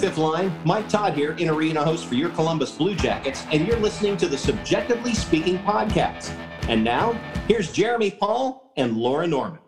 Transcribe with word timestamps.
fifth 0.00 0.16
line, 0.16 0.50
Mike 0.64 0.88
Todd 0.88 1.12
here, 1.12 1.32
in 1.32 1.50
arena 1.50 1.84
host 1.84 2.06
for 2.06 2.14
your 2.14 2.30
Columbus 2.30 2.72
Blue 2.72 2.94
Jackets, 2.94 3.44
and 3.52 3.66
you're 3.66 3.78
listening 3.78 4.16
to 4.16 4.28
the 4.28 4.36
CBJectively 4.36 5.14
Speaking 5.14 5.58
podcast. 5.58 6.34
And 6.68 6.82
now, 6.82 7.12
here's 7.46 7.70
Jeremy 7.70 8.10
Paul 8.10 8.72
and 8.78 8.96
Laura 8.96 9.26
Norman. 9.26 9.58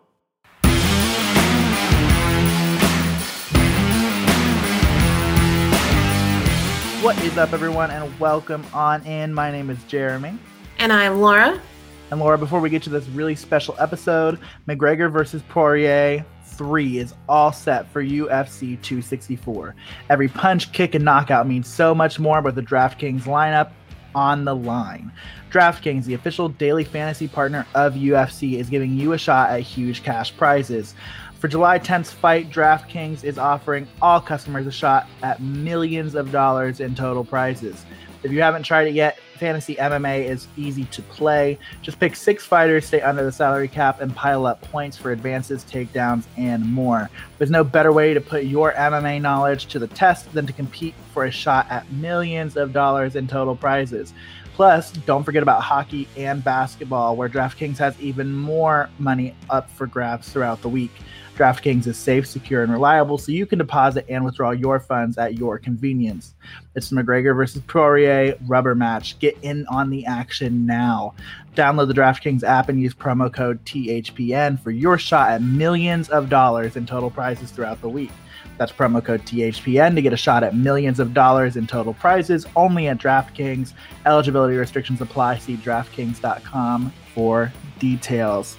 What 7.03 7.21
is 7.23 7.37
up, 7.37 7.53
everyone, 7.53 7.91
and 7.91 8.19
welcome 8.19 8.65
on 8.73 9.05
in. 9.05 9.35
My 9.35 9.51
name 9.51 9.69
is 9.69 9.83
Jeremy. 9.83 10.39
And 10.79 10.91
I'm 10.91 11.21
Laura. 11.21 11.61
And 12.09 12.19
Laura, 12.19 12.39
before 12.39 12.59
we 12.59 12.71
get 12.71 12.81
to 12.83 12.89
this 12.89 13.07
really 13.09 13.35
special 13.35 13.75
episode, 13.77 14.39
McGregor 14.67 15.11
versus 15.11 15.43
Poirier 15.47 16.25
3 16.57 16.97
is 16.97 17.13
all 17.27 17.51
set 17.51 17.89
for 17.89 18.03
UFC 18.03 18.81
264. 18.81 19.75
Every 20.09 20.27
punch, 20.27 20.71
kick, 20.71 20.95
and 20.95 21.05
knockout 21.05 21.47
means 21.47 21.67
so 21.67 21.93
much 21.93 22.19
more 22.19 22.41
with 22.41 22.55
the 22.55 22.61
DraftKings 22.61 23.23
lineup 23.23 23.71
on 24.15 24.45
the 24.45 24.55
line. 24.55 25.11
DraftKings, 25.51 26.05
the 26.05 26.13
official 26.13 26.49
daily 26.49 26.83
fantasy 26.83 27.27
partner 27.27 27.65
of 27.75 27.93
UFC, 27.93 28.59
is 28.59 28.69
giving 28.69 28.95
you 28.95 29.13
a 29.13 29.17
shot 29.17 29.49
at 29.51 29.61
huge 29.61 30.03
cash 30.03 30.35
prizes. 30.35 30.95
For 31.39 31.47
July 31.47 31.77
10th's 31.77 32.11
fight, 32.11 32.49
DraftKings 32.49 33.23
is 33.23 33.37
offering 33.37 33.87
all 34.01 34.21
customers 34.21 34.65
a 34.65 34.71
shot 34.71 35.07
at 35.21 35.41
millions 35.41 36.15
of 36.15 36.31
dollars 36.31 36.79
in 36.79 36.95
total 36.95 37.25
prizes. 37.25 37.85
If 38.23 38.31
you 38.31 38.41
haven't 38.41 38.63
tried 38.63 38.87
it 38.87 38.93
yet, 38.93 39.19
Fantasy 39.37 39.75
MMA 39.75 40.23
is 40.23 40.47
easy 40.55 40.85
to 40.85 41.01
play. 41.01 41.59
Just 41.81 41.99
pick 41.99 42.15
six 42.15 42.45
fighters, 42.45 42.85
stay 42.85 43.01
under 43.01 43.25
the 43.25 43.31
salary 43.31 43.67
cap, 43.67 43.99
and 43.99 44.15
pile 44.15 44.45
up 44.45 44.61
points 44.61 44.95
for 44.95 45.11
advances, 45.11 45.65
takedowns, 45.65 46.23
and 46.37 46.65
more. 46.71 47.09
There's 47.37 47.51
no 47.51 47.65
better 47.65 47.91
way 47.91 48.13
to 48.13 48.21
put 48.21 48.45
your 48.45 48.71
MMA 48.73 49.21
knowledge 49.21 49.65
to 49.67 49.79
the 49.79 49.87
test 49.87 50.31
than 50.31 50.47
to 50.47 50.53
compete 50.53 50.95
for 51.13 51.25
a 51.25 51.31
shot 51.31 51.69
at 51.69 51.91
millions 51.91 52.55
of 52.55 52.71
dollars 52.71 53.17
in 53.17 53.27
total 53.27 53.55
prizes. 53.55 54.13
Plus, 54.53 54.91
don't 54.91 55.23
forget 55.23 55.43
about 55.43 55.61
hockey 55.61 56.07
and 56.15 56.43
basketball, 56.43 57.17
where 57.17 57.27
DraftKings 57.27 57.77
has 57.79 57.99
even 57.99 58.31
more 58.31 58.89
money 58.99 59.35
up 59.49 59.69
for 59.71 59.87
grabs 59.87 60.29
throughout 60.29 60.61
the 60.61 60.69
week. 60.69 60.91
DraftKings 61.35 61.87
is 61.87 61.97
safe, 61.97 62.27
secure, 62.27 62.61
and 62.61 62.71
reliable, 62.71 63.17
so 63.17 63.31
you 63.31 63.45
can 63.45 63.57
deposit 63.57 64.05
and 64.07 64.23
withdraw 64.23 64.51
your 64.51 64.79
funds 64.79 65.17
at 65.17 65.33
your 65.33 65.57
convenience. 65.57 66.35
It's 66.75 66.91
McGregor 66.91 67.35
versus 67.35 67.61
Poirier 67.67 68.35
rubber 68.45 68.75
match. 68.75 69.17
Get 69.19 69.37
in 69.41 69.65
on 69.67 69.89
the 69.89 70.05
action 70.05 70.65
now. 70.65 71.15
Download 71.55 71.87
the 71.87 71.93
DraftKings 71.93 72.43
app 72.43 72.69
and 72.69 72.79
use 72.79 72.93
promo 72.93 73.33
code 73.33 73.63
THPN 73.65 74.59
for 74.59 74.71
your 74.71 74.97
shot 74.97 75.31
at 75.31 75.41
millions 75.41 76.09
of 76.09 76.29
dollars 76.29 76.75
in 76.75 76.85
total 76.85 77.09
prizes 77.09 77.49
throughout 77.49 77.81
the 77.81 77.89
week. 77.89 78.11
That's 78.57 78.71
promo 78.71 79.03
code 79.03 79.21
THPN 79.23 79.95
to 79.95 80.01
get 80.01 80.13
a 80.13 80.17
shot 80.17 80.43
at 80.43 80.55
millions 80.55 80.99
of 80.99 81.13
dollars 81.13 81.55
in 81.55 81.65
total 81.65 81.95
prizes 81.95 82.45
only 82.55 82.87
at 82.87 82.99
DraftKings. 82.99 83.73
Eligibility 84.05 84.55
restrictions 84.55 85.01
apply. 85.01 85.39
See 85.39 85.57
DraftKings.com 85.57 86.93
for 87.15 87.51
details. 87.79 88.57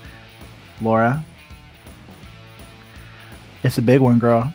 Laura, 0.80 1.24
it's 3.64 3.78
a 3.78 3.82
big 3.82 4.00
one, 4.00 4.18
girl. 4.18 4.52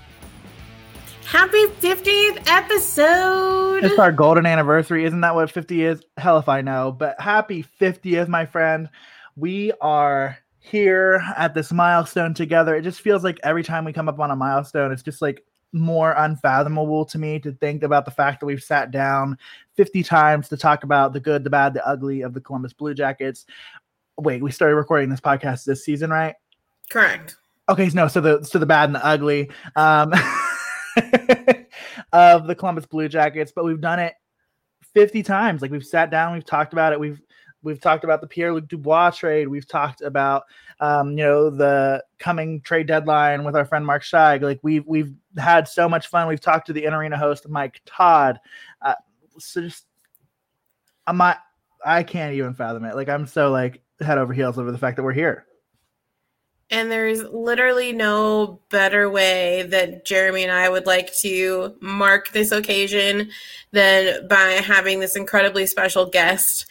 Happy 1.25 1.65
50th 1.65 2.47
episode. 2.47 3.83
It's 3.83 3.99
our 3.99 4.11
golden 4.11 4.45
anniversary. 4.45 5.05
Isn't 5.05 5.21
that 5.21 5.35
what 5.35 5.51
50 5.51 5.83
is? 5.83 6.01
Hell 6.17 6.37
if 6.37 6.47
I 6.47 6.61
know. 6.61 6.91
But 6.91 7.19
happy 7.19 7.65
50th, 7.79 8.27
my 8.27 8.45
friend. 8.45 8.89
We 9.35 9.71
are 9.81 10.37
here 10.59 11.23
at 11.37 11.53
this 11.53 11.71
milestone 11.71 12.33
together. 12.33 12.75
It 12.75 12.83
just 12.83 13.01
feels 13.01 13.23
like 13.23 13.39
every 13.43 13.63
time 13.63 13.85
we 13.85 13.93
come 13.93 14.09
up 14.09 14.19
on 14.19 14.31
a 14.31 14.35
milestone, 14.35 14.91
it's 14.91 15.03
just 15.03 15.21
like 15.21 15.43
more 15.71 16.13
unfathomable 16.17 17.05
to 17.05 17.17
me 17.19 17.39
to 17.39 17.51
think 17.51 17.83
about 17.83 18.05
the 18.05 18.11
fact 18.11 18.39
that 18.39 18.45
we've 18.45 18.63
sat 18.63 18.91
down 18.91 19.37
50 19.75 20.03
times 20.03 20.49
to 20.49 20.57
talk 20.57 20.83
about 20.83 21.13
the 21.13 21.19
good, 21.19 21.43
the 21.43 21.49
bad, 21.49 21.73
the 21.73 21.87
ugly 21.87 22.21
of 22.21 22.33
the 22.33 22.41
Columbus 22.41 22.73
Blue 22.73 22.93
Jackets. 22.93 23.45
Wait, 24.17 24.41
we 24.41 24.51
started 24.51 24.75
recording 24.75 25.09
this 25.09 25.21
podcast 25.21 25.63
this 25.63 25.85
season, 25.85 26.09
right? 26.09 26.35
Correct. 26.89 27.37
Okay, 27.69 27.87
no, 27.93 28.07
so 28.07 28.19
the 28.19 28.43
so 28.43 28.57
the 28.57 28.65
bad 28.65 28.85
and 28.85 28.95
the 28.95 29.05
ugly 29.05 29.51
um, 29.75 30.11
of 32.13 32.47
the 32.47 32.55
Columbus 32.55 32.87
Blue 32.87 33.07
Jackets, 33.07 33.51
but 33.55 33.63
we've 33.63 33.79
done 33.79 33.99
it 33.99 34.15
50 34.95 35.21
times. 35.21 35.61
Like 35.61 35.69
we've 35.69 35.85
sat 35.85 36.09
down, 36.09 36.33
we've 36.33 36.45
talked 36.45 36.73
about 36.73 36.93
it, 36.93 36.99
we've 36.99 37.21
we've 37.61 37.79
talked 37.79 38.03
about 38.03 38.21
the 38.21 38.27
Pierre 38.27 38.53
Luc 38.53 38.67
Dubois 38.67 39.11
trade, 39.11 39.47
we've 39.47 39.67
talked 39.67 40.01
about 40.01 40.45
um, 40.79 41.11
you 41.11 41.23
know 41.23 41.51
the 41.51 42.03
coming 42.17 42.59
trade 42.61 42.87
deadline 42.87 43.43
with 43.43 43.55
our 43.55 43.65
friend 43.65 43.85
Mark 43.85 44.01
Scheig. 44.01 44.41
Like 44.41 44.59
we've 44.63 44.85
we've 44.87 45.13
had 45.37 45.67
so 45.67 45.87
much 45.87 46.07
fun. 46.07 46.27
We've 46.27 46.41
talked 46.41 46.65
to 46.67 46.73
the 46.73 46.85
in 46.85 46.93
arena 46.95 47.19
host 47.19 47.47
Mike 47.47 47.81
Todd. 47.85 48.39
Uh, 48.81 48.95
so 49.37 49.61
just 49.61 49.85
I'm 51.05 51.17
not 51.17 51.37
I 51.85 52.01
can't 52.01 52.33
even 52.33 52.55
fathom 52.55 52.83
it. 52.85 52.95
Like 52.95 53.09
I'm 53.09 53.27
so 53.27 53.51
like 53.51 53.83
head 54.01 54.17
over 54.17 54.33
heels 54.33 54.57
over 54.57 54.71
the 54.71 54.77
fact 54.79 54.97
that 54.97 55.03
we're 55.03 55.13
here. 55.13 55.45
And 56.71 56.91
there's 56.91 57.23
literally 57.23 57.93
no 57.93 58.59
better 58.69 59.09
way 59.09 59.63
that 59.63 60.05
Jeremy 60.05 60.43
and 60.43 60.51
I 60.51 60.69
would 60.69 60.85
like 60.85 61.13
to 61.21 61.75
mark 61.81 62.31
this 62.31 62.51
occasion 62.51 63.31
than 63.71 64.27
by 64.27 64.61
having 64.63 64.99
this 64.99 65.15
incredibly 65.15 65.65
special 65.65 66.05
guest 66.05 66.67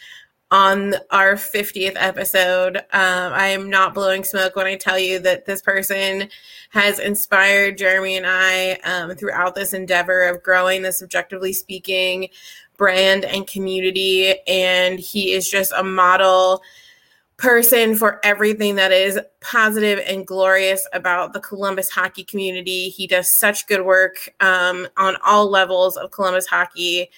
on 0.51 0.95
our 1.11 1.35
50th 1.35 1.93
episode. 1.95 2.77
Um, 2.77 3.33
I 3.33 3.47
am 3.47 3.69
not 3.69 3.93
blowing 3.93 4.23
smoke 4.23 4.55
when 4.55 4.65
I 4.65 4.77
tell 4.77 4.97
you 4.97 5.19
that 5.19 5.45
this 5.45 5.61
person 5.61 6.29
has 6.71 6.99
inspired 6.99 7.77
Jeremy 7.77 8.17
and 8.17 8.25
I 8.27 8.79
um, 8.83 9.15
throughout 9.15 9.53
this 9.53 9.73
endeavor 9.73 10.23
of 10.23 10.41
growing 10.41 10.81
this 10.81 11.03
CBJectively 11.03 11.53
speaking 11.53 12.29
brand 12.77 13.25
and 13.25 13.45
community. 13.45 14.35
And 14.47 14.99
he 14.99 15.33
is 15.33 15.47
just 15.47 15.73
a 15.77 15.83
model 15.83 16.63
person 17.39 17.95
for 17.95 18.19
everything 18.23 18.75
that 18.75 18.91
is 18.91 19.17
positive 19.39 19.99
and 20.05 20.27
glorious 20.27 20.85
about 20.91 21.31
the 21.31 21.39
Columbus 21.39 21.89
hockey 21.89 22.23
community. 22.23 22.89
He 22.89 23.07
does 23.07 23.31
such 23.31 23.65
good 23.67 23.85
work 23.85 24.33
um, 24.41 24.87
on 24.97 25.15
all 25.25 25.49
levels 25.49 25.95
of 25.95 26.11
Columbus 26.11 26.47
hockey. 26.47 27.09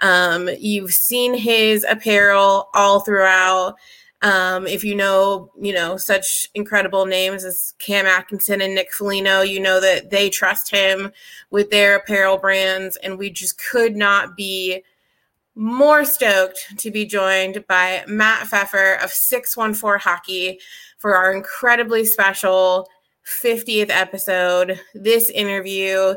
Um, 0.00 0.48
you've 0.58 0.92
seen 0.92 1.34
his 1.34 1.84
apparel 1.88 2.70
all 2.72 3.00
throughout. 3.00 3.76
Um, 4.22 4.66
if 4.66 4.82
you 4.82 4.94
know, 4.94 5.52
you 5.60 5.74
know, 5.74 5.98
such 5.98 6.48
incredible 6.54 7.04
names 7.04 7.44
as 7.44 7.74
Cam 7.78 8.06
Atkinson 8.06 8.62
and 8.62 8.74
Nick 8.74 8.94
Foligno, 8.94 9.42
you 9.42 9.60
know 9.60 9.78
that 9.78 10.08
they 10.08 10.30
trust 10.30 10.70
him 10.70 11.12
with 11.50 11.70
their 11.70 11.96
apparel 11.96 12.38
brands, 12.38 12.96
and 12.96 13.18
we 13.18 13.28
just 13.28 13.62
could 13.70 13.94
not 13.94 14.36
be 14.36 14.82
more 15.56 16.04
stoked 16.04 16.78
to 16.78 16.90
be 16.90 17.06
joined 17.06 17.66
by 17.66 18.04
Matt 18.06 18.46
Pfeffer 18.46 18.94
of 19.02 19.10
614 19.10 19.98
Hockey 19.98 20.60
for 20.98 21.16
our 21.16 21.32
incredibly 21.32 22.04
special 22.04 22.88
50th 23.26 23.90
episode. 23.90 24.78
This 24.94 25.30
interview 25.30 26.14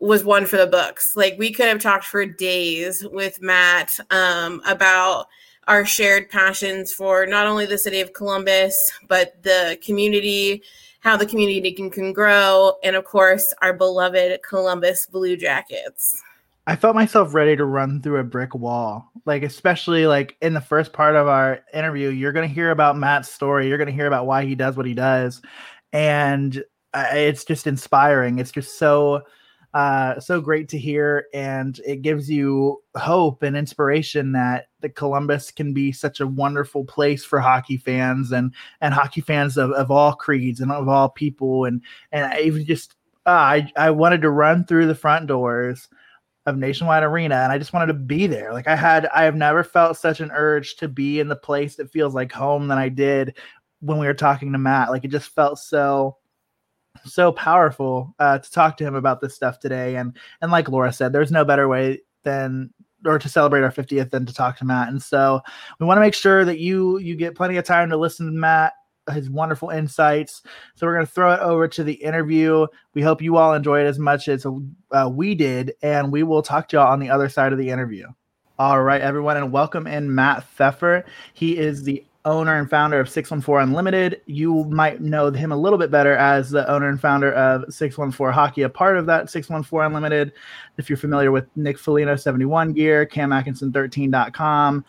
was 0.00 0.24
one 0.24 0.46
for 0.46 0.56
the 0.56 0.66
books. 0.66 1.12
Like 1.14 1.36
we 1.38 1.52
could 1.52 1.66
have 1.66 1.80
talked 1.80 2.04
for 2.04 2.26
days 2.26 3.06
with 3.10 3.40
Matt 3.40 3.92
um, 4.10 4.60
about 4.66 5.26
our 5.68 5.84
shared 5.84 6.28
passions 6.28 6.92
for 6.92 7.24
not 7.24 7.46
only 7.46 7.66
the 7.66 7.78
city 7.78 8.00
of 8.00 8.12
Columbus, 8.12 8.76
but 9.08 9.42
the 9.42 9.78
community, 9.82 10.62
how 11.00 11.16
the 11.16 11.26
community 11.26 11.72
can, 11.72 11.90
can 11.90 12.12
grow, 12.12 12.74
and 12.84 12.94
of 12.94 13.04
course, 13.04 13.54
our 13.62 13.72
beloved 13.72 14.40
Columbus 14.42 15.06
Blue 15.06 15.36
Jackets. 15.36 16.22
I 16.68 16.74
felt 16.74 16.96
myself 16.96 17.32
ready 17.32 17.54
to 17.56 17.64
run 17.64 18.02
through 18.02 18.18
a 18.18 18.24
brick 18.24 18.54
wall. 18.54 19.12
Like, 19.24 19.44
especially 19.44 20.06
like 20.06 20.36
in 20.42 20.52
the 20.52 20.60
first 20.60 20.92
part 20.92 21.14
of 21.14 21.28
our 21.28 21.60
interview, 21.72 22.08
you're 22.08 22.32
going 22.32 22.48
to 22.48 22.54
hear 22.54 22.70
about 22.70 22.98
Matt's 22.98 23.30
story. 23.30 23.68
You're 23.68 23.78
going 23.78 23.86
to 23.86 23.94
hear 23.94 24.08
about 24.08 24.26
why 24.26 24.44
he 24.44 24.56
does 24.56 24.76
what 24.76 24.86
he 24.86 24.94
does. 24.94 25.42
And 25.92 26.64
uh, 26.92 27.06
it's 27.12 27.44
just 27.44 27.68
inspiring. 27.68 28.40
It's 28.40 28.50
just 28.50 28.78
so, 28.78 29.22
uh, 29.74 30.18
so 30.18 30.40
great 30.40 30.68
to 30.70 30.78
hear. 30.78 31.26
And 31.32 31.80
it 31.86 32.02
gives 32.02 32.28
you 32.28 32.82
hope 32.96 33.44
and 33.44 33.56
inspiration 33.56 34.32
that 34.32 34.66
the 34.80 34.88
Columbus 34.88 35.52
can 35.52 35.72
be 35.72 35.92
such 35.92 36.18
a 36.18 36.26
wonderful 36.26 36.84
place 36.84 37.24
for 37.24 37.38
hockey 37.38 37.76
fans 37.76 38.32
and, 38.32 38.52
and 38.80 38.92
hockey 38.92 39.20
fans 39.20 39.56
of, 39.56 39.70
of 39.70 39.92
all 39.92 40.14
creeds 40.14 40.60
and 40.60 40.72
of 40.72 40.88
all 40.88 41.10
people. 41.10 41.64
And, 41.64 41.80
and 42.10 42.24
I 42.24 42.40
even 42.40 42.64
just, 42.64 42.96
uh, 43.24 43.30
I, 43.30 43.72
I 43.76 43.90
wanted 43.90 44.22
to 44.22 44.30
run 44.30 44.64
through 44.64 44.86
the 44.86 44.94
front 44.96 45.28
doors 45.28 45.88
of 46.46 46.56
Nationwide 46.56 47.02
Arena, 47.02 47.36
and 47.36 47.52
I 47.52 47.58
just 47.58 47.72
wanted 47.72 47.88
to 47.88 47.94
be 47.94 48.26
there. 48.26 48.52
Like 48.52 48.68
I 48.68 48.76
had, 48.76 49.06
I 49.06 49.24
have 49.24 49.34
never 49.34 49.64
felt 49.64 49.96
such 49.96 50.20
an 50.20 50.30
urge 50.32 50.76
to 50.76 50.88
be 50.88 51.20
in 51.20 51.28
the 51.28 51.36
place 51.36 51.76
that 51.76 51.90
feels 51.90 52.14
like 52.14 52.32
home 52.32 52.68
than 52.68 52.78
I 52.78 52.88
did 52.88 53.36
when 53.80 53.98
we 53.98 54.06
were 54.06 54.14
talking 54.14 54.52
to 54.52 54.58
Matt. 54.58 54.90
Like 54.90 55.04
it 55.04 55.10
just 55.10 55.34
felt 55.34 55.58
so, 55.58 56.16
so 57.04 57.32
powerful 57.32 58.14
uh, 58.18 58.38
to 58.38 58.50
talk 58.50 58.76
to 58.76 58.84
him 58.84 58.94
about 58.94 59.20
this 59.20 59.34
stuff 59.34 59.58
today. 59.58 59.96
And 59.96 60.16
and 60.40 60.52
like 60.52 60.68
Laura 60.68 60.92
said, 60.92 61.12
there's 61.12 61.32
no 61.32 61.44
better 61.44 61.68
way 61.68 62.00
than 62.22 62.70
or 63.04 63.18
to 63.18 63.28
celebrate 63.28 63.62
our 63.62 63.72
50th 63.72 64.10
than 64.10 64.26
to 64.26 64.34
talk 64.34 64.56
to 64.58 64.64
Matt. 64.64 64.88
And 64.88 65.02
so 65.02 65.40
we 65.78 65.86
want 65.86 65.98
to 65.98 66.02
make 66.02 66.14
sure 66.14 66.44
that 66.44 66.58
you 66.58 66.98
you 66.98 67.16
get 67.16 67.34
plenty 67.34 67.56
of 67.56 67.64
time 67.64 67.90
to 67.90 67.96
listen 67.96 68.26
to 68.26 68.32
Matt 68.32 68.72
his 69.12 69.30
wonderful 69.30 69.70
insights. 69.70 70.42
So 70.74 70.86
we're 70.86 70.94
going 70.94 71.06
to 71.06 71.12
throw 71.12 71.32
it 71.32 71.40
over 71.40 71.68
to 71.68 71.84
the 71.84 71.94
interview. 71.94 72.66
We 72.94 73.02
hope 73.02 73.22
you 73.22 73.36
all 73.36 73.54
enjoy 73.54 73.80
it 73.80 73.86
as 73.86 73.98
much 73.98 74.28
as 74.28 74.46
uh, 74.46 75.10
we 75.12 75.34
did, 75.34 75.74
and 75.82 76.12
we 76.12 76.22
will 76.22 76.42
talk 76.42 76.68
to 76.68 76.76
y'all 76.76 76.92
on 76.92 77.00
the 77.00 77.10
other 77.10 77.28
side 77.28 77.52
of 77.52 77.58
the 77.58 77.70
interview. 77.70 78.06
All 78.58 78.82
right, 78.82 79.02
everyone, 79.02 79.36
and 79.36 79.52
welcome 79.52 79.86
in 79.86 80.14
Matt 80.14 80.44
Pfeffer. 80.44 81.04
He 81.34 81.58
is 81.58 81.84
the 81.84 82.04
owner 82.26 82.58
and 82.58 82.68
founder 82.68 82.98
of 82.98 83.08
614 83.08 83.68
Unlimited. 83.68 84.20
You 84.26 84.64
might 84.64 85.00
know 85.00 85.30
him 85.30 85.52
a 85.52 85.56
little 85.56 85.78
bit 85.78 85.90
better 85.90 86.14
as 86.16 86.50
the 86.50 86.68
owner 86.68 86.88
and 86.88 87.00
founder 87.00 87.32
of 87.32 87.72
614 87.72 88.34
Hockey, 88.34 88.62
a 88.62 88.68
part 88.68 88.98
of 88.98 89.06
that 89.06 89.30
614 89.30 89.86
Unlimited. 89.86 90.32
If 90.76 90.90
you're 90.90 90.96
familiar 90.96 91.30
with 91.30 91.46
Nick 91.56 91.78
Foligno 91.78 92.16
71 92.16 92.72
gear, 92.72 93.06
Cam 93.06 93.32
Atkinson 93.32 93.72
13.com, 93.72 94.84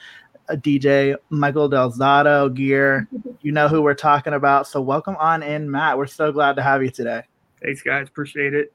DJ 0.56 1.16
Michael 1.30 1.70
Del 1.70 1.92
Zotto 1.92 2.54
gear, 2.54 3.08
you 3.42 3.52
know 3.52 3.68
who 3.68 3.82
we're 3.82 3.94
talking 3.94 4.34
about. 4.34 4.68
So 4.68 4.82
welcome 4.82 5.16
on 5.18 5.44
in, 5.44 5.70
Matt. 5.70 5.98
We're 5.98 6.08
so 6.08 6.32
glad 6.32 6.56
to 6.56 6.62
have 6.62 6.82
you 6.84 6.90
today. 6.90 7.24
Thanks, 7.62 7.82
guys. 7.82 8.08
Appreciate 8.08 8.54
it. 8.54 8.74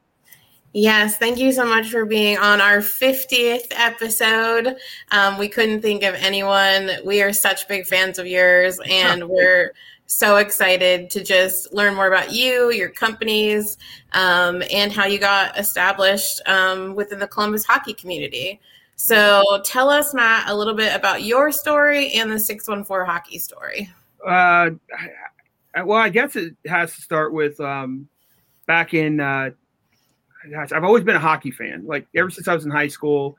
Yes, 0.74 1.18
thank 1.18 1.38
you 1.38 1.52
so 1.52 1.66
much 1.66 1.90
for 1.90 2.06
being 2.06 2.38
on 2.38 2.62
our 2.62 2.78
50th 2.78 3.66
episode. 3.72 4.76
Um, 5.10 5.36
we 5.36 5.46
couldn't 5.48 5.82
think 5.82 6.02
of 6.02 6.14
anyone. 6.14 6.92
We 7.04 7.20
are 7.20 7.32
such 7.32 7.68
big 7.68 7.84
fans 7.84 8.18
of 8.18 8.26
yours, 8.26 8.80
and 8.90 9.28
we're 9.28 9.74
so 10.06 10.36
excited 10.36 11.10
to 11.10 11.22
just 11.22 11.72
learn 11.74 11.94
more 11.94 12.06
about 12.06 12.32
you, 12.32 12.70
your 12.70 12.88
companies, 12.88 13.76
um, 14.12 14.62
and 14.72 14.92
how 14.92 15.04
you 15.04 15.18
got 15.18 15.58
established 15.58 16.40
um, 16.46 16.94
within 16.94 17.18
the 17.18 17.28
Columbus 17.28 17.64
hockey 17.64 17.92
community. 17.92 18.58
So 19.02 19.42
tell 19.64 19.90
us, 19.90 20.14
Matt, 20.14 20.48
a 20.48 20.54
little 20.54 20.74
bit 20.74 20.94
about 20.94 21.24
your 21.24 21.50
story 21.50 22.12
and 22.12 22.30
the 22.30 22.38
614 22.38 23.04
hockey 23.04 23.36
story. 23.36 23.90
Uh, 24.24 24.70
well, 25.84 25.98
I 25.98 26.08
guess 26.08 26.36
it 26.36 26.54
has 26.68 26.94
to 26.94 27.02
start 27.02 27.32
with 27.32 27.58
um, 27.58 28.06
back 28.68 28.94
in 28.94 29.18
uh, 29.18 29.50
gosh, 30.48 30.70
I've 30.70 30.84
always 30.84 31.02
been 31.02 31.16
a 31.16 31.18
hockey 31.18 31.50
fan. 31.50 31.84
Like 31.84 32.06
ever 32.14 32.30
since 32.30 32.46
I 32.46 32.54
was 32.54 32.64
in 32.64 32.70
high 32.70 32.86
school, 32.86 33.36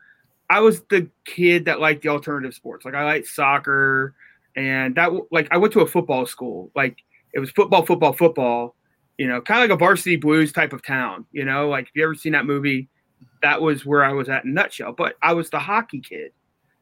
I 0.50 0.60
was 0.60 0.82
the 0.90 1.08
kid 1.24 1.64
that 1.64 1.80
liked 1.80 2.02
the 2.02 2.10
alternative 2.10 2.54
sports. 2.54 2.84
Like 2.84 2.94
I 2.94 3.06
liked 3.06 3.28
soccer, 3.28 4.16
and 4.58 4.94
that 4.96 5.12
like 5.32 5.48
I 5.50 5.56
went 5.56 5.72
to 5.76 5.80
a 5.80 5.88
football 5.88 6.26
school. 6.26 6.72
Like 6.76 6.98
it 7.34 7.40
was 7.40 7.52
football, 7.52 7.86
football, 7.86 8.12
football. 8.12 8.76
You 9.18 9.30
know, 9.30 9.40
kind 9.40 9.64
of 9.64 9.70
like 9.70 9.76
a 9.78 9.80
varsity 9.80 10.18
blues 10.18 10.52
type 10.52 10.74
of 10.74 10.84
town. 10.84 11.26
You 11.32 11.46
know, 11.46 11.70
like 11.70 11.86
if 11.86 11.92
you 11.96 12.04
ever 12.04 12.16
seen 12.16 12.34
that 12.34 12.46
movie, 12.46 12.90
that 13.44 13.62
was 13.62 13.86
where 13.86 14.04
I 14.04 14.14
was 14.14 14.30
at 14.30 14.46
in 14.46 14.54
nutshell. 14.54 14.94
But 14.94 15.16
I 15.22 15.34
was 15.34 15.50
the 15.50 15.60
hockey 15.60 16.00
kid. 16.00 16.32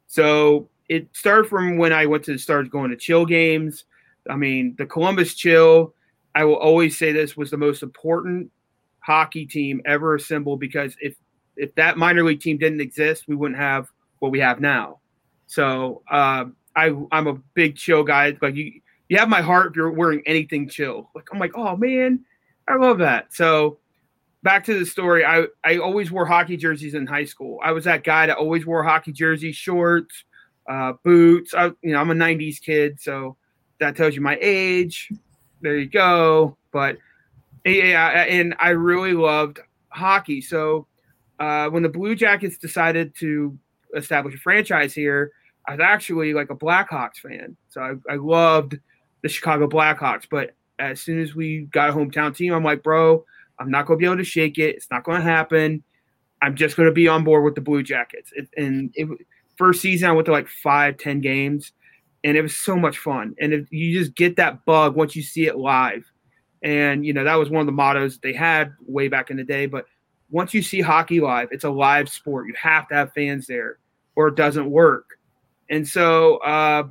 So 0.08 0.70
it 0.88 1.08
started 1.12 1.50
from 1.50 1.78
when 1.78 1.92
I 1.92 2.06
went 2.06 2.24
to 2.26 2.38
start 2.38 2.70
going 2.70 2.92
to 2.92 2.96
chill 2.96 3.26
games. 3.26 3.86
I 4.30 4.36
mean, 4.36 4.76
the 4.78 4.86
Columbus 4.86 5.34
chill, 5.34 5.96
I 6.36 6.46
will 6.46 6.56
always 6.56 6.98
say 6.98 7.12
this 7.12 7.36
was 7.36 7.50
the 7.50 7.58
most 7.58 7.84
important 7.84 8.52
hockey 9.00 9.46
team 9.46 9.82
ever 9.86 10.16
assembled 10.16 10.60
because 10.60 10.96
if 11.02 11.16
if 11.58 11.74
that 11.76 11.98
minor 11.98 12.24
league 12.24 12.40
team 12.40 12.58
didn't 12.58 12.80
exist, 12.80 13.26
we 13.28 13.36
wouldn't 13.36 13.60
have 13.60 13.90
what 14.20 14.32
we 14.32 14.40
have 14.40 14.62
now. 14.62 15.00
So 15.48 16.04
uh, 16.10 16.46
I 16.76 16.96
I'm 17.12 17.28
a 17.28 17.34
big 17.56 17.76
chill 17.76 18.04
guy. 18.04 18.38
Like 18.40 18.56
you 18.56 18.82
you 19.10 19.18
have 19.18 19.30
my 19.30 19.42
heart 19.42 19.72
if 19.72 19.76
you're 19.76 19.92
wearing 19.92 20.22
anything 20.26 20.70
chill. 20.70 21.10
Like 21.16 21.28
I'm 21.34 21.40
like, 21.40 21.54
oh 21.56 21.76
man, 21.76 22.24
I 22.68 22.76
love 22.76 23.00
that. 23.00 23.34
So 23.34 23.80
back 24.44 24.64
to 24.66 24.78
the 24.78 24.86
story, 24.86 25.26
I 25.26 25.46
I 25.64 25.78
always 25.78 26.12
wore 26.12 26.26
hockey 26.26 26.58
jerseys 26.58 26.94
in 26.94 27.08
high 27.08 27.26
school. 27.26 27.60
I 27.64 27.72
was 27.72 27.86
that 27.86 28.04
guy 28.04 28.28
that 28.28 28.38
always 28.38 28.66
wore 28.66 28.84
hockey 28.84 29.12
jerseys, 29.12 29.56
shorts, 29.56 30.24
uh, 30.70 30.94
boots. 31.04 31.54
I, 31.54 31.68
you 31.82 31.94
know, 31.94 32.00
I'm 32.00 32.12
a 32.12 32.16
'90s 32.16 32.62
kid, 32.62 33.00
so 33.00 33.38
that 33.80 33.96
tells 33.96 34.16
you 34.16 34.22
my 34.22 34.38
age. 34.42 35.12
There 35.62 35.78
you 35.78 35.88
go. 35.88 36.58
But 36.72 36.98
yeah, 37.66 38.24
and 38.24 38.56
I 38.60 38.70
really 38.70 39.14
loved 39.14 39.60
hockey. 39.90 40.42
So 40.42 40.88
uh, 41.40 41.70
when 41.70 41.84
the 41.84 41.90
Blue 41.90 42.16
Jackets 42.16 42.58
decided 42.58 43.16
to 43.20 43.58
establish 43.96 44.36
a 44.36 44.38
franchise 44.38 44.94
here, 44.94 45.32
I 45.68 45.72
was 45.72 45.80
actually 45.80 46.34
like 46.34 46.50
a 46.50 46.56
Blackhawks 46.56 47.18
fan. 47.18 47.56
So 47.70 47.82
I, 47.82 48.14
I 48.14 48.16
loved 48.16 48.80
the 49.22 49.30
Chicago 49.30 49.68
Blackhawks. 49.68 50.26
But 50.30 50.56
as 50.80 51.02
soon 51.02 51.20
as 51.20 51.36
we 51.36 51.62
got 51.72 51.90
a 51.90 51.94
hometown 51.94 52.36
team, 52.36 52.54
I'm 52.54 52.64
like, 52.64 52.84
bro, 52.84 53.26
I'm 53.62 53.72
not 53.72 53.86
going 53.86 54.00
to 54.00 54.02
be 54.02 54.08
able 54.08 54.18
to 54.18 54.24
shake 54.24 54.58
it. 54.58 54.76
It's 54.76 54.90
not 54.90 55.04
going 55.04 55.18
to 55.18 55.24
happen. 55.24 55.84
I'm 56.42 56.56
just 56.56 56.76
going 56.76 56.88
to 56.88 56.94
be 56.94 57.08
on 57.08 57.24
board 57.24 57.44
with 57.44 57.56
the 57.56 57.62
Blue 57.62 57.84
Jackets. 57.84 58.32
It, 58.36 58.50
and 58.58 58.92
it, 58.96 59.08
first 59.58 59.82
season, 59.82 60.10
I 60.10 60.12
went 60.12 60.26
to 60.26 60.32
like 60.32 60.48
five, 60.48 60.98
ten 60.98 61.22
games, 61.22 61.72
and 62.24 62.36
it 62.36 62.42
was 62.42 62.56
so 62.56 62.76
much 62.76 62.98
fun. 62.98 63.36
And 63.40 63.54
if 63.54 63.72
you 63.72 63.98
just 63.98 64.16
get 64.16 64.36
that 64.38 64.66
bug 64.66 64.96
once 64.96 65.16
you 65.16 65.22
see 65.22 65.46
it 65.46 65.58
live, 65.58 66.04
and, 66.64 67.06
you 67.06 67.14
know, 67.14 67.24
that 67.24 67.36
was 67.36 67.50
one 67.50 67.62
of 67.62 67.66
the 67.66 67.72
mottos 67.72 68.20
they 68.20 68.34
had 68.34 68.74
way 68.86 69.08
back 69.08 69.32
in 69.32 69.38
the 69.38 69.44
day. 69.44 69.66
But 69.66 69.86
once 70.30 70.54
you 70.54 70.62
see 70.62 70.82
hockey 70.82 71.20
live, 71.20 71.50
it's 71.52 71.64
a 71.64 71.70
live 71.70 72.08
sport. 72.08 72.48
You 72.48 72.54
have 72.62 72.88
to 72.90 72.96
have 72.96 73.14
fans 73.14 73.48
there 73.48 73.78
or 74.16 74.28
it 74.28 74.36
doesn't 74.36 74.70
work. 74.70 75.18
And 75.70 75.88
so 75.88 76.38
uh, 76.38 76.84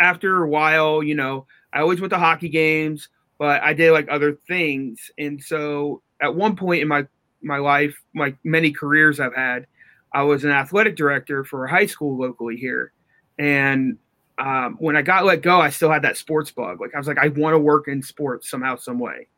after 0.00 0.42
a 0.42 0.48
while, 0.48 1.02
you 1.02 1.14
know, 1.14 1.46
I 1.72 1.80
always 1.80 2.00
went 2.00 2.12
to 2.12 2.18
hockey 2.18 2.48
games, 2.48 3.08
but 3.38 3.62
I 3.62 3.72
did 3.72 3.92
like 3.92 4.08
other 4.10 4.38
things. 4.48 5.10
And 5.18 5.42
so 5.42 6.02
at 6.20 6.34
one 6.34 6.56
point 6.56 6.82
in 6.82 6.88
my, 6.88 7.06
my 7.42 7.58
life, 7.58 7.96
my 8.14 8.34
many 8.44 8.72
careers 8.72 9.20
I've 9.20 9.34
had, 9.34 9.66
I 10.12 10.22
was 10.22 10.44
an 10.44 10.50
athletic 10.50 10.96
director 10.96 11.44
for 11.44 11.64
a 11.64 11.70
high 11.70 11.86
school 11.86 12.18
locally 12.18 12.56
here. 12.56 12.92
And 13.38 13.98
um, 14.38 14.76
when 14.80 14.96
I 14.96 15.02
got 15.02 15.24
let 15.24 15.42
go, 15.42 15.60
I 15.60 15.70
still 15.70 15.90
had 15.90 16.02
that 16.02 16.16
sports 16.16 16.50
bug. 16.50 16.80
Like 16.80 16.94
I 16.94 16.98
was 16.98 17.06
like, 17.06 17.18
I 17.18 17.28
want 17.28 17.54
to 17.54 17.58
work 17.58 17.88
in 17.88 18.02
sports 18.02 18.50
somehow, 18.50 18.76
some 18.76 18.98
way. 18.98 19.28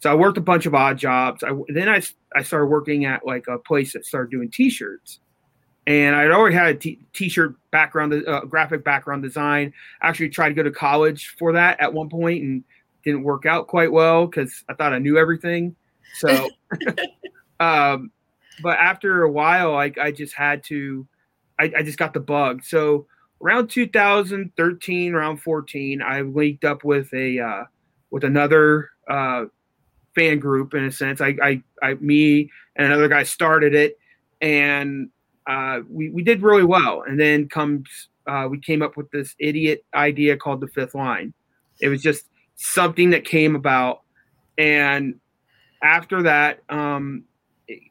So 0.00 0.10
I 0.10 0.14
worked 0.14 0.36
a 0.36 0.42
bunch 0.42 0.66
of 0.66 0.74
odd 0.74 0.98
jobs. 0.98 1.44
I, 1.44 1.52
then 1.68 1.88
I, 1.88 2.02
I 2.34 2.42
started 2.42 2.66
working 2.66 3.04
at 3.04 3.24
like 3.24 3.46
a 3.46 3.58
place 3.58 3.92
that 3.92 4.04
started 4.04 4.32
doing 4.32 4.50
T-shirts, 4.50 5.20
and 5.86 6.16
I'd 6.16 6.32
already 6.32 6.56
had 6.56 6.66
a 6.66 6.74
t- 6.74 6.98
T-shirt 7.12 7.54
background, 7.70 8.12
uh, 8.26 8.40
graphic 8.40 8.82
background 8.82 9.22
design. 9.22 9.72
I 10.00 10.08
actually 10.08 10.30
tried 10.30 10.48
to 10.48 10.54
go 10.54 10.64
to 10.64 10.72
college 10.72 11.34
for 11.38 11.52
that 11.52 11.80
at 11.80 11.94
one 11.94 12.08
point 12.08 12.42
and 12.42 12.64
didn't 13.04 13.22
work 13.22 13.46
out 13.46 13.66
quite 13.66 13.92
well 13.92 14.26
because 14.26 14.64
I 14.68 14.74
thought 14.74 14.92
I 14.92 14.98
knew 14.98 15.18
everything. 15.18 15.76
So, 16.16 16.48
um, 17.60 18.10
but 18.62 18.78
after 18.78 19.22
a 19.22 19.30
while, 19.30 19.72
like 19.72 19.98
I 19.98 20.12
just 20.12 20.34
had 20.34 20.64
to, 20.64 21.06
I, 21.58 21.72
I 21.78 21.82
just 21.82 21.98
got 21.98 22.12
the 22.12 22.20
bug. 22.20 22.62
So 22.64 23.06
around 23.42 23.68
2013, 23.68 25.14
around 25.14 25.38
14, 25.38 26.02
I 26.02 26.20
linked 26.22 26.64
up 26.64 26.84
with 26.84 27.12
a 27.12 27.40
uh, 27.40 27.64
with 28.10 28.24
another 28.24 28.90
uh, 29.08 29.46
fan 30.14 30.38
group 30.38 30.74
in 30.74 30.84
a 30.84 30.92
sense. 30.92 31.20
I, 31.20 31.36
I, 31.42 31.62
I, 31.82 31.94
me 31.94 32.50
and 32.76 32.86
another 32.86 33.08
guy 33.08 33.22
started 33.22 33.74
it, 33.74 33.98
and 34.40 35.08
uh, 35.46 35.80
we 35.88 36.10
we 36.10 36.22
did 36.22 36.42
really 36.42 36.64
well. 36.64 37.02
And 37.06 37.18
then 37.18 37.48
comes 37.48 38.08
uh, 38.26 38.46
we 38.50 38.58
came 38.58 38.82
up 38.82 38.96
with 38.96 39.10
this 39.10 39.34
idiot 39.38 39.84
idea 39.94 40.36
called 40.36 40.60
the 40.60 40.68
fifth 40.68 40.94
line. 40.94 41.32
It 41.80 41.88
was 41.88 42.02
just 42.02 42.26
something 42.62 43.10
that 43.10 43.24
came 43.24 43.54
about, 43.54 44.02
and 44.56 45.20
after 45.82 46.22
that, 46.22 46.60
um, 46.68 47.24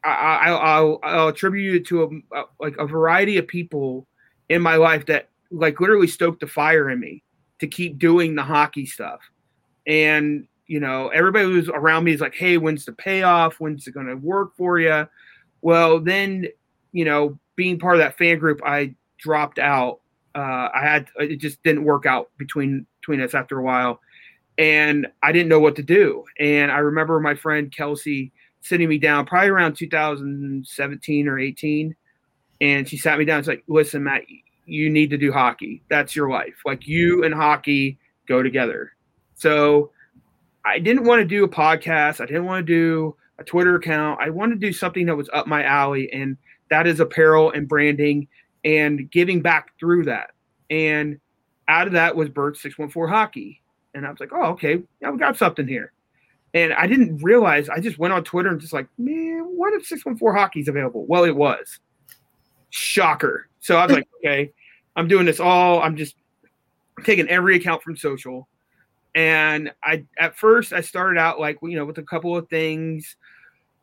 I, 0.04 0.50
will 0.50 1.28
attribute 1.28 1.76
it 1.76 1.86
to 1.88 2.22
a, 2.32 2.44
like 2.60 2.76
a 2.78 2.86
variety 2.86 3.36
of 3.38 3.46
people 3.46 4.06
in 4.48 4.62
my 4.62 4.76
life 4.76 5.06
that 5.06 5.28
like 5.50 5.80
literally 5.80 6.06
stoked 6.06 6.40
the 6.40 6.46
fire 6.46 6.90
in 6.90 7.00
me 7.00 7.22
to 7.58 7.66
keep 7.66 7.98
doing 7.98 8.34
the 8.34 8.42
hockey 8.42 8.86
stuff. 8.86 9.20
And 9.86 10.46
you 10.66 10.80
know, 10.80 11.08
everybody 11.08 11.44
who's 11.44 11.68
around 11.68 12.04
me 12.04 12.12
is 12.12 12.20
like, 12.20 12.34
"Hey, 12.34 12.56
when's 12.56 12.84
the 12.84 12.92
payoff? 12.92 13.60
When's 13.60 13.86
it 13.86 13.92
going 13.92 14.06
to 14.06 14.16
work 14.16 14.56
for 14.56 14.78
you?" 14.78 15.06
Well, 15.60 16.00
then, 16.00 16.46
you 16.92 17.04
know, 17.04 17.38
being 17.56 17.78
part 17.78 17.96
of 17.96 18.00
that 18.00 18.16
fan 18.16 18.38
group, 18.38 18.60
I 18.64 18.94
dropped 19.18 19.58
out. 19.58 20.00
Uh, 20.34 20.68
I 20.74 20.80
had 20.82 21.08
it 21.18 21.36
just 21.36 21.62
didn't 21.62 21.84
work 21.84 22.06
out 22.06 22.30
between 22.38 22.86
between 23.00 23.20
us 23.20 23.34
after 23.34 23.58
a 23.58 23.62
while, 23.62 24.00
and 24.58 25.06
I 25.22 25.32
didn't 25.32 25.48
know 25.48 25.60
what 25.60 25.76
to 25.76 25.82
do. 25.82 26.24
And 26.38 26.70
I 26.70 26.78
remember 26.78 27.20
my 27.20 27.34
friend 27.34 27.74
Kelsey 27.74 28.32
sitting 28.60 28.88
me 28.88 28.98
down 28.98 29.26
probably 29.26 29.48
around 29.48 29.74
2017 29.74 31.28
or 31.28 31.38
18, 31.38 31.96
and 32.60 32.88
she 32.88 32.96
sat 32.96 33.18
me 33.18 33.24
down. 33.24 33.40
It's 33.40 33.48
like, 33.48 33.64
"Listen, 33.66 34.04
Matt, 34.04 34.22
you 34.66 34.90
need 34.90 35.10
to 35.10 35.18
do 35.18 35.32
hockey. 35.32 35.82
That's 35.88 36.14
your 36.14 36.30
life. 36.30 36.54
Like 36.64 36.86
you 36.86 37.24
and 37.24 37.34
hockey 37.34 37.98
go 38.26 38.42
together. 38.42 38.92
So 39.34 39.90
I 40.64 40.78
didn't 40.78 41.04
want 41.04 41.20
to 41.20 41.26
do 41.26 41.44
a 41.44 41.48
podcast. 41.48 42.20
I 42.20 42.26
didn't 42.26 42.44
want 42.44 42.66
to 42.66 42.72
do 42.72 43.16
a 43.38 43.44
Twitter 43.44 43.74
account. 43.76 44.20
I 44.20 44.30
wanted 44.30 44.60
to 44.60 44.66
do 44.66 44.72
something 44.72 45.06
that 45.06 45.16
was 45.16 45.28
up 45.32 45.46
my 45.46 45.64
alley, 45.64 46.12
and 46.12 46.36
that 46.70 46.86
is 46.86 47.00
apparel 47.00 47.50
and 47.50 47.68
branding 47.68 48.28
and 48.64 49.10
giving 49.10 49.42
back 49.42 49.72
through 49.78 50.04
that. 50.04 50.30
And 50.70 51.18
out 51.68 51.86
of 51.86 51.92
that 51.94 52.14
was 52.14 52.28
Bert 52.28 52.56
614 52.56 53.12
Hockey. 53.12 53.61
And 53.94 54.06
I 54.06 54.10
was 54.10 54.20
like, 54.20 54.32
oh, 54.32 54.50
okay, 54.52 54.82
yeah, 55.00 55.10
we 55.10 55.18
got 55.18 55.36
something 55.36 55.66
here. 55.66 55.92
And 56.54 56.72
I 56.74 56.86
didn't 56.86 57.22
realize, 57.22 57.68
I 57.68 57.80
just 57.80 57.98
went 57.98 58.12
on 58.12 58.24
Twitter 58.24 58.50
and 58.50 58.60
just 58.60 58.72
like, 58.72 58.86
man, 58.98 59.44
what 59.54 59.72
if 59.72 59.86
614 59.86 60.38
hockey's 60.38 60.68
available? 60.68 61.06
Well, 61.06 61.24
it 61.24 61.34
was. 61.34 61.78
Shocker. 62.70 63.48
So 63.60 63.76
I 63.76 63.86
was 63.86 63.94
like, 63.94 64.08
okay, 64.18 64.52
I'm 64.96 65.08
doing 65.08 65.26
this 65.26 65.40
all. 65.40 65.80
I'm 65.80 65.96
just 65.96 66.16
taking 67.04 67.28
every 67.28 67.56
account 67.56 67.82
from 67.82 67.96
social. 67.96 68.48
And 69.14 69.72
I 69.84 70.04
at 70.18 70.36
first 70.36 70.72
I 70.72 70.80
started 70.80 71.18
out 71.18 71.38
like 71.38 71.58
you 71.62 71.76
know 71.76 71.84
with 71.84 71.98
a 71.98 72.02
couple 72.02 72.34
of 72.36 72.48
things, 72.48 73.16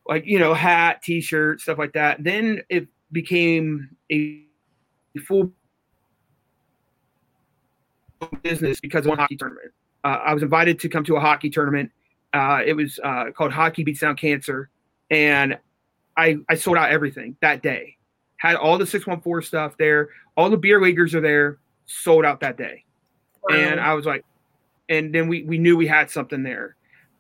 like 0.08 0.26
you 0.26 0.40
know 0.40 0.56
hat, 0.56 1.04
t-shirt, 1.04 1.62
stuff 1.62 1.78
like 1.78 1.94
that. 1.94 2.24
Then 2.24 2.64
it 2.70 2.88
became 3.12 3.90
a 4.12 4.44
full 5.28 5.52
business 8.42 8.80
because 8.80 9.06
of 9.06 9.10
one 9.10 9.20
hockey 9.20 9.36
tournament. 9.36 9.72
Uh, 10.10 10.22
I 10.26 10.34
was 10.34 10.42
invited 10.42 10.80
to 10.80 10.90
come 10.90 11.04
to 11.04 11.18
a 11.18 11.20
hockey 11.20 11.52
tournament. 11.52 11.92
Uh, 12.34 12.62
it 12.66 12.74
was 12.74 13.00
uh, 13.04 13.26
called 13.32 13.52
Hockey 13.52 13.84
Beats 13.84 14.00
Down 14.00 14.16
Cancer, 14.16 14.70
and 15.12 15.58
I 16.18 16.38
I 16.50 16.56
sold 16.56 16.78
out 16.78 16.90
everything 16.90 17.36
that 17.42 17.62
day. 17.62 17.98
Had 18.38 18.56
all 18.56 18.80
the 18.80 18.88
six 18.88 19.06
one 19.06 19.22
four 19.22 19.44
stuff 19.44 19.78
there. 19.78 20.10
All 20.36 20.50
the 20.50 20.58
beer 20.58 20.82
leaguers 20.82 21.14
are 21.14 21.22
there. 21.22 21.60
Sold 21.86 22.26
out 22.26 22.40
that 22.40 22.58
day, 22.58 22.86
wow. 23.44 23.56
and 23.56 23.80
I 23.80 23.94
was 23.94 24.08
like, 24.08 24.26
and 24.90 25.14
then 25.14 25.28
we 25.28 25.44
we 25.44 25.60
knew 25.60 25.78
we 25.78 25.86
had 25.86 26.10
something 26.10 26.42
there. 26.42 26.76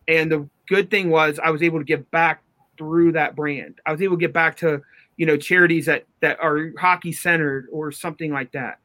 And 0.07 0.31
the 0.31 0.49
good 0.67 0.89
thing 0.89 1.11
was 1.11 1.39
I 1.43 1.51
was 1.51 1.61
able 1.61 1.77
to 1.77 1.85
give 1.85 2.09
back 2.09 2.41
through 2.75 3.11
that 3.11 3.35
brand. 3.35 3.79
I 3.85 3.91
was 3.91 4.01
able 4.01 4.15
to 4.15 4.21
get 4.21 4.33
back 4.33 4.57
to 4.57 4.81
you 5.17 5.27
know 5.27 5.37
charities 5.37 5.85
that 5.85 6.05
that 6.21 6.39
are 6.39 6.71
hockey 6.79 7.11
centered 7.11 7.67
or 7.71 7.91
something 7.91 8.31
like 8.31 8.51
that. 8.53 8.79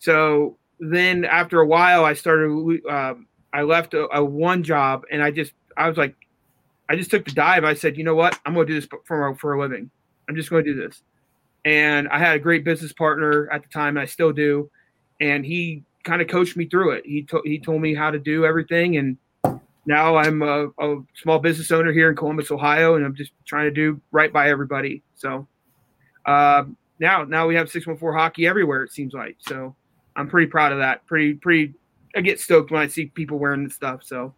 So 0.00 0.58
then 0.82 1.24
after 1.24 1.60
a 1.60 1.66
while, 1.66 2.04
I 2.04 2.14
started. 2.14 2.50
Um, 2.90 3.28
I 3.52 3.62
left 3.62 3.94
a, 3.94 4.08
a, 4.16 4.24
one 4.24 4.64
job, 4.64 5.04
and 5.12 5.22
I 5.22 5.30
just 5.30 5.52
I 5.76 5.88
was 5.88 5.96
like, 5.96 6.16
I 6.88 6.96
just 6.96 7.10
took 7.10 7.24
the 7.24 7.30
dive. 7.30 7.62
I 7.62 7.74
said, 7.74 7.96
you 7.96 8.02
know 8.02 8.16
what, 8.16 8.38
I'm 8.44 8.54
going 8.54 8.66
to 8.66 8.72
do 8.72 8.80
this 8.80 8.88
for 9.04 9.28
a, 9.28 9.36
for 9.36 9.54
a 9.54 9.60
living. 9.60 9.90
I'm 10.28 10.34
just 10.34 10.50
going 10.50 10.64
to 10.64 10.74
do 10.74 10.80
this. 10.80 11.02
And 11.64 12.08
I 12.08 12.18
had 12.18 12.34
a 12.34 12.40
great 12.40 12.64
business 12.64 12.92
partner 12.92 13.48
at 13.52 13.62
the 13.62 13.68
time, 13.68 13.96
I 13.96 14.06
still 14.06 14.32
do, 14.32 14.70
and 15.20 15.46
he 15.46 15.84
kind 16.02 16.20
of 16.20 16.26
coached 16.26 16.56
me 16.56 16.66
through 16.66 16.92
it. 16.92 17.06
He 17.06 17.22
to, 17.24 17.40
he 17.44 17.60
told 17.60 17.80
me 17.80 17.94
how 17.94 18.10
to 18.10 18.18
do 18.18 18.44
everything, 18.44 18.96
and 18.96 19.16
now 19.86 20.16
I'm 20.16 20.42
a, 20.42 20.66
a, 20.80 21.02
small 21.14 21.38
business 21.38 21.70
owner 21.70 21.92
here 21.92 22.10
in 22.10 22.16
Columbus, 22.16 22.50
Ohio, 22.50 22.96
and 22.96 23.04
I'm 23.04 23.14
just 23.14 23.30
trying 23.46 23.66
to 23.66 23.70
do 23.70 24.00
right 24.10 24.32
by 24.32 24.48
everybody. 24.50 25.04
So 25.14 25.46
uh, 26.26 26.64
now 26.98 27.22
now 27.22 27.46
we 27.46 27.54
have 27.54 27.70
614 27.70 28.18
hockey 28.18 28.48
everywhere. 28.48 28.82
It 28.82 28.92
seems 28.92 29.12
like 29.12 29.36
so. 29.38 29.76
I'm 30.16 30.28
pretty 30.28 30.50
proud 30.50 30.72
of 30.72 30.78
that. 30.78 31.06
Pretty, 31.06 31.34
pretty. 31.34 31.74
I 32.14 32.20
get 32.20 32.40
stoked 32.40 32.70
when 32.70 32.82
I 32.82 32.86
see 32.86 33.06
people 33.06 33.38
wearing 33.38 33.64
this 33.64 33.74
stuff. 33.74 34.02
So, 34.04 34.34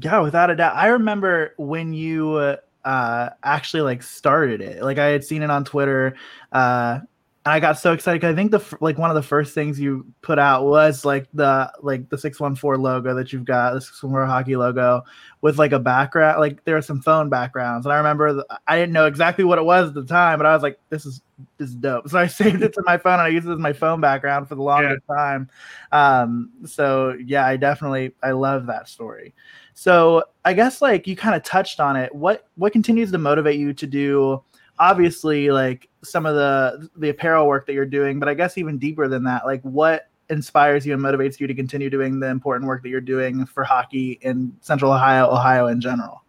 yeah, 0.00 0.20
without 0.20 0.50
a 0.50 0.56
doubt. 0.56 0.76
I 0.76 0.88
remember 0.88 1.54
when 1.56 1.94
you 1.94 2.56
uh, 2.86 3.30
actually 3.42 3.82
like 3.82 4.02
started 4.02 4.60
it. 4.60 4.82
Like 4.82 4.98
I 4.98 5.06
had 5.06 5.24
seen 5.24 5.42
it 5.42 5.50
on 5.50 5.64
Twitter. 5.64 6.16
Uh, 6.52 7.00
and 7.46 7.52
I 7.52 7.60
got 7.60 7.78
so 7.78 7.92
excited. 7.92 8.20
Because 8.20 8.32
I 8.32 8.34
think 8.34 8.50
the 8.50 8.76
like 8.80 8.98
one 8.98 9.08
of 9.08 9.14
the 9.14 9.22
first 9.22 9.54
things 9.54 9.78
you 9.78 10.04
put 10.20 10.36
out 10.36 10.64
was 10.64 11.04
like 11.04 11.28
the 11.32 11.72
like 11.80 12.08
the 12.08 12.18
six 12.18 12.40
one 12.40 12.56
four 12.56 12.76
logo 12.76 13.14
that 13.14 13.32
you've 13.32 13.44
got, 13.44 13.72
the 13.72 13.80
six 13.80 14.02
one 14.02 14.12
four 14.12 14.26
hockey 14.26 14.56
logo 14.56 15.04
with 15.42 15.56
like 15.56 15.70
a 15.70 15.78
background. 15.78 16.40
Like 16.40 16.64
there 16.64 16.76
are 16.76 16.82
some 16.82 17.00
phone 17.00 17.28
backgrounds, 17.28 17.86
and 17.86 17.92
I 17.92 17.98
remember 17.98 18.32
the, 18.32 18.58
I 18.66 18.76
didn't 18.76 18.92
know 18.92 19.06
exactly 19.06 19.44
what 19.44 19.60
it 19.60 19.64
was 19.64 19.86
at 19.86 19.94
the 19.94 20.04
time, 20.04 20.40
but 20.40 20.46
I 20.46 20.54
was 20.54 20.64
like, 20.64 20.80
"This 20.88 21.06
is 21.06 21.22
this 21.58 21.68
is 21.68 21.76
dope." 21.76 22.08
So 22.08 22.18
I 22.18 22.26
saved 22.26 22.64
it 22.64 22.72
to 22.72 22.82
my 22.84 22.98
phone 22.98 23.12
and 23.12 23.22
I 23.22 23.28
used 23.28 23.46
it 23.46 23.52
as 23.52 23.58
my 23.60 23.72
phone 23.72 24.00
background 24.00 24.48
for 24.48 24.56
the 24.56 24.62
longest 24.62 25.04
yeah. 25.08 25.14
time. 25.14 25.48
Um, 25.92 26.50
so 26.64 27.16
yeah, 27.24 27.46
I 27.46 27.56
definitely 27.56 28.12
I 28.24 28.32
love 28.32 28.66
that 28.66 28.88
story. 28.88 29.34
So 29.74 30.24
I 30.44 30.52
guess 30.52 30.82
like 30.82 31.06
you 31.06 31.14
kind 31.14 31.36
of 31.36 31.44
touched 31.44 31.78
on 31.78 31.94
it. 31.94 32.12
What 32.12 32.48
what 32.56 32.72
continues 32.72 33.12
to 33.12 33.18
motivate 33.18 33.60
you 33.60 33.72
to 33.72 33.86
do? 33.86 34.42
Obviously 34.78 35.50
like 35.50 35.88
some 36.04 36.26
of 36.26 36.34
the 36.34 36.88
the 36.96 37.08
apparel 37.08 37.46
work 37.46 37.66
that 37.66 37.72
you're 37.72 37.86
doing, 37.86 38.18
but 38.18 38.28
I 38.28 38.34
guess 38.34 38.58
even 38.58 38.78
deeper 38.78 39.08
than 39.08 39.24
that, 39.24 39.46
like 39.46 39.62
what 39.62 40.08
inspires 40.28 40.84
you 40.86 40.92
and 40.92 41.02
motivates 41.02 41.38
you 41.38 41.46
to 41.46 41.54
continue 41.54 41.88
doing 41.90 42.18
the 42.20 42.28
important 42.28 42.66
work 42.68 42.82
that 42.82 42.88
you're 42.88 43.00
doing 43.00 43.46
for 43.46 43.64
hockey 43.64 44.18
in 44.22 44.52
Central 44.60 44.92
Ohio, 44.92 45.30
Ohio 45.30 45.68
in 45.68 45.80
general? 45.80 46.22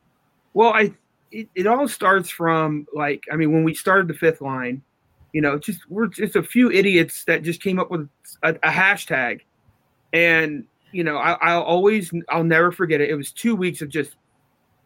Well, 0.53 0.73
I 0.73 0.93
it, 1.31 1.49
it 1.55 1.67
all 1.67 1.87
starts 1.87 2.29
from 2.29 2.87
like 2.93 3.23
I 3.31 3.35
mean 3.35 3.51
when 3.51 3.63
we 3.63 3.73
started 3.73 4.07
the 4.07 4.13
fifth 4.13 4.41
line, 4.41 4.81
you 5.33 5.41
know, 5.41 5.57
just 5.57 5.81
we're 5.89 6.07
just 6.07 6.35
a 6.35 6.43
few 6.43 6.71
idiots 6.71 7.23
that 7.25 7.43
just 7.43 7.61
came 7.61 7.79
up 7.79 7.91
with 7.91 8.09
a, 8.43 8.49
a 8.55 8.69
hashtag, 8.69 9.41
and 10.13 10.65
you 10.91 11.03
know 11.03 11.17
I, 11.17 11.33
I'll 11.33 11.63
always 11.63 12.11
I'll 12.29 12.43
never 12.43 12.71
forget 12.71 13.01
it. 13.01 13.09
It 13.09 13.15
was 13.15 13.31
two 13.31 13.55
weeks 13.55 13.81
of 13.81 13.89
just 13.89 14.15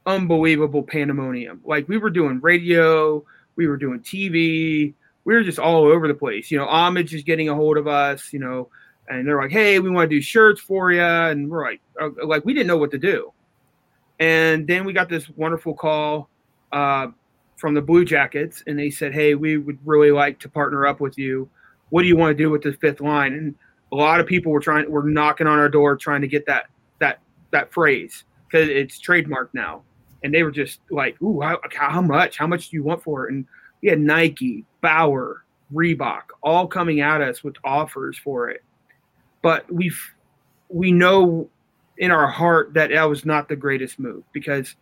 unbelievable 0.06 0.84
pandemonium. 0.84 1.62
Like 1.64 1.88
we 1.88 1.98
were 1.98 2.10
doing 2.10 2.40
radio, 2.42 3.24
we 3.56 3.68
were 3.68 3.78
doing 3.78 4.00
TV. 4.00 4.94
We 5.24 5.36
were 5.36 5.44
just 5.44 5.60
all 5.60 5.86
over 5.86 6.08
the 6.08 6.14
place. 6.14 6.52
You 6.52 6.58
know, 6.58 6.66
Homage 6.66 7.14
is 7.14 7.24
getting 7.24 7.50
a 7.50 7.56
hold 7.56 7.78
of 7.78 7.88
us. 7.88 8.34
You 8.34 8.40
know, 8.40 8.70
and 9.08 9.28
they're 9.28 9.40
like, 9.40 9.52
"Hey, 9.52 9.80
we 9.80 9.90
want 9.90 10.10
to 10.10 10.16
do 10.16 10.22
shirts 10.22 10.62
for 10.62 10.92
you," 10.92 11.02
and 11.02 11.50
we're 11.50 11.64
like, 11.64 11.82
uh, 12.00 12.10
like 12.26 12.46
we 12.46 12.54
didn't 12.54 12.68
know 12.68 12.78
what 12.78 12.92
to 12.92 12.98
do. 12.98 13.32
And 14.20 14.68
then 14.68 14.86
we 14.86 14.94
got 14.94 15.10
this 15.10 15.30
wonderful 15.30 15.74
call 15.74 16.30
uh, 16.72 17.08
from 17.58 17.74
the 17.74 17.82
Blue 17.82 18.06
Jackets, 18.06 18.64
and 18.68 18.78
they 18.78 18.90
said, 18.90 19.14
"Hey, 19.14 19.36
we 19.36 19.58
would 19.58 19.80
really 19.86 20.12
like 20.12 20.40
to 20.40 20.50
partner 20.50 20.86
up 20.86 21.00
with 21.00 21.18
you. 21.18 21.50
What 21.90 22.04
do 22.04 22.08
you 22.08 22.16
want 22.16 22.38
to 22.38 22.44
do 22.44 22.50
with 22.50 22.64
the 22.64 22.74
fifth 22.74 23.02
line?" 23.02 23.34
And 23.34 23.56
a 23.92 23.96
lot 23.96 24.20
of 24.20 24.28
people 24.28 24.52
were 24.52 24.60
trying, 24.60 24.90
were 24.90 25.04
knocking 25.04 25.48
on 25.48 25.60
our 25.60 25.70
door 25.70 25.96
trying 25.96 26.22
to 26.22 26.28
get 26.28 26.46
that 26.46 26.68
that 27.00 27.20
that 27.52 27.72
phrase 27.74 28.24
because 28.48 28.70
it's 28.70 29.00
trademarked 29.00 29.54
now 29.54 29.84
and 30.24 30.34
they 30.34 30.44
were 30.44 30.52
just 30.52 30.80
like, 30.90 31.22
"Ooh, 31.22 31.42
how, 31.42 31.60
how 31.74 32.02
much? 32.02 32.38
How 32.38 32.48
much 32.48 32.70
do 32.70 32.78
you 32.78 32.84
want 32.84 33.04
for 33.04 33.28
it?" 33.28 33.34
And 33.34 33.46
we 33.82 33.90
had 33.90 34.00
Nike, 34.00 34.66
Bauer, 34.82 35.44
Reebok, 35.74 36.24
all 36.44 36.68
coming 36.68 37.02
at 37.02 37.22
us 37.22 37.44
with 37.44 37.56
offers 37.64 38.18
for 38.18 38.50
it. 38.50 38.64
But 39.42 39.72
we 39.72 39.92
we 40.70 40.92
know 40.92 41.50
in 41.98 42.12
our 42.12 42.28
heart 42.28 42.74
that 42.74 42.90
that 42.90 43.04
was 43.04 43.26
not 43.26 43.48
the 43.48 43.56
greatest 43.56 44.00
move 44.00 44.24
because 44.34 44.76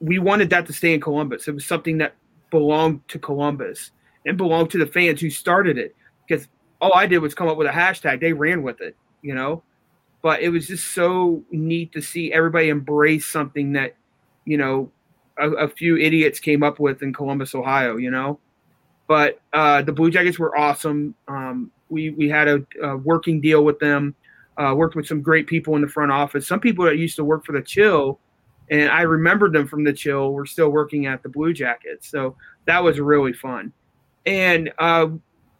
we 0.00 0.18
wanted 0.18 0.50
that 0.50 0.66
to 0.66 0.72
stay 0.72 0.94
in 0.94 1.00
Columbus. 1.00 1.48
It 1.48 1.54
was 1.54 1.64
something 1.64 1.98
that 1.98 2.14
belonged 2.50 3.06
to 3.08 3.18
Columbus 3.18 3.90
and 4.26 4.36
belonged 4.36 4.70
to 4.70 4.78
the 4.78 4.86
fans 4.86 5.20
who 5.20 5.30
started 5.30 5.78
it. 5.78 5.94
Because 6.26 6.48
all 6.80 6.94
I 6.94 7.06
did 7.06 7.18
was 7.18 7.34
come 7.34 7.48
up 7.48 7.56
with 7.56 7.66
a 7.66 7.70
hashtag. 7.70 8.20
They 8.20 8.32
ran 8.32 8.62
with 8.62 8.80
it, 8.80 8.96
you 9.22 9.34
know. 9.34 9.62
But 10.22 10.40
it 10.40 10.48
was 10.48 10.66
just 10.66 10.94
so 10.94 11.44
neat 11.50 11.92
to 11.92 12.00
see 12.00 12.32
everybody 12.32 12.70
embrace 12.70 13.26
something 13.26 13.72
that 13.72 13.94
you 14.44 14.56
know, 14.56 14.90
a, 15.38 15.50
a, 15.50 15.68
few 15.68 15.96
idiots 15.96 16.38
came 16.38 16.62
up 16.62 16.78
with 16.78 17.02
in 17.02 17.12
Columbus, 17.12 17.54
Ohio, 17.54 17.96
you 17.96 18.10
know. 18.10 18.38
But 19.06 19.40
uh, 19.52 19.82
the 19.82 19.92
Blue 19.92 20.10
Jackets 20.10 20.38
were 20.38 20.56
awesome. 20.56 21.14
Um, 21.28 21.70
we 21.88 22.10
we 22.10 22.28
had 22.28 22.48
a, 22.48 22.66
a, 22.82 22.96
working 22.96 23.40
deal 23.40 23.64
with 23.64 23.78
them. 23.78 24.14
Uh, 24.56 24.72
worked 24.76 24.94
with 24.94 25.06
some 25.06 25.20
great 25.20 25.46
people 25.48 25.74
in 25.74 25.82
the 25.82 25.88
front 25.88 26.12
office. 26.12 26.46
Some 26.46 26.60
people 26.60 26.84
that 26.84 26.96
used 26.96 27.16
to 27.16 27.24
work 27.24 27.44
for 27.44 27.52
the 27.52 27.62
Chill, 27.62 28.20
and 28.70 28.88
I 28.88 29.02
remembered 29.02 29.52
them 29.52 29.66
from 29.66 29.84
the 29.84 29.92
Chill. 29.92 30.32
Were 30.32 30.46
still 30.46 30.70
working 30.70 31.06
at 31.06 31.22
the 31.22 31.28
Blue 31.28 31.52
Jackets, 31.52 32.08
so 32.08 32.36
that 32.66 32.82
was 32.82 33.00
really 33.00 33.32
fun. 33.32 33.72
And 34.26 34.72
uh, 34.78 35.08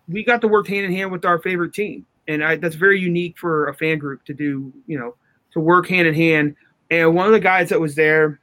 we 0.08 0.24
got 0.24 0.40
to 0.42 0.48
work 0.48 0.68
hand 0.68 0.86
in 0.86 0.92
hand 0.92 1.10
with 1.10 1.24
our 1.24 1.38
favorite 1.40 1.74
team, 1.74 2.06
and 2.28 2.42
I, 2.42 2.56
that's 2.56 2.76
very 2.76 3.00
unique 3.00 3.36
for 3.36 3.68
a 3.68 3.74
fan 3.74 3.98
group 3.98 4.24
to 4.26 4.34
do. 4.34 4.72
You 4.86 4.98
know, 4.98 5.16
to 5.52 5.60
work 5.60 5.88
hand 5.88 6.06
in 6.06 6.14
hand. 6.14 6.54
And 6.90 7.14
one 7.14 7.26
of 7.26 7.32
the 7.32 7.40
guys 7.40 7.70
that 7.70 7.80
was 7.80 7.94
there 7.94 8.40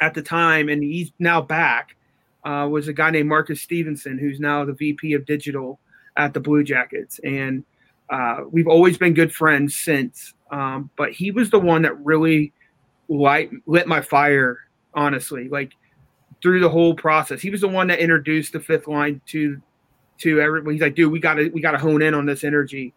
at 0.00 0.14
the 0.14 0.22
time, 0.22 0.68
and 0.68 0.82
he's 0.82 1.12
now 1.18 1.40
back, 1.40 1.96
uh, 2.44 2.68
was 2.70 2.88
a 2.88 2.92
guy 2.92 3.10
named 3.10 3.28
Marcus 3.28 3.60
Stevenson, 3.60 4.18
who's 4.18 4.38
now 4.38 4.64
the 4.64 4.72
VP 4.72 5.14
of 5.14 5.26
digital 5.26 5.80
at 6.16 6.34
the 6.34 6.40
Blue 6.40 6.62
Jackets. 6.62 7.18
And 7.24 7.64
uh, 8.08 8.42
we've 8.50 8.68
always 8.68 8.98
been 8.98 9.14
good 9.14 9.34
friends 9.34 9.76
since. 9.76 10.34
Um, 10.50 10.90
but 10.96 11.12
he 11.12 11.30
was 11.30 11.50
the 11.50 11.58
one 11.58 11.82
that 11.82 11.98
really 12.04 12.52
light, 13.08 13.50
lit 13.66 13.88
my 13.88 14.00
fire, 14.00 14.60
honestly, 14.94 15.48
like 15.48 15.72
through 16.42 16.60
the 16.60 16.68
whole 16.68 16.94
process. 16.94 17.40
He 17.40 17.50
was 17.50 17.60
the 17.60 17.68
one 17.68 17.88
that 17.88 17.98
introduced 17.98 18.52
the 18.52 18.60
fifth 18.60 18.86
line 18.86 19.20
to 19.26 19.60
to 20.18 20.40
everyone. 20.40 20.72
He's 20.72 20.82
like, 20.82 20.94
dude, 20.94 21.12
we 21.12 21.20
gotta 21.20 21.50
we 21.52 21.60
gotta 21.60 21.78
hone 21.78 22.02
in 22.02 22.14
on 22.14 22.26
this 22.26 22.44
energy. 22.44 22.94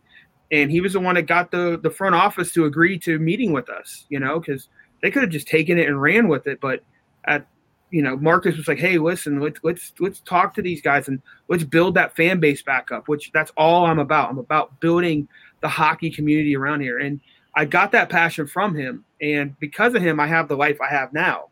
And 0.52 0.72
he 0.72 0.82
was 0.82 0.94
the 0.94 1.00
one 1.00 1.16
that 1.16 1.24
got 1.24 1.52
the 1.52 1.80
the 1.82 1.90
front 1.90 2.16
office 2.16 2.54
to 2.54 2.66
agree 2.66 2.98
to 3.00 3.20
meeting 3.20 3.52
with 3.52 3.70
us, 3.70 4.06
you 4.10 4.20
know, 4.20 4.40
because 4.40 4.70
they 5.02 5.12
could 5.12 5.24
have 5.24 5.32
just 5.32 5.48
taken 5.48 5.78
it 5.78 5.88
and 5.88 6.02
ran 6.02 6.28
with 6.28 6.48
it, 6.48 6.60
but 6.60 6.84
at 7.26 7.46
you 7.92 8.04
know, 8.04 8.16
Marcus 8.18 8.56
was 8.56 8.68
like, 8.68 8.78
"Hey, 8.78 8.98
listen, 8.98 9.40
let's 9.40 9.60
let's 9.64 9.94
let's 10.00 10.20
talk 10.22 10.54
to 10.56 10.62
these 10.62 10.82
guys 10.82 11.08
and 11.08 11.22
let's 11.48 11.64
build 11.64 11.96
that 11.96 12.16
fan 12.16 12.40
base 12.40 12.62
back 12.62 12.92
up." 12.92 13.08
Which 13.08 13.32
that's 13.32 13.52
all 13.58 13.86
I'm 13.86 14.00
about. 14.00 14.30
I'm 14.30 14.38
about 14.38 14.80
building 14.80 15.28
the 15.62 15.68
hockey 15.68 16.12
community 16.12 16.56
around 16.56 16.82
here, 16.82 17.00
and 17.00 17.20
I 17.56 17.66
got 17.66 17.92
that 17.94 18.10
passion 18.10 18.48
from 18.48 18.76
him, 18.76 19.06
and 19.22 19.58
because 19.60 19.96
of 19.96 20.02
him, 20.02 20.20
I 20.20 20.28
have 20.28 20.48
the 20.48 20.58
life 20.58 20.80
I 20.82 20.90
have 20.90 21.14
now. 21.14 21.46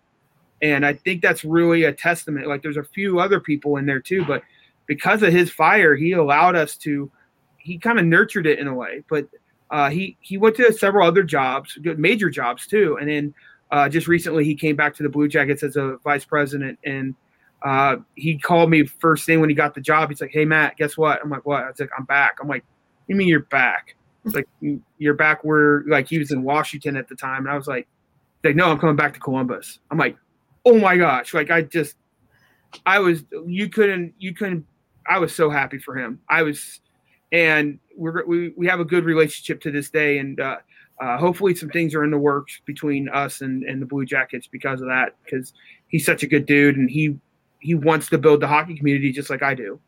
And 0.61 0.85
I 0.85 0.93
think 0.93 1.21
that's 1.21 1.43
really 1.43 1.83
a 1.83 1.93
testament. 1.93 2.47
Like, 2.47 2.63
there's 2.63 2.77
a 2.77 2.83
few 2.83 3.19
other 3.19 3.39
people 3.39 3.77
in 3.77 3.85
there 3.85 3.99
too, 3.99 4.25
but 4.25 4.41
because 4.87 5.21
of 5.21 5.31
his 5.31 5.51
fire, 5.51 5.95
he 5.95 6.13
allowed 6.13 6.55
us 6.55 6.75
to. 6.77 7.11
He 7.57 7.77
kind 7.77 7.99
of 7.99 8.05
nurtured 8.05 8.47
it 8.47 8.59
in 8.59 8.67
a 8.67 8.73
way, 8.73 9.03
but 9.09 9.27
uh, 9.69 9.89
he 9.89 10.17
he 10.21 10.37
went 10.37 10.55
to 10.57 10.71
several 10.73 11.07
other 11.07 11.23
jobs, 11.23 11.77
major 11.97 12.29
jobs 12.29 12.67
too, 12.67 12.97
and 12.99 13.09
then 13.09 13.33
uh, 13.71 13.89
just 13.89 14.07
recently 14.07 14.45
he 14.45 14.55
came 14.55 14.75
back 14.75 14.95
to 14.95 15.03
the 15.03 15.09
Blue 15.09 15.27
Jackets 15.27 15.63
as 15.63 15.75
a 15.75 15.97
vice 16.03 16.25
president, 16.25 16.79
and 16.85 17.15
uh, 17.63 17.97
he 18.15 18.37
called 18.37 18.69
me 18.69 18.85
first 18.85 19.25
thing 19.25 19.39
when 19.39 19.49
he 19.49 19.55
got 19.55 19.73
the 19.75 19.81
job. 19.81 20.09
He's 20.09 20.21
like, 20.21 20.31
"Hey 20.31 20.45
Matt, 20.45 20.77
guess 20.77 20.97
what?" 20.97 21.19
I'm 21.21 21.29
like, 21.29 21.45
"What?" 21.45 21.63
I 21.63 21.67
was 21.67 21.79
like, 21.79 21.89
"I'm 21.97 22.05
back." 22.05 22.37
I'm 22.41 22.47
like, 22.47 22.63
"You 23.07 23.15
mean 23.15 23.27
you're 23.27 23.41
back?" 23.41 23.95
It's 24.25 24.35
like 24.35 24.47
you're 24.97 25.13
back 25.13 25.43
where 25.43 25.83
like 25.87 26.07
he 26.07 26.17
was 26.17 26.31
in 26.31 26.43
Washington 26.43 26.95
at 26.97 27.07
the 27.07 27.15
time, 27.15 27.45
and 27.45 27.49
I 27.49 27.57
was 27.57 27.67
like, 27.67 27.87
like 28.43 28.55
no, 28.55 28.69
I'm 28.69 28.79
coming 28.79 28.95
back 28.95 29.13
to 29.13 29.19
Columbus. 29.19 29.79
I'm 29.91 29.97
like, 29.97 30.17
oh 30.65 30.77
my 30.77 30.97
gosh, 30.97 31.33
like 31.33 31.49
I 31.49 31.61
just, 31.61 31.95
I 32.85 32.99
was 32.99 33.23
you 33.45 33.69
couldn't 33.69 34.13
you 34.17 34.33
couldn't. 34.33 34.65
I 35.09 35.19
was 35.19 35.33
so 35.33 35.49
happy 35.49 35.77
for 35.77 35.95
him. 35.95 36.19
I 36.29 36.43
was, 36.43 36.81
and 37.31 37.79
we're 37.97 38.25
we 38.25 38.53
we 38.55 38.67
have 38.67 38.79
a 38.79 38.85
good 38.85 39.03
relationship 39.03 39.59
to 39.61 39.71
this 39.71 39.89
day, 39.89 40.19
and 40.19 40.39
uh, 40.39 40.57
uh, 41.01 41.17
hopefully 41.17 41.55
some 41.55 41.69
things 41.69 41.93
are 41.93 42.03
in 42.03 42.11
the 42.11 42.17
works 42.17 42.61
between 42.65 43.09
us 43.09 43.41
and 43.41 43.63
and 43.63 43.81
the 43.81 43.85
Blue 43.85 44.05
Jackets 44.05 44.47
because 44.47 44.81
of 44.81 44.87
that 44.87 45.15
because 45.23 45.53
he's 45.87 46.05
such 46.05 46.23
a 46.23 46.27
good 46.27 46.45
dude 46.45 46.77
and 46.77 46.89
he 46.89 47.17
he 47.59 47.75
wants 47.75 48.07
to 48.09 48.17
build 48.17 48.41
the 48.41 48.47
hockey 48.47 48.75
community 48.75 49.11
just 49.11 49.29
like 49.29 49.43
I 49.43 49.53
do. 49.53 49.79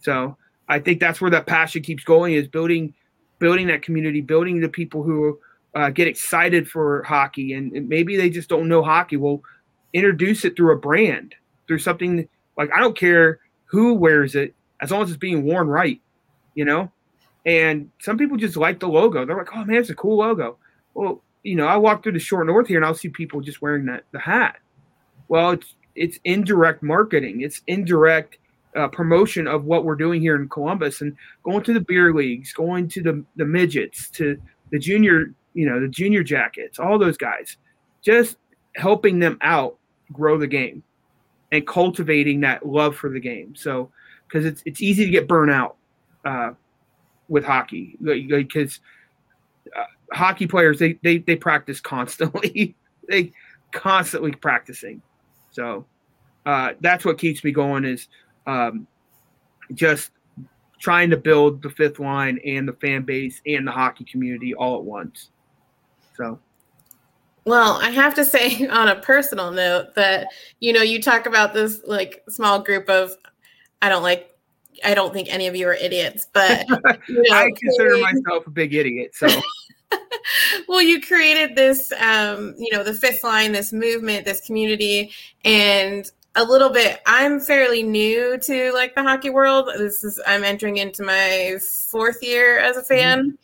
So 0.00 0.36
I 0.68 0.78
think 0.78 1.00
that's 1.00 1.20
where 1.20 1.30
that 1.30 1.46
passion 1.46 1.82
keeps 1.82 2.04
going 2.04 2.34
is 2.34 2.48
building 2.48 2.94
building 3.38 3.66
that 3.66 3.82
community, 3.82 4.20
building 4.20 4.60
the 4.60 4.68
people 4.68 5.02
who 5.02 5.38
uh, 5.74 5.90
get 5.90 6.06
excited 6.06 6.68
for 6.68 7.02
hockey 7.02 7.54
and, 7.54 7.72
and, 7.72 7.88
maybe 7.88 8.16
they 8.16 8.28
just 8.28 8.48
don't 8.48 8.68
know 8.68 8.82
hockey. 8.82 9.16
Well, 9.16 9.42
introduce 9.92 10.44
it 10.44 10.54
through 10.54 10.72
a 10.72 10.78
brand, 10.78 11.34
through 11.66 11.78
something 11.78 12.28
like 12.56 12.70
I 12.74 12.78
don't 12.78 12.96
care 12.96 13.40
who 13.64 13.94
wears 13.94 14.34
it 14.34 14.54
as 14.80 14.90
long 14.90 15.02
as 15.02 15.10
it's 15.10 15.18
being 15.18 15.44
worn 15.44 15.68
right, 15.68 16.00
you 16.54 16.64
know. 16.64 16.90
And 17.44 17.90
some 18.00 18.18
people 18.18 18.36
just 18.36 18.56
like 18.56 18.80
the 18.80 18.88
logo. 18.88 19.24
They're 19.24 19.36
like, 19.36 19.54
"Oh 19.54 19.64
man, 19.64 19.76
it's 19.76 19.90
a 19.90 19.94
cool 19.94 20.18
logo." 20.18 20.58
Well, 20.94 21.22
you 21.42 21.56
know, 21.56 21.66
I 21.66 21.76
walk 21.76 22.02
through 22.02 22.12
the 22.12 22.18
short 22.18 22.46
north 22.46 22.68
here 22.68 22.76
and 22.76 22.86
I'll 22.86 22.94
see 22.94 23.08
people 23.08 23.40
just 23.40 23.62
wearing 23.62 23.86
that 23.86 24.04
the 24.12 24.20
hat. 24.20 24.56
Well, 25.28 25.50
it's 25.50 25.74
it's 25.94 26.18
indirect 26.24 26.82
marketing. 26.82 27.40
It's 27.40 27.62
indirect 27.66 28.38
uh, 28.76 28.88
promotion 28.88 29.46
of 29.46 29.64
what 29.64 29.84
we're 29.84 29.96
doing 29.96 30.20
here 30.20 30.36
in 30.36 30.48
Columbus 30.48 31.00
and 31.00 31.16
going 31.42 31.62
to 31.64 31.74
the 31.74 31.80
beer 31.80 32.14
leagues, 32.14 32.52
going 32.52 32.88
to 32.88 33.02
the 33.02 33.24
the 33.36 33.44
midgets, 33.44 34.08
to 34.10 34.40
the 34.70 34.78
junior, 34.78 35.34
you 35.54 35.68
know, 35.68 35.80
the 35.80 35.88
junior 35.88 36.22
jackets, 36.22 36.78
all 36.78 36.98
those 36.98 37.16
guys, 37.16 37.56
just 38.02 38.36
helping 38.76 39.18
them 39.18 39.36
out 39.42 39.78
grow 40.12 40.38
the 40.38 40.46
game 40.46 40.82
and 41.50 41.66
cultivating 41.66 42.40
that 42.40 42.66
love 42.66 42.96
for 42.96 43.10
the 43.10 43.20
game. 43.20 43.54
So, 43.54 43.90
because 44.26 44.46
it's 44.46 44.62
it's 44.64 44.80
easy 44.80 45.04
to 45.04 45.10
get 45.10 45.28
burnt 45.28 45.50
out 45.50 45.76
uh, 46.24 46.52
with 47.32 47.44
hockey, 47.44 47.96
because 48.02 48.80
uh, 49.74 49.84
hockey 50.12 50.46
players 50.46 50.78
they, 50.78 50.98
they 51.02 51.18
they 51.18 51.34
practice 51.34 51.80
constantly, 51.80 52.76
they 53.08 53.32
constantly 53.72 54.32
practicing. 54.32 55.00
So 55.50 55.86
uh, 56.44 56.74
that's 56.80 57.06
what 57.06 57.18
keeps 57.18 57.42
me 57.42 57.50
going 57.50 57.86
is 57.86 58.08
um, 58.46 58.86
just 59.72 60.10
trying 60.78 61.08
to 61.08 61.16
build 61.16 61.62
the 61.62 61.70
fifth 61.70 61.98
line 61.98 62.38
and 62.44 62.68
the 62.68 62.74
fan 62.74 63.02
base 63.02 63.40
and 63.46 63.66
the 63.66 63.72
hockey 63.72 64.04
community 64.04 64.54
all 64.54 64.76
at 64.76 64.84
once. 64.84 65.30
So. 66.14 66.38
Well, 67.46 67.78
I 67.80 67.90
have 67.90 68.14
to 68.16 68.26
say 68.26 68.66
on 68.70 68.88
a 68.88 69.00
personal 69.00 69.52
note 69.52 69.94
that 69.94 70.28
you 70.60 70.74
know 70.74 70.82
you 70.82 71.00
talk 71.00 71.24
about 71.24 71.54
this 71.54 71.80
like 71.86 72.22
small 72.28 72.60
group 72.60 72.90
of 72.90 73.12
I 73.80 73.88
don't 73.88 74.02
like 74.02 74.31
I 74.84 74.94
don't 74.94 75.12
think 75.12 75.28
any 75.32 75.46
of 75.46 75.56
you 75.56 75.68
are 75.68 75.74
idiots, 75.74 76.26
but 76.32 76.66
you 77.08 77.22
know, 77.22 77.34
I 77.34 77.50
consider 77.56 77.98
myself 77.98 78.46
a 78.46 78.50
big 78.50 78.74
idiot. 78.74 79.14
So 79.14 79.28
well, 80.68 80.82
you 80.82 81.00
created 81.00 81.56
this, 81.56 81.92
um, 81.92 82.54
you 82.58 82.68
know, 82.72 82.82
the 82.82 82.94
fifth 82.94 83.24
line, 83.24 83.52
this 83.52 83.72
movement, 83.72 84.24
this 84.24 84.40
community, 84.46 85.12
and 85.44 86.10
a 86.34 86.44
little 86.44 86.70
bit. 86.70 87.00
I'm 87.06 87.40
fairly 87.40 87.82
new 87.82 88.38
to 88.38 88.72
like 88.72 88.94
the 88.94 89.02
hockey 89.02 89.30
world. 89.30 89.68
This 89.76 90.02
is 90.02 90.20
I'm 90.26 90.44
entering 90.44 90.78
into 90.78 91.02
my 91.02 91.58
fourth 91.88 92.22
year 92.22 92.58
as 92.58 92.76
a 92.76 92.82
fan. 92.82 93.20
Mm-hmm. 93.20 93.36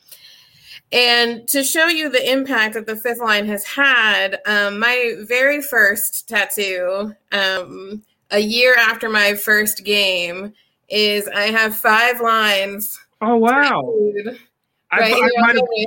And 0.90 1.46
to 1.48 1.62
show 1.62 1.86
you 1.86 2.08
the 2.08 2.30
impact 2.30 2.74
that 2.74 2.86
the 2.86 2.96
fifth 2.96 3.20
line 3.20 3.46
has 3.46 3.64
had, 3.66 4.38
um, 4.46 4.78
my 4.78 5.16
very 5.20 5.60
first 5.60 6.26
tattoo, 6.28 7.14
um, 7.30 8.02
a 8.30 8.38
year 8.38 8.74
after 8.74 9.10
my 9.10 9.34
first 9.34 9.84
game, 9.84 10.54
is 10.88 11.28
I 11.28 11.44
have 11.44 11.76
five 11.76 12.20
lines. 12.20 12.98
Oh 13.20 13.36
wow! 13.36 13.82
Right 14.16 14.38
I, 14.90 15.12
I 15.12 15.86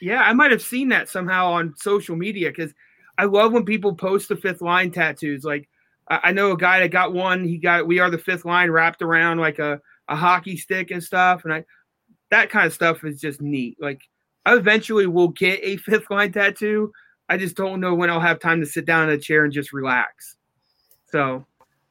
yeah, 0.00 0.22
I 0.22 0.32
might 0.32 0.50
have 0.50 0.62
seen 0.62 0.88
that 0.90 1.08
somehow 1.08 1.50
on 1.52 1.74
social 1.76 2.16
media 2.16 2.50
because 2.50 2.72
I 3.18 3.24
love 3.24 3.52
when 3.52 3.64
people 3.64 3.94
post 3.94 4.28
the 4.28 4.36
fifth 4.36 4.60
line 4.60 4.90
tattoos. 4.90 5.44
Like 5.44 5.68
I 6.08 6.32
know 6.32 6.52
a 6.52 6.56
guy 6.56 6.80
that 6.80 6.90
got 6.90 7.12
one. 7.12 7.44
He 7.44 7.58
got 7.58 7.86
"We 7.86 7.98
Are 7.98 8.10
the 8.10 8.18
Fifth 8.18 8.44
Line" 8.44 8.70
wrapped 8.70 9.02
around 9.02 9.38
like 9.38 9.58
a 9.58 9.80
a 10.08 10.16
hockey 10.16 10.56
stick 10.56 10.90
and 10.90 11.02
stuff, 11.02 11.44
and 11.44 11.52
I 11.52 11.64
that 12.30 12.50
kind 12.50 12.66
of 12.66 12.72
stuff 12.72 13.04
is 13.04 13.20
just 13.20 13.40
neat. 13.40 13.76
Like 13.80 14.02
I 14.44 14.54
eventually 14.54 15.06
will 15.06 15.28
get 15.28 15.60
a 15.62 15.76
fifth 15.78 16.10
line 16.10 16.32
tattoo. 16.32 16.92
I 17.28 17.36
just 17.36 17.56
don't 17.56 17.80
know 17.80 17.94
when 17.94 18.10
I'll 18.10 18.20
have 18.20 18.38
time 18.38 18.60
to 18.60 18.66
sit 18.66 18.84
down 18.84 19.08
in 19.08 19.14
a 19.14 19.18
chair 19.18 19.44
and 19.44 19.52
just 19.52 19.72
relax. 19.72 20.36
So, 21.10 21.44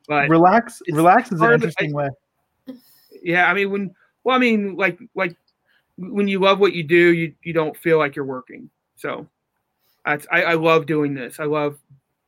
but 0.07 0.29
relax, 0.29 0.81
relax 0.89 1.31
is 1.31 1.41
an 1.41 1.53
interesting 1.53 1.91
I, 1.91 1.95
way. 1.95 2.09
Yeah, 3.23 3.49
I 3.49 3.53
mean 3.53 3.71
when 3.71 3.95
well, 4.23 4.35
I 4.35 4.39
mean 4.39 4.75
like 4.75 4.99
like 5.15 5.35
when 5.97 6.27
you 6.27 6.39
love 6.39 6.59
what 6.59 6.73
you 6.73 6.83
do, 6.83 7.13
you 7.13 7.33
you 7.43 7.53
don't 7.53 7.75
feel 7.77 7.97
like 7.97 8.15
you're 8.15 8.25
working. 8.25 8.69
So 8.95 9.27
that's 10.05 10.27
I, 10.31 10.43
I 10.43 10.53
love 10.53 10.85
doing 10.85 11.13
this. 11.13 11.39
I 11.39 11.45
love 11.45 11.77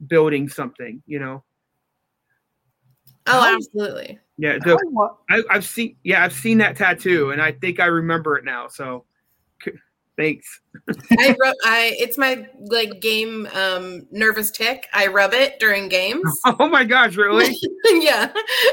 building 0.08 0.50
something, 0.50 1.02
you 1.06 1.20
know. 1.20 1.44
Oh, 3.28 3.56
absolutely. 3.56 4.20
Yeah, 4.38 4.58
the, 4.60 4.78
I, 5.30 5.44
have 5.50 5.66
seen 5.66 5.98
yeah, 6.04 6.24
I've 6.24 6.34
seen 6.34 6.60
that 6.60 6.78
tattoo 6.78 7.32
and 7.32 7.42
I 7.42 7.52
think 7.52 7.80
I 7.80 7.86
remember 7.86 8.38
it 8.38 8.46
now. 8.46 8.68
So 8.68 9.06
thanks. 10.17 10.62
I 11.19 11.36
rub 11.41 11.56
I 11.63 11.95
it's 11.99 12.17
my 12.17 12.47
like 12.60 12.99
game 12.99 13.47
um 13.53 14.08
nervous 14.12 14.51
tick. 14.51 14.88
I 14.93 15.08
rub 15.08 15.34
it 15.34 15.60
during 15.60 15.89
games. 15.89 16.23
Oh 16.60 16.69
my 16.69 16.84
gosh, 16.84 17.15
really? 17.15 17.56
yeah. 17.86 18.32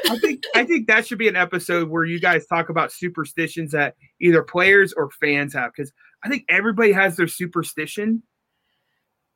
I 0.08 0.18
think 0.18 0.44
I 0.54 0.64
think 0.64 0.86
that 0.88 1.06
should 1.06 1.18
be 1.18 1.28
an 1.28 1.36
episode 1.36 1.88
where 1.88 2.04
you 2.04 2.20
guys 2.20 2.46
talk 2.46 2.68
about 2.68 2.92
superstitions 2.92 3.72
that 3.72 3.96
either 4.20 4.42
players 4.42 4.92
or 4.92 5.10
fans 5.10 5.52
have 5.54 5.72
because 5.74 5.92
I 6.24 6.28
think 6.28 6.44
everybody 6.48 6.92
has 6.92 7.16
their 7.16 7.28
superstition. 7.28 8.22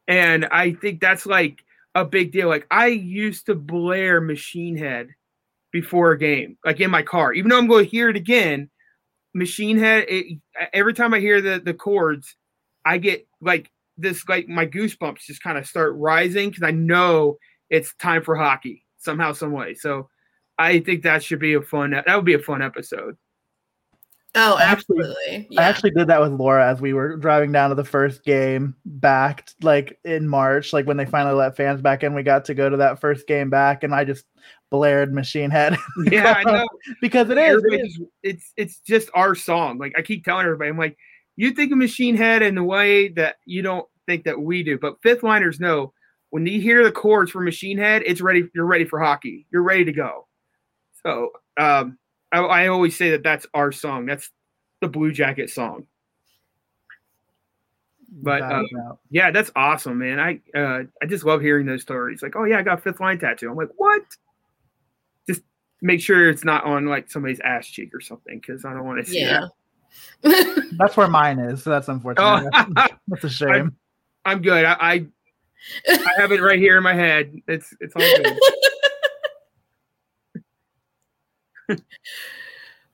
And 0.06 0.46
I 0.46 0.72
think 0.72 1.00
that's 1.00 1.26
like 1.26 1.62
a 1.94 2.04
big 2.04 2.32
deal. 2.32 2.48
Like 2.48 2.66
I 2.70 2.86
used 2.86 3.46
to 3.46 3.54
blare 3.54 4.20
Machine 4.20 4.76
Head 4.76 5.08
before 5.70 6.12
a 6.12 6.18
game, 6.18 6.56
like 6.64 6.80
in 6.80 6.90
my 6.90 7.02
car, 7.02 7.32
even 7.32 7.50
though 7.50 7.58
I'm 7.58 7.66
going 7.66 7.84
to 7.84 7.90
hear 7.90 8.08
it 8.08 8.16
again. 8.16 8.70
Machine 9.38 9.78
Head, 9.78 10.04
it, 10.08 10.38
every 10.72 10.94
time 10.94 11.14
I 11.14 11.20
hear 11.20 11.40
the 11.40 11.60
the 11.64 11.74
chords, 11.74 12.36
I 12.84 12.98
get 12.98 13.26
like 13.40 13.70
this, 13.96 14.28
like 14.28 14.48
my 14.48 14.66
goosebumps 14.66 15.24
just 15.26 15.42
kind 15.42 15.58
of 15.58 15.66
start 15.66 15.94
rising 15.96 16.50
because 16.50 16.62
I 16.62 16.70
know 16.70 17.38
it's 17.70 17.94
time 17.94 18.22
for 18.22 18.36
hockey 18.36 18.84
somehow, 18.98 19.32
some 19.32 19.52
way. 19.52 19.74
So 19.74 20.08
I 20.58 20.80
think 20.80 21.02
that 21.02 21.22
should 21.22 21.40
be 21.40 21.54
a 21.54 21.62
fun. 21.62 21.90
That 21.90 22.06
would 22.14 22.24
be 22.24 22.34
a 22.34 22.38
fun 22.38 22.62
episode. 22.62 23.16
Oh, 24.34 24.58
absolutely. 24.60 25.14
I 25.14 25.34
actually, 25.34 25.46
yeah. 25.50 25.60
I 25.60 25.64
actually 25.64 25.90
did 25.92 26.06
that 26.08 26.20
with 26.20 26.32
Laura 26.32 26.70
as 26.70 26.80
we 26.80 26.92
were 26.92 27.16
driving 27.16 27.50
down 27.50 27.70
to 27.70 27.74
the 27.74 27.84
first 27.84 28.24
game 28.24 28.74
back, 28.84 29.48
like 29.62 29.98
in 30.04 30.28
March, 30.28 30.72
like 30.72 30.86
when 30.86 30.96
they 30.96 31.06
finally 31.06 31.34
let 31.34 31.56
fans 31.56 31.80
back 31.80 32.02
in. 32.02 32.14
We 32.14 32.22
got 32.22 32.44
to 32.46 32.54
go 32.54 32.68
to 32.68 32.76
that 32.76 33.00
first 33.00 33.26
game 33.26 33.48
back, 33.50 33.82
and 33.82 33.94
I 33.94 34.04
just 34.04 34.26
blared 34.70 35.14
Machine 35.14 35.50
Head. 35.50 35.76
yeah, 36.10 36.34
I 36.36 36.44
know 36.44 36.66
because 37.00 37.30
it 37.30 37.38
is, 37.38 37.64
it 37.64 37.80
is. 37.80 38.00
It's 38.22 38.52
it's 38.56 38.80
just 38.80 39.08
our 39.14 39.34
song. 39.34 39.78
Like 39.78 39.94
I 39.96 40.02
keep 40.02 40.24
telling 40.24 40.44
everybody, 40.44 40.70
I'm 40.70 40.78
like, 40.78 40.98
you 41.36 41.52
think 41.52 41.72
of 41.72 41.78
Machine 41.78 42.16
Head 42.16 42.42
in 42.42 42.54
the 42.54 42.64
way 42.64 43.08
that 43.08 43.36
you 43.46 43.62
don't 43.62 43.86
think 44.06 44.24
that 44.24 44.40
we 44.40 44.62
do, 44.62 44.78
but 44.78 45.00
fifth 45.02 45.22
liners 45.22 45.58
know 45.58 45.92
when 46.30 46.46
you 46.46 46.60
hear 46.60 46.84
the 46.84 46.92
chords 46.92 47.30
for 47.30 47.40
Machine 47.40 47.78
Head, 47.78 48.02
it's 48.04 48.20
ready. 48.20 48.44
You're 48.54 48.66
ready 48.66 48.84
for 48.84 49.00
hockey. 49.00 49.46
You're 49.50 49.62
ready 49.62 49.86
to 49.86 49.92
go. 49.92 50.26
So 51.02 51.30
um, 51.58 51.98
I, 52.32 52.38
I 52.38 52.68
always 52.68 52.96
say 52.96 53.10
that 53.10 53.22
that's 53.22 53.46
our 53.54 53.72
song. 53.72 54.06
That's 54.06 54.30
the 54.80 54.88
Blue 54.88 55.12
Jacket 55.12 55.50
song. 55.50 55.86
But 58.10 58.42
uh, 58.42 58.62
yeah, 59.10 59.30
that's 59.30 59.50
awesome, 59.54 59.98
man. 59.98 60.18
I 60.18 60.40
uh, 60.58 60.84
I 61.02 61.06
just 61.06 61.24
love 61.24 61.42
hearing 61.42 61.66
those 61.66 61.82
stories. 61.82 62.22
Like, 62.22 62.36
oh 62.36 62.44
yeah, 62.44 62.58
I 62.58 62.62
got 62.62 62.82
fifth 62.82 63.00
line 63.00 63.18
tattoo. 63.18 63.50
I'm 63.50 63.56
like, 63.56 63.68
what? 63.76 64.02
Just 65.28 65.42
make 65.82 66.00
sure 66.00 66.30
it's 66.30 66.44
not 66.44 66.64
on 66.64 66.86
like 66.86 67.10
somebody's 67.10 67.40
ass 67.40 67.66
cheek 67.66 67.94
or 67.94 68.00
something, 68.00 68.38
because 68.38 68.64
I 68.64 68.72
don't 68.72 68.86
want 68.86 69.04
to 69.04 69.10
see 69.10 69.20
yeah. 69.20 69.48
that. 70.22 70.74
that's 70.78 70.96
where 70.96 71.08
mine 71.08 71.38
is. 71.38 71.62
So 71.62 71.70
that's 71.70 71.88
unfortunate. 71.88 72.50
Oh. 72.54 72.86
that's 73.08 73.24
a 73.24 73.30
shame. 73.30 73.50
I'm, 73.50 73.76
I'm 74.24 74.42
good. 74.42 74.64
I, 74.64 74.72
I 74.80 75.06
I 75.88 76.12
have 76.16 76.32
it 76.32 76.40
right 76.40 76.58
here 76.58 76.78
in 76.78 76.82
my 76.82 76.94
head. 76.94 77.34
It's 77.46 77.74
it's 77.80 77.94
all 77.94 78.02
good. 78.02 78.38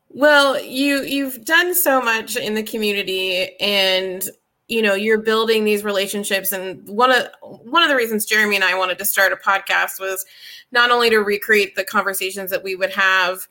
well, 0.09 0.61
you 0.61 1.03
you've 1.03 1.45
done 1.45 1.75
so 1.75 2.01
much 2.01 2.37
in 2.37 2.55
the 2.55 2.63
community 2.63 3.59
and 3.61 4.29
you 4.69 4.81
know 4.81 4.95
you're 4.95 5.19
building 5.19 5.65
these 5.65 5.85
relationships 5.85 6.53
and 6.53 6.89
one 6.89 7.11
of 7.11 7.29
one 7.43 7.83
of 7.83 7.89
the 7.89 7.97
reasons 7.97 8.25
Jeremy 8.25 8.57
and 8.57 8.65
I 8.65 8.79
wanted 8.79 8.99
to 8.99 9.05
start 9.05 9.33
a 9.33 9.37
podcast 9.37 10.01
was 10.01 10.25
not 10.73 10.91
only 10.91 11.11
to 11.11 11.19
recreate 11.19 11.77
the 11.77 11.85
conversations 11.85 12.51
that 12.51 12.65
we 12.65 12.75
would 12.75 12.91
have 12.91 13.47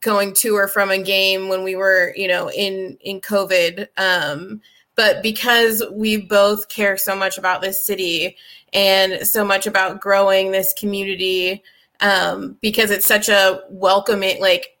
going 0.00 0.34
to 0.34 0.54
or 0.54 0.68
from 0.68 0.90
a 0.90 1.02
game 1.02 1.48
when 1.48 1.64
we 1.64 1.74
were, 1.76 2.12
you 2.16 2.28
know, 2.28 2.50
in 2.50 2.96
in 3.00 3.20
COVID. 3.20 3.86
Um, 3.96 4.60
but 4.94 5.22
because 5.22 5.82
we 5.92 6.16
both 6.16 6.68
care 6.68 6.96
so 6.96 7.14
much 7.14 7.36
about 7.38 7.60
this 7.60 7.84
city 7.84 8.36
and 8.72 9.26
so 9.26 9.44
much 9.44 9.66
about 9.66 10.00
growing 10.00 10.50
this 10.50 10.72
community, 10.72 11.62
um, 12.00 12.56
because 12.60 12.90
it's 12.90 13.06
such 13.06 13.28
a 13.28 13.60
welcoming, 13.70 14.40
like 14.40 14.78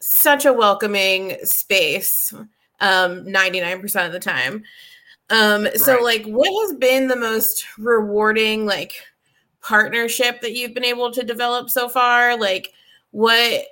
such 0.00 0.44
a 0.44 0.52
welcoming 0.52 1.36
space, 1.44 2.32
um, 2.80 3.24
99% 3.24 4.06
of 4.06 4.12
the 4.12 4.20
time. 4.20 4.62
Um, 5.30 5.68
so 5.76 5.94
right. 5.94 6.02
like 6.02 6.26
what 6.26 6.68
has 6.68 6.76
been 6.76 7.08
the 7.08 7.16
most 7.16 7.64
rewarding 7.78 8.66
like 8.66 8.92
partnership 9.62 10.42
that 10.42 10.52
you've 10.52 10.74
been 10.74 10.84
able 10.84 11.10
to 11.12 11.22
develop 11.22 11.70
so 11.70 11.88
far? 11.88 12.36
Like 12.36 12.72
what 13.10 13.64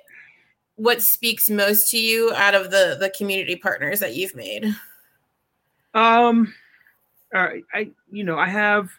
what 0.75 1.03
speaks 1.03 1.49
most 1.49 1.91
to 1.91 1.99
you 1.99 2.33
out 2.33 2.55
of 2.55 2.71
the 2.71 2.97
the 2.99 3.11
community 3.15 3.55
partners 3.55 3.99
that 3.99 4.15
you've 4.15 4.35
made? 4.35 4.65
Um, 5.93 6.53
uh, 7.35 7.49
I 7.73 7.91
you 8.11 8.23
know 8.23 8.37
I 8.37 8.47
have 8.47 8.89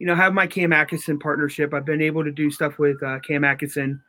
you 0.00 0.06
know 0.06 0.14
have 0.16 0.34
my 0.34 0.46
Cam 0.46 0.72
Atkinson 0.72 1.18
partnership. 1.18 1.72
I've 1.72 1.84
been 1.84 2.02
able 2.02 2.24
to 2.24 2.32
do 2.32 2.50
stuff 2.50 2.78
with 2.78 3.00
uh, 3.02 3.20
Cam 3.20 3.44
Atkinson 3.44 4.02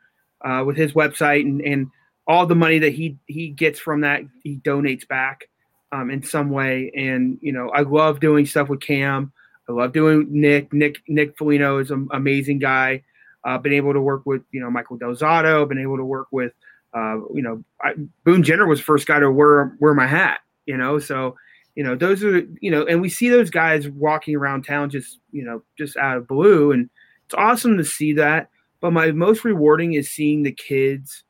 uh, 0.44 0.64
with 0.66 0.76
his 0.76 0.92
website 0.94 1.42
and 1.42 1.60
and 1.60 1.90
all 2.26 2.46
the 2.46 2.56
money 2.56 2.80
that 2.80 2.92
he 2.92 3.18
he 3.26 3.48
gets 3.48 3.78
from 3.78 4.00
that 4.00 4.22
he 4.42 4.56
donates 4.56 5.06
back 5.06 5.48
um, 5.92 6.10
in 6.10 6.22
some 6.22 6.50
way. 6.50 6.90
And 6.96 7.38
you 7.40 7.52
know 7.52 7.70
I 7.70 7.82
love 7.82 8.18
doing 8.18 8.46
stuff 8.46 8.68
with 8.68 8.80
Cam. 8.80 9.32
I 9.68 9.72
love 9.72 9.92
doing 9.92 10.26
Nick. 10.30 10.72
Nick 10.72 10.96
Nick 11.06 11.36
Foligno 11.36 11.78
is 11.78 11.92
an 11.92 12.08
amazing 12.10 12.58
guy. 12.58 13.04
I've 13.44 13.58
uh, 13.58 13.62
been 13.62 13.72
able 13.72 13.92
to 13.92 14.00
work 14.00 14.22
with 14.24 14.42
you 14.50 14.60
know 14.60 14.70
Michael 14.70 14.96
Del 14.96 15.14
Zotto. 15.14 15.68
Been 15.68 15.78
able 15.78 15.98
to 15.98 16.04
work 16.04 16.28
with 16.32 16.52
uh, 16.94 17.16
you 17.34 17.42
know, 17.42 17.64
I, 17.80 17.94
Boone 18.24 18.42
Jenner 18.42 18.66
was 18.66 18.78
the 18.78 18.84
first 18.84 19.06
guy 19.06 19.20
to 19.20 19.30
wear 19.30 19.76
wear 19.80 19.94
my 19.94 20.06
hat. 20.06 20.40
You 20.66 20.76
know, 20.76 20.98
so 20.98 21.36
you 21.74 21.82
know 21.82 21.94
those 21.94 22.22
are 22.22 22.40
you 22.60 22.70
know, 22.70 22.86
and 22.86 23.00
we 23.00 23.08
see 23.08 23.28
those 23.28 23.50
guys 23.50 23.88
walking 23.88 24.36
around 24.36 24.64
town 24.64 24.90
just 24.90 25.18
you 25.30 25.44
know 25.44 25.62
just 25.78 25.96
out 25.96 26.16
of 26.16 26.28
blue, 26.28 26.72
and 26.72 26.90
it's 27.24 27.34
awesome 27.34 27.78
to 27.78 27.84
see 27.84 28.12
that. 28.14 28.50
But 28.80 28.92
my 28.92 29.12
most 29.12 29.44
rewarding 29.44 29.94
is 29.94 30.10
seeing 30.10 30.42
the 30.42 30.52
kids 30.52 31.24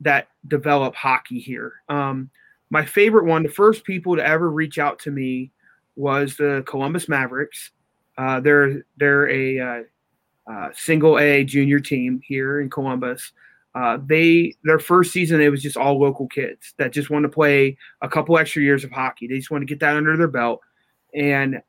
that 0.00 0.28
develop 0.46 0.94
hockey 0.94 1.40
here. 1.40 1.74
Um, 1.88 2.30
my 2.70 2.84
favorite 2.84 3.24
one, 3.24 3.42
the 3.42 3.48
first 3.48 3.84
people 3.84 4.16
to 4.16 4.26
ever 4.26 4.50
reach 4.50 4.78
out 4.78 4.98
to 5.00 5.10
me 5.10 5.50
was 5.96 6.36
the 6.36 6.62
Columbus 6.66 7.08
Mavericks. 7.08 7.70
Uh, 8.18 8.40
they're 8.40 8.84
they're 8.96 9.28
a 9.28 9.60
uh, 9.60 9.82
uh, 10.50 10.68
single 10.74 11.18
A 11.18 11.44
junior 11.44 11.80
team 11.80 12.20
here 12.24 12.60
in 12.60 12.70
Columbus. 12.70 13.32
Uh, 13.74 13.98
they 14.04 14.54
their 14.64 14.78
first 14.78 15.12
season 15.12 15.40
it 15.40 15.48
was 15.48 15.62
just 15.62 15.78
all 15.78 15.98
local 15.98 16.26
kids 16.26 16.74
that 16.76 16.92
just 16.92 17.08
want 17.08 17.22
to 17.22 17.28
play 17.28 17.76
a 18.02 18.08
couple 18.08 18.36
extra 18.36 18.62
years 18.62 18.84
of 18.84 18.90
hockey. 18.90 19.26
They 19.26 19.36
just 19.36 19.50
want 19.50 19.62
to 19.62 19.66
get 19.66 19.80
that 19.80 19.96
under 19.96 20.16
their 20.16 20.28
belt, 20.28 20.60
and 21.14 21.62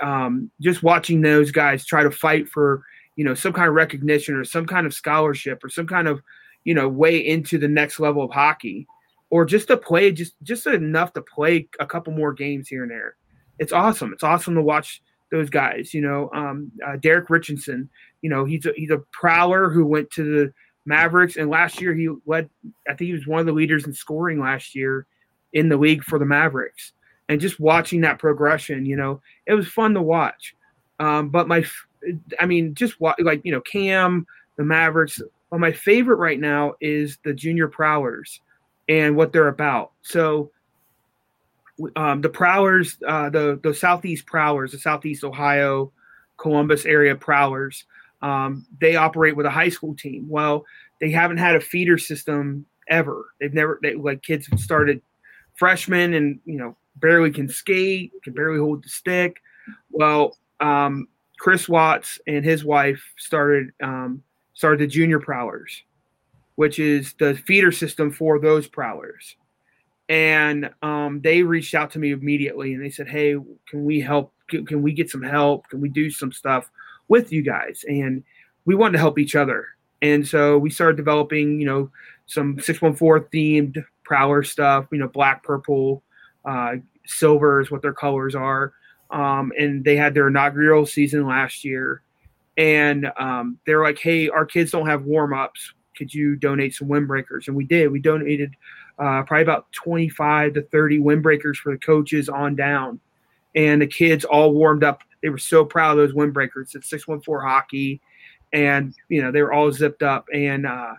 um, 0.00 0.50
just 0.60 0.82
watching 0.82 1.20
those 1.20 1.50
guys 1.50 1.84
try 1.84 2.02
to 2.02 2.10
fight 2.10 2.48
for 2.48 2.84
you 3.16 3.24
know 3.24 3.34
some 3.34 3.52
kind 3.52 3.68
of 3.68 3.74
recognition 3.74 4.36
or 4.36 4.44
some 4.44 4.64
kind 4.64 4.86
of 4.86 4.94
scholarship 4.94 5.64
or 5.64 5.68
some 5.68 5.86
kind 5.86 6.06
of 6.06 6.22
you 6.64 6.74
know 6.74 6.88
way 6.88 7.18
into 7.18 7.58
the 7.58 7.68
next 7.68 7.98
level 7.98 8.22
of 8.22 8.30
hockey, 8.30 8.86
or 9.30 9.44
just 9.44 9.66
to 9.68 9.76
play 9.76 10.12
just 10.12 10.34
just 10.44 10.68
enough 10.68 11.12
to 11.14 11.22
play 11.22 11.68
a 11.80 11.86
couple 11.86 12.12
more 12.12 12.32
games 12.32 12.68
here 12.68 12.82
and 12.82 12.92
there. 12.92 13.16
It's 13.58 13.72
awesome. 13.72 14.12
It's 14.12 14.22
awesome 14.22 14.54
to 14.54 14.62
watch 14.62 15.02
those 15.32 15.50
guys. 15.50 15.92
You 15.92 16.02
know, 16.02 16.30
um, 16.32 16.70
uh, 16.86 16.96
Derek 16.96 17.28
Richardson. 17.28 17.90
You 18.22 18.30
know, 18.30 18.44
he's 18.44 18.66
a, 18.66 18.72
he's 18.76 18.90
a 18.90 19.02
prowler 19.12 19.70
who 19.70 19.86
went 19.86 20.10
to 20.12 20.22
the 20.24 20.52
Mavericks, 20.90 21.36
and 21.36 21.48
last 21.48 21.80
year 21.80 21.94
he 21.94 22.08
led. 22.26 22.50
I 22.86 22.94
think 22.94 23.08
he 23.08 23.12
was 23.12 23.26
one 23.26 23.40
of 23.40 23.46
the 23.46 23.52
leaders 23.52 23.86
in 23.86 23.92
scoring 23.92 24.40
last 24.40 24.74
year 24.74 25.06
in 25.52 25.68
the 25.68 25.76
league 25.76 26.04
for 26.04 26.18
the 26.18 26.26
Mavericks. 26.26 26.92
And 27.28 27.40
just 27.40 27.60
watching 27.60 28.00
that 28.00 28.18
progression, 28.18 28.84
you 28.84 28.96
know, 28.96 29.20
it 29.46 29.54
was 29.54 29.68
fun 29.68 29.94
to 29.94 30.02
watch. 30.02 30.54
Um, 30.98 31.28
but 31.28 31.46
my, 31.46 31.64
I 32.40 32.46
mean, 32.46 32.74
just 32.74 33.00
like 33.00 33.40
you 33.44 33.52
know, 33.52 33.60
Cam, 33.60 34.26
the 34.56 34.64
Mavericks. 34.64 35.22
But 35.50 35.60
my 35.60 35.72
favorite 35.72 36.16
right 36.16 36.38
now 36.38 36.74
is 36.80 37.18
the 37.24 37.32
Junior 37.32 37.68
Prowlers 37.68 38.40
and 38.88 39.16
what 39.16 39.32
they're 39.32 39.48
about. 39.48 39.92
So 40.02 40.50
um, 41.96 42.20
the 42.20 42.28
Prowlers, 42.28 42.98
uh, 43.06 43.30
the 43.30 43.58
the 43.62 43.74
Southeast 43.74 44.26
Prowlers, 44.26 44.72
the 44.72 44.78
Southeast 44.78 45.24
Ohio, 45.24 45.92
Columbus 46.36 46.84
area 46.84 47.14
Prowlers. 47.14 47.84
Um, 48.22 48.66
they 48.80 48.96
operate 48.96 49.36
with 49.36 49.46
a 49.46 49.50
high 49.50 49.68
school 49.68 49.94
team. 49.94 50.28
Well, 50.28 50.64
they 51.00 51.10
haven't 51.10 51.38
had 51.38 51.56
a 51.56 51.60
feeder 51.60 51.98
system 51.98 52.66
ever. 52.88 53.32
They've 53.40 53.54
never 53.54 53.78
they, 53.82 53.94
like 53.94 54.22
kids 54.22 54.48
started 54.62 55.00
freshmen 55.54 56.14
and 56.14 56.40
you 56.44 56.58
know 56.58 56.76
barely 56.96 57.30
can 57.30 57.48
skate, 57.48 58.12
can 58.22 58.34
barely 58.34 58.58
hold 58.58 58.84
the 58.84 58.88
stick. 58.88 59.40
Well, 59.90 60.36
um, 60.60 61.08
Chris 61.38 61.68
Watts 61.68 62.20
and 62.26 62.44
his 62.44 62.64
wife 62.64 63.02
started 63.16 63.72
um, 63.82 64.22
started 64.54 64.80
the 64.80 64.86
junior 64.86 65.20
prowlers, 65.20 65.82
which 66.56 66.78
is 66.78 67.14
the 67.18 67.34
feeder 67.34 67.72
system 67.72 68.10
for 68.10 68.38
those 68.38 68.66
prowlers. 68.68 69.36
And 70.10 70.70
um, 70.82 71.20
they 71.22 71.42
reached 71.42 71.74
out 71.74 71.92
to 71.92 71.98
me 71.98 72.10
immediately 72.10 72.74
and 72.74 72.82
they 72.82 72.90
said, 72.90 73.08
"Hey, 73.08 73.36
can 73.68 73.84
we 73.84 74.00
help? 74.00 74.34
Can, 74.48 74.66
can 74.66 74.82
we 74.82 74.92
get 74.92 75.08
some 75.08 75.22
help? 75.22 75.68
Can 75.68 75.80
we 75.80 75.88
do 75.88 76.10
some 76.10 76.32
stuff?" 76.32 76.68
With 77.10 77.32
you 77.32 77.42
guys 77.42 77.84
and 77.86 78.24
we 78.64 78.74
wanted 78.74 78.92
to 78.92 78.98
help 78.98 79.18
each 79.18 79.34
other. 79.36 79.66
And 80.00 80.26
so 80.26 80.56
we 80.56 80.70
started 80.70 80.96
developing 80.96 81.60
you 81.60 81.66
know 81.66 81.90
some 82.26 82.58
614 82.58 83.28
themed 83.30 83.84
prowler 84.04 84.42
stuff 84.42 84.86
you 84.92 84.98
know 84.98 85.08
black 85.08 85.42
purple 85.42 86.02
uh, 86.46 86.76
silver 87.06 87.60
is 87.60 87.70
what 87.70 87.82
their 87.82 87.92
colors 87.92 88.34
are. 88.34 88.72
Um, 89.10 89.52
and 89.58 89.84
they 89.84 89.96
had 89.96 90.14
their 90.14 90.28
inaugural 90.28 90.86
season 90.86 91.26
last 91.26 91.64
year. 91.64 92.02
And 92.56 93.10
um, 93.18 93.58
they're 93.66 93.82
like 93.82 93.98
hey 93.98 94.30
our 94.30 94.46
kids 94.46 94.70
don't 94.70 94.86
have 94.86 95.04
warm-ups. 95.04 95.74
Could 95.96 96.14
you 96.14 96.36
donate 96.36 96.74
some 96.74 96.88
windbreakers? 96.88 97.48
And 97.48 97.56
we 97.56 97.64
did. 97.64 97.92
We 97.92 98.00
donated 98.00 98.54
uh, 98.98 99.22
probably 99.24 99.42
about 99.42 99.70
25 99.72 100.54
to 100.54 100.62
30 100.62 101.00
windbreakers 101.00 101.56
for 101.56 101.72
the 101.72 101.78
coaches 101.78 102.28
on 102.28 102.54
down. 102.54 103.00
And 103.54 103.82
the 103.82 103.86
kids 103.86 104.24
all 104.24 104.52
warmed 104.52 104.84
up 104.84 105.02
they 105.22 105.28
were 105.28 105.38
so 105.38 105.64
proud 105.64 105.92
of 105.92 105.98
those 105.98 106.14
windbreakers 106.14 106.74
at 106.74 106.84
614 106.84 107.48
hockey. 107.48 108.00
And, 108.52 108.94
you 109.08 109.22
know, 109.22 109.30
they 109.30 109.42
were 109.42 109.52
all 109.52 109.70
zipped 109.70 110.02
up. 110.02 110.26
And 110.32 110.66
uh, 110.66 110.94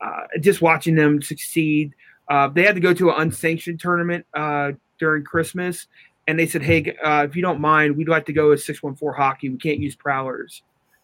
uh, 0.00 0.22
just 0.40 0.60
watching 0.62 0.94
them 0.94 1.22
succeed. 1.22 1.94
Uh, 2.28 2.48
they 2.48 2.62
had 2.62 2.74
to 2.74 2.80
go 2.80 2.94
to 2.94 3.10
an 3.10 3.16
unsanctioned 3.22 3.80
tournament 3.80 4.26
uh, 4.34 4.72
during 4.98 5.24
Christmas. 5.24 5.86
And 6.26 6.38
they 6.38 6.46
said, 6.46 6.62
hey, 6.62 6.96
uh, 7.04 7.26
if 7.28 7.36
you 7.36 7.42
don't 7.42 7.60
mind, 7.60 7.96
we'd 7.96 8.08
like 8.08 8.26
to 8.26 8.32
go 8.32 8.50
with 8.50 8.62
614 8.62 9.16
hockey. 9.16 9.48
We 9.48 9.58
can't 9.58 9.78
use 9.78 9.94
prowlers. 9.94 10.62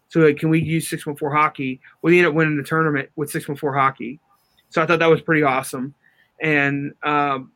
So 0.08 0.32
can 0.34 0.48
we 0.48 0.60
use 0.60 0.88
614 0.88 1.36
hockey? 1.36 1.80
We 2.02 2.18
ended 2.18 2.30
up 2.30 2.34
winning 2.34 2.56
the 2.56 2.62
tournament 2.62 3.10
with 3.16 3.30
614 3.30 3.78
hockey. 3.78 4.20
So 4.70 4.82
I 4.82 4.86
thought 4.86 4.98
that 4.98 5.10
was 5.10 5.20
pretty 5.20 5.42
awesome. 5.42 5.94
And 6.40 6.94
um, 7.02 7.52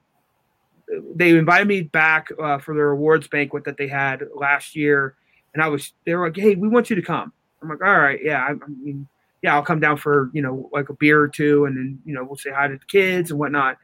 they 1.15 1.31
invited 1.31 1.69
me 1.69 1.83
back 1.83 2.29
uh, 2.43 2.59
for 2.59 2.75
their 2.75 2.91
awards 2.91 3.29
banquet 3.29 3.65
that 3.65 3.77
they 3.77 3.89
had 3.89 4.25
last 4.35 4.77
year, 4.77 5.17
and 5.53 5.63
I 5.63 5.69
was 5.69 5.93
they 6.05 6.15
were 6.15 6.27
like, 6.27 6.37
"Hey, 6.37 6.55
we 6.55 6.69
want 6.69 6.91
you 6.91 6.97
to 6.97 7.03
come." 7.03 7.33
I'm 7.63 7.69
like, 7.69 7.83
"All 7.83 7.99
right, 7.99 8.19
yeah, 8.23 8.43
I, 8.43 8.51
I 8.51 8.69
mean, 8.83 9.09
yeah, 9.43 9.55
I'll 9.55 9.63
come 9.63 9.81
down 9.81 9.97
for 9.97 10.31
you 10.33 10.43
know 10.43 10.69
like 10.73 10.89
a 10.89 10.95
beer 10.95 11.21
or 11.21 11.29
two, 11.29 11.65
and 11.65 11.77
then 11.77 11.99
you 12.05 12.15
know 12.15 12.25
we'll 12.25 12.37
say 12.37 12.51
hi 12.51 12.69
to 12.69 12.77
the 12.77 12.85
kids 12.87 13.31
and 13.31 13.39
whatnot." 13.39 13.79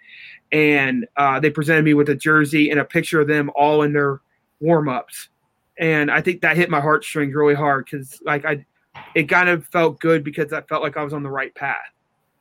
And 0.52 1.06
uh, 1.16 1.40
they 1.40 1.50
presented 1.50 1.84
me 1.84 1.94
with 1.94 2.08
a 2.08 2.14
jersey 2.14 2.70
and 2.70 2.80
a 2.80 2.84
picture 2.84 3.20
of 3.20 3.28
them 3.28 3.50
all 3.54 3.82
in 3.82 3.92
their 3.92 4.20
warm 4.60 4.88
ups, 4.88 5.28
and 5.78 6.10
I 6.10 6.20
think 6.20 6.42
that 6.42 6.56
hit 6.56 6.70
my 6.70 6.80
heartstrings 6.80 7.34
really 7.34 7.54
hard 7.54 7.86
because 7.86 8.20
like 8.24 8.44
I, 8.44 8.64
it 9.14 9.24
kind 9.24 9.48
of 9.48 9.66
felt 9.66 10.00
good 10.00 10.24
because 10.24 10.52
I 10.52 10.60
felt 10.62 10.82
like 10.82 10.96
I 10.96 11.04
was 11.04 11.12
on 11.12 11.22
the 11.22 11.30
right 11.30 11.54
path. 11.54 11.76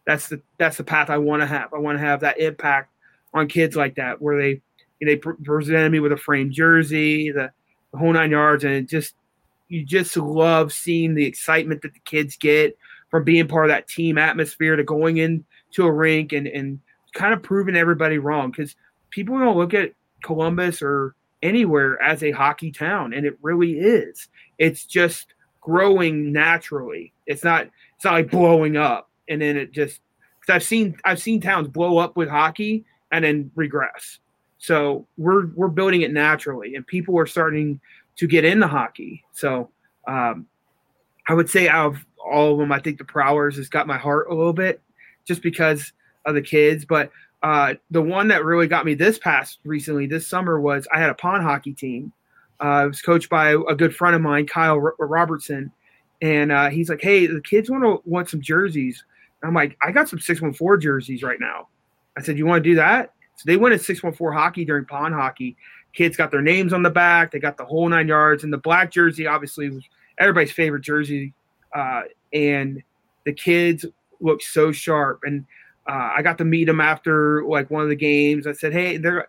That's 0.05 0.27
the 0.27 0.41
that's 0.57 0.77
the 0.77 0.83
path 0.83 1.09
I 1.09 1.17
want 1.17 1.41
to 1.41 1.45
have. 1.45 1.73
I 1.73 1.77
want 1.77 1.97
to 1.97 2.03
have 2.03 2.21
that 2.21 2.39
impact 2.39 2.91
on 3.33 3.47
kids 3.47 3.75
like 3.75 3.95
that, 3.95 4.21
where 4.21 4.37
they 4.41 4.61
they 5.01 5.15
presented 5.15 5.91
me 5.91 5.99
with 5.99 6.11
a 6.11 6.17
framed 6.17 6.51
jersey, 6.51 7.31
the, 7.31 7.51
the 7.91 7.97
whole 7.97 8.11
nine 8.11 8.31
yards, 8.31 8.63
and 8.63 8.87
just 8.87 9.15
you 9.67 9.85
just 9.85 10.17
love 10.17 10.73
seeing 10.73 11.13
the 11.13 11.25
excitement 11.25 11.81
that 11.81 11.93
the 11.93 11.99
kids 12.01 12.35
get 12.35 12.77
from 13.09 13.23
being 13.23 13.47
part 13.47 13.65
of 13.65 13.69
that 13.69 13.87
team 13.87 14.17
atmosphere 14.17 14.75
to 14.75 14.83
going 14.83 15.17
into 15.17 15.85
a 15.85 15.91
rink 15.91 16.33
and 16.33 16.47
and 16.47 16.79
kind 17.13 17.33
of 17.33 17.41
proving 17.41 17.75
everybody 17.75 18.17
wrong 18.17 18.51
because 18.51 18.75
people 19.09 19.37
don't 19.37 19.57
look 19.57 19.73
at 19.73 19.93
Columbus 20.23 20.81
or 20.81 21.15
anywhere 21.41 22.01
as 22.01 22.23
a 22.23 22.31
hockey 22.31 22.71
town, 22.71 23.13
and 23.13 23.25
it 23.25 23.37
really 23.41 23.79
is. 23.79 24.27
It's 24.57 24.85
just 24.85 25.27
growing 25.61 26.31
naturally. 26.31 27.13
It's 27.25 27.43
not 27.43 27.69
it's 27.95 28.05
not 28.05 28.13
like 28.13 28.31
blowing 28.31 28.77
up 28.77 29.09
and 29.29 29.41
then 29.41 29.55
it 29.55 29.71
just 29.71 30.01
because 30.41 30.55
I've 30.55 30.63
seen 30.63 30.97
I've 31.05 31.21
seen 31.21 31.39
towns 31.39 31.67
blow 31.67 31.97
up 31.97 32.17
with 32.17 32.27
hockey 32.27 32.83
and 33.11 33.23
then 33.23 33.51
regress. 33.55 34.19
So 34.57 35.07
we're 35.17 35.47
we're 35.55 35.69
building 35.69 36.01
it 36.01 36.11
naturally, 36.11 36.75
and 36.75 36.85
people 36.85 37.17
are 37.17 37.25
starting 37.25 37.79
to 38.17 38.27
get 38.27 38.43
into 38.43 38.67
hockey. 38.67 39.23
So 39.31 39.69
um, 40.07 40.45
I 41.27 41.33
would 41.33 41.49
say 41.49 41.69
out 41.69 41.87
of 41.93 42.05
all 42.23 42.53
of 42.53 42.59
them, 42.59 42.71
I 42.71 42.79
think 42.79 42.97
the 42.97 43.05
Prowlers 43.05 43.55
has 43.57 43.69
got 43.69 43.87
my 43.87 43.97
heart 43.97 44.27
a 44.29 44.35
little 44.35 44.53
bit, 44.53 44.81
just 45.25 45.41
because 45.41 45.93
of 46.25 46.35
the 46.35 46.41
kids. 46.41 46.85
But 46.85 47.11
uh, 47.41 47.75
the 47.89 48.01
one 48.01 48.27
that 48.27 48.43
really 48.43 48.67
got 48.67 48.85
me 48.85 48.93
this 48.93 49.17
past 49.17 49.59
recently, 49.63 50.05
this 50.05 50.27
summer, 50.27 50.59
was 50.59 50.87
I 50.93 50.99
had 50.99 51.09
a 51.09 51.15
pond 51.15 51.43
hockey 51.43 51.73
team. 51.73 52.11
Uh, 52.59 52.83
was 52.89 53.01
coached 53.01 53.29
by 53.29 53.51
a 53.51 53.75
good 53.75 53.95
friend 53.95 54.13
of 54.13 54.21
mine, 54.21 54.45
Kyle 54.45 54.75
R- 54.75 54.95
Robertson, 54.99 55.71
and 56.21 56.51
uh, 56.51 56.69
he's 56.69 56.89
like, 56.89 56.99
"Hey, 57.01 57.25
the 57.25 57.39
kids 57.39 57.69
want 57.69 57.85
to 57.85 58.01
want 58.03 58.27
some 58.27 58.41
jerseys." 58.41 59.05
I'm 59.41 59.53
like, 59.53 59.77
"I 59.81 59.93
got 59.93 60.09
some 60.09 60.19
six 60.19 60.41
one 60.41 60.51
four 60.51 60.75
jerseys 60.75 61.23
right 61.23 61.39
now." 61.39 61.69
I 62.17 62.21
said, 62.21 62.37
"You 62.37 62.45
want 62.45 62.63
to 62.63 62.69
do 62.69 62.75
that?" 62.75 63.13
So 63.35 63.43
they 63.45 63.57
went 63.57 63.73
at 63.73 63.81
six 63.81 64.03
one 64.03 64.13
four 64.13 64.31
hockey 64.33 64.65
during 64.65 64.85
pond 64.85 65.13
hockey. 65.13 65.55
Kids 65.93 66.17
got 66.17 66.29
their 66.29 66.41
names 66.41 66.73
on 66.73 66.83
the 66.83 66.89
back. 66.89 67.31
They 67.31 67.39
got 67.39 67.57
the 67.57 67.65
whole 67.65 67.87
nine 67.89 68.07
yards, 68.07 68.43
and 68.43 68.51
the 68.51 68.57
black 68.57 68.91
jersey 68.91 69.25
obviously 69.27 69.69
was 69.69 69.83
everybody's 70.19 70.51
favorite 70.51 70.81
jersey. 70.81 71.33
Uh, 71.73 72.03
and 72.33 72.83
the 73.25 73.33
kids 73.33 73.85
looked 74.19 74.43
so 74.43 74.71
sharp. 74.71 75.21
And 75.23 75.45
uh, 75.87 76.13
I 76.17 76.21
got 76.21 76.37
to 76.39 76.45
meet 76.45 76.65
them 76.65 76.81
after 76.81 77.43
like 77.45 77.71
one 77.71 77.83
of 77.83 77.89
the 77.89 77.95
games. 77.95 78.45
I 78.45 78.53
said, 78.53 78.73
"Hey, 78.73 78.97
they're." 78.97 79.27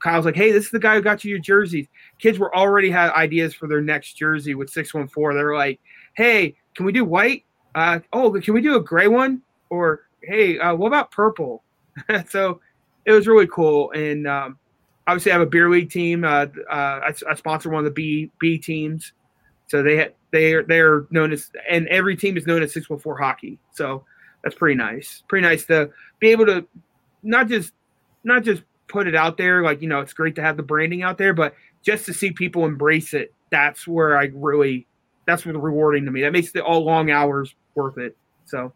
Kyle's 0.00 0.24
like, 0.24 0.36
"Hey, 0.36 0.52
this 0.52 0.66
is 0.66 0.70
the 0.70 0.78
guy 0.78 0.94
who 0.94 1.02
got 1.02 1.24
you 1.24 1.30
your 1.30 1.40
jerseys." 1.40 1.86
Kids 2.20 2.38
were 2.38 2.54
already 2.56 2.90
had 2.90 3.10
ideas 3.10 3.54
for 3.54 3.66
their 3.66 3.80
next 3.80 4.14
jersey 4.14 4.54
with 4.54 4.70
six 4.70 4.94
one 4.94 5.08
four. 5.08 5.34
They 5.34 5.42
were 5.42 5.56
like, 5.56 5.80
"Hey, 6.14 6.56
can 6.74 6.86
we 6.86 6.92
do 6.92 7.04
white? 7.04 7.44
Uh, 7.74 8.00
oh, 8.12 8.30
can 8.40 8.54
we 8.54 8.60
do 8.60 8.76
a 8.76 8.80
gray 8.80 9.08
one? 9.08 9.42
Or 9.68 10.02
hey, 10.22 10.58
uh, 10.58 10.74
what 10.74 10.88
about 10.88 11.10
purple?" 11.10 11.62
so 12.28 12.60
it 13.04 13.12
was 13.12 13.26
really 13.26 13.46
cool. 13.46 13.90
And 13.92 14.26
um, 14.26 14.58
obviously, 15.06 15.32
I 15.32 15.34
have 15.34 15.42
a 15.42 15.50
beer 15.50 15.70
league 15.70 15.90
team. 15.90 16.24
Uh, 16.24 16.46
uh, 16.70 17.00
I, 17.08 17.12
I, 17.28 17.34
sponsor 17.34 17.70
one 17.70 17.80
of 17.80 17.84
the 17.84 17.90
B 17.90 18.30
B 18.38 18.58
teams, 18.58 19.12
so 19.66 19.82
they 19.82 20.10
they 20.30 20.54
are 20.54 20.62
they're 20.62 21.06
known 21.10 21.32
as, 21.32 21.50
and 21.68 21.88
every 21.88 22.16
team 22.16 22.36
is 22.36 22.46
known 22.46 22.62
as 22.62 22.72
six 22.72 22.88
one 22.88 22.98
four 22.98 23.18
hockey. 23.18 23.58
So 23.72 24.04
that's 24.42 24.54
pretty 24.54 24.76
nice. 24.76 25.22
Pretty 25.28 25.46
nice 25.46 25.64
to 25.66 25.90
be 26.18 26.28
able 26.28 26.46
to 26.46 26.66
not 27.22 27.48
just 27.48 27.72
not 28.24 28.42
just 28.44 28.62
put 28.88 29.06
it 29.06 29.14
out 29.14 29.36
there 29.36 29.62
like 29.62 29.80
you 29.80 29.88
know 29.88 30.00
it's 30.00 30.12
great 30.12 30.34
to 30.34 30.42
have 30.42 30.56
the 30.56 30.62
branding 30.62 31.02
out 31.02 31.18
there, 31.18 31.34
but 31.34 31.54
just 31.82 32.06
to 32.06 32.14
see 32.14 32.30
people 32.30 32.64
embrace 32.64 33.14
it. 33.14 33.32
That's 33.50 33.86
where 33.86 34.16
I 34.16 34.30
really 34.34 34.86
that's 35.26 35.44
what's 35.44 35.58
rewarding 35.58 36.04
to 36.04 36.10
me. 36.10 36.22
That 36.22 36.32
makes 36.32 36.52
the 36.52 36.64
all 36.64 36.84
long 36.84 37.10
hours 37.10 37.54
worth 37.74 37.98
it. 37.98 38.16
So 38.44 38.72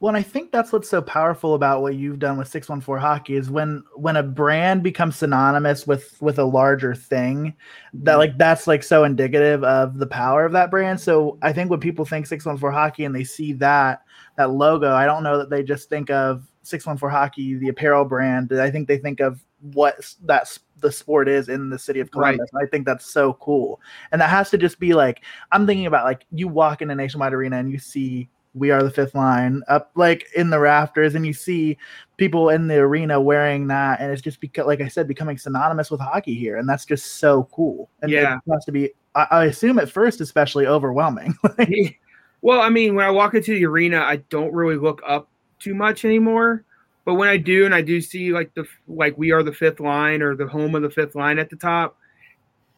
well, 0.00 0.08
and 0.08 0.16
I 0.16 0.22
think 0.22 0.50
that's 0.50 0.72
what's 0.72 0.88
so 0.88 1.02
powerful 1.02 1.54
about 1.54 1.82
what 1.82 1.94
you've 1.94 2.18
done 2.18 2.38
with 2.38 2.48
614 2.48 3.00
hockey 3.02 3.36
is 3.36 3.50
when 3.50 3.84
when 3.96 4.16
a 4.16 4.22
brand 4.22 4.82
becomes 4.82 5.16
synonymous 5.16 5.86
with 5.86 6.16
with 6.22 6.38
a 6.38 6.44
larger 6.44 6.94
thing, 6.94 7.54
that 7.92 8.12
mm-hmm. 8.12 8.18
like 8.18 8.38
that's 8.38 8.66
like 8.66 8.82
so 8.82 9.04
indicative 9.04 9.62
of 9.62 9.98
the 9.98 10.06
power 10.06 10.46
of 10.46 10.52
that 10.52 10.70
brand. 10.70 10.98
So 10.98 11.38
I 11.42 11.52
think 11.52 11.70
when 11.70 11.80
people 11.80 12.06
think 12.06 12.26
614 12.26 12.74
hockey 12.74 13.04
and 13.04 13.14
they 13.14 13.24
see 13.24 13.52
that 13.54 14.02
that 14.36 14.52
logo, 14.52 14.90
I 14.94 15.04
don't 15.04 15.22
know 15.22 15.36
that 15.36 15.50
they 15.50 15.62
just 15.62 15.90
think 15.90 16.08
of 16.08 16.50
614 16.62 17.14
hockey, 17.14 17.54
the 17.56 17.68
apparel 17.68 18.06
brand. 18.06 18.52
I 18.58 18.70
think 18.70 18.88
they 18.88 18.98
think 18.98 19.20
of 19.20 19.44
what 19.60 20.14
that 20.24 20.56
the 20.78 20.90
sport 20.90 21.28
is 21.28 21.50
in 21.50 21.68
the 21.68 21.78
city 21.78 22.00
of 22.00 22.10
Columbus. 22.10 22.48
Right. 22.54 22.64
I 22.64 22.70
think 22.70 22.86
that's 22.86 23.04
so 23.04 23.34
cool. 23.34 23.82
And 24.12 24.20
that 24.22 24.30
has 24.30 24.48
to 24.48 24.56
just 24.56 24.80
be 24.80 24.94
like 24.94 25.24
I'm 25.52 25.66
thinking 25.66 25.84
about 25.84 26.06
like 26.06 26.24
you 26.32 26.48
walk 26.48 26.80
in 26.80 26.90
a 26.90 26.94
nationwide 26.94 27.34
arena 27.34 27.58
and 27.58 27.70
you 27.70 27.78
see 27.78 28.30
we 28.54 28.70
are 28.70 28.82
the 28.82 28.90
fifth 28.90 29.14
line 29.14 29.62
up 29.68 29.90
like 29.94 30.26
in 30.34 30.50
the 30.50 30.58
rafters 30.58 31.14
and 31.14 31.26
you 31.26 31.32
see 31.32 31.76
people 32.16 32.48
in 32.48 32.66
the 32.66 32.76
arena 32.76 33.20
wearing 33.20 33.68
that 33.68 34.00
and 34.00 34.10
it's 34.12 34.22
just 34.22 34.40
because 34.40 34.66
like 34.66 34.80
i 34.80 34.88
said 34.88 35.06
becoming 35.06 35.38
synonymous 35.38 35.90
with 35.90 36.00
hockey 36.00 36.34
here 36.34 36.56
and 36.56 36.68
that's 36.68 36.84
just 36.84 37.18
so 37.20 37.48
cool. 37.52 37.88
And 38.02 38.10
yeah. 38.10 38.36
it 38.36 38.52
has 38.52 38.64
to 38.64 38.72
be 38.72 38.90
I, 39.14 39.26
I 39.30 39.44
assume 39.46 39.78
at 39.78 39.90
first 39.90 40.20
especially 40.20 40.66
overwhelming. 40.66 41.34
Well 42.42 42.62
i 42.62 42.70
mean 42.70 42.94
when 42.94 43.04
i 43.04 43.10
walk 43.10 43.34
into 43.34 43.52
the 43.52 43.66
arena 43.66 44.00
i 44.00 44.16
don't 44.30 44.54
really 44.54 44.76
look 44.76 45.02
up 45.06 45.28
too 45.58 45.74
much 45.74 46.06
anymore 46.06 46.64
but 47.04 47.16
when 47.16 47.28
i 47.28 47.36
do 47.36 47.66
and 47.66 47.74
i 47.74 47.82
do 47.82 48.00
see 48.00 48.32
like 48.32 48.54
the 48.54 48.64
like 48.88 49.18
we 49.18 49.30
are 49.30 49.42
the 49.42 49.52
fifth 49.52 49.78
line 49.78 50.22
or 50.22 50.34
the 50.34 50.46
home 50.46 50.74
of 50.74 50.80
the 50.80 50.88
fifth 50.88 51.14
line 51.14 51.38
at 51.38 51.50
the 51.50 51.56
top 51.56 51.98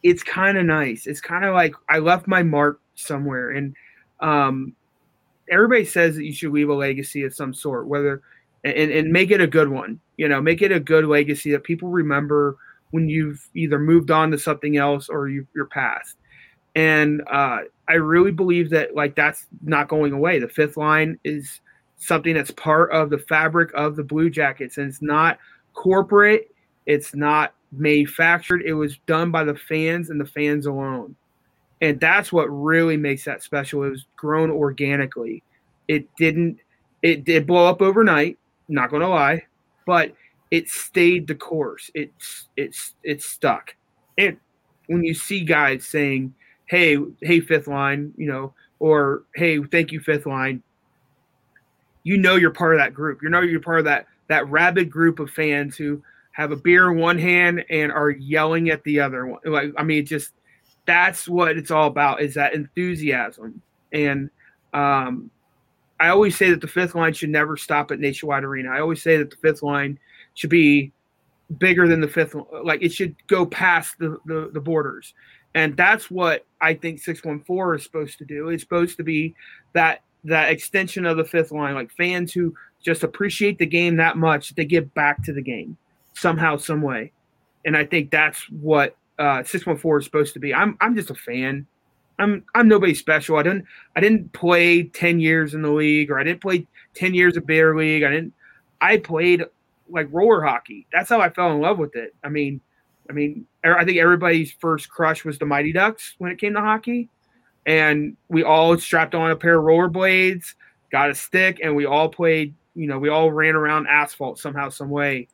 it's 0.03 0.23
kind 0.23 0.59
of 0.59 0.67
nice. 0.67 1.07
It's 1.07 1.21
kind 1.21 1.45
of 1.45 1.55
like 1.55 1.75
i 1.89 1.99
left 1.99 2.27
my 2.27 2.43
mark 2.43 2.81
somewhere 2.95 3.51
and 3.51 3.75
um 4.21 4.75
everybody 5.51 5.85
says 5.85 6.17
that 6.17 6.25
you 6.25 6.33
should 6.33 6.53
leave 6.53 6.69
a 6.69 6.75
legacy 6.75 7.25
of 7.25 7.35
some 7.35 7.55
sort, 7.55 7.87
whether 7.87 8.23
and, 8.65 8.91
and 8.91 9.13
make 9.13 9.31
it 9.31 9.41
a 9.41 9.47
good 9.47 9.69
one. 9.69 10.01
You 10.17 10.29
know, 10.29 10.41
make 10.41 10.63
it 10.63 10.73
a 10.73 10.81
good 10.81 11.05
legacy 11.05 11.53
that 11.53 11.65
people 11.65 11.89
remember 11.89 12.57
when 12.91 13.09
you've 13.09 13.49
either 13.55 13.79
moved 13.79 14.11
on 14.11 14.31
to 14.31 14.39
something 14.39 14.77
else 14.77 15.09
or 15.09 15.29
you, 15.29 15.47
you're 15.55 15.67
past. 15.67 16.17
And 16.75 17.23
uh, 17.31 17.61
I 17.89 17.95
really 17.95 18.31
believe 18.31 18.71
that 18.71 18.95
like 18.95 19.15
that's 19.15 19.47
not 19.63 19.89
going 19.89 20.13
away. 20.13 20.39
The 20.39 20.49
fifth 20.49 20.77
line 20.77 21.19
is 21.25 21.61
something 21.97 22.35
that's 22.35 22.51
part 22.53 22.91
of 22.93 23.11
the 23.11 23.19
fabric 23.19 23.71
of 23.75 23.97
the 23.97 24.05
Blue 24.05 24.31
Jackets, 24.31 24.79
and 24.79 24.89
it's 24.89 25.03
not 25.03 25.39
corporate. 25.75 26.51
It's 26.87 27.15
not 27.15 27.55
manufactured. 27.71 28.63
It 28.63 28.75
was 28.75 28.99
done 29.07 29.31
by 29.31 29.45
the 29.45 29.55
fans 29.55 30.11
and 30.11 30.21
the 30.21 30.27
fans 30.27 30.67
alone 30.67 31.15
and 31.83 31.99
that's 31.99 32.33
what 32.33 32.47
really 32.47 32.97
makes 32.97 33.25
that 33.25 33.43
special. 33.43 33.83
It 33.83 33.91
was 33.91 34.07
grown 34.17 34.51
organically. 34.51 35.43
It 35.89 36.09
didn't. 36.17 36.59
It 37.03 37.25
did 37.25 37.47
blow 37.47 37.67
up 37.67 37.83
overnight. 37.83 38.39
Not 38.69 38.89
going 38.89 39.03
to 39.03 39.09
lie, 39.09 39.43
but 39.85 40.15
it 40.53 40.69
stayed 40.69 41.27
the 41.27 41.35
course. 41.35 41.91
It's 41.95 42.49
it's 42.57 42.95
it's 43.03 43.27
stuck. 43.27 43.75
And 44.17 44.37
when 44.87 45.03
you 45.03 45.13
see 45.13 45.41
guys 45.41 45.85
saying, 45.85 46.33
"Hey, 46.67 46.99
hey, 47.21 47.41
fifth 47.41 47.67
line," 47.67 48.15
you 48.17 48.29
know, 48.29 48.55
or 48.79 49.25
"Hey, 49.35 49.61
thank 49.65 49.91
you, 49.91 49.99
fifth 49.99 50.25
line," 50.25 50.63
you 52.05 52.17
know 52.17 52.37
you're 52.37 52.53
part 52.53 52.75
of 52.75 52.79
that 52.79 52.95
group. 52.95 53.23
You 53.25 53.29
know 53.29 53.41
you're 53.41 53.61
part 53.61 53.81
of 53.81 53.85
that 53.87 54.07
that 54.29 54.49
rabid 54.49 54.89
group 54.89 55.19
of 55.19 55.31
fans 55.31 55.77
who 55.77 56.01
have 56.31 56.53
a 56.53 56.57
beer 56.57 56.93
in 56.93 56.99
one 56.99 57.19
hand 57.19 57.65
and 57.71 57.91
are 57.91 58.11
yelling 58.11 58.71
at 58.71 58.85
the 58.85 59.01
other 59.01 59.27
one. 59.27 59.41
Like 59.45 59.73
I 59.77 59.83
mean, 59.83 60.07
just 60.07 60.33
that's 60.87 61.29
what 61.29 61.57
it's 61.57 61.71
all 61.71 61.87
about 61.87 62.21
is 62.21 62.35
that 62.35 62.55
enthusiasm. 62.55 63.63
And 63.93 64.31
um, 64.73 65.31
I 66.01 66.09
always 66.09 66.37
say 66.37 66.51
that 66.51 66.61
the 66.61 66.69
fifth 66.69 66.95
line 66.95 67.13
should 67.13 67.31
never 67.31 67.57
stop 67.57 67.91
at 67.91 68.01
Nationwide 68.01 68.45
Arena. 68.45 68.71
I 68.71 68.81
always 68.81 69.03
say 69.03 69.17
that 69.19 69.31
the 69.31 69.37
fifth 69.37 69.63
line 69.63 69.99
should 70.35 70.51
be 70.51 70.93
bigger 71.59 71.87
than 71.87 72.01
the 72.01 72.09
fifth, 72.09 72.35
like 72.65 72.83
it 72.83 72.93
should 72.93 73.15
go 73.27 73.47
past 73.47 73.99
the, 73.99 74.19
the, 74.27 74.51
the 74.53 74.61
borders. 74.61 75.15
And 75.55 75.77
that's 75.77 76.11
what 76.11 76.47
I 76.61 76.75
think 76.75 76.99
614 76.99 77.79
is 77.79 77.85
supposed 77.85 78.19
to 78.19 78.25
do. 78.25 78.49
It's 78.49 78.63
supposed 78.63 78.97
to 78.97 79.05
be 79.05 79.35
that 79.75 80.03
that 80.25 80.51
extension 80.51 81.05
of 81.05 81.17
the 81.17 81.25
fifth 81.25 81.51
line, 81.51 81.75
like 81.75 81.91
fans 81.91 82.33
who 82.33 82.55
just 82.83 83.03
appreciate 83.03 83.59
the 83.59 83.67
game 83.67 83.97
that 83.97 84.17
much, 84.17 84.55
they 84.55 84.65
give 84.65 84.93
back 84.95 85.23
to 85.25 85.33
the 85.33 85.43
game 85.43 85.77
somehow, 86.15 86.57
some 86.57 86.81
way. 86.81 87.13
And 87.65 87.77
I 87.77 87.85
think 87.85 88.11
that's 88.11 88.49
what 88.51 88.97
uh, 89.23 89.45
614 89.45 90.01
is 90.01 90.05
supposed 90.05 90.35
to 90.35 90.41
be. 90.41 90.53
I'm 90.53 90.77
I'm 90.81 90.97
just 90.97 91.11
a 91.11 91.15
fan. 91.15 91.65
I'm 92.19 92.45
I'm 92.57 92.67
nobody 92.67 92.93
special. 92.93 93.37
I 93.37 93.45
didn't 93.45 93.67
I 93.95 94.01
didn't 94.01 94.33
play 94.33 94.83
10 94.83 95.21
years 95.21 95.55
in 95.55 95.63
the 95.63 95.71
league 95.71 96.11
or 96.11 96.19
I 96.19 96.25
didn't 96.25 96.41
play 96.41 96.67
10 96.95 97.15
years 97.15 97.37
of 97.37 97.47
beer 97.47 97.77
league. 97.77 98.03
I 98.03 98.11
didn't 98.11 98.35
I 98.81 98.97
played 98.97 99.45
like 99.89 100.09
roller 100.11 100.43
hockey. 100.43 100.89
That's 100.93 101.09
how 101.09 101.21
I 101.21 101.31
fell 101.31 101.53
in 101.53 101.61
love 101.61 101.79
with 101.79 101.95
it. 101.95 102.17
I 102.25 102.31
mean, 102.31 102.61
I 103.09 103.13
mean, 103.13 103.47
er, 103.65 103.79
I 103.79 103.85
think 103.85 103.99
everybody's 103.99 104.51
first 104.51 104.91
crush 104.91 105.25
was 105.25 105.39
the 105.39 105.47
Mighty 105.47 105.73
Ducks 105.73 106.17
when 106.19 106.33
it 106.33 106.39
came 106.39 106.55
to 106.55 106.61
hockey. 106.61 107.09
And 107.65 108.17
we 108.29 108.43
all 108.43 108.77
strapped 108.77 109.15
on 109.15 109.31
a 109.31 109.37
pair 109.37 109.57
of 109.57 109.65
roller 109.65 109.89
blades, 109.89 110.57
got 110.91 111.11
a 111.11 111.15
stick, 111.15 111.61
and 111.63 111.77
we 111.77 111.87
all 111.87 112.09
played, 112.09 112.55
you 112.75 112.89
know, 112.89 112.99
we 112.99 113.09
all 113.09 113.31
ran 113.31 113.55
around 113.55 113.87
asphalt 113.87 114.41
somehow, 114.41 114.69
some 114.69 114.91
way 114.91 115.29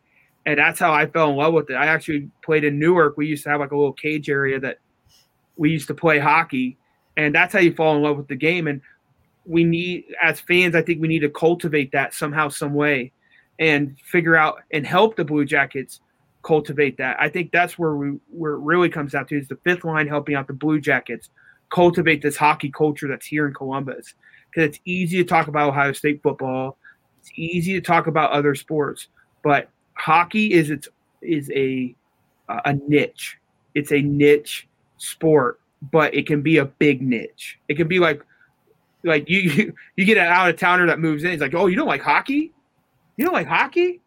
and 0.49 0.59
that's 0.59 0.81
how 0.81 0.95
I 0.95 1.05
fell 1.05 1.29
in 1.29 1.37
love 1.37 1.53
with 1.53 1.69
it. 1.69 1.75
I 1.75 1.89
actually 1.89 2.31
played 2.43 2.65
in 2.65 2.79
Newark. 2.79 3.19
We 3.19 3.27
used 3.27 3.45
to 3.45 3.51
have 3.51 3.61
like 3.61 3.73
a 3.73 3.77
little 3.77 3.93
cage 3.93 4.31
area 4.31 4.59
that 4.61 4.79
we 5.57 5.69
used 5.69 5.89
to 5.89 5.95
play 5.95 6.19
hockey, 6.19 6.79
and 7.19 7.35
that's 7.35 7.53
how 7.53 7.59
you 7.59 7.75
fall 7.75 7.95
in 7.95 8.03
love 8.03 8.17
with 8.17 8.29
the 8.29 8.35
game. 8.35 8.67
And 8.67 8.81
we 9.45 9.63
need, 9.63 10.07
as 10.23 10.41
fans, 10.41 10.75
I 10.75 10.81
think 10.81 11.03
we 11.03 11.09
need 11.09 11.19
to 11.19 11.29
cultivate 11.29 11.93
that 11.93 12.15
somehow, 12.15 12.49
some 12.49 12.73
way, 12.73 13.13
and 13.59 13.95
figure 14.01 14.37
out 14.37 14.61
and 14.71 14.87
help 14.87 15.17
the 15.17 15.25
Blue 15.25 15.45
Jackets 15.45 16.01
cultivate 16.43 16.97
that. 16.97 17.19
I 17.21 17.29
think 17.29 17.53
that's 17.53 17.79
where 17.79 17.95
we 17.97 18.19
where 18.31 18.53
it 18.53 18.61
really 18.61 18.89
comes 18.89 19.13
down 19.13 19.27
to 19.27 19.39
is 19.39 19.49
the 19.49 19.59
fifth 19.65 19.85
line 19.85 20.09
helping 20.09 20.35
out 20.35 20.47
the 20.47 20.55
Blue 20.55 20.81
Jackets 20.81 21.29
cultivate 21.69 22.23
this 22.23 22.39
hockey 22.39 22.71
culture 22.71 23.07
that's 23.07 23.27
here 23.27 23.47
in 23.47 23.53
Columbus. 23.53 24.15
Because 24.51 24.71
it's 24.71 24.81
easy 24.87 25.19
to 25.19 25.29
talk 25.29 25.49
about 25.49 25.69
Ohio 25.69 25.93
State 25.93 26.23
football, 26.23 26.79
it's 27.21 27.33
easy 27.37 27.75
to 27.75 27.83
talk 27.83 28.07
about 28.07 28.31
other 28.31 28.55
sports, 28.55 29.09
but 29.43 29.69
hockey 29.99 30.53
is 30.53 30.71
its 30.71 30.89
is 31.21 31.51
a 31.51 31.95
a 32.49 32.75
niche. 32.87 33.39
It's 33.75 33.93
a 33.93 34.01
niche 34.01 34.67
sport, 34.97 35.61
but 35.93 36.15
it 36.15 36.27
can 36.27 36.43
be 36.43 36.59
a 36.59 36.65
big 36.65 37.03
niche. 37.03 37.59
It 37.69 37.77
can 37.77 37.89
be 37.89 37.99
like 37.99 38.23
like 39.05 39.29
you 39.29 39.41
you, 39.51 39.75
you 39.97 40.05
get 40.05 40.17
an 40.17 40.27
out 40.27 40.49
of 40.49 40.57
towner 40.57 40.87
that 40.87 41.01
moves 41.01 41.25
in. 41.25 41.33
He's 41.33 41.41
like, 41.41 41.55
oh, 41.55 41.67
you 41.67 41.77
don't 41.77 41.89
like 41.89 42.03
hockey? 42.03 42.53
You 43.17 43.25
don't 43.25 43.35
like 43.35 43.49
hockey? 43.49 44.01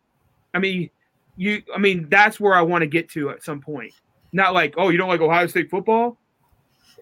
I 0.54 0.60
mean, 0.60 0.90
you. 1.38 1.62
I 1.74 1.78
mean, 1.78 2.08
that's 2.10 2.40
where 2.40 2.56
I 2.56 2.62
want 2.62 2.82
to 2.82 2.88
get 2.88 3.10
to 3.12 3.30
at 3.30 3.44
some 3.44 3.62
point. 3.62 3.94
Not 4.34 4.54
like, 4.54 4.76
oh, 4.78 4.90
you 4.90 4.98
don't 4.98 5.10
like 5.10 5.22
Ohio 5.22 5.48
State 5.48 5.70
football? 5.70 6.18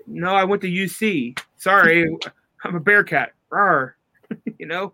No, 0.08 0.34
I 0.34 0.44
went 0.44 0.62
to 0.64 0.68
UC. 0.68 1.40
Sorry, 1.58 2.06
I'm 2.64 2.76
a 2.76 2.80
Bearcat. 2.80 3.34
Rawr. 3.52 3.94
you 4.60 4.66
know. 4.66 4.94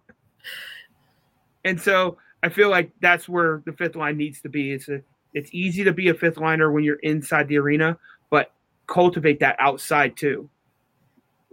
And 1.63 1.79
so 1.81 2.17
I 2.45 2.49
feel 2.49 2.69
like 2.69 2.91
that's 3.01 3.27
where 3.27 3.63
the 3.65 3.73
fifth 3.73 3.95
line 3.95 4.17
needs 4.17 4.39
to 4.41 4.49
be. 4.49 4.71
It's 4.71 4.87
a, 4.87 5.01
it's 5.33 5.49
easy 5.51 5.83
to 5.83 5.91
be 5.91 6.09
a 6.09 6.13
fifth 6.13 6.37
liner 6.37 6.71
when 6.71 6.83
you're 6.83 6.97
inside 6.97 7.47
the 7.47 7.57
arena, 7.57 7.97
but 8.29 8.51
cultivate 8.85 9.39
that 9.39 9.55
outside 9.57 10.15
too. 10.15 10.47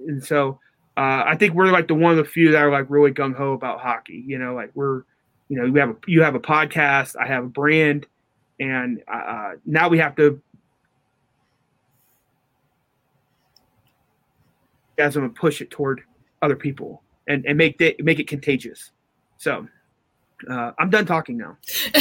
And 0.07 0.22
so 0.22 0.61
uh, 0.98 1.24
I 1.26 1.35
think 1.38 1.55
we're 1.55 1.72
like 1.72 1.88
the 1.88 1.94
one 1.94 2.11
of 2.11 2.18
the 2.18 2.26
few 2.26 2.52
that 2.52 2.62
are 2.62 2.70
like 2.70 2.90
really 2.90 3.11
gung 3.11 3.35
ho 3.35 3.55
about 3.55 3.81
hockey. 3.81 4.22
You 4.26 4.37
know, 4.37 4.55
like 4.55 4.70
we're, 4.74 5.05
you 5.48 5.57
know, 5.57 5.64
you 5.64 5.74
have 5.76 5.88
a, 5.88 5.96
you 6.07 6.22
have 6.22 6.35
a 6.35 6.40
podcast, 6.40 7.16
I 7.16 7.26
have 7.26 7.44
a 7.44 7.48
brand, 7.48 8.07
and 8.61 9.02
uh, 9.09 9.52
now 9.64 9.88
we 9.88 9.96
have 9.96 10.14
to. 10.16 10.42
As 14.98 15.16
I'm 15.16 15.22
gonna 15.22 15.33
push 15.33 15.62
it 15.62 15.70
toward 15.70 16.02
other 16.42 16.55
people 16.55 17.02
and, 17.28 17.46
and 17.46 17.57
make 17.57 17.81
it 17.81 18.05
make 18.05 18.18
it 18.18 18.28
contagious. 18.28 18.90
So 19.38 19.66
uh, 20.48 20.72
I'm 20.78 20.90
done 20.90 21.07
talking 21.07 21.37
now. 21.37 21.57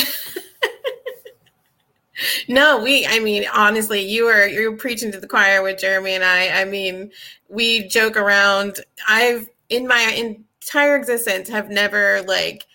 no, 2.48 2.82
we. 2.82 3.06
I 3.06 3.20
mean, 3.20 3.46
honestly, 3.54 4.02
you 4.02 4.28
are 4.28 4.48
you're 4.48 4.76
preaching 4.78 5.12
to 5.12 5.20
the 5.20 5.28
choir 5.28 5.62
with 5.62 5.80
Jeremy 5.80 6.14
and 6.14 6.24
I. 6.24 6.62
I 6.62 6.66
mean, 6.66 7.12
we 7.50 7.88
joke 7.88 8.18
around. 8.18 8.80
I've 9.08 9.50
in 9.70 9.88
my 9.88 10.00
entire 10.16 10.96
existence 10.96 11.50
have 11.50 11.70
never 11.70 12.22
like 12.24 12.66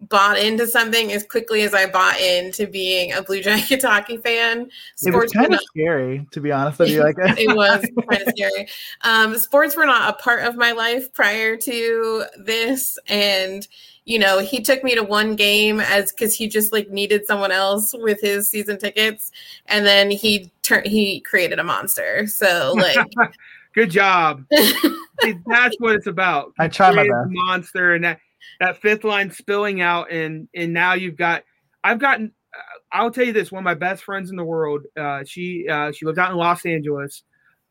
bought 0.00 0.38
into 0.38 0.66
something 0.66 1.12
as 1.12 1.24
quickly 1.24 1.62
as 1.62 1.74
I 1.74 1.86
bought 1.86 2.18
into 2.20 2.66
being 2.66 3.12
a 3.12 3.22
Blue 3.22 3.42
Jackets 3.42 3.84
hockey 3.84 4.16
fan. 4.16 4.70
Sports 4.96 5.06
it 5.06 5.12
was 5.12 5.32
kind 5.32 5.46
of 5.46 5.50
not, 5.52 5.62
scary, 5.64 6.26
to 6.30 6.40
be 6.40 6.52
honest 6.52 6.78
with 6.78 6.88
you. 6.88 7.02
Like 7.02 7.16
it 7.18 7.54
was 7.54 7.84
kind 8.08 8.22
of 8.22 8.34
scary. 8.34 8.68
Um, 9.02 9.36
sports 9.38 9.76
were 9.76 9.86
not 9.86 10.10
a 10.10 10.22
part 10.22 10.44
of 10.44 10.56
my 10.56 10.72
life 10.72 11.12
prior 11.12 11.56
to 11.56 12.24
this, 12.38 12.98
and 13.08 13.66
you 14.04 14.18
know, 14.18 14.38
he 14.38 14.62
took 14.62 14.82
me 14.82 14.94
to 14.94 15.02
one 15.02 15.36
game 15.36 15.80
as 15.80 16.12
because 16.12 16.34
he 16.34 16.48
just 16.48 16.72
like 16.72 16.90
needed 16.90 17.26
someone 17.26 17.52
else 17.52 17.94
with 17.96 18.20
his 18.20 18.48
season 18.48 18.78
tickets, 18.78 19.30
and 19.66 19.84
then 19.84 20.10
he 20.10 20.50
turned 20.62 20.86
he 20.86 21.20
created 21.20 21.58
a 21.58 21.64
monster. 21.64 22.26
So 22.26 22.74
like. 22.76 22.98
Good 23.72 23.92
job. 23.92 24.44
See, 24.52 25.36
that's 25.46 25.76
what 25.78 25.94
it's 25.94 26.08
about. 26.08 26.52
I 26.58 26.66
try 26.66 26.90
my 26.90 27.04
best. 27.04 27.28
Monster 27.28 27.94
and 27.94 28.02
that 28.02 28.18
that 28.60 28.80
fifth 28.80 29.04
line 29.04 29.30
spilling 29.30 29.80
out, 29.80 30.10
and 30.10 30.48
and 30.54 30.72
now 30.72 30.94
you've 30.94 31.16
got. 31.16 31.44
I've 31.82 31.98
gotten. 31.98 32.32
Uh, 32.54 32.60
I'll 32.92 33.10
tell 33.10 33.24
you 33.24 33.32
this: 33.32 33.52
one 33.52 33.60
of 33.60 33.64
my 33.64 33.74
best 33.74 34.04
friends 34.04 34.30
in 34.30 34.36
the 34.36 34.44
world. 34.44 34.82
Uh, 34.96 35.24
she 35.26 35.66
uh, 35.68 35.92
she 35.92 36.06
lives 36.06 36.18
out 36.18 36.30
in 36.30 36.36
Los 36.36 36.64
Angeles. 36.66 37.22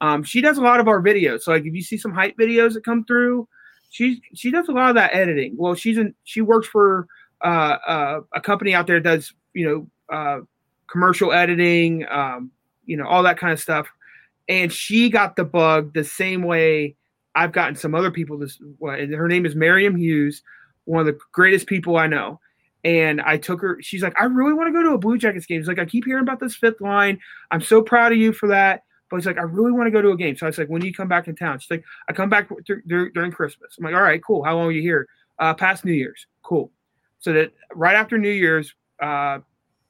Um, 0.01 0.23
she 0.23 0.41
does 0.41 0.57
a 0.57 0.61
lot 0.61 0.79
of 0.79 0.87
our 0.87 1.01
videos. 1.01 1.41
So 1.41 1.51
like, 1.51 1.65
if 1.65 1.73
you 1.73 1.81
see 1.81 1.97
some 1.97 2.13
hype 2.13 2.37
videos 2.37 2.73
that 2.73 2.85
come 2.85 3.03
through, 3.03 3.47
she 3.89 4.21
she 4.33 4.51
does 4.51 4.67
a 4.69 4.71
lot 4.71 4.89
of 4.89 4.95
that 4.95 5.13
editing. 5.13 5.55
Well, 5.57 5.75
she's 5.75 5.97
in. 5.97 6.13
She 6.23 6.41
works 6.41 6.67
for 6.67 7.07
uh, 7.43 7.77
uh, 7.87 8.19
a 8.33 8.41
company 8.41 8.73
out 8.73 8.87
there 8.87 8.99
that 8.99 9.09
does 9.09 9.33
you 9.53 9.65
know 9.65 10.15
uh, 10.15 10.39
commercial 10.89 11.33
editing, 11.33 12.05
um, 12.09 12.51
you 12.85 12.97
know 12.97 13.07
all 13.07 13.23
that 13.23 13.37
kind 13.37 13.53
of 13.53 13.59
stuff. 13.59 13.87
And 14.47 14.73
she 14.73 15.09
got 15.09 15.35
the 15.35 15.43
bug 15.43 15.93
the 15.93 16.03
same 16.03 16.41
way 16.41 16.95
I've 17.35 17.51
gotten 17.51 17.75
some 17.75 17.93
other 17.93 18.11
people. 18.11 18.37
This 18.37 18.59
her 18.81 19.27
name 19.27 19.45
is 19.45 19.55
Miriam 19.55 19.95
Hughes 19.95 20.41
one 20.89 21.01
of 21.01 21.05
the 21.05 21.19
greatest 21.31 21.67
people 21.67 21.97
I 21.97 22.07
know. 22.07 22.39
And 22.83 23.21
I 23.21 23.37
took 23.37 23.61
her, 23.61 23.77
she's 23.81 24.01
like, 24.01 24.19
I 24.19 24.23
really 24.23 24.53
want 24.53 24.67
to 24.67 24.73
go 24.73 24.81
to 24.81 24.93
a 24.93 24.97
Blue 24.97 25.17
Jackets 25.17 25.45
game. 25.45 25.61
She's 25.61 25.67
like, 25.67 25.79
I 25.79 25.85
keep 25.85 26.05
hearing 26.05 26.23
about 26.23 26.39
this 26.39 26.55
fifth 26.55 26.81
line. 26.81 27.19
I'm 27.51 27.61
so 27.61 27.81
proud 27.81 28.11
of 28.11 28.17
you 28.17 28.33
for 28.33 28.47
that. 28.47 28.83
But 29.09 29.17
it's 29.17 29.25
like, 29.25 29.37
I 29.37 29.43
really 29.43 29.71
want 29.71 29.87
to 29.87 29.91
go 29.91 30.01
to 30.01 30.09
a 30.11 30.17
game. 30.17 30.35
So 30.35 30.45
I 30.45 30.49
was 30.49 30.57
like, 30.57 30.67
when 30.69 30.81
do 30.81 30.87
you 30.87 30.93
come 30.93 31.07
back 31.07 31.27
in 31.27 31.35
town? 31.35 31.59
She's 31.59 31.69
like, 31.69 31.83
I 32.07 32.13
come 32.13 32.29
back 32.29 32.47
th- 32.49 32.79
th- 32.87 33.13
during 33.13 33.31
Christmas. 33.31 33.75
I'm 33.77 33.83
like, 33.83 33.93
all 33.93 34.01
right, 34.01 34.23
cool. 34.23 34.43
How 34.43 34.55
long 34.55 34.67
are 34.67 34.71
you 34.71 34.81
here? 34.81 35.07
Uh, 35.37 35.53
past 35.53 35.85
New 35.85 35.93
Year's. 35.93 36.25
Cool. 36.43 36.71
So 37.19 37.33
that 37.33 37.51
right 37.73 37.95
after 37.95 38.17
New 38.17 38.29
Year's, 38.29 38.73
uh, 39.01 39.39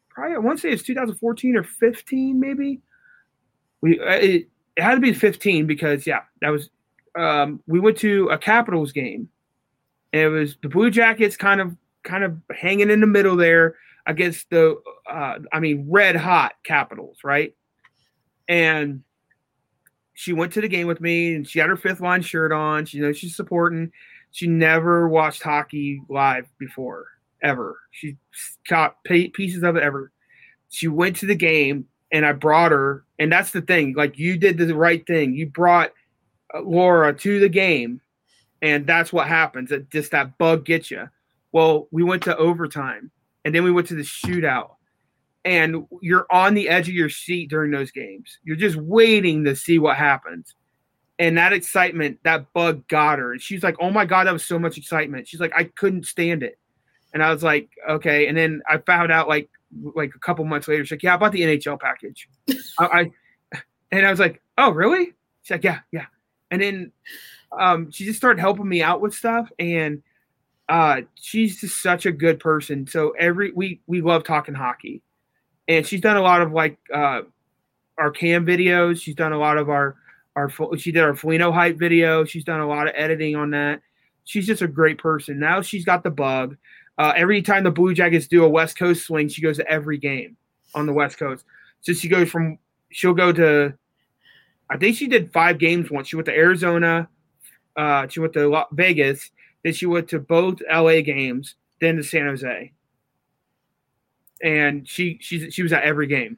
probably 0.10 0.36
I 0.36 0.40
want 0.40 0.60
to 0.60 0.62
say 0.62 0.72
it's 0.72 0.84
2014 0.84 1.56
or 1.56 1.64
15, 1.64 2.40
maybe. 2.40 2.82
We 3.82 4.00
uh, 4.00 4.12
it, 4.14 4.48
it 4.76 4.84
had 4.84 4.96
to 4.96 5.02
be 5.02 5.14
15 5.14 5.68
because 5.68 6.08
yeah, 6.08 6.22
that 6.42 6.50
was 6.50 6.70
um, 7.18 7.62
we 7.68 7.80
went 7.80 7.98
to 8.00 8.30
a 8.30 8.38
Capitals 8.38 8.92
game 8.92 9.30
and 10.14 10.22
it 10.22 10.30
was 10.30 10.58
the 10.62 10.70
Blue 10.70 10.90
Jackets 10.90 11.38
kind 11.38 11.62
of 11.62 11.76
kind 12.04 12.24
of 12.24 12.38
hanging 12.56 12.90
in 12.90 13.02
the 13.02 13.08
middle 13.08 13.36
there 13.36 13.76
against 14.06 14.50
the 14.50 14.82
uh, 15.10 15.40
I 15.52 15.60
mean 15.60 15.88
red 15.90 16.16
hot 16.16 16.54
Capitals, 16.64 17.18
right? 17.24 17.56
And 18.48 19.04
she 20.14 20.34
went 20.34 20.54
to 20.54 20.62
the 20.62 20.68
game 20.68 20.88
with 20.88 21.00
me 21.00 21.36
and 21.36 21.48
she 21.48 21.60
had 21.60 21.70
her 21.70 21.78
fifth 21.78 22.02
line 22.02 22.22
shirt 22.22 22.52
on. 22.52 22.86
She 22.86 22.98
you 22.98 23.04
know 23.04 23.14
she's 23.14 23.36
supporting. 23.36 23.92
She 24.32 24.48
never 24.48 25.08
watched 25.08 25.44
hockey 25.44 26.02
live 26.10 26.48
before 26.58 27.08
ever. 27.42 27.80
She 27.92 28.18
caught 28.68 28.98
pieces 29.04 29.64
of 29.64 29.76
it 29.76 29.84
ever. 29.84 30.12
She 30.70 30.88
went 30.88 31.16
to 31.18 31.26
the 31.26 31.36
game 31.36 31.86
and 32.12 32.26
I 32.26 32.34
brought 32.34 32.72
her, 32.72 33.06
and 33.20 33.32
that's 33.32 33.52
the 33.52 33.62
thing. 33.62 33.94
Like 33.96 34.18
you 34.18 34.38
did 34.38 34.58
the 34.58 34.76
right 34.76 35.06
thing. 35.06 35.36
You 35.36 35.48
brought 35.48 35.92
uh, 36.54 36.62
Laura 36.62 37.14
to 37.14 37.40
the 37.40 37.50
game 37.50 38.02
and 38.62 38.86
that's 38.86 39.14
what 39.14 39.28
happens. 39.28 39.72
It 39.72 39.90
just 39.90 40.12
that 40.12 40.38
bug 40.38 40.66
gets 40.66 40.92
you. 40.92 41.10
Well, 41.52 41.88
we 41.92 42.04
went 42.04 42.24
to 42.24 42.38
overtime, 42.38 43.12
and 43.46 43.54
then 43.54 43.64
we 43.64 43.72
went 43.72 43.88
to 43.88 43.96
the 43.96 44.04
shootout, 44.04 44.76
and 45.46 45.88
you're 46.02 46.28
on 46.32 46.54
the 46.54 46.70
edge 46.70 46.88
of 46.88 46.94
your 46.94 47.10
seat 47.10 47.50
during 47.50 47.72
those 47.72 47.92
games. 47.92 48.40
You're 48.44 48.56
just 48.56 48.76
waiting 48.76 49.44
to 49.46 49.56
see 49.56 49.80
what 49.80 49.98
happens. 49.98 50.56
And 51.18 51.38
that 51.38 51.52
excitement, 51.52 52.20
that 52.24 52.52
bug 52.54 52.88
got 52.88 53.20
her. 53.20 53.34
And 53.34 53.42
she's 53.42 53.64
like, 53.64 53.76
"Oh 53.80 53.90
my 53.90 54.06
god, 54.06 54.28
that 54.28 54.34
was 54.34 54.46
so 54.46 54.60
much 54.60 54.78
excitement." 54.78 55.28
She's 55.28 55.40
like, 55.40 55.54
"I 55.56 55.66
couldn't 55.66 56.06
stand 56.06 56.44
it," 56.44 56.58
and 57.14 57.24
I 57.24 57.34
was 57.34 57.44
like, 57.44 57.70
"Okay." 57.90 58.28
And 58.28 58.38
then 58.38 58.62
I 58.70 58.78
found 58.78 59.12
out 59.12 59.28
like 59.28 59.50
like 59.96 60.12
a 60.16 60.20
couple 60.20 60.46
months 60.46 60.68
later, 60.68 60.86
she's 60.86 60.92
like, 60.92 61.04
"Yeah, 61.04 61.16
I 61.16 61.18
bought 61.18 61.32
the 61.32 61.42
NHL 61.42 61.80
package." 61.80 62.30
I, 62.80 62.86
I 62.86 63.12
and 63.92 64.06
I 64.06 64.12
was 64.12 64.20
like, 64.20 64.42
"Oh, 64.58 64.72
really?" 64.72 65.14
She's 65.42 65.52
like, 65.52 65.64
"Yeah, 65.64 65.80
yeah." 65.92 66.06
And 66.52 66.62
then 66.62 66.92
um, 67.58 67.92
she 67.92 68.06
just 68.06 68.18
started 68.18 68.40
helping 68.40 68.68
me 68.68 68.82
out 68.82 69.02
with 69.02 69.14
stuff, 69.14 69.50
and 69.60 70.02
uh, 70.68 71.02
she's 71.16 71.60
just 71.60 71.82
such 71.82 72.06
a 72.06 72.12
good 72.12 72.40
person. 72.40 72.88
So 72.88 73.12
every 73.12 73.52
we 73.52 73.82
we 73.88 74.02
love 74.02 74.24
talking 74.24 74.54
hockey, 74.54 75.02
and 75.68 75.86
she's 75.86 76.02
done 76.02 76.18
a 76.18 76.22
lot 76.22 76.42
of 76.42 76.52
like 76.52 76.78
uh, 76.94 77.22
our 77.98 78.12
cam 78.12 78.46
videos. 78.46 79.02
She's 79.02 79.16
done 79.16 79.34
a 79.34 79.38
lot 79.38 79.58
of 79.58 79.70
our 79.70 79.96
our 80.36 80.52
she 80.78 80.92
did 80.92 81.04
our 81.04 81.16
Foligno 81.16 81.52
hype 81.52 81.78
video. 81.78 82.24
She's 82.24 82.44
done 82.44 82.60
a 82.60 82.68
lot 82.68 82.88
of 82.88 82.94
editing 82.96 83.36
on 83.36 83.52
that. 83.52 83.82
She's 84.26 84.46
just 84.46 84.62
a 84.62 84.68
great 84.68 85.00
person. 85.00 85.40
Now 85.40 85.62
she's 85.62 85.86
got 85.86 86.04
the 86.04 86.12
bug. 86.12 86.56
Uh, 86.98 87.14
every 87.16 87.42
time 87.42 87.64
the 87.64 87.72
Blue 87.72 87.94
Jackets 87.94 88.28
do 88.28 88.44
a 88.44 88.50
West 88.50 88.78
Coast 88.78 89.06
swing, 89.06 89.30
she 89.30 89.42
goes 89.42 89.58
to 89.58 89.68
every 89.68 89.98
game 89.98 90.36
on 90.76 90.86
the 90.86 90.94
West 90.94 91.18
Coast. 91.18 91.46
So 91.82 91.94
she 91.94 92.10
goes 92.10 92.30
from 92.30 92.60
she'll 92.92 93.14
go 93.14 93.32
to 93.32 93.74
I 94.70 94.78
think 94.78 94.98
she 94.98 95.08
did 95.08 95.32
five 95.32 95.58
games 95.58 95.90
once. 95.90 96.08
She 96.08 96.16
went 96.16 96.28
to 96.28 96.36
Arizona, 96.36 97.10
uh, 97.80 98.06
she 98.10 98.20
went 98.20 98.34
to 98.34 98.66
Vegas, 98.74 99.32
then 99.64 99.72
she 99.72 99.86
went 99.86 100.10
to 100.10 100.20
both 100.20 100.62
LA 100.70 101.00
games, 101.00 101.56
then 101.80 101.96
to 101.96 102.04
San 102.04 102.26
Jose. 102.26 102.74
And 104.44 104.88
she 104.88 105.18
she 105.22 105.50
she 105.50 105.64
was 105.64 105.72
at 105.72 105.84
every 105.84 106.08
game. 106.08 106.38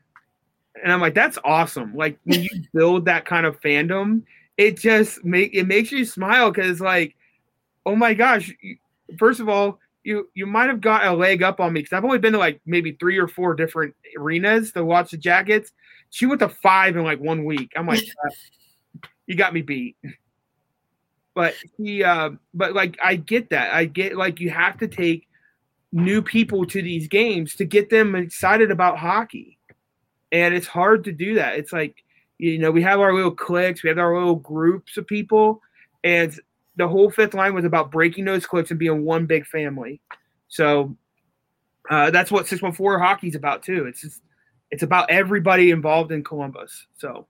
And 0.83 0.93
I'm 0.93 1.01
like, 1.01 1.15
that's 1.15 1.39
awesome. 1.43 1.95
Like 1.95 2.19
when 2.25 2.43
you 2.43 2.49
build 2.73 3.05
that 3.05 3.25
kind 3.25 3.47
of 3.47 3.59
fandom, 3.59 4.21
it 4.57 4.77
just 4.77 5.25
make 5.25 5.55
it 5.55 5.65
makes 5.65 5.91
you 5.91 6.05
smile 6.05 6.51
because 6.51 6.79
like, 6.79 7.15
oh 7.87 7.95
my 7.95 8.13
gosh, 8.13 8.53
first 9.17 9.39
of 9.39 9.49
all, 9.49 9.79
you 10.03 10.29
you 10.35 10.45
might 10.45 10.69
have 10.69 10.79
got 10.79 11.05
a 11.05 11.11
leg 11.11 11.41
up 11.41 11.59
on 11.59 11.73
me 11.73 11.81
because 11.81 11.97
I've 11.97 12.05
only 12.05 12.19
been 12.19 12.33
to 12.33 12.39
like 12.39 12.61
maybe 12.67 12.91
three 12.93 13.17
or 13.17 13.27
four 13.27 13.55
different 13.55 13.95
arenas 14.15 14.73
to 14.73 14.85
watch 14.85 15.09
the 15.09 15.17
Jackets. 15.17 15.71
She 16.11 16.27
went 16.27 16.41
to 16.41 16.49
five 16.49 16.95
in 16.95 17.03
like 17.03 17.19
one 17.19 17.45
week. 17.45 17.71
I'm 17.75 17.87
like, 17.87 18.03
you 19.25 19.35
got 19.35 19.55
me 19.55 19.63
beat 19.63 19.95
but 21.33 21.53
he 21.77 22.03
uh 22.03 22.31
but 22.53 22.73
like 22.73 22.97
i 23.03 23.15
get 23.15 23.49
that. 23.49 23.73
I 23.73 23.85
get 23.85 24.15
like 24.15 24.39
you 24.39 24.49
have 24.49 24.77
to 24.79 24.87
take 24.87 25.27
new 25.91 26.21
people 26.21 26.65
to 26.65 26.81
these 26.81 27.07
games 27.07 27.55
to 27.55 27.65
get 27.65 27.89
them 27.89 28.15
excited 28.15 28.71
about 28.71 28.97
hockey. 28.97 29.57
And 30.31 30.53
it's 30.53 30.67
hard 30.67 31.03
to 31.05 31.11
do 31.11 31.35
that. 31.35 31.57
It's 31.57 31.73
like 31.73 32.03
you 32.37 32.57
know 32.57 32.71
we 32.71 32.81
have 32.81 32.99
our 32.99 33.13
little 33.13 33.31
cliques 33.31 33.83
we 33.83 33.89
have 33.89 33.99
our 33.99 34.17
little 34.17 34.35
groups 34.35 34.97
of 34.97 35.05
people 35.05 35.61
and 36.03 36.39
the 36.77 36.87
whole 36.87 37.11
fifth 37.11 37.33
line 37.33 37.53
was 37.53 37.65
about 37.65 37.91
breaking 37.91 38.25
those 38.25 38.45
cliques 38.45 38.71
and 38.71 38.79
being 38.79 39.03
one 39.03 39.25
big 39.25 39.45
family. 39.45 40.01
So 40.47 40.95
uh, 41.89 42.11
that's 42.11 42.31
what 42.31 42.47
614 42.47 42.99
hockey's 42.99 43.35
about 43.35 43.63
too. 43.63 43.85
It's 43.85 44.01
just 44.01 44.21
it's 44.71 44.83
about 44.83 45.09
everybody 45.09 45.69
involved 45.71 46.11
in 46.11 46.23
columbus. 46.23 46.87
So 46.97 47.27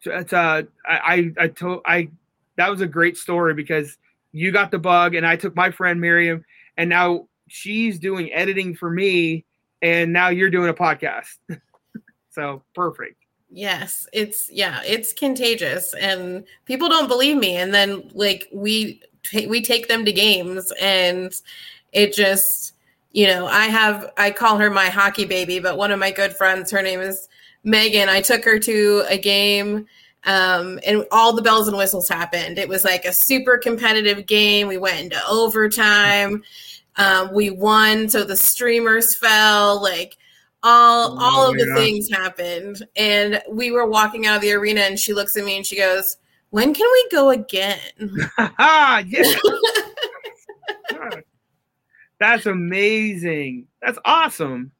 so 0.00 0.12
it's 0.12 0.32
uh 0.32 0.62
i 0.86 1.32
i, 1.38 1.44
I 1.44 1.48
told 1.48 1.80
i 1.86 2.08
that 2.56 2.70
was 2.70 2.80
a 2.80 2.86
great 2.86 3.16
story 3.16 3.54
because 3.54 3.96
you 4.32 4.50
got 4.50 4.70
the 4.70 4.78
bug 4.78 5.14
and 5.14 5.26
I 5.26 5.36
took 5.36 5.54
my 5.54 5.70
friend 5.70 6.00
Miriam 6.00 6.44
and 6.76 6.88
now 6.88 7.28
she's 7.48 7.98
doing 7.98 8.32
editing 8.32 8.74
for 8.74 8.90
me 8.90 9.44
and 9.82 10.12
now 10.12 10.28
you're 10.28 10.50
doing 10.50 10.68
a 10.68 10.74
podcast. 10.74 11.36
so 12.30 12.62
perfect. 12.74 13.16
Yes, 13.50 14.06
it's 14.12 14.50
yeah, 14.50 14.80
it's 14.84 15.12
contagious 15.12 15.94
and 15.94 16.44
people 16.64 16.88
don't 16.88 17.08
believe 17.08 17.36
me 17.36 17.56
and 17.56 17.72
then 17.72 18.10
like 18.14 18.48
we 18.52 19.00
we 19.46 19.62
take 19.62 19.88
them 19.88 20.04
to 20.04 20.12
games 20.12 20.72
and 20.80 21.32
it 21.92 22.12
just 22.12 22.74
you 23.12 23.28
know, 23.28 23.46
I 23.46 23.66
have 23.66 24.10
I 24.16 24.32
call 24.32 24.58
her 24.58 24.70
my 24.70 24.86
hockey 24.86 25.24
baby, 25.24 25.60
but 25.60 25.78
one 25.78 25.92
of 25.92 26.00
my 26.00 26.10
good 26.10 26.34
friends, 26.36 26.72
her 26.72 26.82
name 26.82 27.00
is 27.00 27.28
Megan. 27.62 28.08
I 28.08 28.20
took 28.20 28.44
her 28.44 28.58
to 28.58 29.04
a 29.08 29.16
game 29.16 29.86
um, 30.24 30.78
and 30.86 31.04
all 31.10 31.32
the 31.32 31.42
bells 31.42 31.68
and 31.68 31.76
whistles 31.76 32.08
happened. 32.08 32.58
It 32.58 32.68
was 32.68 32.84
like 32.84 33.04
a 33.04 33.12
super 33.12 33.58
competitive 33.58 34.26
game. 34.26 34.68
We 34.68 34.78
went 34.78 35.00
into 35.00 35.20
overtime. 35.28 36.42
Um, 36.96 37.32
we 37.32 37.50
won, 37.50 38.08
so 38.08 38.24
the 38.24 38.36
streamers 38.36 39.16
fell. 39.16 39.82
Like 39.82 40.16
all, 40.62 41.12
oh, 41.12 41.18
all 41.20 41.50
of 41.50 41.58
the 41.58 41.74
things 41.74 42.10
happened, 42.10 42.86
and 42.96 43.42
we 43.50 43.70
were 43.70 43.86
walking 43.86 44.26
out 44.26 44.36
of 44.36 44.42
the 44.42 44.52
arena, 44.52 44.80
and 44.80 44.98
she 44.98 45.12
looks 45.12 45.36
at 45.36 45.44
me 45.44 45.56
and 45.56 45.66
she 45.66 45.76
goes, 45.76 46.16
"When 46.50 46.72
can 46.72 46.88
we 46.90 47.08
go 47.10 47.30
again?" 47.30 47.78
yeah. 48.58 49.02
That's 52.18 52.46
amazing. 52.46 53.66
That's 53.82 53.98
awesome. 54.04 54.70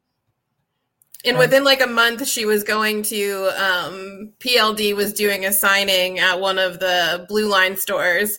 And 1.24 1.38
within 1.38 1.64
like 1.64 1.80
a 1.80 1.86
month, 1.86 2.26
she 2.26 2.44
was 2.44 2.62
going 2.62 3.02
to 3.04 3.50
um, 3.56 4.32
PLD 4.40 4.94
was 4.94 5.12
doing 5.12 5.44
a 5.46 5.52
signing 5.52 6.18
at 6.18 6.38
one 6.38 6.58
of 6.58 6.80
the 6.80 7.24
Blue 7.28 7.48
Line 7.48 7.76
stores, 7.76 8.38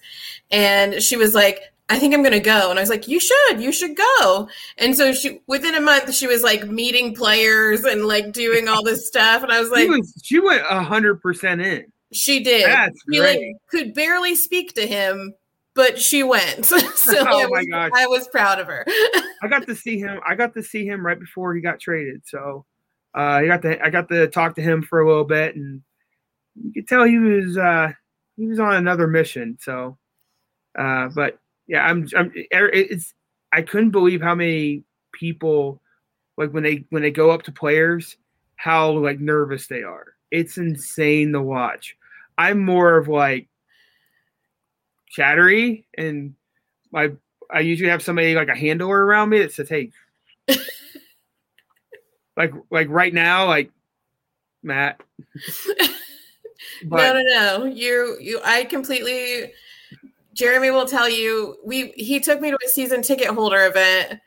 and 0.51 1.01
she 1.01 1.17
was 1.17 1.33
like, 1.33 1.61
"I 1.89 1.97
think 1.97 2.13
I'm 2.13 2.21
going 2.21 2.33
to 2.33 2.39
go." 2.39 2.69
And 2.69 2.77
I 2.77 2.81
was 2.81 2.89
like, 2.89 3.07
"You 3.07 3.19
should, 3.19 3.59
you 3.59 3.71
should 3.71 3.95
go." 3.95 4.47
And 4.77 4.95
so 4.95 5.13
she, 5.13 5.41
within 5.47 5.73
a 5.73 5.81
month, 5.81 6.13
she 6.13 6.27
was 6.27 6.43
like 6.43 6.67
meeting 6.67 7.15
players 7.15 7.83
and 7.85 8.05
like 8.05 8.31
doing 8.31 8.67
all 8.67 8.83
this 8.83 9.07
stuff. 9.07 9.41
And 9.41 9.51
I 9.51 9.59
was 9.59 9.71
like, 9.71 9.83
she, 9.83 9.89
was, 9.89 10.21
she 10.23 10.39
went 10.39 10.61
hundred 10.63 11.21
percent 11.21 11.61
in. 11.61 11.85
She 12.13 12.43
did. 12.43 12.65
That's 12.65 12.97
she 13.11 13.19
great. 13.19 13.39
like 13.39 13.57
could 13.69 13.93
barely 13.93 14.35
speak 14.35 14.73
to 14.75 14.85
him, 14.85 15.33
but 15.73 15.99
she 15.99 16.23
went. 16.23 16.65
so 16.65 16.77
oh 16.77 17.25
I 17.25 17.47
my 17.47 17.47
was, 17.47 17.67
gosh. 17.67 17.91
I 17.95 18.07
was 18.07 18.27
proud 18.27 18.59
of 18.59 18.67
her. 18.67 18.85
I 19.41 19.47
got 19.49 19.65
to 19.67 19.75
see 19.75 19.99
him. 19.99 20.19
I 20.25 20.35
got 20.35 20.53
to 20.53 20.63
see 20.63 20.85
him 20.85 21.05
right 21.05 21.19
before 21.19 21.53
he 21.53 21.61
got 21.61 21.79
traded. 21.79 22.21
So 22.25 22.65
uh, 23.15 23.19
I 23.19 23.47
got 23.47 23.61
to 23.61 23.83
I 23.85 23.89
got 23.89 24.09
to 24.09 24.27
talk 24.27 24.55
to 24.55 24.61
him 24.61 24.81
for 24.81 24.99
a 24.99 25.07
little 25.07 25.23
bit, 25.23 25.55
and 25.55 25.81
you 26.61 26.73
could 26.73 26.87
tell 26.87 27.03
he 27.03 27.17
was 27.17 27.57
uh, 27.57 27.91
he 28.35 28.47
was 28.47 28.59
on 28.59 28.75
another 28.75 29.07
mission. 29.07 29.57
So, 29.61 29.97
uh, 30.77 31.09
but 31.09 31.39
yeah, 31.67 31.85
I'm, 31.85 32.07
I'm 32.15 32.33
er, 32.53 32.67
it's 32.69 33.13
I 33.53 33.61
couldn't 33.61 33.91
believe 33.91 34.21
how 34.21 34.35
many 34.35 34.83
people 35.13 35.81
like 36.37 36.51
when 36.51 36.63
they 36.63 36.85
when 36.89 37.01
they 37.01 37.11
go 37.11 37.31
up 37.31 37.43
to 37.43 37.51
players 37.51 38.17
how 38.57 38.91
like 38.91 39.19
nervous 39.19 39.67
they 39.67 39.83
are. 39.83 40.15
It's 40.31 40.57
insane 40.57 41.31
to 41.33 41.41
watch. 41.41 41.95
I'm 42.37 42.59
more 42.59 42.97
of 42.97 43.07
like 43.07 43.47
chattery 45.09 45.87
and 45.97 46.35
my 46.91 47.11
I 47.51 47.59
usually 47.59 47.89
have 47.89 48.01
somebody 48.01 48.35
like 48.35 48.49
a 48.49 48.55
handler 48.55 49.05
around 49.05 49.29
me 49.29 49.39
that 49.39 49.53
says, 49.53 49.69
"Hey, 49.69 49.91
like 52.37 52.53
like 52.69 52.89
right 52.89 53.13
now, 53.13 53.47
like 53.47 53.71
Matt. 54.63 55.01
but, 56.85 57.13
no, 57.13 57.13
no, 57.13 57.23
no. 57.23 57.65
You 57.65 58.17
you 58.19 58.41
I 58.43 58.65
completely 58.65 59.51
Jeremy 60.33 60.71
will 60.71 60.85
tell 60.85 61.09
you 61.09 61.57
we 61.63 61.91
he 61.95 62.19
took 62.19 62.41
me 62.41 62.51
to 62.51 62.57
a 62.63 62.69
season 62.69 63.01
ticket 63.01 63.27
holder 63.27 63.65
event 63.65 64.19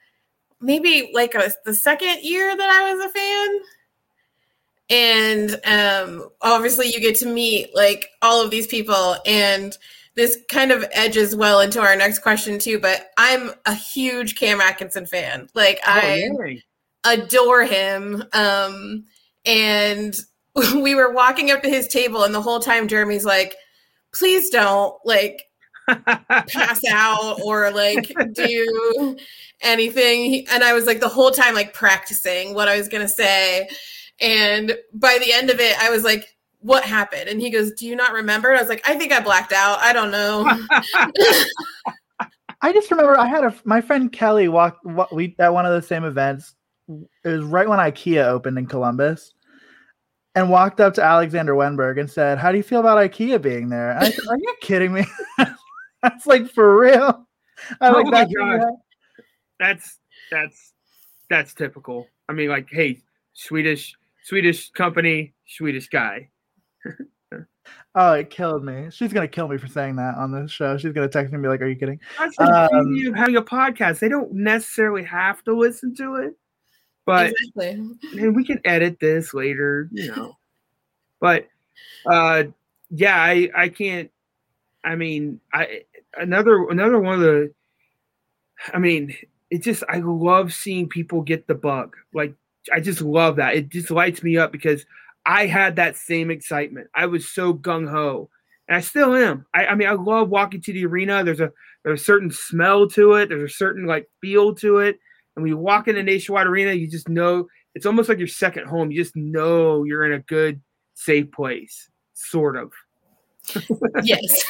maybe 0.60 1.10
like 1.14 1.34
a, 1.34 1.52
the 1.64 1.74
second 1.74 2.22
year 2.22 2.56
that 2.56 2.68
I 2.68 2.92
was 2.92 3.04
a 3.04 3.08
fan. 3.10 3.58
And 4.90 5.60
um 5.66 6.30
obviously 6.40 6.88
you 6.88 7.00
get 7.00 7.16
to 7.16 7.26
meet 7.26 7.74
like 7.74 8.08
all 8.22 8.42
of 8.42 8.50
these 8.50 8.66
people 8.66 9.16
and 9.26 9.76
this 10.14 10.38
kind 10.50 10.72
of 10.72 10.84
edges 10.92 11.36
well 11.36 11.60
into 11.60 11.80
our 11.80 11.94
next 11.94 12.20
question 12.20 12.58
too, 12.58 12.80
but 12.80 13.10
I'm 13.16 13.52
a 13.66 13.74
huge 13.74 14.34
Cam 14.34 14.60
Atkinson 14.60 15.06
fan. 15.06 15.48
Like 15.54 15.78
oh, 15.86 15.92
I 15.92 16.14
really? 16.14 16.64
Adore 17.04 17.64
him. 17.64 18.24
Um, 18.32 19.04
and 19.44 20.16
we 20.74 20.94
were 20.94 21.12
walking 21.12 21.50
up 21.50 21.62
to 21.62 21.68
his 21.68 21.88
table, 21.88 22.24
and 22.24 22.34
the 22.34 22.42
whole 22.42 22.60
time 22.60 22.88
Jeremy's 22.88 23.24
like, 23.24 23.54
please 24.12 24.50
don't 24.50 24.94
like 25.04 25.44
pass 26.48 26.82
out 26.90 27.40
or 27.44 27.70
like 27.70 28.12
do 28.32 29.16
anything. 29.60 30.46
And 30.50 30.64
I 30.64 30.72
was 30.72 30.86
like, 30.86 31.00
the 31.00 31.08
whole 31.08 31.30
time, 31.30 31.54
like 31.54 31.74
practicing 31.74 32.54
what 32.54 32.68
I 32.68 32.76
was 32.76 32.88
going 32.88 33.02
to 33.02 33.08
say. 33.08 33.68
And 34.20 34.76
by 34.92 35.18
the 35.18 35.32
end 35.32 35.50
of 35.50 35.60
it, 35.60 35.78
I 35.80 35.90
was 35.90 36.04
like, 36.04 36.34
what 36.60 36.84
happened? 36.84 37.28
And 37.28 37.40
he 37.40 37.50
goes, 37.50 37.72
Do 37.72 37.86
you 37.86 37.94
not 37.94 38.12
remember? 38.12 38.52
I 38.52 38.60
was 38.60 38.68
like, 38.68 38.86
I 38.88 38.96
think 38.96 39.12
I 39.12 39.20
blacked 39.20 39.52
out. 39.52 39.78
I 39.78 39.92
don't 39.92 40.10
know. 40.10 40.44
I 42.60 42.72
just 42.72 42.90
remember 42.90 43.16
I 43.16 43.26
had 43.26 43.44
a 43.44 43.54
my 43.64 43.80
friend 43.80 44.10
Kelly 44.10 44.48
walk, 44.48 44.78
walk 44.82 45.12
we 45.12 45.36
at 45.38 45.52
one 45.52 45.64
of 45.64 45.72
the 45.72 45.86
same 45.86 46.02
events 46.02 46.56
it 46.88 47.28
was 47.28 47.44
right 47.44 47.68
when 47.68 47.78
IKEA 47.78 48.24
opened 48.24 48.58
in 48.58 48.66
Columbus, 48.66 49.32
and 50.34 50.50
walked 50.50 50.80
up 50.80 50.94
to 50.94 51.02
Alexander 51.02 51.54
Wennberg 51.54 51.98
and 51.98 52.10
said, 52.10 52.38
"How 52.38 52.50
do 52.50 52.56
you 52.56 52.62
feel 52.62 52.80
about 52.80 52.98
IKEA 52.98 53.40
being 53.40 53.68
there?" 53.68 53.98
I 53.98 54.10
said, 54.10 54.26
Are 54.28 54.38
you 54.38 54.54
kidding 54.60 54.92
me? 54.92 55.04
That's 56.02 56.26
like 56.26 56.50
for 56.50 56.78
real. 56.78 57.26
I'm 57.80 57.94
oh 57.94 57.98
like, 58.02 58.06
my 58.06 58.24
god, 58.24 58.66
that's 59.58 59.98
that's 60.30 60.72
that's 61.28 61.54
typical. 61.54 62.06
I 62.28 62.32
mean, 62.32 62.48
like, 62.48 62.68
hey, 62.70 63.00
Swedish 63.32 63.96
Swedish 64.22 64.70
company, 64.70 65.34
Swedish 65.46 65.88
guy. 65.88 66.28
oh, 67.96 68.12
it 68.12 68.30
killed 68.30 68.64
me. 68.64 68.90
She's 68.90 69.12
gonna 69.12 69.26
kill 69.26 69.48
me 69.48 69.58
for 69.58 69.66
saying 69.66 69.96
that 69.96 70.14
on 70.14 70.30
this 70.30 70.52
show. 70.52 70.78
She's 70.78 70.92
gonna 70.92 71.08
text 71.08 71.32
me 71.32 71.36
and 71.36 71.42
be 71.42 71.48
like, 71.48 71.60
"Are 71.62 71.68
you 71.68 71.74
kidding?" 71.74 71.98
That's 72.16 72.38
like 72.38 72.72
um, 72.72 73.14
having 73.14 73.36
a 73.36 73.42
podcast. 73.42 73.98
They 73.98 74.08
don't 74.08 74.32
necessarily 74.32 75.02
have 75.02 75.42
to 75.44 75.52
listen 75.52 75.96
to 75.96 76.14
it. 76.16 76.34
But 77.08 77.30
exactly. 77.30 77.96
man, 78.12 78.34
we 78.34 78.44
can 78.44 78.60
edit 78.66 79.00
this 79.00 79.32
later, 79.32 79.88
you 79.92 80.08
know. 80.16 80.36
but 81.20 81.48
uh 82.04 82.44
yeah, 82.90 83.16
I 83.16 83.48
I 83.56 83.68
can't 83.70 84.10
I 84.84 84.94
mean, 84.94 85.40
I 85.50 85.84
another 86.18 86.68
another 86.68 87.00
one 87.00 87.14
of 87.14 87.20
the 87.20 87.54
I 88.74 88.78
mean, 88.78 89.16
it 89.48 89.62
just 89.62 89.84
I 89.88 90.00
love 90.00 90.52
seeing 90.52 90.86
people 90.86 91.22
get 91.22 91.46
the 91.46 91.54
bug. 91.54 91.96
Like 92.12 92.34
I 92.70 92.80
just 92.80 93.00
love 93.00 93.36
that. 93.36 93.54
It 93.54 93.70
just 93.70 93.90
lights 93.90 94.22
me 94.22 94.36
up 94.36 94.52
because 94.52 94.84
I 95.24 95.46
had 95.46 95.76
that 95.76 95.96
same 95.96 96.30
excitement. 96.30 96.88
I 96.94 97.06
was 97.06 97.26
so 97.26 97.54
gung 97.54 97.88
ho, 97.88 98.28
and 98.68 98.76
I 98.76 98.80
still 98.80 99.14
am. 99.14 99.46
I, 99.54 99.68
I, 99.68 99.74
mean, 99.76 99.88
I 99.88 99.92
love 99.92 100.28
walking 100.28 100.60
to 100.60 100.72
the 100.74 100.84
arena. 100.84 101.24
There's 101.24 101.40
a 101.40 101.52
there's 101.84 102.02
a 102.02 102.04
certain 102.04 102.30
smell 102.30 102.86
to 102.90 103.14
it. 103.14 103.30
There's 103.30 103.50
a 103.50 103.54
certain 103.54 103.86
like 103.86 104.10
feel 104.20 104.54
to 104.56 104.80
it. 104.80 104.98
And 105.38 105.44
when 105.44 105.50
you 105.50 105.56
walk 105.56 105.86
into 105.86 106.02
Nationwide 106.02 106.48
Arena, 106.48 106.72
you 106.72 106.88
just 106.88 107.08
know 107.08 107.46
it's 107.76 107.86
almost 107.86 108.08
like 108.08 108.18
your 108.18 108.26
second 108.26 108.66
home. 108.66 108.90
You 108.90 109.00
just 109.00 109.14
know 109.14 109.84
you're 109.84 110.04
in 110.04 110.14
a 110.14 110.18
good, 110.18 110.60
safe 110.94 111.30
place, 111.30 111.88
sort 112.12 112.56
of. 112.56 112.72
yes. 114.02 114.42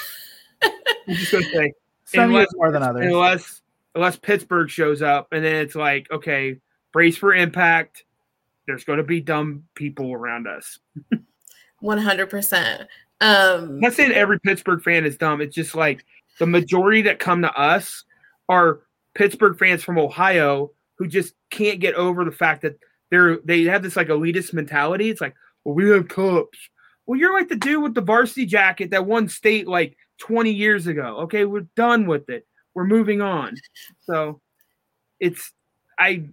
I'm 0.62 0.72
just 1.08 1.30
gonna 1.30 1.44
say 1.44 1.72
some 2.06 2.30
unless, 2.30 2.46
more 2.54 2.72
than 2.72 2.82
others. 2.82 3.04
Unless 3.04 3.60
unless 3.94 4.16
Pittsburgh 4.16 4.70
shows 4.70 5.02
up, 5.02 5.28
and 5.30 5.44
then 5.44 5.56
it's 5.56 5.74
like, 5.74 6.10
okay, 6.10 6.56
brace 6.90 7.18
for 7.18 7.34
impact. 7.34 8.04
There's 8.66 8.84
going 8.84 8.96
to 8.96 9.04
be 9.04 9.20
dumb 9.20 9.64
people 9.74 10.10
around 10.10 10.46
us. 10.46 10.78
One 11.80 11.98
hundred 11.98 12.30
percent. 12.30 12.88
Um, 13.20 13.28
I'm 13.62 13.80
not 13.80 13.92
saying 13.92 14.12
every 14.12 14.40
Pittsburgh 14.40 14.82
fan 14.82 15.04
is 15.04 15.18
dumb. 15.18 15.42
It's 15.42 15.54
just 15.54 15.74
like 15.74 16.06
the 16.38 16.46
majority 16.46 17.02
that 17.02 17.18
come 17.18 17.42
to 17.42 17.52
us 17.52 18.04
are 18.48 18.80
Pittsburgh 19.12 19.58
fans 19.58 19.84
from 19.84 19.98
Ohio 19.98 20.70
who 20.98 21.06
just 21.06 21.34
can't 21.50 21.80
get 21.80 21.94
over 21.94 22.24
the 22.24 22.32
fact 22.32 22.62
that 22.62 22.78
they're 23.10 23.38
they 23.44 23.64
have 23.64 23.82
this 23.82 23.96
like 23.96 24.08
elitist 24.08 24.52
mentality. 24.52 25.10
It's 25.10 25.20
like, 25.20 25.34
well, 25.64 25.74
we 25.74 25.88
have 25.90 26.08
cups. 26.08 26.58
Well, 27.06 27.18
you're 27.18 27.32
like 27.32 27.48
the 27.48 27.56
dude 27.56 27.82
with 27.82 27.94
the 27.94 28.02
varsity 28.02 28.44
jacket 28.44 28.90
that 28.90 29.06
won 29.06 29.28
state 29.28 29.66
like 29.66 29.96
20 30.18 30.50
years 30.50 30.86
ago. 30.86 31.20
Okay, 31.20 31.44
we're 31.44 31.66
done 31.74 32.06
with 32.06 32.28
it. 32.28 32.46
We're 32.74 32.84
moving 32.84 33.22
on. 33.22 33.56
So 34.00 34.40
it's 35.20 35.52
I 35.98 36.28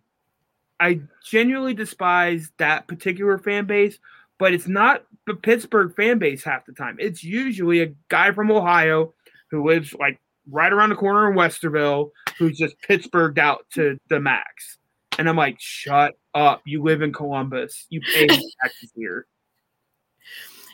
I 0.79 1.01
genuinely 1.25 1.73
despise 1.73 2.51
that 2.57 2.87
particular 2.87 3.37
fan 3.37 3.65
base, 3.65 3.97
but 4.37 4.53
it's 4.53 4.67
not 4.67 5.05
the 5.27 5.35
Pittsburgh 5.35 5.95
fan 5.95 6.19
base 6.19 6.43
half 6.43 6.65
the 6.65 6.73
time. 6.73 6.97
It's 6.99 7.23
usually 7.23 7.81
a 7.81 7.93
guy 8.09 8.31
from 8.31 8.51
Ohio 8.51 9.13
who 9.49 9.65
lives 9.65 9.93
like 9.93 10.19
right 10.49 10.71
around 10.71 10.89
the 10.89 10.95
corner 10.95 11.29
in 11.29 11.37
Westerville 11.37 12.11
who's 12.37 12.57
just 12.57 12.75
Pittsburghed 12.81 13.37
out 13.37 13.65
to 13.73 13.97
the 14.09 14.19
max. 14.19 14.77
And 15.17 15.29
I'm 15.29 15.37
like, 15.37 15.57
shut 15.59 16.15
up. 16.33 16.61
You 16.65 16.83
live 16.83 17.01
in 17.01 17.13
Columbus. 17.13 17.85
You 17.89 18.01
pay 18.01 18.27
taxes 18.61 18.91
here. 18.95 19.27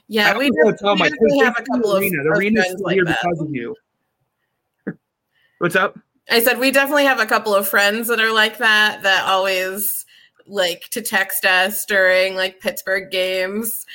Yeah, 0.07 0.37
we, 0.37 0.49
do, 0.49 0.75
tell 0.77 0.95
we 0.95 0.99
my 0.99 1.11
have 1.43 1.55
a 1.57 1.63
couple 1.63 1.93
of. 1.93 2.01
The 2.01 2.31
arena's 2.33 2.65
still 2.65 2.83
like 2.83 2.95
here 2.95 3.05
that. 3.05 3.19
because 3.21 3.39
of 3.39 3.53
you. 3.53 3.75
What's 5.59 5.75
up? 5.75 5.97
I 6.29 6.41
said 6.41 6.59
we 6.59 6.71
definitely 6.71 7.05
have 7.05 7.19
a 7.19 7.25
couple 7.25 7.55
of 7.55 7.67
friends 7.67 8.07
that 8.09 8.19
are 8.19 8.33
like 8.33 8.57
that 8.57 9.03
that 9.03 9.25
always 9.25 10.05
like 10.47 10.89
to 10.89 11.01
text 11.01 11.45
us 11.45 11.85
during 11.85 12.35
like 12.35 12.59
Pittsburgh 12.59 13.09
games 13.09 13.85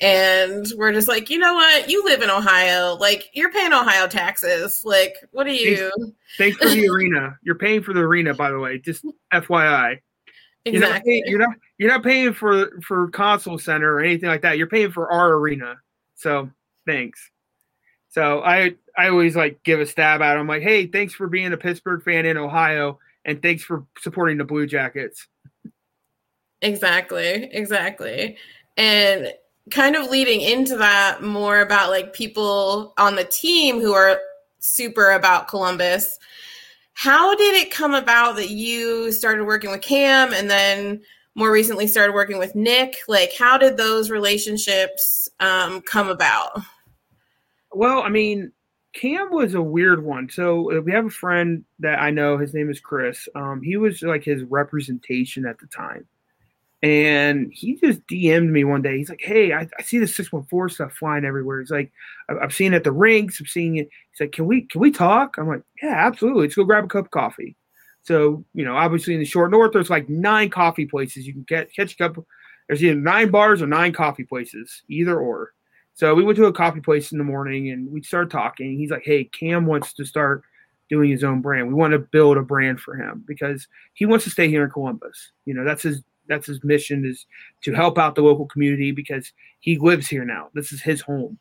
and 0.00 0.66
we're 0.76 0.92
just 0.92 1.08
like, 1.08 1.30
you 1.30 1.38
know 1.38 1.54
what? 1.54 1.88
You 1.88 2.04
live 2.04 2.22
in 2.22 2.30
Ohio. 2.30 2.94
Like, 2.94 3.30
you're 3.32 3.52
paying 3.52 3.72
Ohio 3.72 4.06
taxes. 4.06 4.82
Like, 4.84 5.14
what 5.30 5.46
are 5.46 5.52
you? 5.52 5.90
Thanks 6.36 6.56
for 6.58 6.68
the 6.68 6.88
arena. 6.94 7.38
You're 7.42 7.54
paying 7.54 7.82
for 7.82 7.92
the 7.92 8.00
arena, 8.00 8.34
by 8.34 8.50
the 8.50 8.58
way. 8.58 8.78
Just 8.78 9.04
FYI. 9.32 10.00
Exactly. 10.66 10.72
You're 10.72 10.80
not, 10.80 11.04
paying, 11.04 11.22
you're 11.26 11.38
not 11.38 11.56
you're 11.78 11.90
not 11.90 12.02
paying 12.02 12.32
for 12.32 12.80
for 12.80 13.10
CONSOL 13.10 13.60
center 13.60 13.92
or 13.94 14.00
anything 14.00 14.28
like 14.28 14.42
that. 14.42 14.56
You're 14.56 14.66
paying 14.66 14.90
for 14.90 15.12
our 15.12 15.34
arena. 15.34 15.76
So 16.14 16.50
thanks. 16.86 17.30
So 18.08 18.42
I 18.42 18.74
I 18.96 19.08
always 19.08 19.36
like 19.36 19.62
give 19.62 19.80
a 19.80 19.86
stab 19.86 20.22
at 20.22 20.34
them 20.34 20.46
like, 20.46 20.62
hey, 20.62 20.86
thanks 20.86 21.12
for 21.12 21.26
being 21.26 21.52
a 21.52 21.56
Pittsburgh 21.56 22.02
fan 22.02 22.24
in 22.24 22.38
Ohio, 22.38 22.98
and 23.24 23.42
thanks 23.42 23.62
for 23.62 23.84
supporting 23.98 24.38
the 24.38 24.44
Blue 24.44 24.66
Jackets. 24.66 25.26
Exactly, 26.62 27.50
exactly. 27.52 28.38
And 28.76 29.32
kind 29.70 29.96
of 29.96 30.10
leading 30.10 30.40
into 30.40 30.76
that 30.76 31.22
more 31.22 31.60
about 31.60 31.90
like 31.90 32.12
people 32.12 32.92
on 32.98 33.16
the 33.16 33.24
team 33.24 33.80
who 33.80 33.92
are 33.92 34.18
super 34.58 35.12
about 35.12 35.48
Columbus. 35.48 36.18
How 36.92 37.34
did 37.34 37.56
it 37.56 37.72
come 37.72 37.94
about 37.94 38.36
that 38.36 38.50
you 38.50 39.10
started 39.10 39.44
working 39.44 39.70
with 39.70 39.82
Cam 39.82 40.32
and 40.32 40.48
then 40.48 41.00
more 41.34 41.50
recently 41.50 41.86
started 41.86 42.12
working 42.12 42.38
with 42.38 42.54
Nick? 42.54 42.96
Like, 43.08 43.32
how 43.36 43.58
did 43.58 43.76
those 43.76 44.10
relationships 44.10 45.28
um, 45.40 45.80
come 45.82 46.08
about? 46.08 46.60
Well, 47.72 48.02
I 48.02 48.08
mean, 48.08 48.52
Cam 48.94 49.32
was 49.32 49.54
a 49.54 49.62
weird 49.62 50.04
one. 50.04 50.30
So 50.30 50.78
uh, 50.78 50.80
we 50.80 50.92
have 50.92 51.06
a 51.06 51.10
friend 51.10 51.64
that 51.80 52.00
I 52.00 52.10
know. 52.10 52.38
His 52.38 52.54
name 52.54 52.70
is 52.70 52.78
Chris. 52.78 53.28
Um, 53.34 53.60
he 53.60 53.76
was 53.76 54.02
like 54.02 54.22
his 54.22 54.44
representation 54.44 55.44
at 55.46 55.58
the 55.58 55.66
time. 55.66 56.06
And 56.84 57.50
he 57.50 57.76
just 57.76 58.06
DM'd 58.08 58.50
me 58.50 58.62
one 58.62 58.82
day. 58.82 58.98
He's 58.98 59.08
like, 59.08 59.22
"Hey, 59.22 59.54
I, 59.54 59.66
I 59.78 59.82
see 59.82 59.98
the 59.98 60.06
six 60.06 60.30
one 60.30 60.44
four 60.44 60.68
stuff 60.68 60.92
flying 60.92 61.24
everywhere." 61.24 61.60
He's 61.60 61.70
like, 61.70 61.90
"I've 62.28 62.52
seen 62.52 62.74
it 62.74 62.76
at 62.76 62.84
the 62.84 62.92
rinks. 62.92 63.40
I'm 63.40 63.46
seeing 63.46 63.76
it." 63.76 63.88
He's 64.10 64.20
like, 64.20 64.32
"Can 64.32 64.44
we 64.44 64.62
can 64.66 64.82
we 64.82 64.90
talk?" 64.90 65.38
I'm 65.38 65.48
like, 65.48 65.62
"Yeah, 65.82 65.94
absolutely. 65.94 66.42
Let's 66.42 66.56
go 66.56 66.64
grab 66.64 66.84
a 66.84 66.88
cup 66.88 67.06
of 67.06 67.10
coffee." 67.10 67.56
So 68.02 68.44
you 68.52 68.66
know, 68.66 68.76
obviously 68.76 69.14
in 69.14 69.20
the 69.20 69.24
short 69.24 69.50
north, 69.50 69.72
there's 69.72 69.88
like 69.88 70.10
nine 70.10 70.50
coffee 70.50 70.84
places 70.84 71.26
you 71.26 71.32
can 71.32 71.44
get 71.44 71.72
catch 71.74 71.94
a 71.94 71.96
cup. 71.96 72.22
There's 72.68 72.84
either 72.84 73.00
nine 73.00 73.30
bars 73.30 73.62
or 73.62 73.66
nine 73.66 73.94
coffee 73.94 74.24
places, 74.24 74.82
either 74.90 75.18
or. 75.18 75.54
So 75.94 76.14
we 76.14 76.22
went 76.22 76.36
to 76.36 76.46
a 76.46 76.52
coffee 76.52 76.80
place 76.80 77.12
in 77.12 77.18
the 77.18 77.24
morning 77.24 77.70
and 77.70 77.90
we 77.90 78.02
started 78.02 78.30
talking. 78.30 78.76
He's 78.76 78.90
like, 78.90 79.04
"Hey, 79.06 79.24
Cam 79.24 79.64
wants 79.64 79.94
to 79.94 80.04
start 80.04 80.42
doing 80.90 81.08
his 81.08 81.24
own 81.24 81.40
brand. 81.40 81.66
We 81.66 81.72
want 81.72 81.92
to 81.92 81.98
build 81.98 82.36
a 82.36 82.42
brand 82.42 82.78
for 82.78 82.94
him 82.94 83.24
because 83.26 83.68
he 83.94 84.04
wants 84.04 84.24
to 84.24 84.30
stay 84.30 84.50
here 84.50 84.64
in 84.64 84.70
Columbus. 84.70 85.32
You 85.46 85.54
know, 85.54 85.64
that's 85.64 85.82
his 85.82 86.02
that's 86.28 86.46
his 86.46 86.62
mission 86.64 87.04
is 87.04 87.26
to 87.62 87.72
help 87.72 87.98
out 87.98 88.14
the 88.14 88.22
local 88.22 88.46
community 88.46 88.92
because 88.92 89.32
he 89.60 89.78
lives 89.78 90.08
here 90.08 90.24
now. 90.24 90.48
This 90.54 90.72
is 90.72 90.82
his 90.82 91.00
home. 91.00 91.38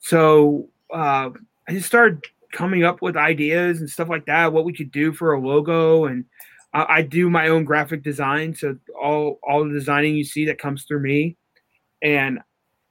So 0.00 0.68
uh, 0.92 1.30
I 1.68 1.72
just 1.72 1.86
started 1.86 2.24
coming 2.52 2.84
up 2.84 3.02
with 3.02 3.16
ideas 3.16 3.80
and 3.80 3.90
stuff 3.90 4.08
like 4.08 4.26
that, 4.26 4.52
what 4.52 4.64
we 4.64 4.72
could 4.72 4.90
do 4.90 5.12
for 5.12 5.32
a 5.32 5.40
logo, 5.40 6.06
and 6.06 6.24
I, 6.72 6.86
I 6.88 7.02
do 7.02 7.28
my 7.28 7.48
own 7.48 7.64
graphic 7.64 8.02
design. 8.02 8.54
So 8.54 8.76
all 9.00 9.38
all 9.42 9.64
the 9.64 9.72
designing 9.72 10.16
you 10.16 10.24
see 10.24 10.46
that 10.46 10.58
comes 10.58 10.84
through 10.84 11.00
me, 11.00 11.36
and 12.02 12.40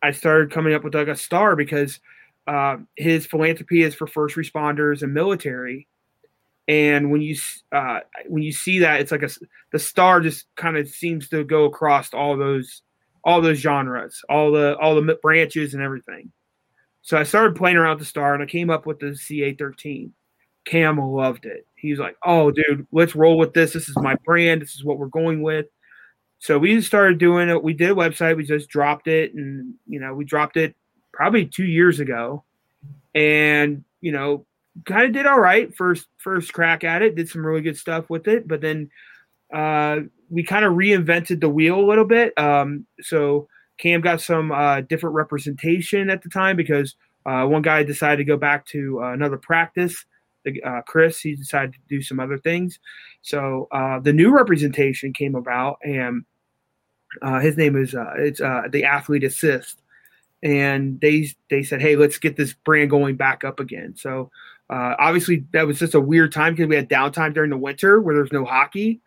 I 0.04 0.12
started 0.12 0.52
coming 0.52 0.74
up 0.74 0.84
with 0.84 0.96
like 0.96 1.08
a 1.08 1.16
star 1.16 1.56
because 1.56 2.00
uh, 2.48 2.78
his 2.96 3.26
philanthropy 3.26 3.84
is 3.84 3.96
for 3.96 4.08
first 4.08 4.36
responders 4.36 5.02
and 5.02 5.14
military 5.14 5.88
and 6.68 7.12
when 7.12 7.22
you 7.22 7.36
uh, 7.72 8.02
when 8.28 8.44
you 8.44 8.52
see 8.52 8.80
that 8.80 9.00
it's 9.00 9.12
like 9.12 9.24
a 9.24 9.30
the 9.72 9.80
star 9.80 10.20
just 10.20 10.46
kind 10.56 10.78
of 10.78 10.88
seems 10.88 11.30
to 11.30 11.44
go 11.44 11.66
across 11.66 12.14
all 12.14 12.36
those 12.38 12.82
all 13.24 13.42
those 13.42 13.58
genres 13.58 14.24
all 14.30 14.52
the 14.52 14.78
all 14.78 14.96
the 14.96 15.20
branches 15.22 15.74
and 15.74 15.84
everything. 15.84 16.32
So 17.02 17.18
i 17.18 17.24
started 17.24 17.56
playing 17.56 17.78
around 17.78 17.98
with 17.98 18.00
the 18.00 18.06
star 18.06 18.34
and 18.34 18.44
i 18.44 18.46
came 18.46 18.70
up 18.70 18.86
with 18.86 19.00
the 19.00 19.08
ca13 19.08 20.12
cam 20.66 20.98
loved 20.98 21.46
it. 21.46 21.66
He 21.76 21.92
was 21.92 22.00
like 22.00 22.18
oh 22.24 22.52
dude 22.52 22.86
let's 22.92 23.16
roll 23.16 23.38
with 23.38 23.54
this. 23.54 23.74
This 23.74 23.88
is 23.88 23.98
my 23.98 24.16
brand. 24.26 24.62
This 24.62 24.76
is 24.76 24.84
what 24.84 24.98
we're 24.98 25.08
going 25.08 25.42
with. 25.42 25.68
So 26.40 26.60
we 26.60 26.76
just 26.76 26.88
started 26.88 27.18
doing 27.18 27.50
it. 27.50 27.64
We 27.64 27.74
did 27.74 27.92
a 27.92 27.96
website. 27.96 28.38
We 28.38 28.44
just 28.44 28.70
dropped 28.70 29.08
it 29.08 29.34
and 29.34 29.76
you 29.88 30.00
know 30.00 30.14
we 30.14 30.26
dropped 30.26 30.58
it 30.58 30.76
probably 31.14 31.46
two 31.46 31.66
years 31.66 32.02
ago. 32.02 32.44
And 33.16 33.86
you 34.02 34.12
know 34.12 34.46
kind 34.86 35.06
of 35.06 35.14
did 35.14 35.26
all 35.26 35.40
right 35.40 35.76
first 35.76 36.08
first 36.18 36.54
crack 36.54 36.84
at 36.84 37.02
it. 37.02 37.16
Did 37.16 37.30
some 37.30 37.46
really 37.46 37.62
good 37.62 37.78
stuff 37.78 38.10
with 38.10 38.28
it, 38.28 38.48
but 38.48 38.62
then 38.62 38.90
uh, 39.54 40.02
we 40.30 40.44
kind 40.44 40.66
of 40.66 40.74
reinvented 40.74 41.40
the 41.42 41.50
wheel 41.50 41.80
a 41.80 41.86
little 41.86 42.06
bit. 42.06 42.38
Um, 42.38 42.86
so 43.02 43.48
Cam 43.78 44.02
got 44.02 44.22
some 44.22 44.52
uh, 44.52 44.82
different 44.82 45.16
representation 45.16 46.10
at 46.10 46.22
the 46.22 46.30
time 46.30 46.56
because 46.56 46.96
uh, 47.26 47.46
one 47.46 47.62
guy 47.62 47.84
decided 47.84 48.18
to 48.18 48.24
go 48.24 48.38
back 48.38 48.66
to 48.68 49.02
uh, 49.04 49.14
another 49.14 49.38
practice. 49.38 50.06
The, 50.46 50.62
uh, 50.64 50.82
Chris, 50.88 51.20
he 51.20 51.36
decided 51.36 51.74
to 51.74 51.80
do 51.90 52.02
some 52.02 52.20
other 52.20 52.38
things. 52.38 52.80
So 53.22 53.68
uh, 53.72 54.00
the 54.00 54.14
new 54.14 54.32
representation 54.32 55.14
came 55.14 55.36
about, 55.36 55.78
and 55.84 56.26
his 57.42 57.58
name 57.58 57.76
is 57.76 57.96
it's 58.18 58.40
the 58.40 58.84
athlete 58.86 59.24
assist 59.24 59.82
and 60.44 61.00
they 61.02 61.30
they 61.50 61.64
said, 61.64 61.82
"Hey, 61.82 61.96
let's 61.96 62.20
get 62.20 62.38
this 62.38 62.54
brand 62.54 62.90
going 62.90 63.16
back 63.16 63.44
up 63.44 63.60
again." 63.60 63.96
So 63.96 64.30
uh, 64.70 64.96
obviously, 65.00 65.46
that 65.54 65.66
was 65.66 65.80
just 65.80 65.96
a 65.96 66.00
weird 66.00 66.32
time 66.32 66.54
because 66.54 66.68
we 66.68 66.76
had 66.76 66.90
downtime 66.90 67.34
during 67.34 67.50
the 67.50 67.58
winter 67.58 68.02
where 68.02 68.16
there's 68.16 68.34
no 68.34 68.44
hockey, 68.46 69.02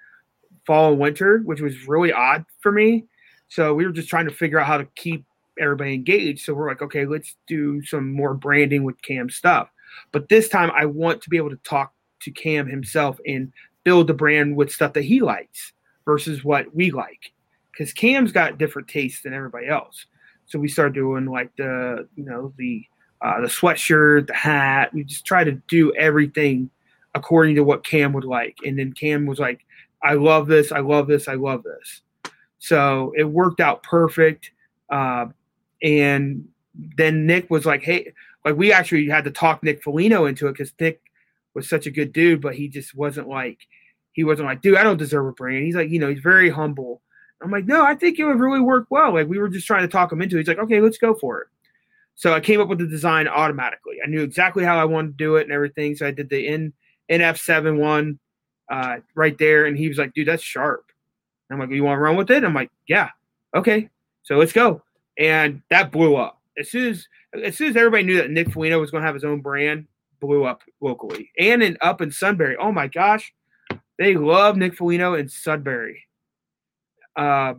fall 0.66 0.92
and 0.92 1.00
winter, 1.00 1.42
which 1.44 1.60
was 1.60 1.86
really 1.86 2.12
odd 2.12 2.44
for 2.60 2.72
me. 2.72 3.06
So 3.48 3.74
we 3.74 3.84
were 3.84 3.92
just 3.92 4.08
trying 4.08 4.28
to 4.28 4.34
figure 4.34 4.58
out 4.58 4.66
how 4.66 4.78
to 4.78 4.86
keep 4.96 5.24
everybody 5.58 5.92
engaged. 5.92 6.44
So 6.44 6.54
we're 6.54 6.68
like, 6.68 6.82
okay, 6.82 7.04
let's 7.04 7.36
do 7.46 7.84
some 7.84 8.12
more 8.12 8.34
branding 8.34 8.84
with 8.84 9.02
Cam 9.02 9.28
stuff. 9.28 9.68
But 10.12 10.28
this 10.28 10.48
time, 10.48 10.70
I 10.74 10.86
want 10.86 11.20
to 11.22 11.30
be 11.30 11.36
able 11.36 11.50
to 11.50 11.56
talk 11.56 11.92
to 12.22 12.30
Cam 12.30 12.66
himself 12.66 13.18
and 13.26 13.52
build 13.84 14.06
the 14.06 14.14
brand 14.14 14.56
with 14.56 14.70
stuff 14.70 14.92
that 14.94 15.04
he 15.04 15.20
likes 15.20 15.72
versus 16.04 16.44
what 16.44 16.74
we 16.74 16.90
like. 16.90 17.32
Because 17.72 17.92
Cam's 17.92 18.32
got 18.32 18.58
different 18.58 18.88
tastes 18.88 19.22
than 19.22 19.34
everybody 19.34 19.66
else. 19.66 20.06
So 20.46 20.58
we 20.58 20.68
started 20.68 20.94
doing 20.94 21.26
like 21.26 21.54
the, 21.56 22.08
you 22.14 22.24
know, 22.24 22.52
the 22.56 22.84
uh, 23.22 23.40
the 23.40 23.48
sweatshirt, 23.48 24.26
the 24.26 24.34
hat. 24.34 24.92
We 24.94 25.04
just 25.04 25.24
try 25.24 25.44
to 25.44 25.52
do 25.68 25.94
everything 25.94 26.70
according 27.14 27.56
to 27.56 27.64
what 27.64 27.84
Cam 27.84 28.12
would 28.12 28.24
like. 28.24 28.58
And 28.64 28.78
then 28.78 28.92
Cam 28.92 29.26
was 29.26 29.38
like, 29.38 29.60
I 30.02 30.14
love 30.14 30.46
this. 30.46 30.72
I 30.72 30.80
love 30.80 31.06
this. 31.06 31.28
I 31.28 31.34
love 31.34 31.62
this. 31.62 32.02
So 32.58 33.12
it 33.16 33.24
worked 33.24 33.60
out 33.60 33.82
perfect. 33.82 34.52
Uh, 34.88 35.26
and 35.82 36.48
then 36.96 37.26
Nick 37.26 37.50
was 37.50 37.66
like, 37.66 37.82
hey, 37.82 38.12
like 38.44 38.56
we 38.56 38.72
actually 38.72 39.08
had 39.08 39.24
to 39.24 39.30
talk 39.30 39.62
Nick 39.62 39.82
Foligno 39.82 40.26
into 40.26 40.46
it 40.46 40.52
because 40.52 40.72
Nick 40.80 41.00
was 41.54 41.68
such 41.68 41.86
a 41.86 41.90
good 41.90 42.12
dude, 42.12 42.40
but 42.40 42.54
he 42.54 42.68
just 42.68 42.94
wasn't 42.94 43.28
like, 43.28 43.58
he 44.12 44.24
wasn't 44.24 44.48
like, 44.48 44.62
dude, 44.62 44.76
I 44.76 44.82
don't 44.82 44.96
deserve 44.96 45.26
a 45.26 45.32
brand. 45.32 45.64
He's 45.64 45.74
like, 45.74 45.90
you 45.90 45.98
know, 45.98 46.08
he's 46.08 46.20
very 46.20 46.48
humble. 46.48 47.02
I'm 47.42 47.50
like, 47.50 47.66
no, 47.66 47.84
I 47.84 47.94
think 47.94 48.18
it 48.18 48.24
would 48.24 48.40
really 48.40 48.60
work 48.60 48.86
well. 48.90 49.14
Like 49.14 49.28
we 49.28 49.38
were 49.38 49.48
just 49.48 49.66
trying 49.66 49.82
to 49.82 49.88
talk 49.88 50.12
him 50.12 50.22
into 50.22 50.36
it. 50.36 50.40
He's 50.40 50.48
like, 50.48 50.58
okay, 50.58 50.80
let's 50.80 50.98
go 50.98 51.14
for 51.14 51.40
it. 51.40 51.48
So 52.20 52.34
I 52.34 52.40
came 52.40 52.60
up 52.60 52.68
with 52.68 52.80
the 52.80 52.86
design 52.86 53.26
automatically. 53.28 53.96
I 54.04 54.06
knew 54.06 54.22
exactly 54.22 54.62
how 54.62 54.78
I 54.78 54.84
wanted 54.84 55.12
to 55.12 55.24
do 55.24 55.36
it 55.36 55.44
and 55.44 55.52
everything. 55.52 55.96
So 55.96 56.06
I 56.06 56.10
did 56.10 56.28
the 56.28 56.46
N 56.46 56.70
NF7 57.10 57.78
one 57.78 58.18
uh, 58.70 58.98
right 59.14 59.38
there, 59.38 59.64
and 59.64 59.74
he 59.74 59.88
was 59.88 59.96
like, 59.96 60.12
"Dude, 60.12 60.28
that's 60.28 60.42
sharp." 60.42 60.84
And 61.48 61.54
I'm 61.54 61.66
like, 61.66 61.74
"You 61.74 61.82
want 61.82 61.96
to 61.96 62.02
run 62.02 62.16
with 62.16 62.30
it?" 62.30 62.44
I'm 62.44 62.52
like, 62.52 62.70
"Yeah, 62.86 63.08
okay." 63.56 63.88
So 64.22 64.36
let's 64.36 64.52
go, 64.52 64.82
and 65.16 65.62
that 65.70 65.92
blew 65.92 66.14
up 66.14 66.42
as 66.58 66.70
soon 66.70 66.90
as 66.90 67.08
as 67.42 67.56
soon 67.56 67.70
as 67.70 67.76
everybody 67.76 68.02
knew 68.02 68.16
that 68.16 68.30
Nick 68.30 68.50
Foligno 68.50 68.78
was 68.78 68.90
going 68.90 69.00
to 69.00 69.06
have 69.06 69.14
his 69.14 69.24
own 69.24 69.40
brand, 69.40 69.86
blew 70.20 70.44
up 70.44 70.60
locally 70.82 71.30
and 71.38 71.62
in 71.62 71.78
up 71.80 72.02
in 72.02 72.10
Sunbury. 72.10 72.54
Oh 72.60 72.70
my 72.70 72.86
gosh, 72.86 73.32
they 73.98 74.14
love 74.14 74.58
Nick 74.58 74.76
Foligno 74.76 75.14
in 75.14 75.30
Sudbury. 75.30 76.04
Uh, 77.16 77.54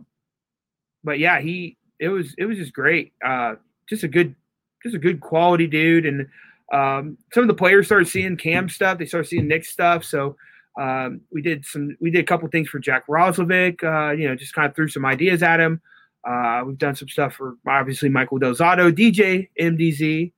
but 1.02 1.18
yeah, 1.18 1.40
he 1.40 1.76
it 1.98 2.10
was 2.10 2.32
it 2.38 2.44
was 2.44 2.58
just 2.58 2.72
great. 2.72 3.12
Uh, 3.24 3.56
just 3.88 4.04
a 4.04 4.08
good 4.08 4.36
just 4.82 4.94
a 4.94 4.98
good 4.98 5.20
quality 5.20 5.66
dude. 5.66 6.06
And 6.06 6.28
um, 6.72 7.18
some 7.32 7.44
of 7.44 7.48
the 7.48 7.54
players 7.54 7.86
started 7.86 8.08
seeing 8.08 8.36
Cam 8.36 8.68
stuff. 8.68 8.98
They 8.98 9.06
started 9.06 9.28
seeing 9.28 9.48
Nick 9.48 9.64
stuff. 9.64 10.04
So 10.04 10.36
um, 10.80 11.20
we 11.30 11.42
did 11.42 11.64
some, 11.64 11.96
we 12.00 12.10
did 12.10 12.20
a 12.20 12.26
couple 12.26 12.48
things 12.48 12.68
for 12.68 12.78
Jack 12.78 13.06
Roslovic. 13.06 13.82
Uh, 13.82 14.12
you 14.12 14.28
know, 14.28 14.34
just 14.34 14.54
kind 14.54 14.68
of 14.68 14.74
threw 14.74 14.88
some 14.88 15.04
ideas 15.04 15.42
at 15.42 15.60
him. 15.60 15.80
Uh, 16.26 16.62
we've 16.64 16.78
done 16.78 16.94
some 16.94 17.08
stuff 17.08 17.34
for 17.34 17.56
obviously 17.66 18.08
Michael 18.08 18.38
Del 18.38 18.54
Zotto, 18.54 18.92
DJ 18.92 19.48
MDZ, 19.60 20.32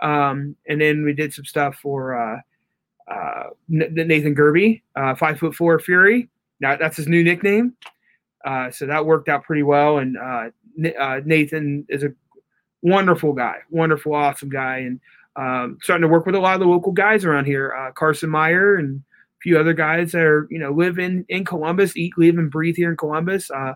um, 0.00 0.56
and 0.68 0.80
then 0.80 1.04
we 1.04 1.14
did 1.14 1.32
some 1.32 1.46
stuff 1.46 1.76
for 1.76 2.14
uh, 2.14 2.40
uh, 3.10 3.44
Nathan 3.68 4.34
Gerbe, 4.34 4.82
uh, 4.94 5.14
five 5.14 5.38
foot 5.38 5.54
four 5.54 5.78
Fury. 5.78 6.28
Now 6.60 6.76
that's 6.76 6.96
his 6.96 7.08
new 7.08 7.24
nickname. 7.24 7.74
Uh, 8.44 8.70
so 8.70 8.86
that 8.86 9.06
worked 9.06 9.28
out 9.28 9.44
pretty 9.44 9.62
well. 9.62 9.98
And 9.98 10.18
uh, 10.18 10.50
Nathan 11.24 11.86
is 11.88 12.02
a 12.02 12.12
wonderful 12.82 13.32
guy, 13.32 13.58
wonderful, 13.70 14.14
awesome 14.14 14.48
guy, 14.50 14.78
and 14.78 15.00
um, 15.36 15.78
starting 15.82 16.02
to 16.02 16.08
work 16.08 16.26
with 16.26 16.34
a 16.34 16.40
lot 16.40 16.54
of 16.54 16.60
the 16.60 16.66
local 16.66 16.92
guys 16.92 17.24
around 17.24 17.46
here. 17.46 17.74
Uh, 17.74 17.92
Carson 17.92 18.30
Meyer 18.30 18.76
and 18.76 18.98
a 19.00 19.40
few 19.42 19.58
other 19.58 19.72
guys 19.72 20.12
that 20.12 20.22
are 20.22 20.46
you 20.50 20.58
know 20.58 20.72
live 20.72 20.98
in 20.98 21.24
in 21.28 21.44
Columbus, 21.44 21.96
eat, 21.96 22.12
live, 22.18 22.38
and 22.38 22.50
breathe 22.50 22.76
here 22.76 22.90
in 22.90 22.96
Columbus. 22.96 23.50
Uh, 23.50 23.74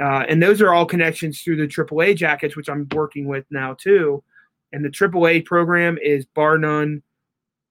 Uh, 0.00 0.24
and 0.28 0.40
those 0.40 0.62
are 0.62 0.72
all 0.72 0.86
connections 0.86 1.42
through 1.42 1.56
the 1.56 1.66
AAA 1.66 2.14
jackets, 2.16 2.54
which 2.54 2.68
I'm 2.68 2.86
working 2.94 3.26
with 3.26 3.44
now 3.50 3.74
too. 3.74 4.22
And 4.72 4.84
the 4.84 4.90
AAA 4.90 5.44
program 5.44 5.98
is 6.00 6.24
bar 6.36 6.56
none, 6.56 7.02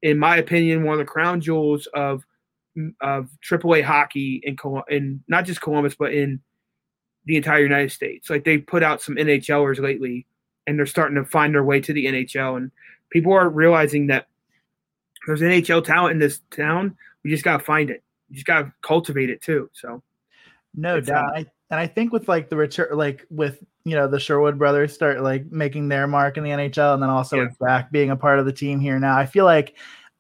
in 0.01 0.19
my 0.19 0.36
opinion, 0.38 0.84
one 0.84 0.95
of 0.95 0.99
the 0.99 1.05
crown 1.05 1.39
jewels 1.39 1.88
of 1.93 2.25
of 3.01 3.30
AAA 3.41 3.82
hockey 3.84 4.41
in 4.43 4.57
in 4.89 5.23
not 5.28 5.45
just 5.45 5.61
Columbus, 5.61 5.95
but 5.95 6.13
in 6.13 6.41
the 7.25 7.38
entire 7.38 7.63
United 7.63 7.91
States. 7.91 8.30
Like 8.30 8.43
they 8.43 8.57
put 8.57 8.84
out 8.84 9.01
some 9.01 9.15
NHLers 9.15 9.80
lately, 9.80 10.28
and 10.68 10.78
they're 10.78 10.86
starting 10.86 11.15
to 11.15 11.26
find 11.26 11.55
their 11.55 11.63
way 11.63 11.80
to 11.80 11.93
the 11.93 12.05
NHL, 12.05 12.57
and 12.57 12.72
people 13.09 13.34
are 13.34 13.49
realizing 13.49 14.07
that 14.07 14.28
there's 15.26 15.41
NHL 15.41 15.84
talent 15.84 16.11
in 16.11 16.20
this 16.20 16.41
town. 16.51 16.95
We 17.24 17.32
just 17.32 17.43
gotta 17.43 17.63
find 17.63 17.89
it. 17.89 18.03
You 18.30 18.36
just 18.36 18.45
gotta 18.45 18.72
cultivate 18.82 19.30
it 19.30 19.41
too. 19.41 19.70
So, 19.74 20.03
no 20.76 20.99
doubt. 20.99 21.24
Um, 21.24 21.32
I, 21.36 21.45
and 21.70 21.80
I 21.80 21.88
think 21.88 22.13
with 22.13 22.28
like 22.28 22.49
the 22.49 22.57
return, 22.57 22.95
like 22.97 23.26
with 23.30 23.63
you 23.86 23.95
know 23.95 24.07
the 24.07 24.20
Sherwood 24.20 24.59
brothers 24.59 24.93
start 24.93 25.22
like 25.22 25.49
making 25.51 25.88
their 25.88 26.07
mark 26.07 26.38
in 26.38 26.43
the 26.43 26.51
NHL, 26.51 26.93
and 26.93 27.01
then 27.01 27.09
also 27.09 27.38
yeah. 27.38 27.47
Zach 27.59 27.91
being 27.91 28.11
a 28.11 28.15
part 28.15 28.39
of 28.39 28.45
the 28.45 28.53
team 28.53 28.80
here 28.80 28.99
now. 28.99 29.18
I 29.18 29.26
feel 29.26 29.45
like 29.45 29.76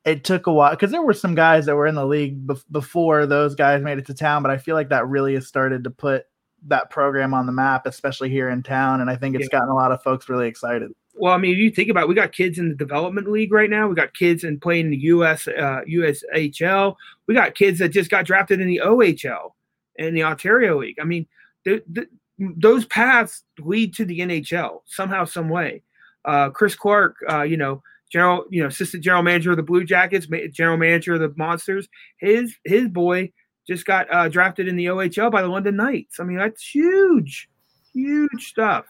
it 0.05 0.23
took 0.23 0.47
a 0.47 0.53
while 0.53 0.71
because 0.71 0.91
there 0.91 1.01
were 1.01 1.13
some 1.13 1.35
guys 1.35 1.65
that 1.65 1.75
were 1.75 1.87
in 1.87 1.95
the 1.95 2.05
league 2.05 2.47
be- 2.47 2.55
before 2.71 3.25
those 3.25 3.55
guys 3.55 3.83
made 3.83 3.97
it 3.97 4.05
to 4.05 4.13
town, 4.13 4.41
but 4.41 4.51
I 4.51 4.57
feel 4.57 4.75
like 4.75 4.89
that 4.89 5.07
really 5.07 5.33
has 5.33 5.47
started 5.47 5.83
to 5.83 5.89
put 5.89 6.25
that 6.67 6.89
program 6.89 7.33
on 7.33 7.45
the 7.45 7.51
map, 7.51 7.85
especially 7.85 8.29
here 8.29 8.49
in 8.49 8.63
town, 8.63 9.01
and 9.01 9.09
I 9.09 9.15
think 9.15 9.35
it's 9.35 9.47
yeah. 9.51 9.59
gotten 9.59 9.69
a 9.69 9.75
lot 9.75 9.91
of 9.91 10.01
folks 10.01 10.29
really 10.29 10.47
excited. 10.47 10.91
Well, 11.15 11.33
I 11.33 11.37
mean, 11.37 11.51
if 11.51 11.57
you 11.57 11.71
think 11.71 11.89
about, 11.89 12.03
it, 12.03 12.09
we 12.09 12.15
got 12.15 12.31
kids 12.31 12.59
in 12.59 12.69
the 12.69 12.75
development 12.75 13.29
league 13.29 13.51
right 13.51 13.69
now. 13.69 13.87
We 13.87 13.95
got 13.95 14.13
kids 14.13 14.43
in 14.43 14.59
playing 14.59 14.91
the 14.91 14.97
US 14.97 15.47
uh, 15.47 15.81
USHL. 15.89 16.95
We 17.27 17.33
got 17.33 17.55
kids 17.55 17.79
that 17.79 17.89
just 17.89 18.11
got 18.11 18.25
drafted 18.25 18.61
in 18.61 18.67
the 18.67 18.81
OHL 18.83 19.53
and 19.97 20.15
the 20.15 20.23
Ontario 20.23 20.79
League. 20.79 20.99
I 21.01 21.05
mean, 21.05 21.27
the, 21.65 21.83
the, 21.91 22.07
those 22.37 22.85
paths 22.85 23.43
lead 23.59 23.95
to 23.95 24.05
the 24.05 24.19
NHL 24.19 24.81
somehow, 24.85 25.25
some 25.25 25.49
way. 25.49 25.81
Uh, 26.23 26.49
Chris 26.49 26.75
Clark, 26.75 27.15
uh, 27.29 27.41
you 27.41 27.57
know, 27.57 27.81
general, 28.11 28.45
you 28.49 28.61
know, 28.61 28.67
assistant 28.67 29.03
general 29.03 29.23
manager 29.23 29.51
of 29.51 29.57
the 29.57 29.63
Blue 29.63 29.83
Jackets, 29.83 30.27
general 30.51 30.77
manager 30.77 31.15
of 31.15 31.19
the 31.19 31.33
Monsters. 31.35 31.87
His 32.19 32.55
his 32.63 32.87
boy 32.89 33.31
just 33.67 33.85
got 33.85 34.07
uh, 34.13 34.29
drafted 34.29 34.67
in 34.67 34.75
the 34.75 34.85
OHL 34.85 35.31
by 35.31 35.41
the 35.41 35.47
London 35.47 35.75
Knights. 35.75 36.19
I 36.19 36.23
mean, 36.23 36.37
that's 36.37 36.67
huge, 36.67 37.49
huge 37.93 38.47
stuff. 38.47 38.85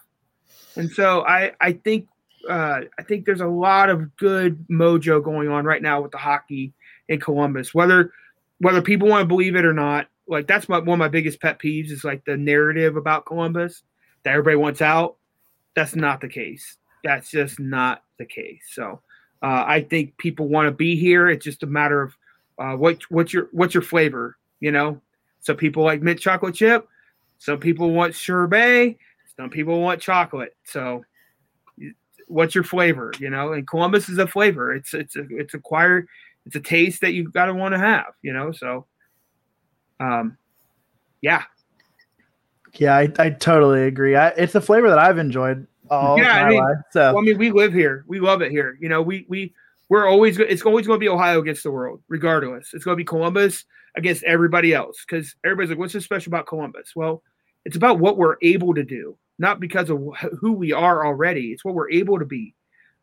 And 0.76 0.90
so 0.90 1.24
I 1.26 1.52
I 1.60 1.72
think 1.72 2.08
uh, 2.48 2.82
I 2.98 3.02
think 3.02 3.26
there's 3.26 3.40
a 3.40 3.46
lot 3.46 3.90
of 3.90 4.16
good 4.16 4.64
mojo 4.70 5.22
going 5.22 5.48
on 5.48 5.64
right 5.64 5.82
now 5.82 6.00
with 6.00 6.12
the 6.12 6.18
hockey 6.18 6.72
in 7.08 7.20
Columbus. 7.20 7.74
Whether 7.74 8.12
whether 8.58 8.82
people 8.82 9.08
want 9.08 9.22
to 9.22 9.28
believe 9.28 9.56
it 9.56 9.64
or 9.64 9.72
not, 9.72 10.08
like 10.26 10.46
that's 10.46 10.68
my, 10.68 10.78
one 10.78 10.90
of 10.90 10.98
my 10.98 11.08
biggest 11.08 11.40
pet 11.40 11.58
peeves 11.58 11.90
is 11.90 12.04
like 12.04 12.24
the 12.24 12.36
narrative 12.36 12.96
about 12.96 13.26
Columbus 13.26 13.82
that 14.22 14.30
everybody 14.30 14.56
wants 14.56 14.80
out. 14.80 15.16
That's 15.74 15.96
not 15.96 16.20
the 16.20 16.28
case. 16.28 16.76
That's 17.04 17.30
just 17.30 17.60
not 17.60 18.02
the 18.18 18.26
case. 18.26 18.62
So 18.72 19.00
uh, 19.42 19.64
I 19.66 19.82
think 19.88 20.16
people 20.18 20.48
want 20.48 20.66
to 20.66 20.72
be 20.72 20.96
here. 20.96 21.28
It's 21.28 21.44
just 21.44 21.62
a 21.62 21.66
matter 21.66 22.02
of 22.02 22.16
uh, 22.58 22.74
what 22.74 23.02
what's 23.10 23.32
your 23.32 23.48
what's 23.52 23.74
your 23.74 23.82
flavor, 23.82 24.37
you 24.60 24.72
know. 24.72 25.00
Some 25.40 25.56
people 25.56 25.84
like 25.84 26.02
mint 26.02 26.20
chocolate 26.20 26.54
chip. 26.54 26.88
Some 27.38 27.58
people 27.58 27.92
want 27.92 28.14
sherbet. 28.14 28.96
Some 29.36 29.50
people 29.50 29.80
want 29.80 30.00
chocolate. 30.00 30.56
So, 30.64 31.04
what's 32.26 32.54
your 32.54 32.64
flavor? 32.64 33.12
You 33.18 33.30
know, 33.30 33.52
and 33.52 33.66
Columbus 33.66 34.08
is 34.08 34.18
a 34.18 34.26
flavor. 34.26 34.74
It's 34.74 34.94
it's 34.94 35.16
a, 35.16 35.24
it's 35.30 35.54
acquired. 35.54 36.08
It's 36.44 36.56
a 36.56 36.60
taste 36.60 37.00
that 37.02 37.12
you've 37.12 37.32
got 37.32 37.46
to 37.46 37.54
want 37.54 37.74
to 37.74 37.78
have. 37.78 38.14
You 38.22 38.32
know, 38.32 38.52
so 38.52 38.86
um, 40.00 40.36
yeah. 41.20 41.44
Yeah, 42.74 42.96
I, 42.96 43.12
I 43.18 43.30
totally 43.30 43.84
agree. 43.84 44.14
I, 44.14 44.28
it's 44.28 44.54
a 44.54 44.60
flavor 44.60 44.88
that 44.90 44.98
I've 44.98 45.18
enjoyed 45.18 45.66
all 45.90 46.18
yeah, 46.18 46.44
I 46.44 46.48
mean, 46.48 46.62
life, 46.62 46.76
so. 46.90 47.14
well, 47.14 47.18
I 47.18 47.22
mean, 47.22 47.38
we 47.38 47.50
live 47.50 47.72
here. 47.72 48.04
We 48.06 48.20
love 48.20 48.42
it 48.42 48.50
here. 48.50 48.76
You 48.80 48.88
know, 48.88 49.00
we 49.00 49.24
we 49.28 49.54
we're 49.88 50.06
always 50.06 50.38
it's 50.38 50.62
always 50.62 50.86
going 50.86 50.98
to 50.98 51.04
be 51.04 51.08
Ohio 51.08 51.40
against 51.40 51.62
the 51.62 51.70
world, 51.70 52.02
regardless. 52.08 52.70
It's 52.74 52.84
going 52.84 52.94
to 52.94 53.00
be 53.00 53.04
Columbus 53.04 53.64
against 53.96 54.22
everybody 54.24 54.74
else 54.74 55.04
because 55.06 55.34
everybody's 55.44 55.70
like, 55.70 55.78
"What's 55.78 55.92
so 55.92 56.00
special 56.00 56.30
about 56.30 56.46
Columbus?" 56.46 56.94
Well, 56.94 57.22
it's 57.64 57.76
about 57.76 57.98
what 57.98 58.18
we're 58.18 58.36
able 58.42 58.74
to 58.74 58.84
do, 58.84 59.16
not 59.38 59.60
because 59.60 59.90
of 59.90 60.00
who 60.38 60.52
we 60.52 60.72
are 60.72 61.06
already. 61.06 61.52
It's 61.52 61.64
what 61.64 61.74
we're 61.74 61.90
able 61.90 62.18
to 62.18 62.24
be. 62.24 62.54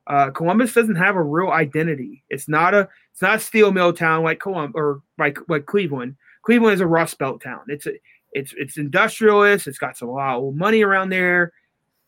Uh, 0.07 0.29
Columbus 0.29 0.73
doesn't 0.73 0.95
have 0.95 1.15
a 1.15 1.23
real 1.23 1.49
identity. 1.49 2.23
It's 2.29 2.47
not 2.47 2.73
a 2.73 2.87
it's 3.11 3.21
not 3.21 3.37
a 3.37 3.39
steel 3.39 3.71
mill 3.71 3.93
town 3.93 4.23
like 4.23 4.39
Columbus 4.39 4.73
or 4.75 5.01
like 5.17 5.39
like 5.49 5.65
Cleveland. 5.65 6.15
Cleveland 6.43 6.75
is 6.75 6.81
a 6.81 6.87
Rust 6.87 7.17
Belt 7.17 7.41
town. 7.41 7.61
It's 7.67 7.87
a 7.87 7.93
it's 8.33 8.53
it's 8.57 8.77
industrialist. 8.77 9.65
It's 9.65 9.79
got 9.79 9.97
some 9.97 10.09
a 10.09 10.11
lot 10.11 10.37
of 10.37 10.55
money 10.55 10.83
around 10.83 11.09
there. 11.09 11.51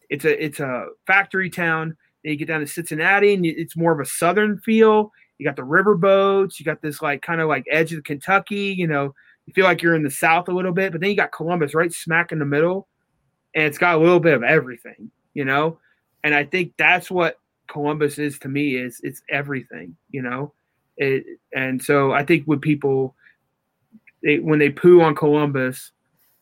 It's 0.10 0.26
a 0.26 0.44
it's 0.44 0.60
a 0.60 0.88
factory 1.08 1.50
town. 1.50 1.98
Then 2.24 2.32
you 2.32 2.38
get 2.38 2.48
down 2.48 2.62
to 2.62 2.68
Cincinnati, 2.68 3.34
and 3.34 3.46
it's 3.46 3.78
more 3.78 3.92
of 3.92 4.00
a 4.00 4.06
southern 4.06 4.60
feel. 4.60 5.12
You 5.38 5.46
got 5.46 5.56
the 5.56 5.64
river 5.64 5.96
boats. 5.96 6.60
You 6.60 6.66
got 6.66 6.82
this 6.82 7.02
like 7.02 7.22
kind 7.22 7.42
of 7.42 7.48
like 7.48 7.66
edge 7.72 7.94
of 7.94 8.04
Kentucky. 8.04 8.76
You 8.78 8.88
know, 8.88 9.14
you 9.46 9.54
feel 9.54 9.66
like 9.66 9.82
you're 9.82 9.96
in 9.96 10.04
the 10.04 10.12
south 10.12 10.48
a 10.48 10.52
little 10.52 10.72
bit, 10.72 10.92
but 10.92 11.02
then 11.02 11.10
you 11.10 11.16
got 11.16 11.32
Columbus 11.32 11.76
right 11.76 11.94
smack 11.94 12.32
in 12.32 12.40
the 12.40 12.46
middle, 12.46 12.88
and 13.56 13.66
it's 13.66 13.78
got 13.78 13.96
a 13.96 14.00
little 14.00 14.20
bit 14.20 14.34
of 14.34 14.44
everything. 14.44 15.12
You 15.34 15.46
know, 15.46 15.80
and 16.24 16.34
I 16.34 16.44
think 16.44 16.74
that's 16.78 17.12
what 17.12 17.40
Columbus 17.68 18.18
is 18.18 18.40
to 18.40 18.48
me. 18.48 18.76
Is 18.76 19.00
it's 19.04 19.22
everything. 19.30 19.96
You 20.10 20.24
know, 20.24 20.54
it, 20.98 21.26
and 21.54 21.82
so 21.82 22.12
I 22.12 22.26
think 22.26 22.46
when 22.46 22.60
people 22.60 23.16
they 24.24 24.40
when 24.40 24.60
they 24.60 24.70
poo 24.70 25.02
on 25.02 25.16
Columbus, 25.16 25.92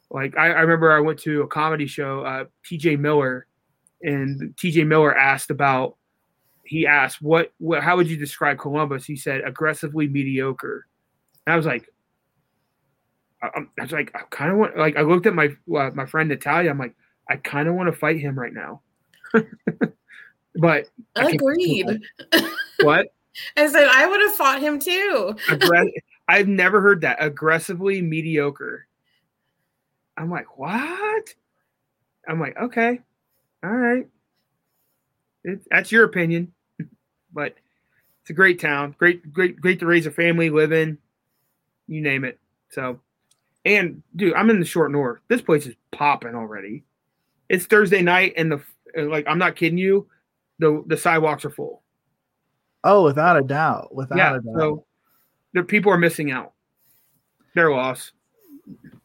like 0.09 0.37
I, 0.37 0.47
I 0.47 0.61
remember 0.61 0.91
I 0.91 0.99
went 0.99 1.19
to 1.19 1.41
a 1.41 1.47
comedy 1.47 1.87
show, 1.87 2.21
uh, 2.21 2.45
T.J. 2.65 2.95
Miller, 2.95 3.47
and 4.05 4.55
T.J. 4.57 4.83
Miller 4.85 5.15
asked 5.15 5.51
about. 5.51 5.97
He 6.63 6.87
asked, 6.87 7.21
"What? 7.21 7.53
What? 7.59 7.83
How 7.83 7.95
would 7.95 8.09
you 8.09 8.17
describe 8.17 8.57
Columbus?" 8.57 9.05
He 9.05 9.15
said, 9.15 9.41
"Aggressively 9.45 10.07
mediocre." 10.07 10.87
And 11.45 11.53
I 11.53 11.57
was 11.57 11.65
like, 11.65 11.87
I, 13.41 13.49
I 13.79 13.81
was 13.81 13.91
like, 13.91 14.11
I 14.15 14.21
kind 14.29 14.51
of 14.51 14.57
want. 14.57 14.77
Like, 14.77 14.97
I 14.97 15.01
looked 15.01 15.25
at 15.25 15.35
my 15.35 15.49
uh, 15.75 15.91
my 15.93 16.05
friend 16.05 16.29
Natalia. 16.29 16.69
I'm 16.69 16.79
like, 16.79 16.95
I 17.29 17.37
kind 17.37 17.67
of 17.67 17.75
want 17.75 17.87
to 17.87 17.97
fight 17.97 18.19
him 18.19 18.37
right 18.37 18.53
now. 18.53 18.81
but 20.55 20.89
agreed. 21.15 22.01
What? 22.81 23.07
I 23.57 23.67
said 23.67 23.87
I 23.91 24.07
would 24.07 24.21
have 24.21 24.35
fought 24.35 24.61
him 24.61 24.79
too. 24.79 25.35
I've 26.27 26.47
never 26.47 26.81
heard 26.81 27.01
that 27.01 27.17
aggressively 27.19 28.01
mediocre. 28.01 28.87
I'm 30.17 30.31
like, 30.31 30.57
what? 30.57 31.33
I'm 32.27 32.39
like, 32.39 32.57
okay, 32.57 33.01
all 33.65 33.75
right. 33.75 34.07
It, 35.43 35.61
that's 35.69 35.91
your 35.91 36.03
opinion, 36.03 36.53
but 37.33 37.55
it's 38.21 38.29
a 38.29 38.33
great 38.33 38.59
town. 38.59 38.95
Great, 38.97 39.31
great, 39.33 39.59
great 39.59 39.79
to 39.79 39.85
raise 39.85 40.05
a 40.05 40.11
family, 40.11 40.49
live 40.49 40.71
in. 40.71 40.97
You 41.87 42.01
name 42.01 42.23
it. 42.23 42.39
So, 42.69 42.99
and 43.63 44.01
dude, 44.15 44.33
I'm 44.33 44.49
in 44.49 44.59
the 44.59 44.65
short 44.65 44.91
north. 44.91 45.19
This 45.27 45.41
place 45.41 45.65
is 45.65 45.75
popping 45.91 46.35
already. 46.35 46.83
It's 47.49 47.65
Thursday 47.65 48.01
night, 48.01 48.33
and 48.37 48.51
the 48.51 48.61
like. 48.95 49.25
I'm 49.27 49.37
not 49.37 49.55
kidding 49.55 49.77
you. 49.77 50.07
The 50.59 50.83
the 50.87 50.97
sidewalks 50.97 51.45
are 51.45 51.51
full. 51.51 51.83
Oh, 52.83 53.03
without 53.03 53.37
a 53.37 53.43
doubt. 53.43 53.93
Without 53.93 54.17
yeah, 54.17 54.35
a 54.37 54.41
doubt. 54.41 54.55
So 54.57 54.85
the 55.53 55.63
people 55.63 55.91
are 55.91 55.97
missing 55.97 56.31
out. 56.31 56.53
They're 57.53 57.71
lost. 57.71 58.11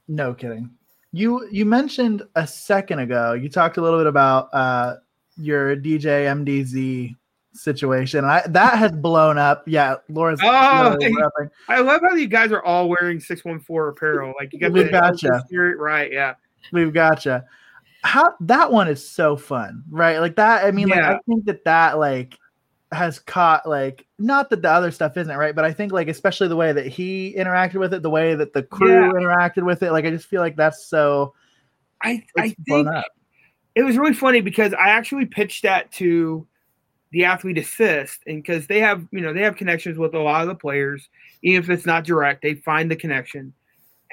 No 0.08 0.34
kidding. 0.34 0.70
You 1.12 1.48
you 1.50 1.64
mentioned 1.64 2.22
a 2.36 2.46
second 2.46 3.00
ago. 3.00 3.32
You 3.32 3.48
talked 3.48 3.76
a 3.76 3.82
little 3.82 3.98
bit 3.98 4.06
about 4.06 4.48
uh, 4.52 4.96
your 5.36 5.76
DJ 5.76 6.26
MDZ 6.26 7.16
situation. 7.52 8.24
I, 8.24 8.42
that 8.48 8.78
has 8.78 8.92
blown 8.92 9.38
up. 9.38 9.64
Yeah, 9.66 9.96
Laura's. 10.08 10.40
Oh, 10.42 10.48
I 10.48 11.80
love 11.80 12.00
how 12.08 12.14
you 12.14 12.28
guys 12.28 12.52
are 12.52 12.62
all 12.62 12.88
wearing 12.88 13.20
six 13.20 13.44
one 13.44 13.60
four 13.60 13.88
apparel. 13.88 14.34
Like 14.38 14.52
you 14.52 14.60
got 14.60 14.72
We've 14.72 14.86
the 14.86 14.92
gotcha. 14.92 15.42
Spirit, 15.46 15.78
right? 15.78 16.12
Yeah, 16.12 16.34
we've 16.72 16.92
gotcha. 16.92 17.44
How 18.02 18.34
that 18.40 18.72
one 18.72 18.88
is 18.88 19.06
so 19.06 19.36
fun, 19.36 19.84
right? 19.90 20.18
Like 20.18 20.36
that. 20.36 20.64
I 20.64 20.70
mean, 20.70 20.88
yeah. 20.88 21.08
like 21.08 21.16
I 21.16 21.20
think 21.26 21.44
that 21.46 21.64
that 21.64 21.98
like 21.98 22.38
has 22.92 23.20
caught 23.20 23.68
like 23.68 24.06
not 24.18 24.50
that 24.50 24.62
the 24.62 24.70
other 24.70 24.90
stuff 24.90 25.16
isn't 25.16 25.36
right, 25.36 25.54
but 25.54 25.64
I 25.64 25.72
think 25.72 25.92
like 25.92 26.08
especially 26.08 26.48
the 26.48 26.56
way 26.56 26.72
that 26.72 26.86
he 26.86 27.34
interacted 27.36 27.76
with 27.76 27.94
it, 27.94 28.02
the 28.02 28.10
way 28.10 28.34
that 28.34 28.52
the 28.52 28.62
crew 28.62 29.06
yeah. 29.06 29.12
interacted 29.12 29.64
with 29.64 29.82
it, 29.82 29.92
like 29.92 30.04
I 30.04 30.10
just 30.10 30.26
feel 30.26 30.40
like 30.40 30.56
that's 30.56 30.86
so. 30.86 31.34
I 32.02 32.24
I 32.36 32.54
think 32.66 32.88
it 33.74 33.82
was 33.82 33.96
really 33.96 34.14
funny 34.14 34.40
because 34.40 34.72
I 34.74 34.88
actually 34.88 35.26
pitched 35.26 35.62
that 35.62 35.92
to 35.92 36.46
the 37.12 37.24
athlete 37.24 37.58
assist, 37.58 38.20
and 38.26 38.42
because 38.42 38.66
they 38.66 38.80
have 38.80 39.06
you 39.12 39.20
know 39.20 39.32
they 39.32 39.42
have 39.42 39.56
connections 39.56 39.98
with 39.98 40.14
a 40.14 40.18
lot 40.18 40.42
of 40.42 40.48
the 40.48 40.54
players, 40.54 41.08
even 41.42 41.62
if 41.62 41.70
it's 41.70 41.86
not 41.86 42.04
direct, 42.04 42.42
they 42.42 42.54
find 42.54 42.90
the 42.90 42.96
connection, 42.96 43.52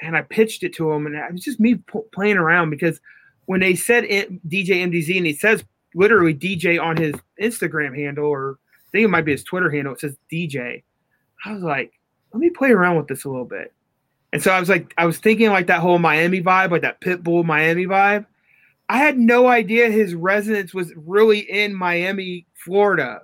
and 0.00 0.16
I 0.16 0.22
pitched 0.22 0.62
it 0.62 0.74
to 0.74 0.92
him, 0.92 1.06
and 1.06 1.16
it 1.16 1.32
was 1.32 1.42
just 1.42 1.58
me 1.58 1.76
p- 1.76 2.00
playing 2.12 2.36
around 2.36 2.70
because 2.70 3.00
when 3.46 3.60
they 3.60 3.74
said 3.74 4.04
it, 4.04 4.46
DJ 4.48 4.86
MDZ 4.86 5.16
and 5.16 5.26
he 5.26 5.32
says 5.32 5.64
literally 5.94 6.34
DJ 6.34 6.80
on 6.80 6.96
his 6.96 7.14
Instagram 7.40 7.96
handle 7.96 8.26
or 8.26 8.58
think 8.92 9.04
it 9.04 9.08
might 9.08 9.24
be 9.24 9.32
his 9.32 9.44
Twitter 9.44 9.70
handle. 9.70 9.94
It 9.94 10.00
says 10.00 10.16
DJ. 10.30 10.82
I 11.44 11.52
was 11.52 11.62
like, 11.62 11.92
let 12.32 12.40
me 12.40 12.50
play 12.50 12.70
around 12.70 12.96
with 12.96 13.08
this 13.08 13.24
a 13.24 13.28
little 13.28 13.44
bit. 13.44 13.72
And 14.32 14.42
so 14.42 14.50
I 14.50 14.60
was 14.60 14.68
like, 14.68 14.92
I 14.98 15.06
was 15.06 15.18
thinking 15.18 15.50
like 15.50 15.66
that 15.68 15.80
whole 15.80 15.98
Miami 15.98 16.42
vibe, 16.42 16.70
like 16.70 16.82
that 16.82 17.00
Pitbull 17.00 17.44
Miami 17.44 17.86
vibe. 17.86 18.26
I 18.88 18.98
had 18.98 19.18
no 19.18 19.48
idea 19.48 19.90
his 19.90 20.14
residence 20.14 20.74
was 20.74 20.92
really 20.96 21.40
in 21.40 21.74
Miami, 21.74 22.46
Florida. 22.54 23.22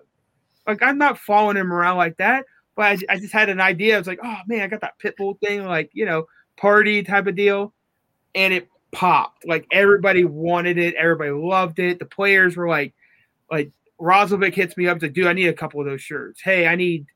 Like 0.67 0.83
I'm 0.83 0.99
not 0.99 1.19
following 1.19 1.57
him 1.57 1.73
around 1.73 1.97
like 1.99 2.17
that, 2.19 2.45
but 2.75 2.83
I, 2.83 3.15
I 3.15 3.19
just 3.19 3.33
had 3.33 3.49
an 3.49 3.61
idea. 3.61 3.95
I 3.95 3.99
was 3.99 4.07
like, 4.07 4.21
oh 4.23 4.39
man, 4.47 4.63
I 4.63 4.67
got 4.67 4.81
that 4.81 4.99
pitbull 4.99 5.39
thing, 5.41 5.65
like 5.65 5.91
you 5.93 6.07
know, 6.07 6.27
party 6.57 7.03
type 7.03 7.27
of 7.27 7.37
deal, 7.37 7.75
and 8.35 8.53
it 8.55 8.69
popped. 8.93 9.47
Like 9.47 9.67
everybody 9.71 10.25
wanted 10.25 10.79
it, 10.79 10.95
everybody 10.95 11.31
loved 11.31 11.79
it. 11.79 11.99
The 11.99 12.07
players 12.07 12.57
were 12.57 12.69
like, 12.69 12.95
like 13.51 13.71
Roslovic 14.01 14.55
hits 14.55 14.77
me 14.77 14.87
up 14.89 14.99
to, 15.01 15.09
dude, 15.09 15.27
I 15.27 15.33
need 15.33 15.49
a 15.49 15.53
couple 15.53 15.81
of 15.81 15.87
those 15.87 16.03
shirts. 16.03 16.41
Hey, 16.41 16.67
I 16.67 16.75
need, 16.75 17.07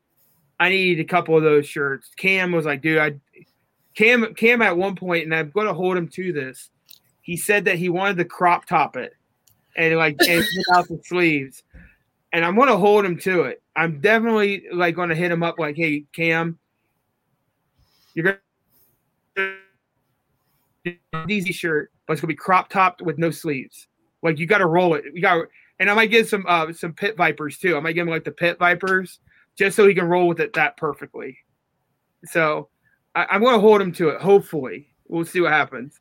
I 0.60 0.68
need 0.68 1.00
a 1.00 1.04
couple 1.04 1.36
of 1.36 1.42
those 1.42 1.66
shirts. 1.66 2.10
Cam 2.16 2.52
was 2.52 2.64
like, 2.64 2.82
dude, 2.82 2.98
I, 2.98 3.14
Cam, 3.94 4.34
Cam 4.34 4.62
at 4.62 4.76
one 4.76 4.94
point, 4.94 5.24
and 5.24 5.34
I'm 5.34 5.50
to 5.66 5.74
hold 5.74 5.96
him 5.96 6.08
to 6.08 6.32
this. 6.32 6.70
He 7.22 7.36
said 7.36 7.64
that 7.66 7.78
he 7.78 7.88
wanted 7.88 8.16
to 8.18 8.24
crop 8.24 8.64
top 8.64 8.96
it 8.96 9.12
and 9.76 9.96
like 9.96 10.16
and 10.26 10.44
out 10.74 10.88
the 10.88 11.00
sleeves, 11.04 11.62
and 12.32 12.44
I'm 12.44 12.56
to 12.68 12.76
hold 12.76 13.04
him 13.04 13.18
to 13.20 13.42
it. 13.42 13.62
I'm 13.76 14.00
definitely 14.00 14.64
like 14.72 14.96
to 15.10 15.14
hit 15.14 15.30
him 15.30 15.42
up 15.42 15.58
like, 15.58 15.76
hey, 15.76 16.04
Cam, 16.12 16.58
you're 18.14 18.38
gonna 19.36 19.56
easy 21.28 21.52
shirt, 21.52 21.92
but 22.06 22.14
it's 22.14 22.20
gonna 22.20 22.28
be 22.28 22.34
crop 22.34 22.68
topped 22.68 23.02
with 23.02 23.18
no 23.18 23.30
sleeves. 23.30 23.88
Like 24.22 24.38
you 24.38 24.46
got 24.46 24.58
to 24.58 24.66
roll 24.66 24.94
it. 24.94 25.04
You 25.12 25.22
got, 25.22 25.46
and 25.80 25.90
I 25.90 25.94
might 25.94 26.10
give 26.10 26.28
some 26.28 26.44
uh 26.48 26.72
some 26.72 26.92
pit 26.92 27.16
vipers 27.16 27.58
too. 27.58 27.76
I 27.76 27.80
might 27.80 27.92
give 27.92 28.06
him 28.06 28.12
like 28.12 28.24
the 28.24 28.30
pit 28.32 28.58
vipers 28.58 29.20
just 29.56 29.76
so 29.76 29.86
he 29.86 29.94
can 29.94 30.04
roll 30.06 30.28
with 30.28 30.40
it 30.40 30.52
that 30.54 30.76
perfectly. 30.76 31.36
So 32.24 32.68
I, 33.14 33.26
I'm 33.30 33.42
gonna 33.42 33.58
hold 33.60 33.80
him 33.80 33.92
to 33.94 34.08
it. 34.10 34.20
Hopefully, 34.20 34.88
we'll 35.06 35.24
see 35.24 35.40
what 35.40 35.52
happens. 35.52 36.00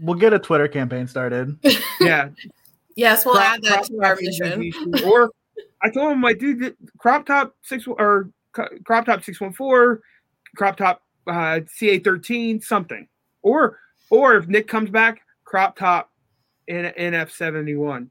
We'll 0.00 0.18
get 0.18 0.32
a 0.32 0.38
Twitter 0.38 0.68
campaign 0.68 1.06
started. 1.06 1.56
Yeah, 2.00 2.28
Yes, 2.96 3.24
we'll 3.24 3.34
crop- 3.36 3.54
add 3.54 3.62
that 3.62 3.84
to 3.84 4.00
our 4.02 4.16
mission. 4.20 4.70
Or 5.04 5.30
I 5.82 5.90
told 5.90 6.12
him 6.12 6.22
like, 6.22 6.38
dude, 6.38 6.76
crop 6.98 7.24
top 7.26 7.54
six 7.62 7.86
or 7.86 8.30
crop 8.52 9.06
top 9.06 9.22
six 9.24 9.40
one 9.40 9.52
four, 9.52 10.00
crop 10.56 10.76
top 10.76 11.02
uh, 11.26 11.60
CA 11.68 11.98
thirteen, 11.98 12.60
something. 12.60 13.06
Or 13.42 13.78
or 14.10 14.36
if 14.36 14.46
Nick 14.48 14.66
comes 14.68 14.90
back, 14.90 15.20
crop 15.44 15.76
top 15.76 16.10
in 16.68 16.86
NF 16.98 17.30
seventy 17.30 17.74
one, 17.76 18.10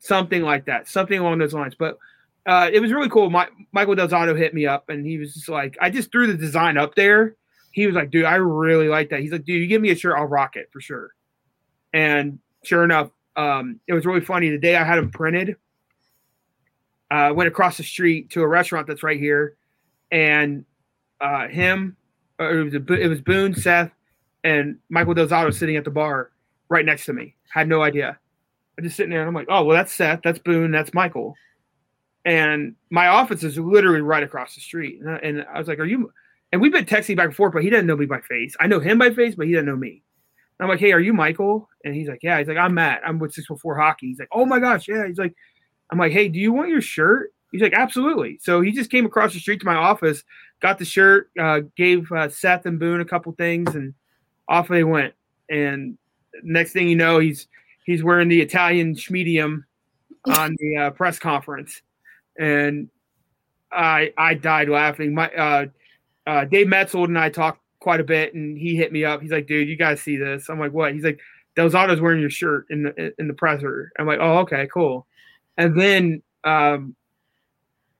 something 0.00 0.42
like 0.42 0.66
that, 0.66 0.88
something 0.88 1.18
along 1.18 1.38
those 1.38 1.54
lines. 1.54 1.74
But 1.74 1.98
uh, 2.46 2.70
it 2.72 2.80
was 2.80 2.92
really 2.92 3.08
cool. 3.08 3.30
My, 3.30 3.48
Michael 3.72 3.94
Del 3.94 4.08
Zotto 4.08 4.36
hit 4.36 4.54
me 4.54 4.66
up 4.66 4.88
and 4.88 5.06
he 5.06 5.18
was 5.18 5.34
just 5.34 5.48
like, 5.48 5.76
I 5.80 5.90
just 5.90 6.10
threw 6.10 6.26
the 6.26 6.34
design 6.34 6.76
up 6.76 6.94
there. 6.94 7.36
He 7.72 7.86
was 7.86 7.94
like, 7.94 8.10
dude, 8.10 8.24
I 8.24 8.36
really 8.36 8.88
like 8.88 9.10
that. 9.10 9.20
He's 9.20 9.32
like, 9.32 9.44
dude, 9.44 9.60
you 9.60 9.66
give 9.66 9.82
me 9.82 9.90
a 9.90 9.96
shirt, 9.96 10.16
I'll 10.16 10.24
rock 10.24 10.56
it 10.56 10.70
for 10.72 10.80
sure. 10.80 11.14
And 11.92 12.38
sure 12.64 12.84
enough, 12.84 13.10
um, 13.36 13.80
it 13.86 13.92
was 13.92 14.04
really 14.04 14.20
funny. 14.20 14.50
The 14.50 14.58
day 14.58 14.76
I 14.76 14.84
had 14.84 14.96
them 14.96 15.10
printed, 15.10 15.56
uh, 17.10 17.32
went 17.34 17.48
across 17.48 17.76
the 17.76 17.84
street 17.84 18.30
to 18.30 18.42
a 18.42 18.46
restaurant 18.48 18.86
that's 18.86 19.02
right 19.02 19.18
here, 19.18 19.56
and 20.10 20.64
uh, 21.20 21.48
him, 21.48 21.96
uh, 22.40 22.50
it 22.50 22.64
was 22.64 22.74
a, 22.74 22.92
it 22.94 23.08
was 23.08 23.20
Boone, 23.20 23.54
Seth, 23.54 23.90
and 24.44 24.78
Michael 24.88 25.14
Del 25.14 25.28
Zotto 25.28 25.54
sitting 25.54 25.76
at 25.76 25.84
the 25.84 25.90
bar 25.90 26.30
right 26.68 26.84
next 26.84 27.06
to 27.06 27.12
me. 27.12 27.34
Had 27.50 27.68
no 27.68 27.82
idea. 27.82 28.18
I'm 28.78 28.84
just 28.84 28.96
sitting 28.96 29.10
there, 29.10 29.20
and 29.20 29.28
I'm 29.28 29.34
like, 29.34 29.48
oh 29.50 29.64
well, 29.64 29.76
that's 29.76 29.92
Seth, 29.92 30.20
that's 30.22 30.38
Boone, 30.38 30.70
that's 30.70 30.94
Michael, 30.94 31.34
and 32.24 32.74
my 32.90 33.08
office 33.08 33.42
is 33.42 33.58
literally 33.58 34.02
right 34.02 34.22
across 34.22 34.54
the 34.54 34.60
street. 34.60 35.00
And 35.00 35.10
I, 35.10 35.16
and 35.16 35.46
I 35.52 35.58
was 35.58 35.66
like, 35.66 35.78
are 35.78 35.84
you? 35.84 36.12
And 36.52 36.60
we've 36.60 36.72
been 36.72 36.84
texting 36.84 37.16
back 37.16 37.26
and 37.26 37.36
forth, 37.36 37.52
but 37.52 37.62
he 37.62 37.70
doesn't 37.70 37.86
know 37.86 37.96
me 37.96 38.06
by 38.06 38.20
face. 38.20 38.54
I 38.60 38.66
know 38.66 38.80
him 38.80 38.98
by 38.98 39.10
face, 39.10 39.34
but 39.34 39.46
he 39.46 39.52
doesn't 39.52 39.66
know 39.66 39.76
me. 39.76 40.02
And 40.58 40.64
I'm 40.64 40.68
like, 40.68 40.80
hey, 40.80 40.92
are 40.92 41.00
you 41.00 41.12
Michael? 41.12 41.68
And 41.84 41.94
he's 41.94 42.08
like, 42.08 42.22
yeah. 42.22 42.38
He's 42.38 42.48
like, 42.48 42.56
I'm 42.56 42.74
Matt. 42.74 43.02
I'm 43.06 43.18
with 43.18 43.32
614 43.32 43.82
Hockey. 43.82 44.06
He's 44.08 44.18
like, 44.18 44.28
oh 44.32 44.44
my 44.44 44.58
gosh, 44.58 44.88
yeah. 44.88 45.06
He's 45.06 45.18
like, 45.18 45.34
I'm 45.90 45.98
like, 45.98 46.12
hey, 46.12 46.28
do 46.28 46.38
you 46.38 46.52
want 46.52 46.68
your 46.68 46.80
shirt? 46.80 47.32
He's 47.52 47.62
like, 47.62 47.72
absolutely. 47.72 48.38
So 48.42 48.60
he 48.60 48.72
just 48.72 48.90
came 48.90 49.06
across 49.06 49.32
the 49.32 49.40
street 49.40 49.60
to 49.60 49.66
my 49.66 49.76
office, 49.76 50.22
got 50.60 50.78
the 50.78 50.84
shirt, 50.84 51.30
uh, 51.40 51.60
gave 51.76 52.10
uh, 52.12 52.28
Seth 52.28 52.66
and 52.66 52.78
Boone 52.78 53.00
a 53.00 53.06
couple 53.06 53.32
things, 53.32 53.74
and 53.74 53.94
off 54.48 54.68
they 54.68 54.84
went. 54.84 55.14
And 55.48 55.96
next 56.42 56.72
thing 56.72 56.88
you 56.88 56.96
know, 56.96 57.20
he's 57.20 57.46
he's 57.88 58.04
wearing 58.04 58.28
the 58.28 58.42
Italian 58.42 58.94
schmedium 58.94 59.64
on 60.26 60.54
the 60.58 60.76
uh, 60.76 60.90
press 60.90 61.18
conference, 61.18 61.80
and 62.38 62.90
I 63.72 64.12
I 64.16 64.34
died 64.34 64.68
laughing. 64.68 65.14
My 65.14 65.30
uh, 65.30 65.66
uh, 66.26 66.44
Dave 66.44 66.66
Metzold 66.66 67.06
and 67.06 67.18
I 67.18 67.30
talked 67.30 67.62
quite 67.80 67.98
a 67.98 68.04
bit, 68.04 68.34
and 68.34 68.58
he 68.58 68.76
hit 68.76 68.92
me 68.92 69.04
up. 69.04 69.22
He's 69.22 69.32
like, 69.32 69.46
"Dude, 69.46 69.68
you 69.68 69.76
gotta 69.76 69.96
see 69.96 70.16
this." 70.16 70.50
I'm 70.50 70.60
like, 70.60 70.72
"What?" 70.72 70.92
He's 70.92 71.02
like, 71.02 71.18
"Del 71.56 71.70
Zotto's 71.70 72.00
wearing 72.00 72.20
your 72.20 72.30
shirt 72.30 72.66
in 72.68 72.82
the 72.84 73.14
in 73.18 73.26
the 73.26 73.34
presser." 73.34 73.90
I'm 73.98 74.06
like, 74.06 74.20
"Oh, 74.20 74.38
okay, 74.40 74.68
cool." 74.72 75.06
And 75.56 75.80
then 75.80 76.22
um, 76.44 76.94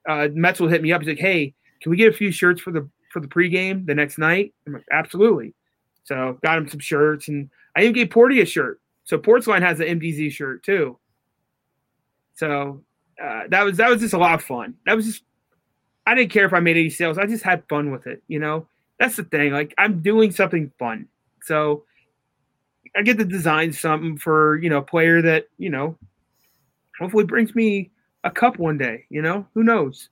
uh, 0.07 0.29
Metzold 0.31 0.71
hit 0.71 0.83
me 0.83 0.93
up. 0.93 1.01
He's 1.01 1.09
like, 1.09 1.19
"Hey, 1.19 1.55
can 1.81 1.91
we 1.91 1.97
get 1.97 2.13
a 2.13 2.17
few 2.17 2.31
shirts 2.31 2.61
for 2.61 2.73
the 2.73 2.87
for 3.11 3.21
the 3.21 3.27
pregame 3.29 3.87
the 3.87 3.95
next 3.95 4.19
night?" 4.19 4.53
I'm 4.67 4.75
like, 4.75 4.85
"Absolutely." 4.93 5.55
So 6.05 6.39
got 6.43 6.59
him 6.59 6.69
some 6.69 6.81
shirts, 6.81 7.29
and 7.29 7.49
I 7.75 7.83
even 7.83 7.95
gave 7.95 8.09
Porty 8.09 8.43
a 8.43 8.45
shirt. 8.45 8.81
So 9.09 9.17
Portsline 9.17 9.63
has 9.63 9.81
an 9.81 9.87
MDZ 9.99 10.31
shirt 10.33 10.63
too. 10.63 10.99
So 12.35 12.83
uh, 13.23 13.45
that 13.49 13.65
was 13.65 13.79
that 13.79 13.89
was 13.89 14.03
just 14.03 14.13
a 14.13 14.19
lot 14.19 14.35
of 14.35 14.45
fun. 14.45 14.75
That 14.85 14.95
was 14.95 15.07
just 15.07 15.23
I 16.07 16.15
didn't 16.15 16.31
care 16.31 16.45
if 16.45 16.53
I 16.53 16.61
made 16.61 16.77
any 16.77 16.91
sales. 16.91 17.17
I 17.17 17.25
just 17.25 17.43
had 17.43 17.67
fun 17.71 17.91
with 17.91 18.07
it. 18.07 18.23
You 18.29 18.39
know, 18.39 18.67
that's 19.01 19.17
the 19.17 19.25
thing. 19.25 19.51
Like 19.51 19.73
I'm 19.79 20.03
doing 20.03 20.31
something 20.31 20.71
fun. 20.79 21.09
So 21.43 21.85
I 22.95 23.01
get 23.01 23.17
to 23.17 23.25
design 23.25 23.73
something 23.73 24.19
for 24.19 24.59
you 24.59 24.69
know 24.69 24.79
a 24.79 24.83
player 24.83 25.23
that 25.23 25.49
you 25.57 25.71
know 25.71 25.97
hopefully 27.01 27.25
brings 27.25 27.55
me 27.55 27.91
a 28.25 28.31
cup 28.31 28.59
one 28.59 28.77
day. 28.77 29.07
You 29.09 29.23
know, 29.23 29.47
who 29.55 29.65
knows? 29.65 30.11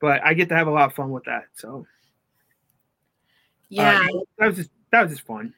But 0.00 0.20
I 0.24 0.34
get 0.34 0.48
to 0.48 0.56
have 0.56 0.66
a 0.66 0.72
lot 0.72 0.86
of 0.90 0.96
fun 0.96 1.12
with 1.12 1.24
that. 1.26 1.44
So 1.54 1.86
Yeah. 3.68 4.00
uh, 4.04 4.20
that 4.38 4.46
was 4.48 4.56
just 4.56 4.70
that 4.90 5.02
was 5.02 5.12
just 5.12 5.26
fun. 5.28 5.54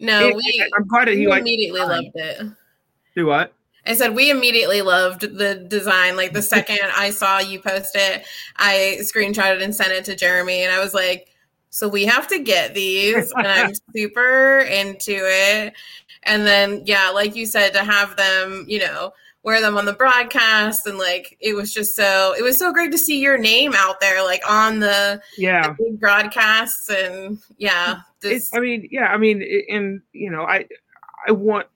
No, 0.00 0.28
And 0.28 0.36
we, 0.36 0.70
I'm 0.76 0.86
glad 0.88 1.08
that 1.08 1.14
he 1.14 1.28
like 1.28 1.40
immediately 1.40 1.80
loved 1.80 2.10
it. 2.14 2.46
do 3.14 3.26
what. 3.26 3.52
I 3.86 3.94
said 3.94 4.14
we 4.14 4.30
immediately 4.30 4.82
loved 4.82 5.22
the 5.22 5.54
design. 5.54 6.16
Like 6.16 6.32
the 6.32 6.42
second 6.42 6.80
I 6.96 7.10
saw 7.10 7.38
you 7.38 7.60
post 7.60 7.92
it, 7.94 8.26
I 8.56 8.98
screenshotted 9.00 9.62
and 9.62 9.74
sent 9.74 9.92
it 9.92 10.04
to 10.06 10.16
Jeremy, 10.16 10.62
and 10.62 10.72
I 10.72 10.80
was 10.80 10.94
like, 10.94 11.28
"So 11.70 11.88
we 11.88 12.04
have 12.06 12.26
to 12.28 12.38
get 12.38 12.74
these," 12.74 13.32
and 13.32 13.46
I'm 13.46 13.72
super 13.96 14.58
into 14.60 15.12
it. 15.14 15.74
And 16.24 16.46
then, 16.46 16.82
yeah, 16.84 17.08
like 17.10 17.34
you 17.34 17.46
said, 17.46 17.72
to 17.72 17.82
have 17.82 18.16
them, 18.16 18.66
you 18.68 18.80
know, 18.80 19.12
wear 19.42 19.60
them 19.60 19.76
on 19.76 19.86
the 19.86 19.92
broadcast, 19.92 20.86
and 20.86 20.98
like 20.98 21.36
it 21.40 21.54
was 21.54 21.72
just 21.72 21.96
so 21.96 22.34
it 22.38 22.42
was 22.42 22.58
so 22.58 22.72
great 22.72 22.92
to 22.92 22.98
see 22.98 23.20
your 23.20 23.38
name 23.38 23.72
out 23.74 24.00
there, 24.00 24.22
like 24.22 24.42
on 24.48 24.80
the, 24.80 25.20
Yeah. 25.38 25.68
the 25.68 25.84
big 25.84 26.00
broadcasts, 26.00 26.88
and 26.90 27.38
yeah, 27.56 28.00
this, 28.20 28.50
I 28.54 28.60
mean, 28.60 28.88
yeah, 28.90 29.06
I 29.06 29.16
mean, 29.16 29.42
and 29.70 30.02
you 30.12 30.30
know, 30.30 30.42
I, 30.42 30.66
I 31.26 31.32
want, 31.32 31.66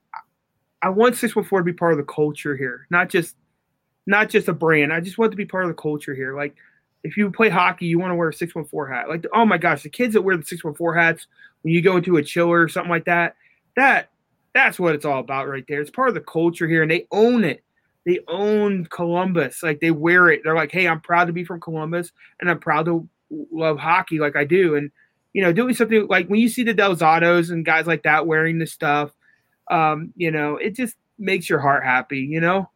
I 0.81 0.89
want 0.89 1.15
six 1.15 1.35
one 1.35 1.45
four 1.45 1.59
to 1.59 1.65
be 1.65 1.73
part 1.73 1.91
of 1.93 1.97
the 1.97 2.03
culture 2.03 2.55
here, 2.55 2.85
not 2.91 3.09
just, 3.09 3.35
not 4.05 4.29
just 4.29 4.47
a 4.47 4.53
brand. 4.53 4.93
I 4.93 4.99
just 4.99 5.17
want 5.17 5.31
to 5.31 5.37
be 5.37 5.45
part 5.45 5.65
of 5.65 5.69
the 5.69 5.81
culture 5.81 6.13
here. 6.13 6.35
Like, 6.35 6.55
if 7.03 7.17
you 7.17 7.31
play 7.31 7.49
hockey, 7.49 7.87
you 7.87 7.97
want 7.97 8.11
to 8.11 8.15
wear 8.15 8.29
a 8.29 8.33
six 8.33 8.53
one 8.53 8.65
four 8.65 8.87
hat. 8.87 9.09
Like, 9.09 9.25
oh 9.33 9.45
my 9.45 9.57
gosh, 9.57 9.81
the 9.81 9.89
kids 9.89 10.13
that 10.13 10.21
wear 10.21 10.37
the 10.37 10.45
six 10.45 10.63
one 10.63 10.75
four 10.75 10.93
hats 10.95 11.25
when 11.63 11.73
you 11.73 11.81
go 11.81 11.97
into 11.97 12.17
a 12.17 12.23
chiller 12.23 12.61
or 12.61 12.69
something 12.69 12.91
like 12.91 13.05
that, 13.05 13.35
that, 13.75 14.11
that's 14.55 14.79
what 14.79 14.95
it's 14.95 15.05
all 15.05 15.19
about 15.19 15.49
right 15.49 15.65
there. 15.67 15.81
It's 15.81 15.91
part 15.91 16.07
of 16.07 16.15
the 16.15 16.21
culture 16.21 16.67
here, 16.67 16.81
and 16.81 16.89
they 16.89 17.05
own 17.11 17.43
it. 17.43 17.61
They 18.05 18.19
own 18.29 18.85
Columbus. 18.85 19.61
Like 19.61 19.81
they 19.81 19.91
wear 19.91 20.29
it. 20.29 20.41
They're 20.43 20.55
like, 20.55 20.71
hey, 20.71 20.87
I'm 20.87 21.01
proud 21.01 21.25
to 21.25 21.33
be 21.33 21.43
from 21.43 21.59
Columbus, 21.59 22.11
and 22.39 22.49
I'm 22.49 22.59
proud 22.59 22.85
to 22.85 23.07
love 23.51 23.77
hockey 23.77 24.17
like 24.17 24.37
I 24.37 24.45
do. 24.45 24.75
And 24.75 24.89
you 25.33 25.41
know, 25.41 25.51
doing 25.51 25.75
something 25.75 26.07
like 26.07 26.27
when 26.29 26.39
you 26.39 26.47
see 26.47 26.63
the 26.63 26.73
Del 26.73 26.95
Zottos 26.95 27.51
and 27.51 27.65
guys 27.65 27.85
like 27.85 28.03
that 28.03 28.25
wearing 28.25 28.57
this 28.57 28.71
stuff, 28.71 29.11
um, 29.69 30.13
you 30.15 30.31
know, 30.31 30.55
it 30.55 30.73
just 30.73 30.95
makes 31.19 31.49
your 31.49 31.59
heart 31.59 31.83
happy, 31.83 32.19
you 32.19 32.39
know, 32.39 32.69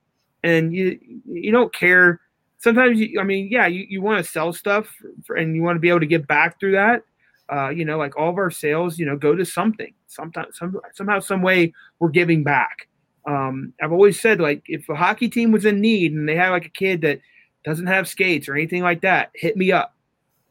and 0.43 0.75
you 0.75 0.99
you 1.25 1.53
don't 1.53 1.73
care. 1.73 2.19
Sometimes 2.57 2.99
you, 2.99 3.21
I 3.21 3.23
mean, 3.23 3.47
yeah, 3.49 3.67
you, 3.67 3.85
you 3.87 4.01
want 4.01 4.23
to 4.23 4.29
sell 4.29 4.51
stuff 4.51 4.93
and 5.29 5.55
you 5.55 5.61
want 5.63 5.77
to 5.77 5.79
be 5.79 5.87
able 5.87 6.01
to 6.01 6.05
get 6.05 6.27
back 6.27 6.59
through 6.59 6.73
that. 6.73 7.03
Uh, 7.51 7.69
you 7.69 7.83
know, 7.85 7.97
like 7.97 8.17
all 8.17 8.29
of 8.29 8.37
our 8.37 8.51
sales, 8.51 8.99
you 8.99 9.05
know, 9.05 9.17
go 9.17 9.35
to 9.35 9.45
something. 9.45 9.93
Sometimes, 10.07 10.57
some, 10.57 10.79
somehow, 10.93 11.19
some 11.19 11.41
way, 11.41 11.73
we're 11.99 12.09
giving 12.09 12.43
back. 12.43 12.87
Um, 13.27 13.73
I've 13.81 13.91
always 13.91 14.19
said, 14.19 14.39
like, 14.39 14.63
if 14.67 14.87
a 14.89 14.95
hockey 14.95 15.29
team 15.29 15.51
was 15.51 15.65
in 15.65 15.81
need 15.81 16.13
and 16.13 16.27
they 16.27 16.35
have 16.35 16.51
like 16.51 16.65
a 16.65 16.69
kid 16.69 17.01
that 17.01 17.19
doesn't 17.65 17.87
have 17.87 18.07
skates 18.07 18.47
or 18.47 18.55
anything 18.55 18.83
like 18.83 19.01
that, 19.01 19.31
hit 19.33 19.57
me 19.57 19.71
up. 19.71 19.95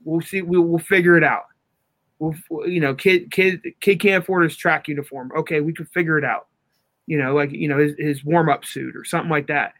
We'll 0.05 0.21
see. 0.21 0.43
We'll, 0.43 0.63
we'll 0.63 0.79
figure 0.79 1.17
it 1.17 1.25
out 1.25 1.45
well, 2.19 2.35
you 2.67 2.81
know, 2.81 2.95
kid, 2.95 3.31
kid, 3.31 3.63
kid 3.81 4.01
can't 4.01 4.23
afford 4.23 4.45
his 4.45 4.57
track 4.57 4.89
uniform. 4.89 5.31
Okay, 5.37 5.61
we 5.61 5.73
can 5.73 5.87
figure 5.87 6.19
it 6.19 6.25
out. 6.25 6.47
You 7.07 7.17
know, 7.19 7.35
like 7.35 7.53
you 7.53 7.69
know 7.69 7.79
his, 7.79 7.95
his 7.99 8.25
warm 8.25 8.51
up 8.51 8.65
suit 8.65 8.95
or 8.97 9.05
something 9.05 9.31
like 9.31 9.47
that. 9.47 9.75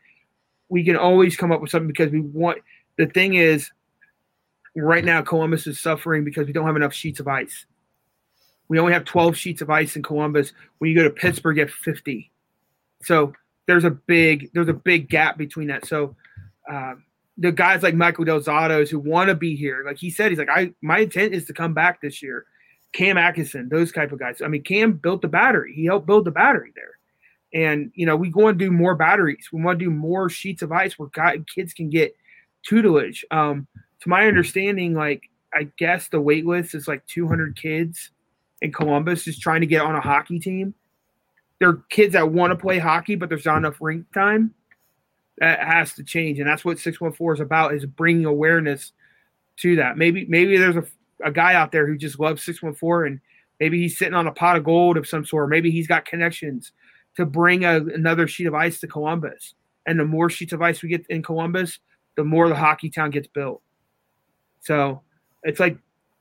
We 0.69 0.85
can 0.85 0.97
always 0.97 1.37
come 1.37 1.53
up 1.53 1.61
with 1.61 1.71
something 1.71 1.89
because 1.89 2.11
we 2.11 2.21
want. 2.21 2.59
The 2.97 3.07
thing 3.07 3.35
is, 3.35 3.71
right 4.85 5.05
now 5.05 5.23
Columbus 5.23 5.67
is 5.67 5.81
suffering 5.81 6.25
because 6.25 6.47
we 6.47 6.53
don't 6.53 6.67
have 6.67 6.77
enough 6.77 6.95
sheets 6.95 7.21
of 7.21 7.29
ice. 7.29 7.67
We 8.69 8.79
only 8.79 8.93
have 8.93 9.05
12 9.05 9.37
sheets 9.37 9.63
of 9.63 9.71
ice 9.71 9.97
in 9.97 10.03
Columbus. 10.03 10.53
When 10.79 10.91
you 10.91 10.97
go 10.97 11.05
to 11.05 11.11
Pittsburgh, 11.11 11.57
you 11.57 11.65
have 11.65 11.73
50. 11.73 12.31
So 13.03 13.33
there's 13.67 13.85
a 13.85 13.91
big 13.91 14.51
there's 14.53 14.69
a 14.69 14.75
big 14.75 15.09
gap 15.09 15.39
between 15.39 15.69
that. 15.69 15.87
So 15.87 16.17
um, 16.69 17.05
the 17.37 17.53
guys 17.53 17.83
like 17.83 17.95
Michael 17.95 18.25
Del 18.25 18.41
Zotto's 18.41 18.91
who 18.91 18.99
want 18.99 19.29
to 19.29 19.35
be 19.35 19.57
here, 19.57 19.83
like 19.87 19.99
he 19.99 20.11
said, 20.11 20.31
he's 20.31 20.39
like, 20.39 20.51
I 20.51 20.73
my 20.83 21.01
intent 21.01 21.35
is 21.35 21.47
to 21.47 21.55
come 21.55 21.75
back 21.75 22.01
this 22.01 22.23
year. 22.23 22.47
Cam 22.93 23.19
Atkinson, 23.19 23.69
those 23.69 23.93
type 23.93 24.13
of 24.13 24.19
guys. 24.19 24.41
I 24.43 24.49
mean, 24.49 24.63
Cam 24.63 24.93
built 24.93 25.23
the 25.23 25.29
battery. 25.29 25.75
He 25.75 25.85
helped 25.85 26.07
build 26.07 26.25
the 26.25 26.31
battery 26.31 26.73
there. 26.75 27.63
And 27.63 27.93
you 27.95 28.07
know, 28.07 28.17
we 28.17 28.31
want 28.31 28.59
to 28.59 28.65
do 28.65 28.71
more 28.71 28.95
batteries. 28.95 29.49
We 29.53 29.63
want 29.63 29.79
to 29.79 29.85
do 29.85 29.91
more 29.91 30.29
sheets 30.29 30.63
of 30.63 30.73
ice 30.73 30.99
where 30.99 31.09
guys, 31.11 31.39
kids 31.55 31.73
can 31.73 31.91
get 31.91 32.17
tutelage. 32.69 33.25
Um, 33.31 33.67
to 34.01 34.09
my 34.09 34.27
understanding, 34.27 34.95
like 34.95 35.23
I 35.53 35.69
guess 35.79 36.09
the 36.09 36.21
wait 36.21 36.47
list 36.47 36.75
is 36.75 36.89
like 36.89 37.07
200 37.07 37.57
kids 37.61 38.11
in 38.61 38.73
Columbus 38.73 39.25
just 39.25 39.41
trying 39.41 39.61
to 39.61 39.67
get 39.67 39.83
on 39.83 39.95
a 39.95 40.01
hockey 40.01 40.39
team. 40.39 40.75
There 41.59 41.69
are 41.69 41.83
kids 41.91 42.13
that 42.13 42.31
want 42.31 42.53
to 42.53 42.57
play 42.57 42.79
hockey, 42.79 43.15
but 43.15 43.29
there's 43.29 43.47
not 43.47 43.59
enough 43.59 43.81
rink 43.81 44.07
time. 44.13 44.55
That 45.39 45.61
has 45.61 45.93
to 45.95 46.03
change, 46.03 46.41
and 46.41 46.49
that's 46.49 46.65
what 46.65 46.79
614 46.79 47.35
is 47.35 47.41
about: 47.41 47.75
is 47.75 47.87
bringing 47.87 48.27
awareness 48.27 48.93
to 49.59 49.77
that. 49.77 49.97
Maybe 49.97 50.27
maybe 50.29 50.57
there's 50.57 50.77
a, 50.77 50.85
a 51.25 51.31
guy 51.31 51.55
out 51.55 51.71
there 51.71 51.87
who 51.87 51.97
just 51.97 52.19
loves 52.19 52.43
614, 52.43 53.13
and 53.13 53.21
maybe 53.61 53.81
he's 53.81 53.97
sitting 53.97 54.15
on 54.15 54.27
a 54.27 54.33
pot 54.33 54.57
of 54.57 54.65
gold 54.65 54.97
of 54.97 55.07
some 55.07 55.25
sort. 55.25 55.49
Maybe 55.49 55.71
he's 55.71 55.87
got 55.87 56.05
connections 56.05 56.73
to 57.17 57.27
bring 57.27 57.65
a, 57.65 57.77
another 57.77 58.27
sheet 58.29 58.47
of 58.47 58.55
ice 58.55 58.81
to 58.81 58.87
Columbus. 58.87 59.55
And 59.87 59.99
the 59.99 60.05
more 60.05 60.31
sheets 60.31 60.53
of 60.53 60.63
ice 60.63 60.83
we 60.83 60.89
get 60.89 61.07
in 61.09 61.23
Columbus, 61.23 61.81
the 62.17 62.25
more 62.25 62.49
the 62.49 62.55
hockey 62.55 62.91
town 62.91 63.11
gets 63.11 63.27
built. 63.27 63.63
So 64.61 65.03
it's 65.43 65.61
like, 65.61 65.79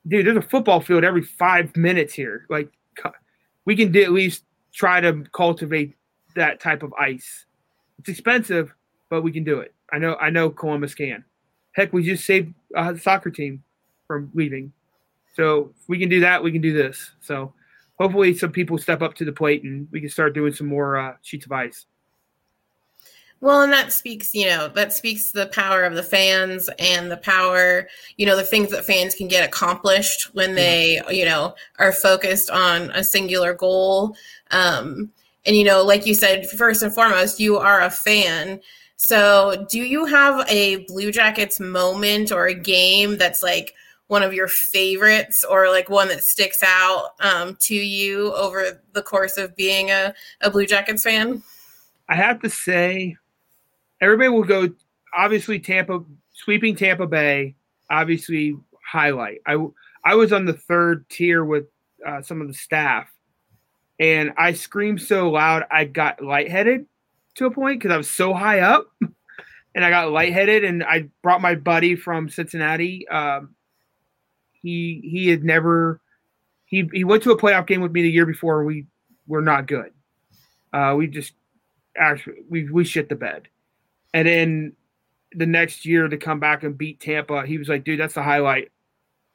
dude, 0.08 0.26
there's 0.26 0.38
a 0.38 0.42
football 0.42 0.80
field 0.80 1.04
every 1.04 1.24
five 1.24 1.76
minutes 1.76 2.14
here. 2.14 2.46
Like, 2.50 2.72
we 3.66 3.76
can 3.76 3.96
at 3.98 4.12
least 4.12 4.44
try 4.74 5.02
to 5.02 5.24
cultivate 5.34 5.96
that 6.36 6.60
type 6.60 6.84
of 6.84 6.94
ice. 6.94 7.46
It's 8.00 8.10
expensive, 8.10 8.74
but 9.10 9.24
we 9.24 9.32
can 9.32 9.44
do 9.44 9.60
it. 9.60 9.74
I 9.92 9.98
know. 9.98 10.16
I 10.16 10.30
know 10.30 10.50
Columbus 10.50 10.96
can. 10.96 11.26
Heck, 11.74 11.94
we 11.94 12.04
just 12.04 12.26
saved 12.26 12.54
a 12.76 12.98
soccer 12.98 13.30
team 13.30 13.64
from 14.08 14.32
leaving. 14.34 14.72
So 15.36 15.74
we 15.88 16.00
can 16.00 16.10
do 16.10 16.20
that, 16.22 16.42
we 16.44 16.52
can 16.52 16.62
do 16.62 16.74
this. 16.74 17.12
So 17.22 17.54
hopefully, 18.00 18.34
some 18.36 18.52
people 18.52 18.78
step 18.78 19.02
up 19.02 19.14
to 19.16 19.26
the 19.26 19.32
plate 19.32 19.64
and 19.64 19.88
we 19.92 20.00
can 20.00 20.10
start 20.10 20.34
doing 20.34 20.54
some 20.54 20.68
more 20.68 20.98
uh, 20.98 21.14
sheets 21.22 21.46
of 21.46 21.52
ice. 21.52 21.86
Well, 23.40 23.62
and 23.62 23.72
that 23.72 23.94
speaks, 23.94 24.34
you 24.34 24.48
know, 24.48 24.68
that 24.70 24.94
speaks 24.94 25.32
to 25.32 25.40
the 25.40 25.46
power 25.48 25.84
of 25.84 25.94
the 25.94 26.02
fans 26.02 26.70
and 26.80 27.12
the 27.12 27.18
power, 27.18 27.88
you 28.18 28.26
know, 28.26 28.36
the 28.36 28.44
things 28.44 28.72
that 28.72 28.86
fans 28.86 29.14
can 29.14 29.28
get 29.28 29.46
accomplished 29.46 30.34
when 30.34 30.56
they, 30.56 31.02
you 31.10 31.24
know, 31.24 31.54
are 31.78 31.92
focused 31.92 32.50
on 32.50 32.90
a 32.92 33.04
singular 33.04 33.54
goal. 33.54 34.16
Um, 34.50 35.12
and, 35.46 35.56
you 35.56 35.64
know, 35.64 35.84
like 35.84 36.08
you 36.08 36.16
said, 36.16 36.50
first 36.50 36.82
and 36.82 36.94
foremost, 36.94 37.40
you 37.40 37.58
are 37.58 37.82
a 37.82 37.92
fan. 37.92 38.60
So, 38.96 39.68
do 39.70 39.80
you 39.80 40.06
have 40.06 40.44
a 40.50 40.78
Blue 40.86 41.12
Jackets 41.12 41.60
moment 41.60 42.32
or 42.32 42.48
a 42.48 42.56
game 42.56 43.18
that's 43.18 43.44
like 43.44 43.76
one 44.08 44.24
of 44.24 44.34
your 44.34 44.48
favorites 44.48 45.46
or 45.48 45.70
like 45.70 45.90
one 45.90 46.08
that 46.08 46.24
sticks 46.24 46.64
out 46.64 47.12
um, 47.20 47.56
to 47.62 47.76
you 47.76 48.34
over 48.34 48.82
the 48.94 49.04
course 49.04 49.38
of 49.38 49.56
being 49.56 49.92
a, 49.92 50.16
a 50.42 50.50
Blue 50.50 50.66
Jackets 50.66 51.04
fan? 51.04 51.44
I 52.10 52.16
have 52.16 52.42
to 52.42 52.50
say, 52.50 53.18
everybody 54.02 54.30
will 54.30 54.44
go 54.44 54.70
obviously 55.16 55.60
Tampa 55.60 56.04
sweeping 56.34 56.76
Tampa 56.76 57.08
Bay, 57.08 57.56
obviously 57.90 58.56
highlight. 58.90 59.42
I 59.46 59.58
I 60.06 60.16
was 60.16 60.32
on 60.32 60.46
the 60.46 60.54
third 60.54 61.10
tier 61.10 61.44
with 61.44 61.66
uh, 62.06 62.22
some 62.22 62.42
of 62.42 62.48
the 62.48 62.54
staff, 62.54 63.08
and 64.00 64.32
I 64.38 64.54
screamed 64.54 65.02
so 65.02 65.30
loud 65.30 65.66
I 65.72 65.86
got 65.86 66.24
lightheaded 66.24 66.86
to 67.36 67.46
a 67.46 67.52
point 67.52 67.80
because 67.80 67.94
I 67.94 67.98
was 67.98 68.10
so 68.10 68.34
high 68.34 68.60
up, 68.62 68.88
and 69.76 69.84
I 69.84 69.90
got 69.90 70.12
lightheaded. 70.12 70.64
And 70.64 70.84
I 70.84 71.10
brought 71.24 71.42
my 71.42 71.56
buddy 71.56 71.96
from 71.96 72.30
Cincinnati. 72.30 73.08
Um, 73.08 73.56
he 74.62 75.02
he 75.04 75.28
had 75.28 75.44
never 75.44 76.02
he 76.66 76.90
he 76.94 77.04
went 77.04 77.24
to 77.24 77.32
a 77.32 77.40
playoff 77.40 77.68
game 77.68 77.82
with 77.82 77.92
me 77.92 78.02
the 78.04 78.12
year 78.12 78.26
before. 78.26 78.64
We 78.64 78.86
were 79.26 79.42
not 79.42 79.68
good. 79.68 79.92
Uh, 80.74 80.94
we 80.98 81.08
just 81.08 81.34
actually 81.98 82.38
we 82.50 82.70
we 82.70 82.86
shit 82.86 83.10
the 83.10 83.16
bed 83.16 83.48
and 84.18 84.28
then 84.28 84.74
the 85.34 85.46
next 85.46 85.86
year 85.86 86.08
to 86.08 86.18
come 86.18 86.40
back 86.40 86.64
and 86.64 86.76
beat 86.76 87.00
Tampa, 87.00 87.46
he 87.46 87.60
was 87.60 87.70
like, 87.70 87.84
dude, 87.84 88.00
that's 88.00 88.16
the 88.16 88.24
highlight 88.24 88.72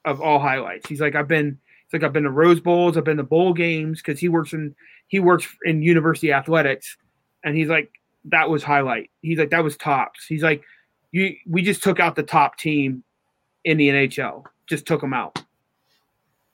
of 0.05 0.21
all 0.21 0.41
highlights. 0.41 0.89
He's 0.89 1.01
like, 1.01 1.15
I've 1.15 1.29
been, 1.29 1.57
it's 1.85 1.93
like 1.93 2.03
I've 2.03 2.13
been 2.13 2.25
to 2.25 2.31
Rose 2.31 2.59
Bowls, 2.59 2.97
I've 2.97 3.05
been 3.05 3.19
to 3.19 3.23
bowl 3.23 3.53
games 3.53 4.03
because 4.03 4.19
he 4.19 4.29
works 4.29 4.53
in 4.53 4.75
he 5.07 5.21
works 5.21 5.47
in 5.65 5.83
university 5.83 6.33
athletics, 6.33 6.97
and 7.45 7.57
he's 7.57 7.69
like, 7.69 7.93
that 8.25 8.51
was 8.51 8.65
highlight. 8.65 9.11
He's 9.21 9.39
like, 9.39 9.51
that 9.51 9.63
was 9.63 9.77
tops. 9.77 10.27
He's 10.27 10.43
like, 10.43 10.65
you 11.13 11.37
we 11.47 11.63
just 11.63 11.85
took 11.85 12.01
out 12.01 12.17
the 12.17 12.25
top 12.25 12.59
team 12.59 13.05
in 13.65 13.77
the 13.77 13.89
NHL, 13.89 14.45
just 14.67 14.85
took 14.85 15.01
them 15.01 15.15
out. 15.15 15.41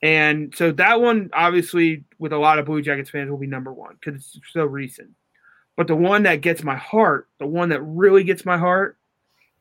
And 0.02 0.54
so 0.54 0.70
that 0.72 1.00
one, 1.00 1.30
obviously, 1.32 2.04
with 2.18 2.34
a 2.34 2.38
lot 2.38 2.58
of 2.58 2.66
Blue 2.66 2.82
Jackets 2.82 3.08
fans, 3.08 3.30
will 3.30 3.38
be 3.38 3.46
number 3.46 3.72
one 3.72 3.96
because 3.98 4.16
it's 4.36 4.52
so 4.52 4.66
recent. 4.66 5.10
But 5.78 5.86
the 5.86 5.94
one 5.94 6.24
that 6.24 6.40
gets 6.40 6.64
my 6.64 6.74
heart, 6.74 7.28
the 7.38 7.46
one 7.46 7.68
that 7.68 7.80
really 7.82 8.24
gets 8.24 8.44
my 8.44 8.58
heart, 8.58 8.98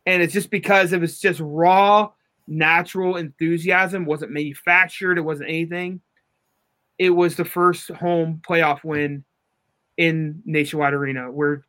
and 0.08 0.24
it's 0.24 0.34
just 0.34 0.50
because 0.50 0.92
it 0.92 1.00
was 1.00 1.20
just 1.20 1.40
raw, 1.40 2.10
natural 2.48 3.18
enthusiasm, 3.18 4.04
wasn't 4.04 4.32
manufactured, 4.32 5.20
it 5.20 5.22
wasn't 5.22 5.50
anything. 5.50 6.02
It 6.98 7.12
was 7.12 7.36
the 7.36 7.46
first 7.46 7.92
home 7.92 8.42
playoff 8.44 8.84
win 8.84 9.26
in 9.98 10.42
Nationwide 10.44 10.96
Arena 10.96 11.32
where 11.32 11.66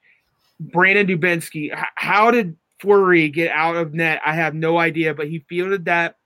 Brandon 0.59 1.07
Dubinsky, 1.07 1.71
how 1.97 2.31
did 2.31 2.57
Fleury 2.81 3.29
get 3.29 3.53
out 3.53 3.77
of 3.77 3.93
net? 3.93 4.19
I 4.25 4.33
have 4.33 4.55
no 4.55 4.79
idea, 4.79 5.13
but 5.13 5.29
he 5.29 5.45
fielded 5.49 5.85
that. 5.85 6.17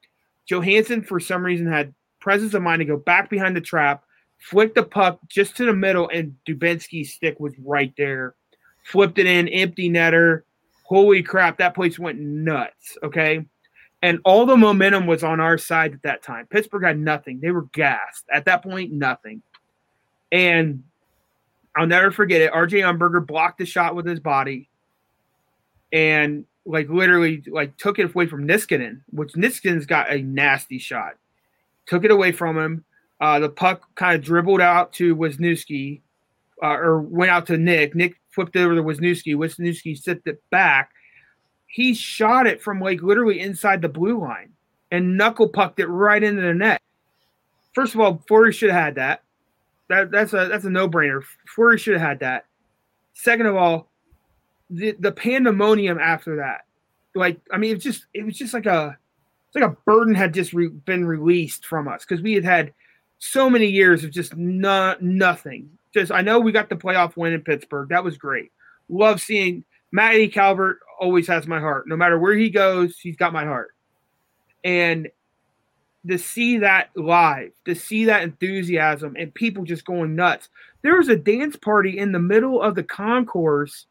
Johansen, 0.47 1.03
for 1.03 1.19
some 1.19 1.45
reason, 1.45 1.67
had 1.67 1.93
presence 2.21 2.55
of 2.55 2.63
mind 2.63 2.79
to 2.79 2.85
go 2.85 2.97
back 2.97 3.31
behind 3.31 3.57
the 3.57 3.61
trap, 3.61 4.05
flicked 4.43 4.75
the 4.75 4.83
puck 4.83 5.21
just 5.29 5.57
to 5.57 5.67
the 5.67 5.73
middle, 5.73 6.09
and 6.09 6.35
Dubinsky's 6.47 7.13
stick 7.13 7.39
was 7.39 7.55
right 7.65 7.93
there. 7.97 8.35
Flipped 8.85 9.19
it 9.19 9.27
in, 9.27 9.49
empty 9.49 9.89
netter. 9.89 10.43
Holy 10.85 11.23
crap, 11.23 11.59
that 11.59 11.75
place 11.75 11.99
went 11.99 12.19
nuts. 12.19 12.99
Okay. 13.03 13.47
And 14.03 14.19
all 14.25 14.45
the 14.45 14.57
momentum 14.57 15.07
was 15.07 15.23
on 15.23 15.39
our 15.39 15.57
side 15.57 15.95
at 15.95 16.03
that 16.03 16.23
time. 16.23 16.47
Pittsburgh 16.47 16.83
had 16.83 16.99
nothing. 16.99 17.39
They 17.41 17.53
were 17.53 17.67
gassed. 17.73 18.25
At 18.33 18.47
that 18.47 18.63
point, 18.63 18.93
nothing. 18.93 19.43
And 20.33 20.83
I'll 21.77 21.87
never 21.87 22.11
forget 22.11 22.41
it. 22.41 22.53
RJ 22.53 22.81
Umberger 22.81 23.25
blocked 23.25 23.59
the 23.59 23.65
shot 23.65 23.95
with 23.95 24.07
his 24.07 24.19
body 24.19 24.69
and 25.93 26.45
like 26.67 26.89
literally 26.89 27.45
like 27.47 27.77
took 27.77 28.01
it 28.01 28.07
away 28.07 28.27
from 28.27 28.47
Niskanen, 28.47 29.03
which 29.11 29.35
Niskanen's 29.35 29.87
got 29.87 30.11
a 30.11 30.21
nasty 30.21 30.79
shot. 30.79 31.15
Took 31.87 32.05
it 32.05 32.11
away 32.11 32.33
from 32.33 32.59
him 32.59 32.85
uh, 33.23 33.39
the 33.39 33.49
puck 33.49 33.89
kind 33.95 34.17
of 34.17 34.25
dribbled 34.25 34.61
out 34.61 34.93
to 34.95 35.15
Wisniewski, 35.15 36.01
uh, 36.61 36.77
or 36.77 37.01
went 37.01 37.31
out 37.31 37.47
to 37.47 37.57
Nick. 37.57 37.95
Nick 37.95 38.17
flipped 38.31 38.57
over 38.57 38.75
to 38.75 38.83
Wisniewski. 38.83 39.37
Wisniewski 39.37 39.97
sent 39.97 40.23
it 40.27 40.43
back. 40.51 40.91
He 41.69 41.95
shot 41.95 42.49
it 42.49 42.61
from 42.61 42.81
like 42.81 43.01
literally 43.01 43.39
inside 43.39 43.81
the 43.81 43.89
blue 43.89 44.21
line 44.21 44.53
and 44.91 45.17
knuckle 45.17 45.49
pucked 45.49 45.79
it 45.79 45.87
right 45.87 46.21
into 46.21 46.43
the 46.43 46.53
net. 46.53 46.83
First 47.75 47.95
of 47.95 48.01
all, 48.01 48.23
Fleury 48.27 48.53
should 48.53 48.71
have 48.71 48.83
had 48.83 48.95
that. 48.97 49.23
That 49.89 50.11
that's 50.11 50.33
a 50.33 50.49
that's 50.49 50.65
a 50.65 50.71
no 50.71 50.89
brainer. 50.89 51.23
Fleury 51.47 51.79
should 51.79 51.95
have 51.95 52.03
had 52.03 52.21
that. 52.21 52.47
Second 53.15 53.47
of 53.47 53.55
all, 53.55 53.89
the 54.69 54.97
the 54.99 55.13
pandemonium 55.13 55.99
after 56.01 56.37
that, 56.37 56.63
like 57.15 57.41
I 57.53 57.59
mean, 57.59 57.77
it 57.77 57.81
just 57.81 58.07
it 58.15 58.25
was 58.25 58.37
just 58.37 58.53
like 58.53 58.67
a 58.67 58.99
it's 59.47 59.55
like 59.55 59.71
a 59.71 59.77
burden 59.87 60.17
had 60.17 60.35
just 60.35 60.53
re- 60.53 60.69
been 60.69 61.05
released 61.05 61.67
from 61.67 61.87
us 61.87 62.05
because 62.05 62.21
we 62.21 62.33
had 62.35 62.45
had 62.45 62.73
so 63.25 63.49
many 63.49 63.67
years 63.67 64.03
of 64.03 64.11
just 64.11 64.37
not 64.37 65.01
nothing. 65.01 65.71
Just 65.95 66.11
I 66.11 66.23
know 66.23 66.41
we 66.41 66.51
got 66.51 66.69
the 66.69 66.75
playoff 66.75 67.17
win 67.17 67.33
in 67.33 67.41
Pittsburgh. 67.41 67.89
That 67.89 68.03
was 68.03 68.19
great. 68.19 68.51
Love 68.89 69.21
seeing 69.21 69.65
Matty 69.93 70.27
Calvert 70.27 70.81
always 70.99 71.29
has 71.29 71.47
my 71.47 71.61
heart. 71.61 71.87
No 71.87 71.97
matter 71.97 72.19
where 72.19 72.35
he 72.35 72.51
goes, 72.51 72.99
he's 72.99 73.15
got 73.15 73.33
my 73.33 73.45
heart. 73.45 73.75
And 74.65 75.09
to 76.09 76.19
see 76.19 76.59
that 76.59 76.91
live, 76.97 77.53
to 77.65 77.77
see 77.77 78.07
that 78.07 78.25
enthusiasm 78.25 79.15
and 79.17 79.33
people 79.33 79.63
just 79.63 79.85
going 79.85 80.17
nuts. 80.17 80.49
There 80.83 80.97
was 80.97 81.09
a 81.09 81.15
dance 81.15 81.55
party 81.55 81.99
in 81.99 82.11
the 82.11 82.19
middle 82.19 82.61
of 82.61 82.75
the 82.75 82.83
concourse 82.83 83.87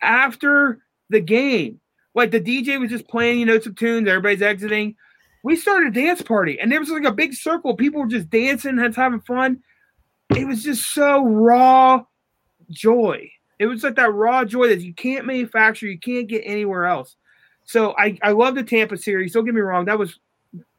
after 0.00 0.78
the 1.10 1.20
game. 1.20 1.80
Like 2.14 2.30
the 2.30 2.40
DJ 2.40 2.78
was 2.78 2.90
just 2.90 3.08
playing, 3.08 3.40
you 3.40 3.46
know, 3.46 3.58
some 3.58 3.74
tunes, 3.74 4.06
everybody's 4.06 4.42
exiting 4.42 4.94
we 5.42 5.56
started 5.56 5.96
a 5.96 6.00
dance 6.00 6.22
party 6.22 6.58
and 6.60 6.70
there 6.70 6.80
was 6.80 6.90
like 6.90 7.04
a 7.04 7.12
big 7.12 7.34
circle. 7.34 7.74
People 7.74 8.00
were 8.00 8.08
just 8.08 8.30
dancing 8.30 8.78
and 8.78 8.94
having 8.94 9.20
fun. 9.20 9.62
It 10.36 10.46
was 10.46 10.62
just 10.62 10.92
so 10.92 11.24
raw 11.24 12.04
joy. 12.70 13.30
It 13.58 13.66
was 13.66 13.82
like 13.82 13.96
that 13.96 14.12
raw 14.12 14.44
joy 14.44 14.68
that 14.68 14.80
you 14.80 14.94
can't 14.94 15.26
manufacture, 15.26 15.86
you 15.86 15.98
can't 15.98 16.28
get 16.28 16.42
anywhere 16.44 16.86
else. 16.86 17.16
So 17.64 17.94
I, 17.98 18.18
I 18.22 18.30
love 18.32 18.54
the 18.54 18.62
Tampa 18.62 18.96
series. 18.96 19.32
Don't 19.32 19.44
get 19.44 19.54
me 19.54 19.60
wrong, 19.60 19.84
that 19.86 19.98
was 19.98 20.18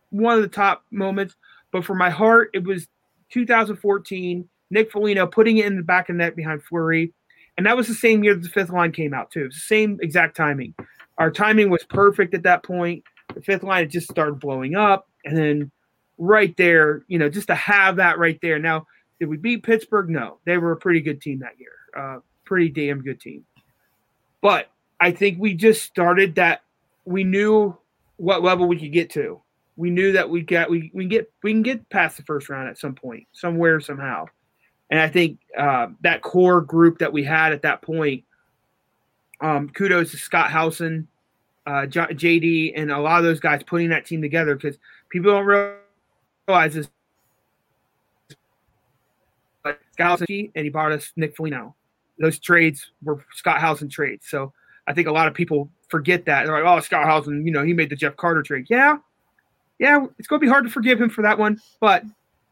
one 0.09 0.35
of 0.35 0.41
the 0.41 0.47
top 0.47 0.85
moments. 0.91 1.35
But 1.71 1.85
for 1.85 1.95
my 1.95 2.09
heart, 2.09 2.49
it 2.53 2.63
was 2.63 2.87
2014, 3.31 4.47
Nick 4.71 4.91
Foligno 4.91 5.27
putting 5.27 5.57
it 5.57 5.65
in 5.65 5.77
the 5.77 5.83
back 5.83 6.09
of 6.09 6.15
the 6.15 6.23
net 6.23 6.35
behind 6.35 6.63
Fleury. 6.63 7.13
And 7.57 7.65
that 7.65 7.77
was 7.77 7.87
the 7.87 7.93
same 7.93 8.23
year 8.23 8.33
that 8.33 8.41
the 8.41 8.49
fifth 8.49 8.69
line 8.69 8.91
came 8.91 9.13
out, 9.13 9.31
too. 9.31 9.51
Same 9.51 9.99
exact 10.01 10.35
timing. 10.35 10.73
Our 11.17 11.29
timing 11.29 11.69
was 11.69 11.83
perfect 11.83 12.33
at 12.33 12.43
that 12.43 12.63
point. 12.63 13.03
The 13.33 13.41
fifth 13.41 13.63
line 13.63 13.83
had 13.83 13.91
just 13.91 14.09
started 14.09 14.39
blowing 14.39 14.75
up. 14.75 15.07
And 15.25 15.37
then 15.37 15.71
right 16.17 16.55
there, 16.57 17.03
you 17.07 17.17
know, 17.17 17.29
just 17.29 17.47
to 17.47 17.55
have 17.55 17.97
that 17.97 18.17
right 18.17 18.39
there. 18.41 18.59
Now, 18.59 18.87
did 19.19 19.27
we 19.29 19.37
beat 19.37 19.63
Pittsburgh? 19.63 20.09
No. 20.09 20.37
They 20.45 20.57
were 20.57 20.71
a 20.71 20.77
pretty 20.77 21.01
good 21.01 21.21
team 21.21 21.39
that 21.39 21.59
year. 21.59 21.71
Uh, 21.95 22.19
pretty 22.45 22.69
damn 22.69 23.01
good 23.01 23.19
team. 23.19 23.45
But 24.41 24.69
I 24.99 25.11
think 25.11 25.39
we 25.39 25.53
just 25.53 25.83
started 25.83 26.35
that 26.35 26.61
we 27.05 27.23
knew 27.23 27.77
what 28.17 28.43
level 28.43 28.67
we 28.67 28.79
could 28.79 28.91
get 28.93 29.09
to. 29.11 29.41
We 29.77 29.89
knew 29.89 30.11
that 30.13 30.29
we 30.29 30.41
got 30.41 30.69
we 30.69 30.91
we 30.93 31.03
can 31.03 31.09
get 31.09 31.31
we 31.41 31.53
can 31.53 31.61
get 31.61 31.89
past 31.89 32.17
the 32.17 32.23
first 32.23 32.49
round 32.49 32.67
at 32.67 32.77
some 32.77 32.95
point, 32.95 33.27
somewhere, 33.31 33.79
somehow. 33.79 34.25
And 34.89 34.99
I 34.99 35.07
think 35.07 35.39
uh, 35.57 35.87
that 36.01 36.21
core 36.21 36.61
group 36.61 36.99
that 36.99 37.13
we 37.13 37.23
had 37.23 37.53
at 37.53 37.61
that 37.61 37.81
point, 37.81 38.23
um, 39.39 39.69
kudos 39.69 40.11
to 40.11 40.17
Scott 40.17 40.51
Howson, 40.51 41.07
uh, 41.69 41.85
JD, 41.85 42.73
and 42.75 42.91
a 42.91 42.97
lot 42.97 43.19
of 43.19 43.23
those 43.23 43.39
guys 43.39 43.61
putting 43.61 43.89
that 43.89 44.03
team 44.03 44.23
together 44.23 44.55
because 44.55 44.79
people 45.09 45.31
don't 45.31 45.45
realize 45.45 46.73
this. 46.73 46.89
But 49.63 49.79
Scott 49.91 50.21
and 50.21 50.49
he 50.55 50.69
bought 50.69 50.91
us 50.91 51.11
Nick 51.15 51.35
Foligno. 51.35 51.75
Those 52.17 52.39
trades 52.39 52.89
were 53.03 53.23
Scott 53.33 53.59
Howson 53.59 53.87
trades. 53.87 54.25
So 54.27 54.51
I 54.87 54.93
think 54.93 55.07
a 55.07 55.11
lot 55.11 55.27
of 55.27 55.35
people 55.35 55.69
forget 55.89 56.25
that. 56.25 56.45
They're 56.45 56.63
like, 56.63 56.65
oh, 56.65 56.79
Scott 56.79 57.05
Howson, 57.05 57.45
you 57.45 57.51
know, 57.51 57.63
he 57.63 57.73
made 57.73 57.91
the 57.91 57.95
Jeff 57.95 58.17
Carter 58.17 58.41
trade. 58.41 58.65
Yeah. 58.67 58.97
Yeah, 59.77 60.07
it's 60.17 60.27
going 60.27 60.41
to 60.41 60.45
be 60.45 60.49
hard 60.49 60.65
to 60.65 60.71
forgive 60.71 60.99
him 60.99 61.09
for 61.09 61.21
that 61.21 61.37
one. 61.37 61.61
But 61.79 62.03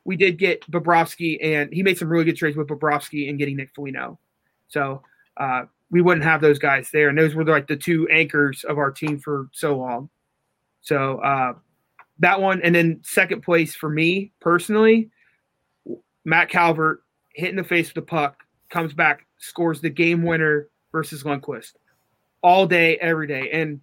we 0.05 0.15
did 0.15 0.37
get 0.37 0.61
Bobrovsky, 0.71 1.39
and 1.43 1.73
he 1.73 1.81
made 1.81 1.97
some 1.97 2.07
really 2.07 2.23
good 2.23 2.37
trades 2.37 2.55
with 2.55 2.67
Bobrovsky 2.67 3.29
and 3.29 3.39
getting 3.39 3.57
Nick 3.57 3.71
Foligno. 3.75 4.19
So 4.67 5.01
uh, 5.35 5.63
we 5.89 6.01
wouldn't 6.01 6.25
have 6.25 6.41
those 6.41 6.59
guys 6.59 6.89
there. 6.91 7.09
And 7.09 7.17
those 7.17 7.35
were 7.35 7.45
like 7.45 7.67
the 7.67 7.77
two 7.77 8.07
anchors 8.09 8.63
of 8.63 8.77
our 8.77 8.91
team 8.91 9.19
for 9.19 9.47
so 9.51 9.77
long. 9.77 10.09
So 10.81 11.19
uh, 11.19 11.53
that 12.19 12.41
one. 12.41 12.61
And 12.61 12.75
then 12.75 12.99
second 13.03 13.41
place 13.41 13.75
for 13.75 13.89
me 13.89 14.31
personally, 14.39 15.09
Matt 16.25 16.49
Calvert 16.49 17.03
hitting 17.33 17.55
the 17.55 17.63
face 17.63 17.87
with 17.87 17.95
the 17.95 18.01
puck, 18.01 18.43
comes 18.69 18.93
back, 18.93 19.25
scores 19.37 19.79
the 19.79 19.89
game 19.89 20.23
winner 20.23 20.67
versus 20.91 21.23
Lundqvist 21.23 21.73
all 22.41 22.65
day, 22.65 22.97
every 22.97 23.27
day. 23.27 23.49
And 23.51 23.79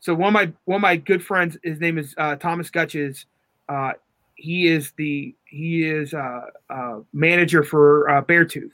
so 0.00 0.14
one 0.14 0.28
of 0.28 0.34
my 0.34 0.52
one 0.64 0.76
of 0.76 0.82
my 0.82 0.96
good 0.96 1.24
friends, 1.24 1.56
his 1.62 1.80
name 1.80 1.98
is 1.98 2.14
uh, 2.18 2.36
Thomas 2.36 2.70
Gutches. 2.70 3.26
Uh, 3.68 3.92
he 4.34 4.68
is 4.68 4.92
the 4.96 5.34
he 5.44 5.82
is 5.82 6.14
uh, 6.14 6.42
uh, 6.70 6.98
manager 7.12 7.64
for 7.64 8.08
uh, 8.08 8.22
Beartooth, 8.22 8.70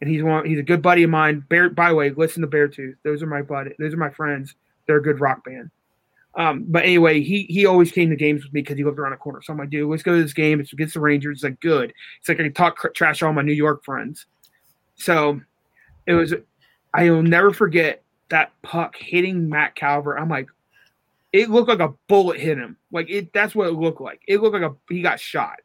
and 0.00 0.08
he's 0.08 0.22
one 0.22 0.46
he's 0.46 0.58
a 0.58 0.62
good 0.62 0.82
buddy 0.82 1.02
of 1.02 1.10
mine. 1.10 1.44
Bear, 1.48 1.70
by 1.70 1.90
the 1.90 1.94
way, 1.94 2.10
listen 2.10 2.42
to 2.42 2.48
Beartooth. 2.48 2.94
Those 3.04 3.22
are 3.22 3.26
my 3.26 3.42
buddy. 3.42 3.72
Those 3.78 3.94
are 3.94 3.98
my 3.98 4.10
friends. 4.10 4.54
They're 4.86 4.98
a 4.98 5.02
good 5.02 5.20
rock 5.20 5.44
band. 5.44 5.70
Um, 6.34 6.66
but 6.68 6.84
anyway, 6.84 7.20
he 7.20 7.44
he 7.44 7.66
always 7.66 7.90
came 7.90 8.10
to 8.10 8.16
games 8.16 8.44
with 8.44 8.52
me 8.52 8.60
because 8.60 8.76
he 8.76 8.84
lived 8.84 8.98
around 8.98 9.10
the 9.10 9.16
corner. 9.16 9.42
So 9.42 9.52
I'm 9.52 9.58
like, 9.58 9.70
dude, 9.70 9.90
let's 9.90 10.04
go 10.04 10.16
to 10.16 10.22
this 10.22 10.32
game. 10.32 10.60
It's 10.60 10.72
against 10.72 10.94
the 10.94 11.00
Rangers. 11.00 11.38
It's 11.38 11.44
like 11.44 11.60
good. 11.60 11.92
It's 12.20 12.28
like 12.28 12.38
I 12.38 12.44
can 12.44 12.54
talk 12.54 12.76
cr- 12.76 12.88
trash 12.88 13.22
all 13.22 13.32
my 13.32 13.42
New 13.42 13.52
York 13.52 13.84
friends. 13.84 14.26
So 14.94 15.40
it 16.06 16.14
was. 16.14 16.34
I 16.94 17.10
will 17.10 17.22
never 17.22 17.52
forget 17.52 18.02
that 18.30 18.52
puck 18.62 18.96
hitting 18.96 19.48
Matt 19.48 19.74
Calvert. 19.74 20.18
I'm 20.18 20.28
like, 20.28 20.48
it 21.32 21.50
looked 21.50 21.68
like 21.68 21.80
a 21.80 21.94
bullet 22.06 22.38
hit 22.38 22.56
him. 22.56 22.76
Like 22.92 23.10
it. 23.10 23.32
That's 23.32 23.54
what 23.54 23.66
it 23.66 23.72
looked 23.72 24.00
like. 24.00 24.20
It 24.28 24.40
looked 24.40 24.54
like 24.54 24.70
a 24.70 24.76
he 24.88 25.02
got 25.02 25.18
shot, 25.18 25.56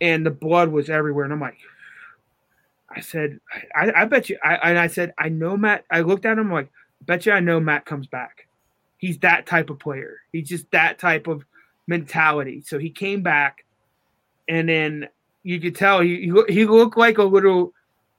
and 0.00 0.24
the 0.24 0.30
blood 0.30 0.70
was 0.70 0.88
everywhere. 0.88 1.24
And 1.24 1.34
I'm 1.34 1.40
like, 1.40 1.58
I 2.94 3.00
said, 3.00 3.40
I, 3.74 3.92
I 3.92 4.04
bet 4.04 4.28
you. 4.28 4.38
I 4.44 4.54
and 4.70 4.78
I 4.78 4.86
said, 4.86 5.12
I 5.18 5.28
know 5.28 5.56
Matt. 5.56 5.84
I 5.90 6.00
looked 6.00 6.24
at 6.24 6.38
him 6.38 6.46
I'm 6.46 6.52
like, 6.52 6.70
bet 7.02 7.26
you 7.26 7.32
I 7.32 7.40
know 7.40 7.60
Matt 7.60 7.84
comes 7.84 8.06
back. 8.06 8.46
He's 8.98 9.18
that 9.18 9.46
type 9.46 9.70
of 9.70 9.78
player. 9.78 10.18
He's 10.32 10.48
just 10.48 10.70
that 10.70 10.98
type 10.98 11.26
of 11.26 11.44
mentality. 11.86 12.62
So 12.64 12.78
he 12.78 12.90
came 12.90 13.22
back, 13.22 13.64
and 14.48 14.68
then 14.68 15.08
you 15.42 15.60
could 15.60 15.74
tell 15.74 16.00
he 16.00 16.30
he, 16.30 16.54
he 16.54 16.64
looked 16.64 16.96
like 16.96 17.18
a 17.18 17.24
little. 17.24 17.72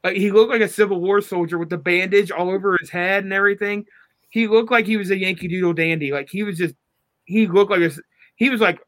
Uh, 0.04 0.12
he 0.12 0.32
looked 0.32 0.52
like 0.52 0.62
a 0.62 0.68
Civil 0.68 1.02
War 1.02 1.22
soldier 1.22 1.58
with 1.58 1.70
the 1.70 1.78
bandage 1.78 2.30
all 2.30 2.50
over 2.50 2.78
his 2.80 2.90
head 2.90 3.24
and 3.24 3.34
everything 3.34 3.86
he 4.30 4.48
looked 4.48 4.72
like 4.72 4.86
he 4.86 4.98
was 4.98 5.10
a 5.10 5.18
Yankee 5.18 5.48
Doodle 5.48 5.74
dandy. 5.74 6.12
Like 6.12 6.30
he 6.30 6.44
was 6.44 6.58
just, 6.58 6.76
he 7.26 7.48
looked 7.48 7.72
like 7.72 7.82
a, 7.82 7.92
he 8.36 8.50
was 8.50 8.62
like, 8.62 8.80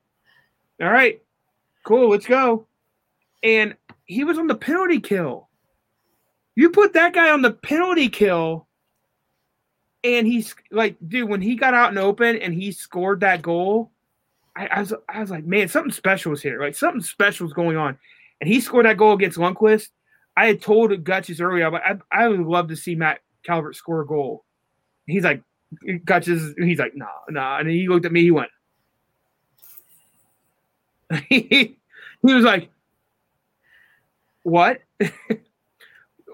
all 0.81 0.91
right, 0.91 1.21
cool, 1.83 2.09
let's 2.09 2.25
go. 2.25 2.67
And 3.43 3.75
he 4.05 4.23
was 4.23 4.37
on 4.37 4.47
the 4.47 4.55
penalty 4.55 4.99
kill. 4.99 5.48
You 6.55 6.69
put 6.69 6.93
that 6.93 7.13
guy 7.13 7.29
on 7.29 7.41
the 7.41 7.51
penalty 7.51 8.09
kill, 8.09 8.67
and 10.03 10.27
he's 10.27 10.55
like, 10.71 10.97
dude, 11.07 11.29
when 11.29 11.41
he 11.41 11.55
got 11.55 11.73
out 11.73 11.89
and 11.89 11.99
open 11.99 12.37
and 12.37 12.53
he 12.53 12.71
scored 12.71 13.21
that 13.21 13.41
goal, 13.41 13.91
I, 14.55 14.67
I 14.67 14.79
was, 14.79 14.93
I 15.07 15.21
was 15.21 15.29
like, 15.29 15.45
man, 15.45 15.67
something 15.67 15.91
special 15.91 16.31
was 16.31 16.41
here. 16.41 16.59
Like 16.59 16.75
something 16.75 17.01
special 17.01 17.45
was 17.45 17.53
going 17.53 17.77
on. 17.77 17.97
And 18.41 18.49
he 18.49 18.61
scored 18.61 18.85
that 18.85 18.97
goal 18.97 19.13
against 19.13 19.37
Lundqvist. 19.37 19.89
I 20.37 20.47
had 20.47 20.61
told 20.61 21.03
Gutches 21.03 21.41
earlier, 21.41 21.69
but 21.69 21.81
I, 21.85 21.97
I 22.11 22.27
would 22.29 22.39
love 22.39 22.69
to 22.69 22.77
see 22.77 22.95
Matt 22.95 23.19
Calvert 23.43 23.75
score 23.75 24.01
a 24.01 24.07
goal 24.07 24.45
he's 25.09 25.23
like, 25.23 25.41
Gutches, 26.05 26.55
he's 26.57 26.79
like, 26.79 26.95
nah, 26.95 27.07
nah. 27.29 27.59
And 27.59 27.69
he 27.69 27.87
looked 27.87 28.05
at 28.05 28.11
me, 28.11 28.21
he 28.21 28.31
went, 28.31 28.49
he 31.29 31.77
was 32.23 32.43
like, 32.43 32.69
what? 34.43 34.81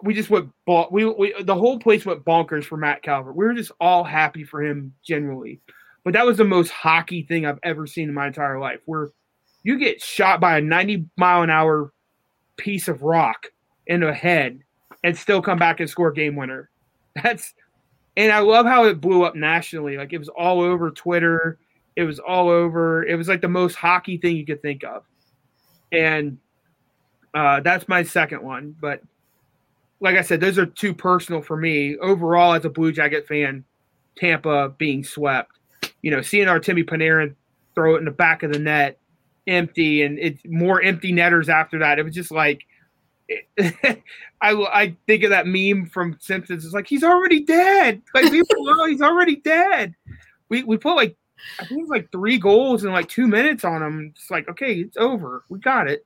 we 0.04 0.14
just 0.14 0.30
went, 0.30 0.50
we, 0.92 1.06
we, 1.06 1.44
the 1.44 1.56
whole 1.56 1.80
place 1.80 2.06
went 2.06 2.26
bonkers 2.26 2.66
for 2.66 2.78
Matt 2.78 3.04
Calvert. 3.04 3.36
We 3.36 3.46
were 3.46 3.54
just 3.54 3.72
all 3.80 4.04
happy 4.04 4.44
for 4.44 4.64
him 4.64 4.94
generally. 5.04 5.62
But 6.04 6.14
that 6.14 6.26
was 6.26 6.38
the 6.38 6.46
most 6.46 6.70
hockey 6.70 7.24
thing 7.24 7.46
I've 7.46 7.60
ever 7.64 7.88
seen 7.88 8.10
in 8.10 8.14
my 8.14 8.28
entire 8.28 8.60
life 8.60 8.80
where 8.86 9.10
you 9.64 9.80
get 9.80 10.02
shot 10.02 10.40
by 10.40 10.58
a 10.58 10.62
90 10.62 11.08
mile 11.18 11.42
an 11.42 11.50
hour 11.50 11.92
piece 12.58 12.88
of 12.88 13.02
rock 13.02 13.48
in 13.88 14.02
the 14.02 14.14
head 14.14 14.60
and 15.04 15.18
still 15.18 15.42
come 15.42 15.58
back 15.58 15.80
and 15.80 15.90
score 15.90 16.12
game 16.12 16.36
winner. 16.36 16.70
That's 17.24 17.54
and 18.18 18.32
I 18.32 18.40
love 18.40 18.66
how 18.66 18.86
it 18.86 19.02
blew 19.02 19.24
up 19.24 19.36
nationally. 19.36 19.98
Like 19.98 20.14
it 20.14 20.18
was 20.18 20.30
all 20.30 20.62
over 20.62 20.92
Twitter. 20.92 21.58
It 21.96 22.04
was 22.04 22.20
all 22.20 22.50
over. 22.50 23.06
It 23.06 23.16
was 23.16 23.28
like 23.28 23.42
the 23.42 23.48
most 23.48 23.76
hockey 23.76 24.18
thing 24.18 24.38
you 24.38 24.46
could 24.46 24.62
think 24.62 24.84
of. 24.84 25.04
And 25.92 26.38
uh, 27.34 27.62
that's 27.62 27.88
my 27.88 28.04
second 28.04 28.42
one. 28.42 28.76
But 28.80 29.02
like 30.06 30.18
I 30.18 30.22
said, 30.22 30.40
those 30.40 30.60
are 30.60 30.68
too 30.68 30.94
personal 30.94 31.42
for 31.42 31.58
me. 31.58 31.98
Overall, 31.98 32.54
as 32.54 32.64
a 32.64 32.70
Blue 32.70 32.92
Jacket 32.92 33.28
fan, 33.28 33.66
Tampa 34.16 34.70
being 34.78 35.04
swept. 35.04 35.52
You 36.04 36.12
know, 36.12 36.22
seeing 36.22 36.46
Artemi 36.46 36.86
Panarin 36.86 37.34
throw 37.74 37.96
it 37.96 38.00
in 38.00 38.06
the 38.06 38.12
back 38.12 38.44
of 38.44 38.54
the 38.54 38.60
net, 38.60 39.00
empty, 39.48 40.04
and 40.04 40.20
it's 40.20 40.40
more 40.46 40.80
empty 40.80 41.12
netters 41.12 41.50
after 41.50 41.80
that. 41.80 41.98
It 41.98 42.04
was 42.04 42.14
just 42.14 42.30
like 42.30 42.68
I 43.60 43.96
I 44.42 44.96
think 45.08 45.24
of 45.24 45.32
that 45.32 45.48
meme 45.48 45.88
from 45.88 46.18
Simpsons. 46.20 46.64
It's 46.64 46.74
like 46.76 46.88
he's 46.88 47.04
already 47.04 47.40
dead. 47.40 48.04
Like 48.14 48.32
people, 48.32 48.86
he's 48.86 49.02
already 49.02 49.38
dead. 49.38 49.96
We 50.50 50.62
we 50.62 50.78
put 50.78 50.96
like 50.96 51.18
I 51.60 51.66
think 51.66 51.82
it's 51.82 51.90
like 51.90 52.12
three 52.12 52.38
goals 52.38 52.84
in 52.84 52.92
like 52.92 53.10
two 53.10 53.28
minutes 53.28 53.66
on 53.66 53.82
him. 53.82 54.14
It's 54.16 54.30
like 54.30 54.48
okay, 54.50 54.76
it's 54.76 54.98
over. 54.98 55.44
We 55.50 55.58
got 55.58 55.88
it. 55.90 56.06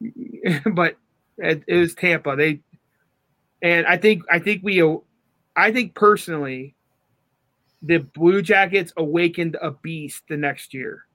but 0.74 0.96
it, 1.38 1.62
it 1.68 1.76
was 1.76 1.94
Tampa. 1.94 2.34
They 2.34 2.62
and 3.62 3.86
I 3.86 3.96
think 3.96 4.22
I 4.30 4.38
think 4.38 4.62
we 4.62 4.82
I 5.56 5.72
think 5.72 5.94
personally 5.94 6.74
the 7.82 7.98
Blue 7.98 8.42
Jackets 8.42 8.92
awakened 8.96 9.56
a 9.60 9.70
beast 9.70 10.24
the 10.28 10.36
next 10.36 10.74
year. 10.74 11.06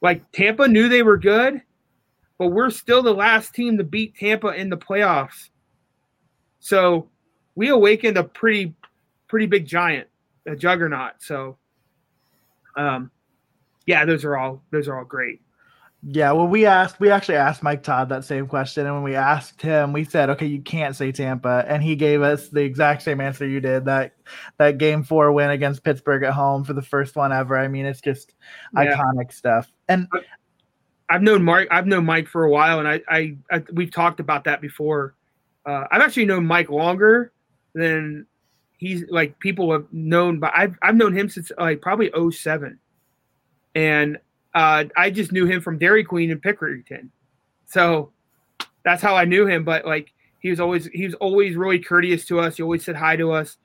Like 0.00 0.30
Tampa 0.32 0.68
knew 0.68 0.88
they 0.88 1.02
were 1.02 1.18
good 1.18 1.62
but 2.38 2.48
we're 2.48 2.70
still 2.70 3.02
the 3.02 3.14
last 3.14 3.54
team 3.54 3.78
to 3.78 3.84
beat 3.84 4.16
Tampa 4.16 4.48
in 4.48 4.68
the 4.68 4.76
playoffs. 4.76 5.50
So 6.60 7.08
we 7.54 7.68
awakened 7.68 8.16
a 8.16 8.24
pretty 8.24 8.74
pretty 9.28 9.46
big 9.46 9.66
giant, 9.66 10.08
a 10.46 10.56
juggernaut. 10.56 11.14
So 11.20 11.58
um 12.76 13.10
yeah, 13.86 14.04
those 14.04 14.24
are 14.24 14.36
all 14.36 14.62
those 14.70 14.88
are 14.88 14.98
all 14.98 15.04
great. 15.04 15.40
Yeah, 16.06 16.32
well, 16.32 16.46
we 16.46 16.66
asked, 16.66 17.00
we 17.00 17.10
actually 17.10 17.36
asked 17.36 17.62
Mike 17.62 17.82
Todd 17.82 18.10
that 18.10 18.24
same 18.24 18.46
question. 18.46 18.84
And 18.84 18.94
when 18.94 19.04
we 19.04 19.14
asked 19.14 19.62
him, 19.62 19.92
we 19.94 20.04
said, 20.04 20.28
okay, 20.30 20.44
you 20.44 20.60
can't 20.60 20.94
say 20.94 21.12
Tampa. 21.12 21.64
And 21.66 21.82
he 21.82 21.96
gave 21.96 22.20
us 22.20 22.48
the 22.48 22.60
exact 22.60 23.02
same 23.02 23.22
answer 23.22 23.46
you 23.48 23.60
did 23.60 23.86
that, 23.86 24.14
that 24.58 24.76
game 24.76 25.02
four 25.02 25.32
win 25.32 25.50
against 25.50 25.82
Pittsburgh 25.82 26.22
at 26.22 26.34
home 26.34 26.62
for 26.62 26.74
the 26.74 26.82
first 26.82 27.16
one 27.16 27.32
ever. 27.32 27.56
I 27.56 27.68
mean, 27.68 27.86
it's 27.86 28.02
just 28.02 28.34
yeah. 28.74 28.96
iconic 28.96 29.32
stuff. 29.32 29.72
And 29.88 30.06
I've 31.08 31.22
known 31.22 31.42
Mike. 31.42 31.68
I've 31.70 31.86
known 31.86 32.04
Mike 32.04 32.28
for 32.28 32.44
a 32.44 32.50
while, 32.50 32.80
and 32.80 32.88
I, 32.88 33.00
I, 33.08 33.36
I 33.50 33.62
we've 33.72 33.90
talked 33.90 34.20
about 34.20 34.44
that 34.44 34.60
before. 34.60 35.14
Uh, 35.66 35.84
I've 35.90 36.02
actually 36.02 36.26
known 36.26 36.46
Mike 36.46 36.70
longer 36.70 37.32
than 37.74 38.26
he's 38.78 39.04
like 39.10 39.38
people 39.38 39.72
have 39.72 39.86
known, 39.92 40.38
but 40.38 40.52
I've 40.54 40.76
I've 40.82 40.96
known 40.96 41.16
him 41.16 41.28
since 41.28 41.52
like 41.58 41.80
probably 41.82 42.10
07. 42.30 42.78
and 43.74 44.18
uh, 44.54 44.84
I 44.96 45.10
just 45.10 45.32
knew 45.32 45.46
him 45.46 45.60
from 45.60 45.78
Dairy 45.78 46.04
Queen 46.04 46.30
in 46.30 46.40
Pickerington. 46.40 47.08
So 47.66 48.12
that's 48.84 49.02
how 49.02 49.16
I 49.16 49.24
knew 49.24 49.46
him. 49.46 49.64
But 49.64 49.84
like 49.84 50.12
he 50.40 50.50
was 50.50 50.60
always 50.60 50.86
he 50.86 51.04
was 51.04 51.14
always 51.14 51.56
really 51.56 51.78
courteous 51.78 52.24
to 52.26 52.40
us. 52.40 52.56
He 52.56 52.62
always 52.62 52.84
said 52.84 52.96
hi 52.96 53.16
to 53.16 53.32
us. 53.32 53.56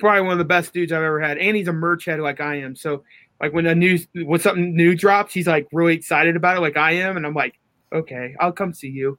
Probably 0.00 0.22
one 0.22 0.32
of 0.32 0.38
the 0.38 0.44
best 0.44 0.72
dudes 0.72 0.92
I've 0.92 1.02
ever 1.02 1.20
had. 1.20 1.38
And 1.38 1.56
he's 1.56 1.68
a 1.68 1.72
merch 1.72 2.04
head 2.06 2.20
like 2.20 2.40
I 2.40 2.56
am. 2.56 2.74
So 2.76 3.04
like 3.40 3.52
when 3.52 3.66
a 3.66 3.74
news 3.74 4.06
when 4.14 4.40
something 4.40 4.74
new 4.76 4.94
drops, 4.96 5.32
he's 5.34 5.46
like 5.46 5.68
really 5.72 5.94
excited 5.94 6.36
about 6.36 6.56
it, 6.56 6.60
like 6.60 6.76
I 6.76 6.92
am, 6.92 7.16
and 7.16 7.24
I'm 7.24 7.34
like, 7.34 7.54
okay, 7.92 8.34
I'll 8.40 8.52
come 8.52 8.72
see 8.72 8.88
you. 8.88 9.18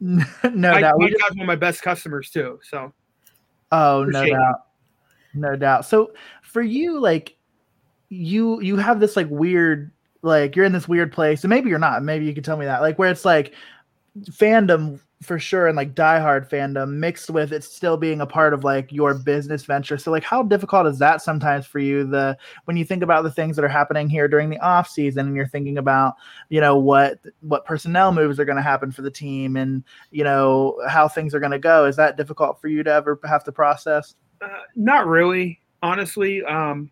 no 0.00 0.72
I, 0.72 0.80
doubt. 0.80 0.98
We 0.98 1.10
just- 1.10 1.22
one 1.30 1.40
of 1.40 1.46
my 1.46 1.56
best 1.56 1.82
customers 1.82 2.30
too. 2.30 2.58
So 2.62 2.92
Oh, 3.72 4.04
no 4.04 4.18
Appreciate 4.20 4.34
it. 4.34 4.38
doubt. 4.38 4.60
No 5.34 5.56
doubt. 5.56 5.84
So 5.84 6.12
for 6.42 6.62
you, 6.62 7.00
like 7.00 7.36
you 8.08 8.60
you 8.60 8.76
have 8.76 9.00
this 9.00 9.16
like 9.16 9.28
weird 9.30 9.90
like 10.22 10.56
you're 10.56 10.64
in 10.64 10.72
this 10.72 10.88
weird 10.88 11.12
place, 11.12 11.44
and 11.44 11.50
maybe 11.50 11.68
you're 11.68 11.78
not. 11.78 12.02
Maybe 12.02 12.24
you 12.24 12.34
can 12.34 12.42
tell 12.42 12.56
me 12.56 12.66
that. 12.66 12.80
Like 12.80 12.98
where 12.98 13.10
it's 13.10 13.24
like 13.24 13.54
fandom 14.30 15.00
for 15.22 15.38
sure 15.38 15.66
and 15.68 15.76
like 15.76 15.94
diehard 15.94 16.48
fandom 16.50 16.90
mixed 16.90 17.30
with 17.30 17.50
it 17.50 17.64
still 17.64 17.96
being 17.96 18.20
a 18.20 18.26
part 18.26 18.52
of 18.52 18.62
like 18.62 18.92
your 18.92 19.14
business 19.14 19.64
venture. 19.64 19.96
So 19.96 20.10
like 20.10 20.22
how 20.22 20.42
difficult 20.42 20.86
is 20.86 20.98
that 20.98 21.22
sometimes 21.22 21.66
for 21.66 21.78
you 21.78 22.04
the 22.04 22.36
when 22.66 22.76
you 22.76 22.84
think 22.84 23.02
about 23.02 23.22
the 23.24 23.30
things 23.30 23.56
that 23.56 23.64
are 23.64 23.68
happening 23.68 24.10
here 24.10 24.28
during 24.28 24.50
the 24.50 24.58
off 24.58 24.86
season 24.88 25.26
and 25.26 25.34
you're 25.34 25.48
thinking 25.48 25.78
about, 25.78 26.14
you 26.50 26.60
know, 26.60 26.76
what 26.76 27.20
what 27.40 27.64
personnel 27.64 28.12
moves 28.12 28.38
are 28.38 28.44
going 28.44 28.56
to 28.56 28.62
happen 28.62 28.92
for 28.92 29.02
the 29.02 29.10
team 29.10 29.56
and, 29.56 29.82
you 30.10 30.24
know, 30.24 30.78
how 30.88 31.08
things 31.08 31.34
are 31.34 31.40
going 31.40 31.52
to 31.52 31.58
go. 31.58 31.86
Is 31.86 31.96
that 31.96 32.18
difficult 32.18 32.60
for 32.60 32.68
you 32.68 32.82
to 32.82 32.92
ever 32.92 33.18
have 33.24 33.44
to 33.44 33.52
process? 33.52 34.14
uh, 34.44 34.48
not 34.76 35.06
really, 35.06 35.60
honestly. 35.82 36.42
Um, 36.44 36.90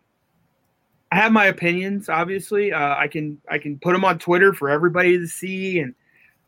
I 1.13 1.17
have 1.17 1.31
my 1.31 1.45
opinions. 1.45 2.09
Obviously, 2.09 2.73
uh, 2.73 2.95
I 2.95 3.07
can 3.07 3.39
I 3.47 3.59
can 3.59 3.77
put 3.77 3.91
them 3.91 4.03
on 4.03 4.17
Twitter 4.17 4.51
for 4.51 4.67
everybody 4.67 5.15
to 5.19 5.27
see, 5.27 5.77
and 5.77 5.93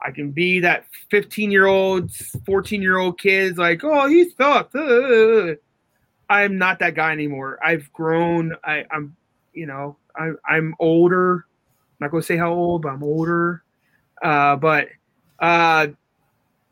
I 0.01 0.09
can 0.09 0.31
be 0.31 0.59
that 0.61 0.87
15 1.11 1.51
year 1.51 1.67
old, 1.67 2.11
14 2.47 2.81
year 2.81 2.97
old 2.97 3.19
kids 3.19 3.59
like, 3.59 3.83
oh, 3.83 4.07
he 4.07 4.27
sucks. 4.31 4.73
Uh. 4.73 5.53
I'm 6.31 6.57
not 6.57 6.79
that 6.79 6.95
guy 6.95 7.11
anymore. 7.11 7.59
I've 7.63 7.93
grown. 7.93 8.55
I, 8.63 8.85
I'm, 8.89 9.15
you 9.53 9.67
know, 9.67 9.97
I, 10.15 10.31
I'm 10.49 10.73
older. 10.79 11.45
I'm 11.45 11.97
not 11.99 12.09
gonna 12.09 12.23
say 12.23 12.35
how 12.35 12.51
old, 12.51 12.81
but 12.81 12.89
I'm 12.89 13.03
older. 13.03 13.61
Uh, 14.23 14.55
but 14.55 14.87
uh, 15.37 15.89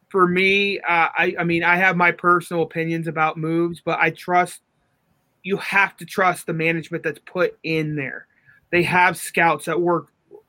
for 0.09 0.27
me, 0.27 0.79
uh, 0.79 1.09
I, 1.15 1.35
I 1.37 1.43
mean, 1.43 1.63
I 1.63 1.75
have 1.75 1.95
my 1.95 2.11
personal 2.11 2.63
opinions 2.63 3.07
about 3.07 3.37
moves, 3.37 3.83
but 3.85 3.99
I 3.99 4.09
trust. 4.09 4.61
You 5.43 5.57
have 5.57 5.97
to 5.97 6.05
trust 6.05 6.45
the 6.45 6.53
management 6.53 7.03
that's 7.03 7.19
put 7.19 7.57
in 7.63 7.95
there. 7.95 8.27
They 8.71 8.83
have 8.83 9.17
scouts 9.17 9.65
that 9.65 9.79
work 9.79 10.07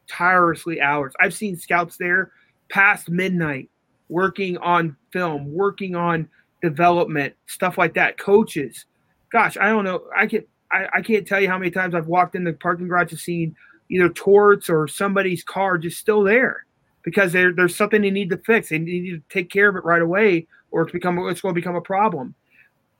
tirelessly 0.08 0.80
hours. 0.80 1.12
I've 1.20 1.34
seen 1.34 1.56
scouts 1.56 1.96
there 1.96 2.32
past 2.68 3.10
midnight 3.10 3.70
working 4.08 4.56
on 4.58 4.96
film, 5.12 5.52
working 5.52 5.94
on 5.94 6.28
development, 6.62 7.34
stuff 7.46 7.76
like 7.76 7.94
that. 7.94 8.18
Coaches, 8.18 8.86
gosh, 9.30 9.56
I 9.56 9.68
don't 9.68 9.84
know. 9.84 10.04
I 10.16 10.26
can 10.26 10.44
I, 10.70 10.86
I 10.94 11.02
can't 11.02 11.26
tell 11.26 11.40
you 11.40 11.48
how 11.48 11.58
many 11.58 11.70
times 11.70 11.94
I've 11.94 12.06
walked 12.06 12.34
in 12.34 12.44
the 12.44 12.52
parking 12.52 12.88
garage 12.88 13.10
and 13.10 13.20
seen 13.20 13.56
either 13.90 14.08
torts 14.08 14.70
or 14.70 14.88
somebody's 14.88 15.44
car 15.44 15.78
just 15.78 15.98
still 15.98 16.22
there 16.22 16.64
because 17.02 17.32
there, 17.32 17.52
there's 17.52 17.76
something 17.76 18.02
they 18.02 18.10
need 18.10 18.30
to 18.30 18.38
fix. 18.38 18.70
They 18.70 18.78
need 18.78 19.10
to 19.10 19.22
take 19.28 19.50
care 19.50 19.68
of 19.68 19.76
it 19.76 19.84
right 19.84 20.02
away, 20.02 20.46
or 20.70 20.82
it's 20.82 20.92
become 20.92 21.18
it's 21.28 21.40
going 21.40 21.54
to 21.54 21.60
become 21.60 21.76
a 21.76 21.80
problem. 21.80 22.34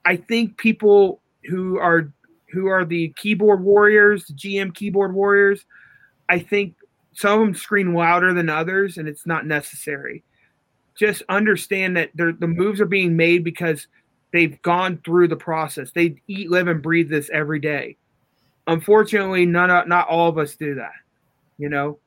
I 0.05 0.15
think 0.15 0.57
people 0.57 1.19
who 1.47 1.77
are 1.79 2.11
who 2.51 2.67
are 2.67 2.85
the 2.85 3.09
keyboard 3.17 3.63
warriors, 3.63 4.25
the 4.25 4.33
GM 4.33 4.73
keyboard 4.73 5.13
warriors, 5.13 5.65
I 6.29 6.39
think 6.39 6.75
some 7.13 7.39
of 7.39 7.45
them 7.45 7.55
scream 7.55 7.93
louder 7.93 8.33
than 8.33 8.49
others, 8.49 8.97
and 8.97 9.07
it's 9.07 9.25
not 9.25 9.45
necessary. 9.45 10.23
Just 10.97 11.23
understand 11.27 11.97
that 11.97 12.11
the 12.15 12.47
moves 12.47 12.79
are 12.79 12.85
being 12.85 13.15
made 13.15 13.43
because 13.43 13.87
they've 14.31 14.61
gone 14.61 15.01
through 15.03 15.27
the 15.27 15.35
process. 15.35 15.91
They 15.91 16.21
eat, 16.27 16.49
live, 16.49 16.67
and 16.67 16.81
breathe 16.81 17.09
this 17.09 17.29
every 17.33 17.59
day. 17.59 17.97
Unfortunately, 18.67 19.45
none 19.45 19.69
of, 19.69 19.87
not 19.87 20.07
all 20.07 20.29
of 20.29 20.37
us 20.37 20.55
do 20.55 20.75
that, 20.75 20.93
you 21.57 21.69
know, 21.69 21.99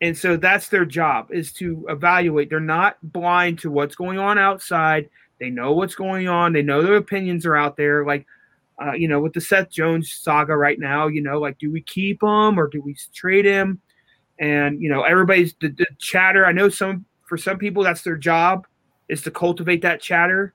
and 0.00 0.16
so 0.16 0.36
that's 0.36 0.68
their 0.68 0.84
job 0.84 1.28
is 1.30 1.52
to 1.54 1.86
evaluate. 1.88 2.50
They're 2.50 2.60
not 2.60 2.98
blind 3.02 3.60
to 3.60 3.70
what's 3.70 3.94
going 3.94 4.18
on 4.18 4.38
outside. 4.38 5.08
They 5.40 5.48
know 5.48 5.72
what's 5.72 5.94
going 5.94 6.28
on. 6.28 6.52
They 6.52 6.60
know 6.60 6.82
their 6.82 6.96
opinions 6.96 7.46
are 7.46 7.56
out 7.56 7.76
there. 7.78 8.04
Like, 8.04 8.26
uh, 8.82 8.92
you 8.92 9.06
know, 9.06 9.20
with 9.20 9.32
the 9.32 9.40
Seth 9.40 9.70
Jones 9.70 10.12
saga 10.12 10.56
right 10.56 10.78
now, 10.78 11.06
you 11.06 11.22
know, 11.22 11.38
like, 11.38 11.58
do 11.58 11.70
we 11.70 11.80
keep 11.80 12.22
him 12.22 12.58
or 12.58 12.68
do 12.68 12.80
we 12.80 12.96
trade 13.14 13.44
him? 13.44 13.80
And 14.38 14.82
you 14.82 14.88
know, 14.88 15.02
everybody's 15.02 15.54
the, 15.60 15.68
the 15.68 15.86
chatter. 15.98 16.44
I 16.44 16.52
know 16.52 16.68
some 16.68 17.04
for 17.26 17.36
some 17.36 17.58
people 17.58 17.84
that's 17.84 18.02
their 18.02 18.16
job 18.16 18.66
is 19.08 19.22
to 19.22 19.30
cultivate 19.30 19.82
that 19.82 20.00
chatter. 20.00 20.54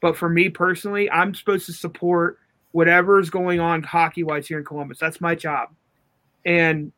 But 0.00 0.16
for 0.16 0.28
me 0.28 0.50
personally, 0.50 1.10
I'm 1.10 1.34
supposed 1.34 1.66
to 1.66 1.72
support 1.72 2.38
whatever 2.72 3.18
is 3.18 3.30
going 3.30 3.60
on 3.60 3.82
hockey 3.82 4.24
wise 4.24 4.46
here 4.46 4.58
in 4.58 4.64
Columbus. 4.64 4.98
That's 4.98 5.20
my 5.20 5.34
job. 5.34 5.70
And 6.44 6.92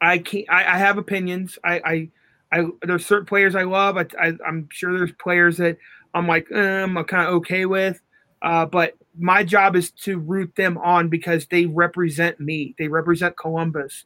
I 0.00 0.18
can't. 0.18 0.48
I, 0.48 0.74
I 0.74 0.78
have 0.78 0.96
opinions. 0.96 1.58
I, 1.62 1.80
I, 1.84 2.08
I 2.52 2.66
there's 2.82 3.04
certain 3.04 3.26
players 3.26 3.54
I 3.54 3.64
love. 3.64 3.98
I, 3.98 4.06
I, 4.18 4.28
am 4.46 4.68
sure 4.70 4.96
there's 4.96 5.12
players 5.12 5.58
that 5.58 5.76
I'm 6.14 6.26
like 6.26 6.46
eh, 6.50 6.82
I'm 6.82 6.94
kind 7.04 7.28
of 7.28 7.34
okay 7.34 7.66
with. 7.66 8.00
Uh, 8.40 8.64
but 8.64 8.94
my 9.18 9.44
job 9.44 9.76
is 9.76 9.90
to 9.90 10.18
root 10.18 10.54
them 10.56 10.78
on 10.78 11.08
because 11.08 11.46
they 11.46 11.66
represent 11.66 12.38
me. 12.40 12.74
They 12.78 12.88
represent 12.88 13.36
Columbus, 13.36 14.04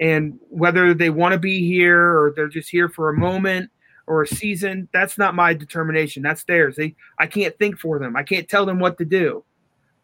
and 0.00 0.38
whether 0.50 0.94
they 0.94 1.10
want 1.10 1.32
to 1.32 1.38
be 1.38 1.66
here 1.66 2.00
or 2.00 2.32
they're 2.34 2.48
just 2.48 2.68
here 2.68 2.88
for 2.88 3.08
a 3.08 3.16
moment 3.16 3.70
or 4.06 4.22
a 4.22 4.26
season, 4.26 4.88
that's 4.92 5.18
not 5.18 5.34
my 5.34 5.54
determination. 5.54 6.22
That's 6.22 6.44
theirs. 6.44 6.76
They 6.76 6.96
I 7.18 7.26
can't 7.26 7.56
think 7.58 7.78
for 7.78 7.98
them. 7.98 8.16
I 8.16 8.22
can't 8.22 8.48
tell 8.48 8.66
them 8.66 8.80
what 8.80 8.98
to 8.98 9.04
do. 9.04 9.44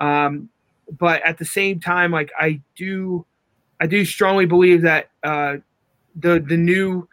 Um, 0.01 0.51
but 0.99 1.23
at 1.23 1.39
the 1.39 1.45
same 1.45 1.81
time, 1.81 2.11
like 2.11 2.31
I 2.39 2.61
do, 2.77 3.25
I 3.81 3.87
do 3.87 4.05
strongly 4.05 4.47
believe 4.47 4.83
that 4.83 5.11
uh, 5.23 5.57
the 6.17 6.39
the 6.41 6.57
new, 6.57 7.09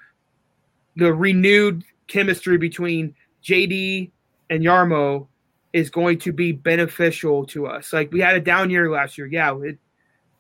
the 0.96 1.14
renewed 1.14 1.84
chemistry 2.08 2.58
between 2.58 3.16
JD 3.44 4.12
and 4.50 4.64
Yarmo 4.64 5.28
is 5.74 5.90
going 5.90 6.20
to 6.20 6.34
be 6.34 6.52
beneficial 6.52 7.46
to 7.48 7.68
us. 7.68 7.94
Like 7.94 8.12
we 8.12 8.20
had 8.20 8.36
a 8.36 8.42
down 8.42 8.70
year 8.70 8.92
last 8.92 9.18
year. 9.18 9.28
Yeah, 9.28 9.58
it 9.62 9.78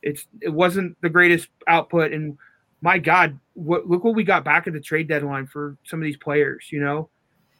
it's 0.01 0.25
it 0.41 0.49
wasn't 0.49 0.97
the 1.01 1.09
greatest 1.09 1.47
output, 1.67 2.11
and 2.11 2.37
my 2.81 2.97
God, 2.97 3.39
what 3.53 3.87
look 3.87 4.03
what 4.03 4.15
we 4.15 4.23
got 4.23 4.43
back 4.43 4.67
at 4.67 4.73
the 4.73 4.79
trade 4.79 5.07
deadline 5.07 5.47
for 5.47 5.77
some 5.83 5.99
of 5.99 6.03
these 6.03 6.17
players. 6.17 6.67
You 6.71 6.81
know, 6.81 7.09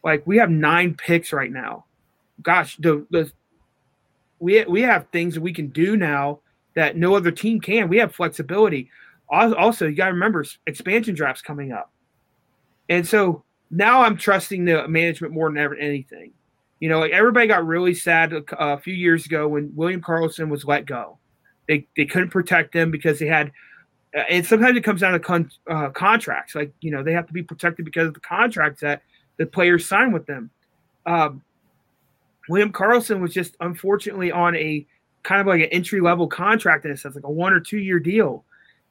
like 0.03 0.25
we 0.25 0.37
have 0.37 0.49
nine 0.49 0.95
picks 0.95 1.31
right 1.31 1.51
now. 1.51 1.85
Gosh, 2.41 2.77
the 2.77 3.05
the 3.11 3.31
we 4.39 4.63
we 4.65 4.81
have 4.81 5.07
things 5.11 5.35
that 5.35 5.41
we 5.41 5.53
can 5.53 5.67
do 5.67 5.95
now 5.95 6.39
that 6.75 6.97
no 6.97 7.15
other 7.15 7.31
team 7.31 7.59
can. 7.59 7.89
We 7.89 7.97
have 7.97 8.15
flexibility. 8.15 8.89
Also, 9.29 9.87
you 9.87 9.95
got 9.95 10.07
to 10.07 10.13
remember 10.13 10.43
expansion 10.67 11.15
drafts 11.15 11.41
coming 11.41 11.71
up, 11.71 11.91
and 12.89 13.07
so 13.07 13.43
now 13.69 14.01
I'm 14.01 14.17
trusting 14.17 14.65
the 14.65 14.87
management 14.89 15.33
more 15.33 15.47
than 15.47 15.57
ever 15.57 15.75
anything. 15.75 16.33
You 16.81 16.89
know, 16.89 16.99
like 16.99 17.11
everybody 17.11 17.47
got 17.47 17.65
really 17.65 17.93
sad 17.93 18.33
a, 18.33 18.43
a 18.57 18.77
few 18.79 18.95
years 18.95 19.25
ago 19.25 19.47
when 19.47 19.71
William 19.75 20.01
Karlsson 20.01 20.49
was 20.49 20.65
let 20.65 20.85
go. 20.85 21.19
They 21.67 21.87
they 21.95 22.05
couldn't 22.05 22.31
protect 22.31 22.75
him 22.75 22.91
because 22.91 23.19
they 23.19 23.27
had, 23.27 23.51
and 24.13 24.45
sometimes 24.45 24.75
it 24.75 24.83
comes 24.83 24.99
down 24.99 25.13
to 25.13 25.19
con, 25.19 25.49
uh, 25.69 25.89
contracts. 25.91 26.55
Like 26.55 26.73
you 26.81 26.91
know, 26.91 27.03
they 27.03 27.13
have 27.13 27.27
to 27.27 27.33
be 27.33 27.43
protected 27.43 27.85
because 27.85 28.07
of 28.07 28.15
the 28.15 28.19
contracts 28.19 28.81
that 28.81 29.03
the 29.37 29.45
players 29.45 29.87
sign 29.87 30.11
with 30.11 30.25
them. 30.25 30.49
Um, 31.05 31.43
William 32.49 32.73
Karlsson 32.73 33.21
was 33.21 33.31
just 33.31 33.55
unfortunately 33.59 34.31
on 34.31 34.55
a 34.55 34.85
kind 35.23 35.39
of 35.39 35.45
like 35.45 35.61
an 35.61 35.69
entry 35.69 36.01
level 36.01 36.27
contract 36.27 36.83
in 36.83 36.91
a 36.91 36.97
sense, 36.97 37.13
like 37.13 37.23
a 37.23 37.31
one 37.31 37.53
or 37.53 37.59
two 37.59 37.77
year 37.77 37.99
deal, 37.99 38.43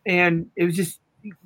and 0.07 0.49
it 0.55 0.65
was 0.65 0.77
just 0.77 1.01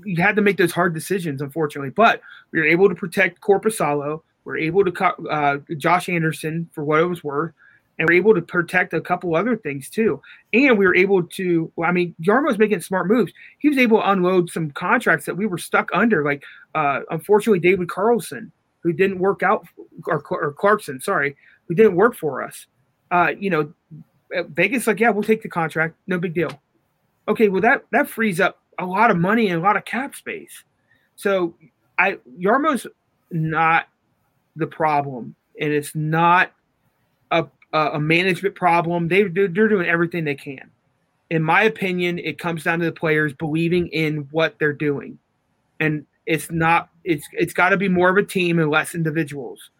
you 0.05 0.23
had 0.23 0.37
to 0.37 0.43
make 0.43 0.59
those 0.59 0.73
hard 0.73 0.93
decisions, 0.93 1.41
unfortunately. 1.41 1.91
But 1.91 2.21
we 2.53 2.61
were 2.61 2.67
able 2.67 2.91
to 2.91 2.95
protect 2.95 3.41
Korpisalo. 3.41 4.21
We 4.45 4.53
are 4.53 4.59
able 4.59 4.85
to 4.85 4.93
cut 4.93 5.17
uh, 5.31 5.59
Josh 5.77 6.09
Anderson 6.09 6.69
for 6.73 6.85
what 6.85 7.01
it 7.01 7.07
was 7.07 7.25
worth, 7.25 7.53
and 7.99 8.09
we 8.09 8.15
are 8.15 8.19
able 8.19 8.35
to 8.35 8.43
protect 8.43 8.93
a 8.93 9.01
couple 9.01 9.35
other 9.35 9.57
things 9.57 9.89
too. 9.89 10.21
And 10.53 10.77
we 10.79 10.87
were 10.87 10.97
able 10.97 11.23
to, 11.23 11.73
well, 11.77 11.89
I 11.89 11.93
mean, 11.93 12.15
Yarmo 12.21 12.47
was 12.47 12.59
making 12.59 12.81
smart 12.81 13.07
moves. 13.07 13.33
He 13.59 13.69
was 13.69 13.79
able 13.79 14.01
to 14.01 14.11
unload 14.11 14.51
some 14.51 14.71
contracts 14.73 15.27
that 15.27 15.37
we 15.37 15.47
were 15.47 15.59
stuck 15.59 15.89
under, 15.95 16.25
like 16.25 16.43
uh, 16.75 17.01
unfortunately 17.11 17.61
David 17.61 17.89
Carlson, 17.89 18.53
who 18.81 18.93
didn't 18.93 19.19
work 19.19 19.43
out, 19.43 19.67
or, 20.07 20.23
or 20.31 20.53
Clarkson, 20.53 21.01
sorry, 21.01 21.37
who 21.69 21.75
didn't 21.75 21.97
work 21.97 22.15
for 22.15 22.43
us. 22.43 22.67
Uh, 23.11 23.33
you 23.39 23.49
know, 23.49 23.73
Vegas 24.49 24.87
like, 24.87 25.01
yeah, 25.01 25.11
we'll 25.11 25.23
take 25.23 25.43
the 25.43 25.49
contract, 25.49 25.97
no 26.07 26.19
big 26.19 26.35
deal. 26.35 26.51
Okay, 27.29 27.49
well 27.49 27.63
that 27.63 27.85
that 27.91 28.09
frees 28.09 28.41
up 28.41 28.61
a 28.79 28.85
lot 28.85 29.11
of 29.11 29.17
money 29.17 29.49
and 29.49 29.61
a 29.61 29.65
lot 29.65 29.77
of 29.77 29.85
cap 29.85 30.15
space. 30.15 30.65
So 31.17 31.55
I 31.99 32.19
Yarmo's 32.39 32.87
not 33.31 33.87
the 34.57 34.67
problem, 34.67 35.35
and 35.61 35.73
it's 35.73 35.95
not 35.95 36.53
a 37.31 37.47
a 37.73 37.99
management 37.99 38.55
problem. 38.55 39.09
They 39.09 39.25
they're, 39.25 39.49
doing 39.49 39.87
everything 39.87 40.25
they 40.25 40.37
can. 40.37 40.71
In 41.31 41.43
my 41.43 41.63
opinion, 41.63 42.19
it 42.19 42.39
comes 42.39 42.63
down 42.63 42.79
to 42.79 42.85
the 42.85 42.93
players 42.93 43.33
believing 43.33 43.89
in 43.89 44.29
what 44.31 44.57
they're 44.59 44.73
doing, 44.73 45.19
and 45.81 46.07
It's 46.27 46.51
not. 46.51 46.89
It's 47.03 47.27
it's 47.33 47.53
got 47.53 47.71
to 47.71 47.77
be 47.77 47.89
more 47.89 48.11
of 48.11 48.17
a 48.17 48.23
team 48.23 48.59
and 48.59 48.71
less 48.71 48.95
individuals. 48.95 49.71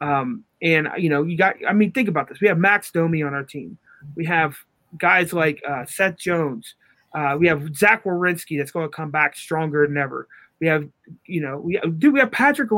Um, 0.00 0.44
and 0.62 0.88
you 0.96 1.08
know, 1.08 1.22
you 1.24 1.36
got. 1.36 1.56
I 1.68 1.72
mean, 1.72 1.92
think 1.92 2.08
about 2.08 2.28
this. 2.28 2.40
We 2.40 2.48
have 2.48 2.58
Max 2.58 2.90
Domi 2.90 3.22
on 3.22 3.34
our 3.34 3.42
team. 3.42 3.76
We 4.14 4.24
have 4.26 4.56
guys 4.98 5.32
like 5.32 5.60
uh, 5.68 5.84
Seth 5.86 6.18
Jones. 6.18 6.74
Uh, 7.14 7.36
we 7.38 7.46
have 7.46 7.74
Zach 7.76 8.04
Werenski 8.04 8.58
that's 8.58 8.70
going 8.70 8.88
to 8.88 8.94
come 8.94 9.10
back 9.10 9.36
stronger 9.36 9.86
than 9.86 9.96
ever. 9.96 10.28
We 10.60 10.66
have, 10.68 10.88
you 11.26 11.40
know, 11.40 11.58
we 11.58 11.80
do 11.98 12.12
we 12.12 12.20
have 12.20 12.30
Patrik 12.30 12.68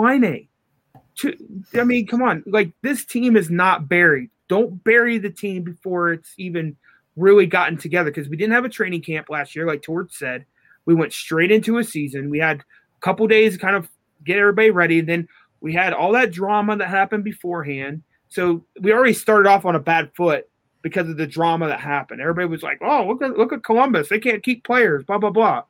Laine. 1.23 1.65
I 1.75 1.85
mean, 1.85 2.07
come 2.07 2.23
on, 2.23 2.43
like 2.47 2.73
this 2.83 3.05
team 3.05 3.37
is 3.37 3.51
not 3.51 3.89
buried. 3.89 4.31
Don't 4.49 4.83
bury 4.85 5.19
the 5.19 5.31
team 5.31 5.63
before 5.63 6.13
it's 6.13 6.35
even 6.37 6.77
really 7.17 7.47
gotten 7.47 7.77
together 7.77 8.11
because 8.11 8.29
we 8.29 8.37
didn't 8.37 8.53
have 8.53 8.65
a 8.65 8.69
training 8.69 9.03
camp 9.03 9.31
last 9.31 9.55
year, 9.55 9.67
like 9.67 9.83
Torts 9.83 10.19
said. 10.19 10.45
We 10.87 10.95
went 10.95 11.13
straight 11.13 11.51
into 11.51 11.79
a 11.79 11.85
season. 11.85 12.31
We 12.31 12.39
had 12.39 12.61
a 12.61 13.01
couple 13.01 13.27
days 13.27 13.55
to 13.55 13.59
kind 13.59 13.77
of 13.77 13.89
get 14.25 14.39
everybody 14.39 14.71
ready. 14.71 15.01
Then 15.01 15.29
we 15.61 15.73
had 15.73 15.93
all 15.93 16.13
that 16.13 16.33
drama 16.33 16.77
that 16.77 16.89
happened 16.89 17.25
beforehand. 17.25 18.03
So 18.29 18.65
we 18.81 18.93
already 18.93 19.15
started 19.15 19.49
off 19.49 19.65
on 19.65 19.77
a 19.77 19.81
bad 19.81 20.11
foot 20.15 20.49
because 20.83 21.09
of 21.09 21.17
the 21.17 21.27
drama 21.27 21.69
that 21.69 21.81
happened. 21.81 22.21
Everybody 22.21 22.49
was 22.49 22.63
like, 22.63 22.79
"Oh, 22.83 23.07
look 23.07 23.23
at 23.23 23.39
look 23.39 23.53
at 23.53 23.65
Columbus. 23.65 24.09
They 24.09 24.19
can't 24.19 24.43
keep 24.43 24.65
players." 24.65 25.05
Blah 25.05 25.19
blah 25.19 25.31
blah. 25.31 25.63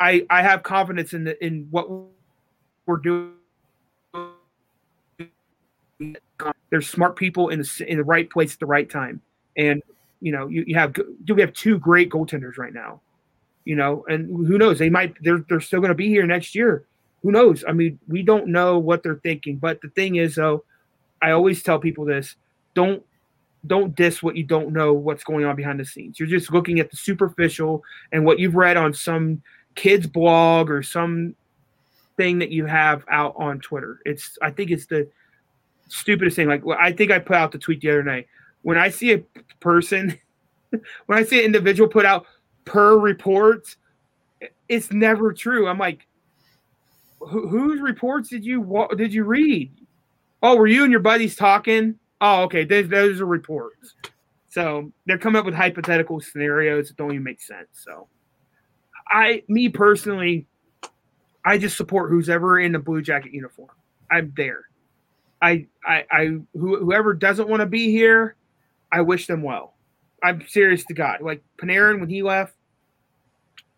I 0.00 0.24
I 0.30 0.42
have 0.42 0.62
confidence 0.62 1.12
in 1.12 1.24
the 1.24 1.44
in 1.44 1.66
what 1.70 1.88
we're 2.86 2.96
doing. 2.98 3.32
There's 6.70 6.88
smart 6.88 7.16
people 7.16 7.48
in 7.48 7.60
the 7.60 7.84
in 7.86 7.98
the 7.98 8.04
right 8.04 8.28
place 8.28 8.54
at 8.54 8.60
the 8.60 8.66
right 8.66 8.88
time, 8.88 9.20
and 9.56 9.82
you 10.20 10.32
know 10.32 10.48
you, 10.48 10.64
you 10.66 10.74
have 10.74 10.92
do 11.24 11.34
we 11.34 11.40
have 11.40 11.52
two 11.52 11.78
great 11.78 12.10
goaltenders 12.10 12.58
right 12.58 12.74
now, 12.74 13.00
you 13.64 13.76
know, 13.76 14.04
and 14.08 14.26
who 14.46 14.58
knows 14.58 14.78
they 14.78 14.90
might 14.90 15.14
they're 15.22 15.44
they're 15.48 15.60
still 15.60 15.80
going 15.80 15.90
to 15.90 15.94
be 15.94 16.08
here 16.08 16.26
next 16.26 16.54
year. 16.54 16.84
Who 17.22 17.32
knows? 17.32 17.64
I 17.66 17.72
mean, 17.72 17.98
we 18.06 18.22
don't 18.22 18.48
know 18.48 18.78
what 18.78 19.02
they're 19.02 19.20
thinking, 19.22 19.56
but 19.56 19.80
the 19.80 19.88
thing 19.90 20.16
is, 20.16 20.34
though, 20.34 20.64
I 21.22 21.30
always 21.30 21.62
tell 21.62 21.78
people 21.78 22.04
this: 22.04 22.36
don't 22.74 23.02
don't 23.66 23.94
diss 23.94 24.22
what 24.22 24.36
you 24.36 24.44
don't 24.44 24.72
know 24.72 24.92
what's 24.92 25.24
going 25.24 25.44
on 25.44 25.56
behind 25.56 25.80
the 25.80 25.84
scenes. 25.84 26.18
You're 26.18 26.28
just 26.28 26.52
looking 26.52 26.80
at 26.80 26.90
the 26.90 26.96
superficial 26.96 27.82
and 28.12 28.24
what 28.24 28.38
you've 28.38 28.56
read 28.56 28.76
on 28.76 28.92
some 28.92 29.42
kid's 29.74 30.06
blog 30.06 30.70
or 30.70 30.82
some 30.82 31.34
thing 32.16 32.38
that 32.38 32.50
you 32.50 32.66
have 32.66 33.04
out 33.08 33.34
on 33.36 33.60
Twitter. 33.60 34.00
It's 34.04 34.38
I 34.42 34.50
think 34.50 34.70
it's 34.70 34.86
the 34.86 35.08
stupidest 35.88 36.36
thing. 36.36 36.48
Like 36.48 36.62
I 36.78 36.92
think 36.92 37.10
I 37.10 37.18
put 37.18 37.36
out 37.36 37.52
the 37.52 37.58
tweet 37.58 37.80
the 37.80 37.90
other 37.90 38.02
night. 38.02 38.26
When 38.62 38.78
I 38.78 38.88
see 38.88 39.12
a 39.12 39.18
person, 39.60 40.18
when 40.70 41.18
I 41.18 41.22
see 41.24 41.38
an 41.38 41.44
individual 41.44 41.88
put 41.88 42.06
out 42.06 42.26
per 42.64 42.98
reports, 42.98 43.76
it's 44.68 44.92
never 44.92 45.32
true. 45.32 45.68
I'm 45.68 45.78
like, 45.78 46.06
whose 47.20 47.80
reports 47.80 48.28
did 48.28 48.44
you 48.44 48.88
did 48.96 49.12
you 49.12 49.24
read? 49.24 49.72
Oh, 50.42 50.56
were 50.56 50.66
you 50.66 50.82
and 50.82 50.90
your 50.90 51.00
buddies 51.00 51.36
talking? 51.36 51.98
Oh, 52.20 52.42
okay. 52.44 52.64
Those, 52.64 52.88
those 52.88 53.20
are 53.20 53.26
reports. 53.26 53.94
So 54.50 54.92
they're 55.06 55.18
coming 55.18 55.40
up 55.40 55.46
with 55.46 55.54
hypothetical 55.54 56.20
scenarios 56.20 56.88
that 56.88 56.96
don't 56.96 57.10
even 57.10 57.24
make 57.24 57.40
sense. 57.40 57.68
So 57.72 58.08
I, 59.08 59.42
me 59.48 59.68
personally, 59.68 60.46
I 61.44 61.58
just 61.58 61.76
support 61.76 62.10
who's 62.10 62.28
ever 62.28 62.58
in 62.58 62.74
a 62.74 62.78
blue 62.78 63.02
jacket 63.02 63.32
uniform. 63.32 63.70
I'm 64.10 64.32
there. 64.36 64.64
I, 65.42 65.66
I, 65.84 66.04
I 66.10 66.24
who, 66.54 66.78
whoever 66.78 67.12
doesn't 67.12 67.48
want 67.48 67.60
to 67.60 67.66
be 67.66 67.90
here, 67.90 68.36
I 68.90 69.02
wish 69.02 69.26
them 69.26 69.42
well. 69.42 69.74
I'm 70.22 70.46
serious 70.48 70.84
to 70.86 70.94
God. 70.94 71.20
Like 71.20 71.42
Panarin, 71.60 72.00
when 72.00 72.08
he 72.08 72.22
left, 72.22 72.54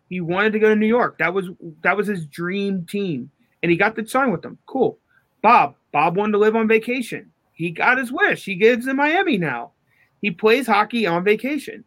he 0.09 0.21
wanted 0.21 0.53
to 0.53 0.59
go 0.59 0.69
to 0.69 0.75
New 0.75 0.87
York. 0.87 1.17
That 1.17 1.33
was 1.33 1.49
that 1.83 1.97
was 1.97 2.07
his 2.07 2.25
dream 2.25 2.85
team, 2.85 3.29
and 3.61 3.69
he 3.69 3.77
got 3.77 3.95
the 3.95 4.07
sign 4.07 4.31
with 4.31 4.41
them. 4.41 4.57
Cool. 4.65 4.97
Bob, 5.41 5.75
Bob 5.91 6.15
wanted 6.15 6.33
to 6.33 6.37
live 6.37 6.55
on 6.55 6.67
vacation. 6.67 7.31
He 7.53 7.71
got 7.71 7.97
his 7.97 8.11
wish. 8.11 8.45
He 8.45 8.55
gives 8.55 8.87
in 8.87 8.95
Miami 8.95 9.37
now. 9.37 9.71
He 10.21 10.31
plays 10.31 10.67
hockey 10.67 11.05
on 11.05 11.23
vacation. 11.23 11.83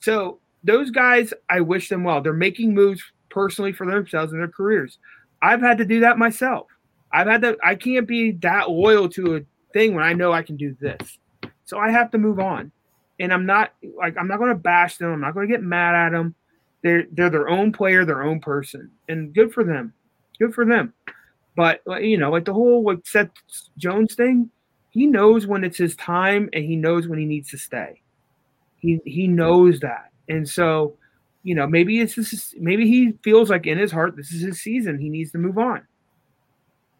So 0.00 0.38
those 0.62 0.90
guys, 0.90 1.32
I 1.50 1.60
wish 1.60 1.88
them 1.88 2.04
well. 2.04 2.20
They're 2.20 2.32
making 2.32 2.74
moves 2.74 3.02
personally 3.30 3.72
for 3.72 3.86
themselves 3.86 4.32
and 4.32 4.40
their 4.40 4.48
careers. 4.48 4.98
I've 5.44 5.60
had 5.60 5.76
to 5.78 5.84
do 5.84 6.00
that 6.00 6.16
myself. 6.16 6.68
I've 7.12 7.26
had 7.26 7.42
to, 7.42 7.58
I 7.62 7.74
can't 7.74 8.08
be 8.08 8.32
that 8.42 8.70
loyal 8.70 9.10
to 9.10 9.36
a 9.36 9.40
thing 9.74 9.94
when 9.94 10.02
I 10.02 10.14
know 10.14 10.32
I 10.32 10.42
can 10.42 10.56
do 10.56 10.74
this. 10.80 11.18
So 11.66 11.78
I 11.78 11.90
have 11.90 12.10
to 12.12 12.18
move 12.18 12.40
on. 12.40 12.72
And 13.20 13.30
I'm 13.30 13.44
not 13.44 13.74
like 13.96 14.16
I'm 14.18 14.26
not 14.26 14.38
going 14.38 14.50
to 14.50 14.56
bash 14.58 14.96
them. 14.96 15.12
I'm 15.12 15.20
not 15.20 15.34
going 15.34 15.46
to 15.46 15.52
get 15.52 15.62
mad 15.62 15.94
at 15.94 16.12
them. 16.12 16.34
They're 16.82 17.04
they're 17.12 17.30
their 17.30 17.48
own 17.48 17.72
player, 17.72 18.04
their 18.04 18.24
own 18.24 18.40
person, 18.40 18.90
and 19.08 19.32
good 19.32 19.52
for 19.52 19.62
them. 19.62 19.92
Good 20.40 20.52
for 20.52 20.64
them. 20.64 20.92
But 21.54 21.82
you 22.00 22.18
know, 22.18 22.30
like 22.30 22.44
the 22.44 22.52
whole 22.52 22.82
like 22.82 23.06
Seth 23.06 23.30
Jones 23.78 24.16
thing, 24.16 24.50
he 24.90 25.06
knows 25.06 25.46
when 25.46 25.62
it's 25.62 25.78
his 25.78 25.94
time, 25.94 26.48
and 26.52 26.64
he 26.64 26.74
knows 26.74 27.06
when 27.06 27.20
he 27.20 27.24
needs 27.24 27.50
to 27.50 27.58
stay. 27.58 28.02
He 28.80 29.00
he 29.04 29.28
knows 29.28 29.78
that, 29.80 30.10
and 30.28 30.48
so 30.48 30.96
you 31.44 31.54
know, 31.54 31.66
maybe 31.66 32.00
it's 32.00 32.16
this, 32.16 32.54
maybe 32.58 32.88
he 32.88 33.12
feels 33.22 33.50
like 33.50 33.66
in 33.66 33.78
his 33.78 33.92
heart 33.92 34.16
this 34.16 34.32
is 34.32 34.40
his 34.40 34.60
season. 34.60 34.98
He 34.98 35.10
needs 35.10 35.30
to 35.32 35.38
move 35.38 35.58
on. 35.58 35.86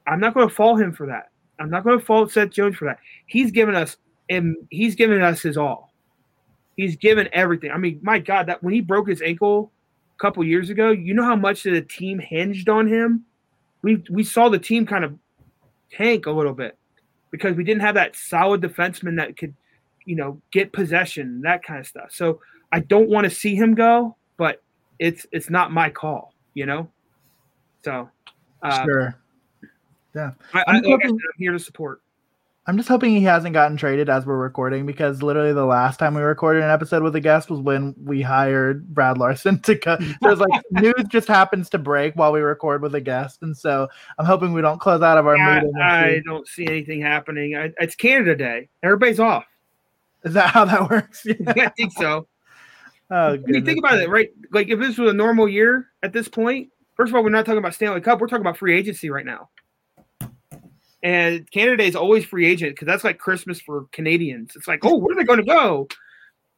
I'm 0.07 0.21
not 0.21 0.35
going 0.35 0.49
to 0.49 0.55
fault 0.55 0.81
him 0.81 0.93
for 0.93 1.07
that. 1.07 1.31
I'm 1.59 1.71
not 1.71 1.83
going 1.83 1.99
to 1.99 2.05
fault 2.05 2.31
Seth 2.31 2.51
Jones 2.51 2.77
for 2.77 2.85
that. 2.85 2.99
He's 3.27 3.51
given 3.51 3.75
us 3.75 3.97
and 4.29 4.57
he's 4.71 4.95
given 4.95 5.23
us 5.23 5.41
his 5.41 5.57
all. 5.57 5.93
He's 6.77 6.97
given 6.97 7.29
everything. 7.33 7.71
I 7.71 7.79
mean, 7.79 8.01
my 8.03 8.19
God, 8.19 8.47
that 8.47 8.63
when 8.63 8.75
he 8.75 8.81
broke 8.81 9.09
his 9.09 9.23
ankle 9.23 9.73
a 10.17 10.21
couple 10.21 10.45
years 10.45 10.69
ago, 10.69 10.91
you 10.91 11.15
know 11.15 11.25
how 11.25 11.37
much 11.37 11.63
the 11.63 11.81
team 11.81 12.19
hinged 12.19 12.69
on 12.69 12.87
him. 12.87 13.25
We 13.83 14.03
we 14.11 14.25
saw 14.25 14.49
the 14.49 14.59
team 14.59 14.85
kind 14.85 15.05
of 15.05 15.15
tank 15.91 16.27
a 16.27 16.31
little 16.31 16.55
bit 16.55 16.77
because 17.31 17.57
we 17.57 17.65
didn't 17.65 17.83
have 17.83 17.95
that 17.95 18.17
solid 18.17 18.61
defenseman 18.61 19.17
that 19.17 19.37
could, 19.39 19.55
you 20.05 20.17
know, 20.17 20.41
get 20.51 20.73
possession, 20.73 21.43
that 21.43 21.63
kind 21.63 21.81
of 21.81 21.87
stuff. 21.87 22.11
So 22.11 22.41
I 22.73 22.81
don't 22.81 23.09
want 23.09 23.25
to 23.25 23.31
see 23.31 23.55
him 23.55 23.75
go 23.75 24.17
it's 25.05 25.27
it's 25.33 25.51
not 25.51 25.71
my 25.71 25.91
call, 25.91 26.33
you 26.55 26.65
know. 26.65 26.89
So 27.85 28.09
uh, 28.63 28.85
sure, 28.85 29.17
yeah. 30.15 30.31
I, 30.55 30.65
I'm, 30.67 30.87
I, 30.87 30.95
I'm 30.95 31.19
here 31.39 31.53
to 31.53 31.59
support. 31.59 32.01
I'm 32.67 32.79
just 32.79 32.89
hoping 32.89 33.15
he 33.15 33.21
hasn't 33.21 33.53
gotten 33.53 33.77
traded 33.77 34.09
as 34.09 34.25
we're 34.25 34.39
recording 34.39 34.87
because 34.87 35.23
literally 35.23 35.53
the 35.53 35.67
last 35.67 35.99
time 35.99 36.15
we 36.15 36.23
recorded 36.23 36.63
an 36.63 36.71
episode 36.71 37.03
with 37.03 37.15
a 37.15 37.21
guest 37.21 37.51
was 37.51 37.61
when 37.61 37.95
we 38.03 38.23
hired 38.23 38.95
Brad 38.95 39.19
Larsen 39.19 39.59
to 39.65 39.77
cut. 39.77 40.03
There's 40.23 40.41
like 40.41 40.63
news 40.71 41.05
just 41.09 41.29
happens 41.29 41.69
to 41.71 41.79
break 41.79 42.15
while 42.15 42.33
we 42.33 42.41
record 42.41 42.81
with 42.81 42.95
a 42.95 43.03
guest, 43.03 43.43
and 43.43 43.55
so 43.55 43.89
I'm 44.19 44.25
hoping 44.25 44.55
we 44.55 44.63
don't 44.63 44.81
close 44.81 45.03
out 45.03 45.19
of 45.19 45.27
our 45.27 45.37
I, 45.37 45.55
meeting. 45.57 45.73
I 45.79 46.23
don't 46.25 46.49
see 46.49 46.67
anything 46.67 47.03
happening. 47.03 47.55
I, 47.55 47.73
it's 47.79 47.95
Canada 47.95 48.35
Day. 48.35 48.71
Everybody's 48.83 49.21
off. 49.21 49.45
Is 50.25 50.33
that 50.33 50.49
how 50.49 50.65
that 50.65 50.89
works? 50.91 51.27
Yeah. 51.27 51.35
I 51.67 51.69
think 51.69 51.93
so. 51.93 52.27
Oh, 53.11 53.39
you 53.47 53.61
think 53.61 53.79
about 53.79 53.99
it, 53.99 54.09
right? 54.09 54.31
Like 54.51 54.69
if 54.69 54.79
this 54.79 54.99
was 54.99 55.11
a 55.11 55.15
normal 55.15 55.49
year 55.49 55.89
at 56.03 56.13
this 56.13 56.29
point, 56.29 56.71
first 56.97 57.11
of 57.11 57.17
all, 57.17 57.23
we're 57.23 57.31
not 57.31 57.45
talking 57.45 57.59
about 57.59 57.75
Stanley 57.75 58.01
Cup. 58.01 58.21
We're 58.21 58.29
talking 58.29 58.43
about 58.43 58.57
free 58.57 58.77
agency 58.77 59.11
right 59.11 59.27
now. 59.27 59.51
And 61.03 61.51
Canada 61.51 61.83
is 61.85 61.97
always 61.97 62.25
free 62.25 62.47
agent 62.47 62.73
because 62.73 62.87
that's 62.87 63.05
like 63.05 63.19
Christmas 63.19 63.61
for 63.61 63.87
Canadians. 63.93 64.57
It's 64.57 64.67
like, 64.67 64.85
oh, 64.85 64.97
where 64.97 65.15
are 65.15 65.19
they 65.19 65.25
going 65.25 65.39
to 65.39 65.45
go? 65.45 65.87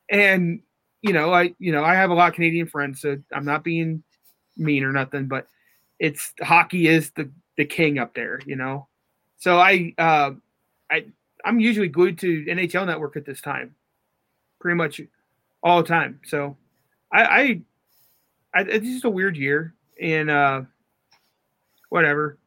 And 0.09 0.61
you 1.03 1.13
know, 1.13 1.33
I 1.33 1.55
you 1.59 1.73
know 1.73 1.85
I 1.85 1.95
have 1.95 2.11
a 2.11 2.15
lot 2.15 2.29
of 2.29 2.35
Canadian 2.35 2.69
friends, 2.69 3.01
so 3.01 3.17
I'm 3.33 3.45
not 3.45 3.65
being 3.65 4.03
mean 4.57 4.85
or 4.85 4.93
nothing, 4.93 5.27
but 5.27 5.47
it's 5.99 6.33
hockey 6.41 6.87
is 6.87 7.11
the 7.11 7.31
the 7.57 7.65
king 7.65 7.99
up 7.99 8.15
there, 8.15 8.41
you 8.47 8.57
know. 8.57 8.87
So 9.37 9.59
I 9.59 9.95
uh, 9.99 10.33
I 10.91 11.07
I'm 11.45 11.61
usually 11.61 11.89
glued 11.89 12.19
to 12.19 12.45
NHL 12.45 12.87
Network 12.87 13.17
at 13.17 13.27
this 13.27 13.41
time, 13.41 13.75
pretty 14.61 14.77
much 14.77 15.01
all 15.67 15.83
the 15.83 15.89
time. 15.89 16.21
So 16.25 16.57
I, 17.13 17.25
I, 17.25 17.61
I 18.55 18.61
it's 18.63 18.87
just 18.87 19.05
a 19.05 19.11
weird 19.11 19.37
year, 19.37 19.75
and 20.01 20.31
uh, 20.31 20.63
whatever. 21.89 22.39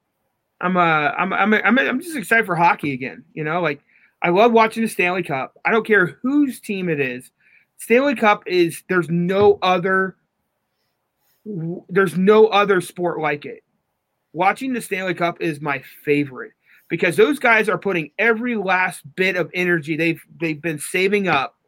I'm 0.61 0.77
uh 0.77 0.79
I'm 1.17 1.33
I'm 1.33 1.53
I'm 1.53 1.77
I'm 1.77 2.01
just 2.01 2.17
excited 2.17 2.45
for 2.45 2.55
hockey 2.55 2.93
again. 2.93 3.25
You 3.33 3.43
know, 3.43 3.61
like 3.61 3.81
I 4.23 4.29
love 4.29 4.53
watching 4.53 4.83
the 4.83 4.89
Stanley 4.89 5.23
Cup. 5.23 5.57
I 5.65 5.71
don't 5.71 5.85
care 5.85 6.17
whose 6.21 6.61
team 6.61 6.87
it 6.87 7.01
is. 7.01 7.29
Stanley 7.77 8.15
Cup 8.15 8.43
is 8.47 8.83
there's 8.87 9.09
no 9.09 9.59
other 9.61 10.15
there's 11.89 12.17
no 12.17 12.47
other 12.47 12.79
sport 12.79 13.19
like 13.19 13.45
it. 13.45 13.63
Watching 14.31 14.71
the 14.73 14.81
Stanley 14.81 15.13
Cup 15.13 15.41
is 15.41 15.59
my 15.59 15.83
favorite 16.05 16.53
because 16.87 17.17
those 17.17 17.39
guys 17.39 17.67
are 17.67 17.77
putting 17.77 18.11
every 18.17 18.55
last 18.55 19.01
bit 19.15 19.35
of 19.35 19.51
energy 19.53 19.97
they've 19.97 20.21
they've 20.39 20.61
been 20.61 20.79
saving 20.79 21.27
up 21.27 21.58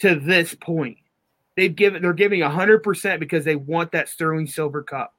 to 0.00 0.16
this 0.16 0.54
point. 0.54 0.98
They've 1.56 1.74
given 1.74 2.02
they're 2.02 2.12
giving 2.12 2.40
hundred 2.42 2.82
percent 2.82 3.20
because 3.20 3.44
they 3.44 3.56
want 3.56 3.92
that 3.92 4.08
Sterling 4.08 4.46
Silver 4.46 4.82
Cup. 4.82 5.14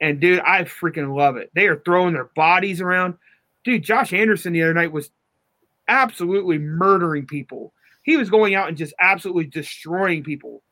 And 0.00 0.20
dude, 0.20 0.40
I 0.40 0.62
freaking 0.64 1.16
love 1.16 1.36
it. 1.36 1.50
They 1.54 1.66
are 1.66 1.80
throwing 1.84 2.14
their 2.14 2.30
bodies 2.36 2.80
around. 2.80 3.14
Dude, 3.64 3.82
Josh 3.82 4.12
Anderson 4.12 4.52
the 4.52 4.62
other 4.62 4.74
night 4.74 4.92
was 4.92 5.10
absolutely 5.88 6.58
murdering 6.58 7.26
people. 7.26 7.72
He 8.02 8.16
was 8.16 8.30
going 8.30 8.54
out 8.54 8.68
and 8.68 8.76
just 8.76 8.94
absolutely 9.00 9.46
destroying 9.46 10.22
people. 10.22 10.62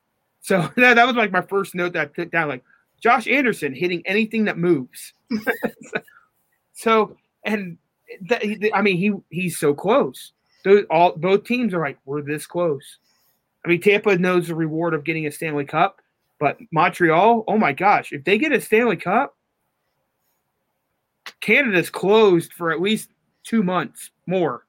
So 0.41 0.71
that, 0.77 0.95
that 0.95 1.07
was 1.07 1.17
like 1.17 1.33
my 1.33 1.43
first 1.43 1.75
note 1.75 1.93
that 1.95 2.11
I 2.11 2.13
took 2.13 2.31
down. 2.31 2.49
Like, 2.49 2.65
Josh 3.01 3.27
Anderson 3.27 3.75
hitting 3.75 4.03
anything 4.07 4.45
that 4.45 4.59
moves. 4.59 5.13
so 6.73 7.17
and 7.45 7.79
that, 8.23 8.43
I 8.75 8.83
mean 8.83 8.97
he 8.97 9.13
he's 9.31 9.59
so 9.59 9.75
close. 9.75 10.33
Those 10.65 10.85
all 10.91 11.13
both 11.17 11.45
teams 11.45 11.75
are 11.75 11.81
like 11.81 11.99
we're 12.05 12.23
this 12.23 12.47
close. 12.47 12.99
I 13.67 13.69
mean 13.69 13.81
Tampa 13.81 14.17
knows 14.17 14.47
the 14.47 14.55
reward 14.55 14.95
of 14.95 15.03
getting 15.03 15.27
a 15.27 15.33
Stanley 15.33 15.65
Cup, 15.65 16.01
but 16.39 16.57
Montreal, 16.71 17.43
oh 17.49 17.59
my 17.59 17.73
gosh, 17.73 18.13
if 18.13 18.23
they 18.23 18.39
get 18.39 18.53
a 18.53 18.61
Stanley 18.61 18.97
Cup, 18.97 19.37
Canada's 21.41 21.91
closed 21.91 22.53
for 22.53 22.71
at 22.71 22.81
least 22.81 23.11
two 23.43 23.65
months 23.65 24.11
more 24.29 24.67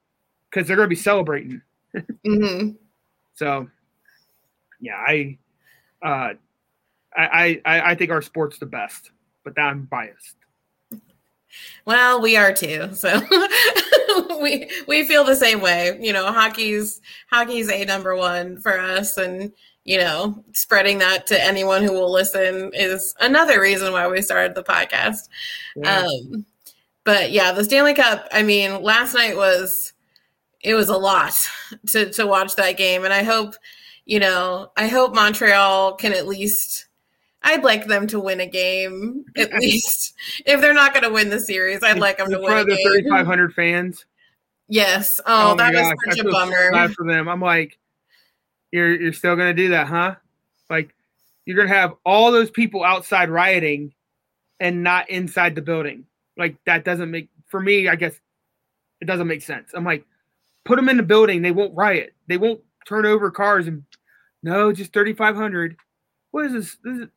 because 0.50 0.68
they're 0.68 0.76
going 0.78 0.88
to 0.88 0.96
be 0.96 0.96
celebrating. 0.96 1.62
hmm 2.26 2.70
So, 3.36 3.70
yeah, 4.82 4.96
I, 4.96 5.38
uh, 6.02 6.34
I, 7.16 7.62
I, 7.64 7.92
I 7.92 7.96
think 7.96 8.10
our 8.10 8.24
sport's 8.24 8.58
the 8.58 8.66
best, 8.66 9.12
but 9.44 9.60
I'm 9.60 9.84
biased. 9.84 10.38
Well, 11.86 12.20
we 12.20 12.36
are 12.36 12.52
too. 12.52 12.96
So 12.96 13.22
we 14.42 14.70
we 14.88 15.06
feel 15.06 15.24
the 15.24 15.36
same 15.36 15.62
way. 15.62 15.98
You 16.00 16.14
know, 16.14 16.32
hockey's 16.32 17.02
hockey's 17.30 17.70
a 17.70 17.86
number 17.86 18.16
one 18.16 18.60
for 18.60 18.80
us, 18.80 19.18
and 19.18 19.52
you 19.84 19.98
know, 19.98 20.44
spreading 20.54 20.98
that 21.00 21.28
to 21.28 21.44
anyone 21.44 21.82
who 21.82 21.94
will 21.94 22.12
listen 22.12 22.72
is 22.74 23.16
another 23.22 23.62
reason 23.62 23.94
why 23.94 24.08
we 24.08 24.22
started 24.22 24.54
the 24.54 24.64
podcast. 24.64 25.30
Yeah. 25.76 26.02
Um, 26.02 26.46
but 27.06 27.32
yeah, 27.32 27.54
the 27.54 27.64
Stanley 27.64 27.94
Cup. 27.94 28.28
I 28.32 28.44
mean, 28.44 28.84
last 28.84 29.14
night 29.14 29.38
was 29.38 29.94
it 30.62 30.74
was 30.74 30.90
a 30.90 30.98
lot 30.98 31.34
to 31.88 32.12
to 32.12 32.28
watch 32.28 32.56
that 32.56 32.78
game, 32.78 33.06
and 33.06 33.14
I 33.14 33.24
hope 33.24 33.56
you 34.06 34.20
know, 34.20 34.72
I 34.78 34.88
hope 34.88 35.14
Montreal 35.14 35.96
can 35.96 36.14
at 36.14 36.28
least. 36.28 36.87
I'd 37.44 37.64
like 37.64 37.88
them 37.88 38.08
to 38.08 38.20
win 38.20 38.40
a 38.40 38.48
game 38.48 39.26
at 39.38 39.54
least. 39.54 40.14
If 40.46 40.62
they're 40.62 40.74
not 40.74 40.94
going 40.94 41.04
to 41.04 41.12
win 41.12 41.30
the 41.30 41.40
series, 41.40 41.84
I'd 41.84 42.00
like 42.00 42.18
them 42.18 42.30
to 42.32 42.40
win 42.40 42.58
a 42.58 42.64
the 42.66 42.76
3,500 42.76 43.54
fans. 43.54 44.06
Yes. 44.68 45.20
Oh, 45.26 45.52
oh 45.52 45.56
my 45.56 45.72
that 45.72 45.74
was 45.74 45.82
gosh, 45.82 45.98
such 46.06 46.20
a 46.20 46.24
feel 46.24 46.32
so 46.32 46.38
bummer. 46.40 46.72
bad 46.72 46.94
for 46.94 47.06
them. 47.06 47.30
I'm 47.30 47.42
like, 47.42 47.78
you're 48.72 49.00
you're 49.00 49.14
still 49.14 49.36
gonna 49.38 49.54
do 49.54 49.70
that, 49.70 49.88
huh? 49.88 50.16
Like, 50.70 50.94
you're 51.46 51.56
gonna 51.56 51.70
have 51.70 51.94
all 52.06 52.34
those 52.34 52.52
people 52.52 52.84
outside 52.84 53.30
rioting, 53.30 53.94
and 54.60 54.84
not 54.84 55.10
inside 55.10 55.56
the 55.56 55.62
building. 55.62 56.06
Like 56.38 56.58
that 56.66 56.86
doesn't 56.86 57.12
make 57.12 57.30
for 57.48 57.60
me. 57.60 57.88
I 57.88 57.96
guess 57.96 58.14
it 59.02 59.06
doesn't 59.06 59.28
make 59.28 59.42
sense. 59.42 59.72
I'm 59.74 59.84
like, 59.84 60.06
put 60.66 60.76
them 60.76 60.90
in 60.90 60.98
the 60.98 61.04
building. 61.04 61.42
They 61.42 61.52
won't 61.52 61.76
riot. 61.76 62.14
They 62.28 62.38
won't 62.38 62.62
turn 62.88 63.06
over 63.06 63.32
cars 63.32 63.68
and 63.68 63.84
no, 64.44 64.72
just 64.72 64.94
3,500. 64.94 65.78
What 66.32 66.46
is 66.46 66.54
this? 66.54 66.78
This 66.84 66.98
is 67.00 67.08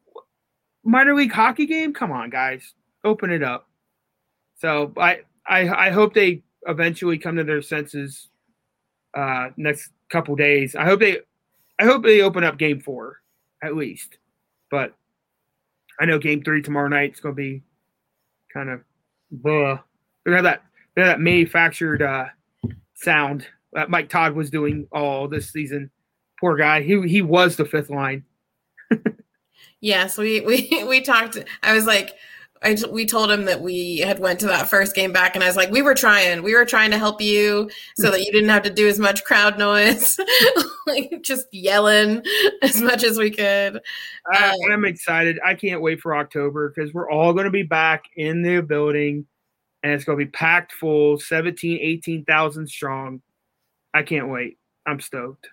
minor 0.85 1.15
league 1.15 1.33
hockey 1.33 1.67
game. 1.67 1.93
Come 1.93 2.13
on, 2.13 2.31
guys, 2.31 2.75
open 3.05 3.31
it 3.31 3.43
up. 3.43 3.69
So 4.59 4.93
I 4.97 5.21
I 5.47 5.87
I 5.87 5.91
hope 5.91 6.15
they 6.15 6.43
eventually 6.67 7.19
come 7.19 7.37
to 7.37 7.45
their 7.45 7.63
senses 7.63 8.29
uh 9.17 9.49
next 9.57 9.91
couple 10.11 10.37
days. 10.37 10.77
I 10.77 10.85
hope 10.85 11.01
they 11.01 11.19
I 11.79 11.85
hope 11.85 12.03
they 12.03 12.21
open 12.21 12.45
up 12.45 12.59
game 12.59 12.81
4 12.81 13.17
at 13.63 13.77
least. 13.77 14.19
But 14.71 14.95
I 15.99 16.05
know 16.05 16.19
game 16.19 16.43
3 16.43 16.63
tomorrow 16.63 16.89
night 16.89 17.15
is 17.15 17.21
going 17.21 17.35
to 17.35 17.41
be 17.41 17.63
kind 18.53 18.71
of 18.71 18.81
blah. 19.31 19.81
They 20.25 20.33
have 20.33 20.45
that 20.45 20.63
they 20.95 21.03
have 21.03 21.11
that 21.11 21.21
manufactured 21.21 22.03
uh 22.03 22.27
sound 22.95 23.47
that 23.73 23.91
Mike 23.91 24.09
Todd 24.09 24.35
was 24.35 24.51
doing 24.51 24.87
all 24.93 25.29
this 25.29 25.51
season. 25.51 25.91
Poor 26.39 26.57
guy. 26.57 26.83
He 26.83 27.09
he 27.09 27.23
was 27.23 27.57
the 27.57 27.65
fifth 27.65 27.91
line. 27.91 28.25
Yes, 29.81 30.19
we 30.19 30.41
we 30.41 30.85
we 30.89 31.01
talked. 31.01 31.39
I 31.63 31.75
was 31.75 31.87
like, 31.87 32.15
I 32.63 32.75
t- 32.75 32.91
we 32.91 33.07
told 33.07 33.31
him 33.31 33.47
that 33.47 33.63
we 33.63 33.99
had 33.99 34.19
went 34.19 34.41
to 34.41 34.47
that 34.47 34.69
first 34.69 34.95
game 34.95 35.13
back, 35.13 35.35
and 35.35 35.43
I 35.43 35.47
was 35.47 35.57
like, 35.57 35.71
we 35.71 35.83
were 35.83 35.95
trying, 35.95 36.43
we 36.43 36.55
were 36.55 36.67
trying 36.67 36.91
to 36.91 36.99
help 36.99 37.21
you 37.21 37.71
so 37.97 38.11
that 38.11 38.21
you 38.21 38.31
didn't 38.31 38.51
have 38.51 38.63
to 38.65 38.71
do 38.71 38.87
as 38.87 38.99
much 38.99 39.25
crowd 39.25 39.59
noise, 39.59 40.19
like 40.87 41.21
just 41.23 41.47
yelling 41.53 42.23
as 42.63 42.83
much 42.83 43.03
as 43.03 43.19
we 43.19 43.31
could. 43.31 43.81
I, 44.31 44.51
Um, 44.51 44.73
I'm 44.73 44.85
excited. 44.85 45.39
I 45.45 45.55
can't 45.55 45.81
wait 45.81 46.01
for 46.01 46.15
October 46.15 46.73
because 46.75 46.93
we're 46.93 47.11
all 47.11 47.33
going 47.33 47.47
to 47.47 47.51
be 47.51 47.63
back 47.63 48.05
in 48.17 48.43
the 48.43 48.61
building 48.61 49.27
and 49.83 49.93
it's 49.93 50.05
going 50.05 50.19
to 50.19 50.25
be 50.25 50.31
packed 50.31 50.73
full 50.73 51.19
17, 51.19 51.79
18,000 51.81 52.69
strong. 52.69 53.23
I 53.95 54.03
can't 54.03 54.29
wait. 54.29 54.59
I'm 54.87 55.01
stoked. 55.01 55.49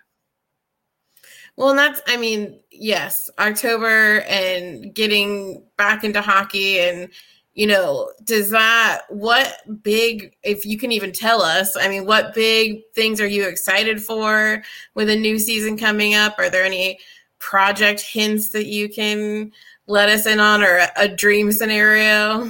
Well, 1.58 1.70
and 1.70 1.78
that's, 1.80 2.00
I 2.06 2.16
mean, 2.16 2.60
yes, 2.70 3.28
October 3.40 4.20
and 4.28 4.94
getting 4.94 5.64
back 5.76 6.04
into 6.04 6.22
hockey. 6.22 6.78
And, 6.78 7.08
you 7.54 7.66
know, 7.66 8.12
does 8.22 8.50
that, 8.50 9.00
what 9.08 9.56
big, 9.82 10.36
if 10.44 10.64
you 10.64 10.78
can 10.78 10.92
even 10.92 11.10
tell 11.10 11.42
us, 11.42 11.76
I 11.76 11.88
mean, 11.88 12.06
what 12.06 12.32
big 12.32 12.82
things 12.94 13.20
are 13.20 13.26
you 13.26 13.48
excited 13.48 14.00
for 14.00 14.62
with 14.94 15.10
a 15.10 15.16
new 15.16 15.36
season 15.40 15.76
coming 15.76 16.14
up? 16.14 16.36
Are 16.38 16.48
there 16.48 16.64
any 16.64 17.00
project 17.40 18.02
hints 18.02 18.50
that 18.50 18.66
you 18.66 18.88
can 18.88 19.50
let 19.88 20.08
us 20.08 20.26
in 20.26 20.38
on 20.38 20.62
or 20.62 20.86
a, 20.94 21.08
dream 21.08 21.50
scenario? 21.50 22.48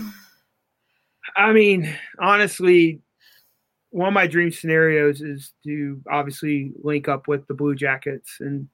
I 1.34 1.54
mean, 1.54 1.90
honestly, 2.18 3.00
one 3.88 4.08
of 4.08 4.12
my 4.12 4.26
dream 4.26 4.52
scenarios 4.52 5.22
is 5.22 5.54
to 5.64 5.98
obviously 6.10 6.72
link 6.82 7.08
up 7.08 7.26
with 7.26 7.46
the 7.46 7.54
Blue 7.54 7.74
Jackets 7.74 8.36
and 8.40 8.68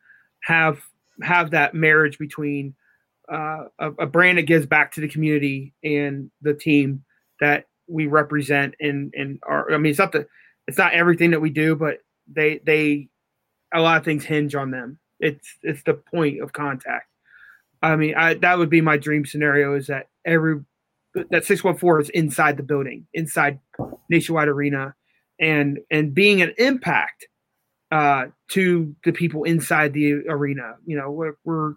have 0.45 0.81
have 1.23 1.51
that 1.51 1.75
marriage 1.75 2.19
between 2.19 2.75
uh, 3.33 3.65
a, 3.79 3.91
a 3.93 4.07
brand 4.07 4.39
that 4.39 4.43
gives 4.43 4.66
back 4.66 4.93
to 4.93 5.01
the 5.01 5.09
community 5.09 5.73
and 5.83 6.31
the 6.43 6.55
team 6.55 7.05
that 7.41 7.66
we 7.87 8.07
represent 8.07 8.75
and 8.81 9.12
and 9.16 9.39
our 9.47 9.73
I 9.73 9.79
mean 9.79 9.91
it's 9.91 9.99
not 9.99 10.12
the 10.12 10.27
it's 10.66 10.79
not 10.79 10.93
everything 10.93 11.31
that 11.31 11.41
we 11.41 11.51
do, 11.51 11.75
but 11.77 11.99
they 12.27 12.61
they 12.65 13.09
a 13.73 13.81
lot 13.81 13.99
of 13.99 14.05
things 14.05 14.25
hinge 14.25 14.55
on 14.55 14.71
them. 14.71 14.99
It's 15.21 15.49
it's 15.62 15.83
the 15.85 15.95
point 15.95 16.41
of 16.41 16.53
contact. 16.53 17.09
I 17.83 17.97
mean, 17.97 18.15
I 18.15 18.35
that 18.35 18.59
would 18.59 18.71
be 18.71 18.81
my 18.81 18.97
dream 18.97 19.27
scenario 19.27 19.75
is 19.75 19.87
that 19.89 20.09
every 20.25 20.61
that 21.31 21.45
614 21.45 22.03
is 22.03 22.11
inside 22.11 22.57
the 22.57 22.62
building, 22.62 23.07
inside 23.15 23.61
Nationwide 24.09 24.49
Arena 24.49 24.95
and 25.41 25.79
and 25.91 26.15
being 26.15 26.43
an 26.43 26.55
impact 26.59 27.27
uh 27.95 28.27
to 28.49 28.95
the 29.05 29.12
people 29.12 29.45
inside 29.45 29.93
the 29.93 30.15
arena. 30.29 30.75
You 30.85 30.97
know, 30.97 31.12
we're, 31.12 31.37
we're 31.45 31.75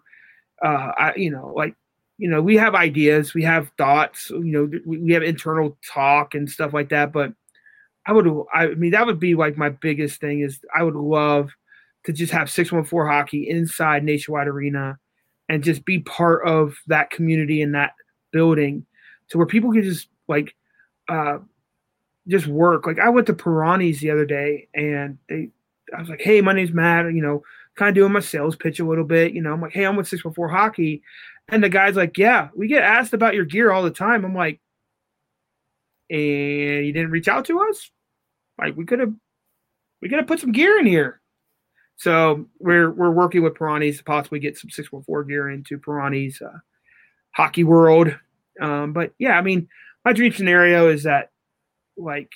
uh 0.62 0.92
I, 0.98 1.12
you 1.16 1.30
know, 1.30 1.52
like 1.54 1.76
you 2.18 2.28
know, 2.28 2.42
we 2.42 2.56
have 2.56 2.74
ideas, 2.74 3.32
we 3.32 3.44
have 3.44 3.70
thoughts, 3.78 4.30
you 4.30 4.40
know, 4.44 4.68
we, 4.84 4.98
we 4.98 5.12
have 5.12 5.22
internal 5.22 5.78
talk 5.88 6.34
and 6.34 6.50
stuff 6.50 6.74
like 6.74 6.88
that, 6.88 7.12
but 7.12 7.32
I 8.04 8.12
would 8.12 8.28
I 8.52 8.68
mean 8.68 8.90
that 8.90 9.06
would 9.06 9.20
be 9.20 9.36
like 9.36 9.56
my 9.56 9.68
biggest 9.68 10.20
thing 10.20 10.40
is 10.40 10.58
I 10.76 10.82
would 10.82 10.96
love 10.96 11.52
to 12.04 12.12
just 12.12 12.32
have 12.32 12.50
614 12.50 13.08
hockey 13.08 13.48
inside 13.48 14.02
Nationwide 14.02 14.48
Arena 14.48 14.98
and 15.48 15.62
just 15.62 15.84
be 15.84 16.00
part 16.00 16.44
of 16.44 16.74
that 16.88 17.10
community 17.10 17.62
in 17.62 17.72
that 17.72 17.92
building 18.32 18.84
to 19.28 19.38
where 19.38 19.46
people 19.46 19.72
can 19.72 19.84
just 19.84 20.08
like 20.26 20.56
uh 21.08 21.38
just 22.26 22.48
work. 22.48 22.88
Like 22.88 22.98
I 22.98 23.08
went 23.08 23.28
to 23.28 23.34
Pirani's 23.34 24.00
the 24.00 24.10
other 24.10 24.26
day 24.26 24.66
and 24.74 25.18
they 25.28 25.50
I 25.96 26.00
was 26.00 26.08
like, 26.08 26.20
Hey, 26.20 26.40
my 26.40 26.52
name's 26.52 26.72
Matt, 26.72 27.12
you 27.12 27.22
know, 27.22 27.42
kind 27.76 27.88
of 27.88 27.94
doing 27.94 28.12
my 28.12 28.20
sales 28.20 28.56
pitch 28.56 28.80
a 28.80 28.84
little 28.84 29.04
bit, 29.04 29.32
you 29.32 29.42
know. 29.42 29.52
I'm 29.52 29.60
like, 29.60 29.72
Hey, 29.72 29.84
I'm 29.84 29.96
with 29.96 30.08
614 30.08 30.56
hockey. 30.56 31.02
And 31.48 31.62
the 31.62 31.68
guy's 31.68 31.96
like, 31.96 32.18
Yeah, 32.18 32.48
we 32.54 32.68
get 32.68 32.82
asked 32.82 33.14
about 33.14 33.34
your 33.34 33.44
gear 33.44 33.70
all 33.70 33.82
the 33.82 33.90
time. 33.90 34.24
I'm 34.24 34.34
like, 34.34 34.60
and 36.10 36.86
you 36.86 36.92
didn't 36.92 37.10
reach 37.10 37.28
out 37.28 37.44
to 37.46 37.60
us? 37.60 37.90
Like 38.58 38.76
we 38.76 38.84
could 38.84 39.00
have 39.00 39.12
we 40.00 40.08
could 40.08 40.18
have 40.18 40.26
put 40.26 40.40
some 40.40 40.52
gear 40.52 40.78
in 40.78 40.86
here. 40.86 41.20
So 41.96 42.46
we're 42.58 42.90
we're 42.90 43.10
working 43.10 43.42
with 43.42 43.54
Pirani's 43.54 43.98
to 43.98 44.04
possibly 44.04 44.38
get 44.38 44.56
some 44.56 44.70
614 44.70 45.28
gear 45.28 45.50
into 45.50 45.78
Pirani's 45.78 46.40
uh, 46.40 46.58
hockey 47.32 47.64
world. 47.64 48.14
Um, 48.60 48.92
but 48.92 49.12
yeah, 49.18 49.38
I 49.38 49.42
mean, 49.42 49.68
my 50.04 50.12
dream 50.12 50.32
scenario 50.32 50.88
is 50.88 51.04
that 51.04 51.30
like 51.96 52.30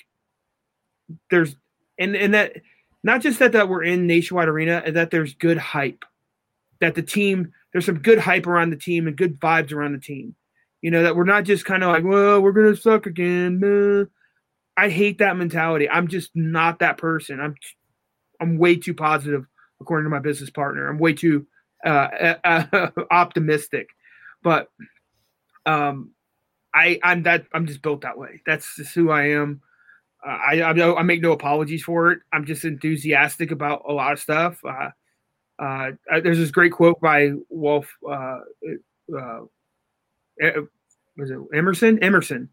there's 1.29 1.55
and 1.97 2.15
and 2.15 2.33
that 2.33 2.57
not 3.03 3.21
just 3.21 3.39
that 3.39 3.51
that 3.51 3.69
we're 3.69 3.83
in 3.83 4.07
nationwide 4.07 4.47
arena 4.47 4.81
and 4.85 4.95
that 4.95 5.11
there's 5.11 5.33
good 5.35 5.57
hype. 5.57 6.05
That 6.79 6.95
the 6.95 7.01
team 7.01 7.51
there's 7.71 7.85
some 7.85 7.99
good 7.99 8.19
hype 8.19 8.47
around 8.47 8.69
the 8.69 8.77
team 8.77 9.07
and 9.07 9.17
good 9.17 9.39
vibes 9.39 9.73
around 9.73 9.93
the 9.93 9.99
team. 9.99 10.35
You 10.81 10.91
know 10.91 11.03
that 11.03 11.15
we're 11.15 11.23
not 11.23 11.43
just 11.43 11.65
kind 11.65 11.83
of 11.83 11.91
like 11.91 12.03
well 12.03 12.41
we're 12.41 12.51
gonna 12.51 12.75
suck 12.75 13.05
again 13.05 14.07
i 14.75 14.89
hate 14.89 15.19
that 15.19 15.37
mentality. 15.37 15.89
I'm 15.89 16.07
just 16.07 16.31
not 16.35 16.79
that 16.79 16.97
person. 16.97 17.39
I'm 17.39 17.55
i'm 18.39 18.57
way 18.57 18.75
too 18.75 18.93
positive 18.93 19.45
according 19.79 20.05
to 20.05 20.09
my 20.09 20.19
business 20.19 20.49
partner. 20.49 20.87
I'm 20.87 20.97
way 20.97 21.13
too 21.13 21.45
uh, 21.85 22.35
uh, 22.43 22.89
optimistic. 23.11 23.89
But 24.41 24.69
um 25.65 26.11
I 26.73 26.99
I'm 27.03 27.23
that 27.23 27.45
I'm 27.53 27.67
just 27.67 27.81
built 27.81 28.01
that 28.01 28.17
way. 28.17 28.41
That's 28.45 28.75
just 28.75 28.95
who 28.95 29.11
I 29.11 29.29
am. 29.29 29.61
Uh, 30.25 30.29
I 30.29 30.61
I, 30.61 30.99
I 30.99 31.03
make 31.03 31.21
no 31.21 31.31
apologies 31.31 31.83
for 31.83 32.11
it. 32.11 32.19
I'm 32.31 32.45
just 32.45 32.65
enthusiastic 32.65 33.51
about 33.51 33.83
a 33.87 33.93
lot 33.93 34.13
of 34.13 34.19
stuff. 34.19 34.59
Uh, 34.63 34.89
uh, 35.59 35.91
there's 36.21 36.37
this 36.39 36.51
great 36.51 36.71
quote 36.71 36.99
by 36.99 37.31
Wolf 37.49 37.87
uh, 38.09 38.39
uh, 39.15 39.41
uh, 40.41 40.61
was 41.17 41.31
it 41.31 41.37
Emerson? 41.53 42.03
Emerson. 42.03 42.49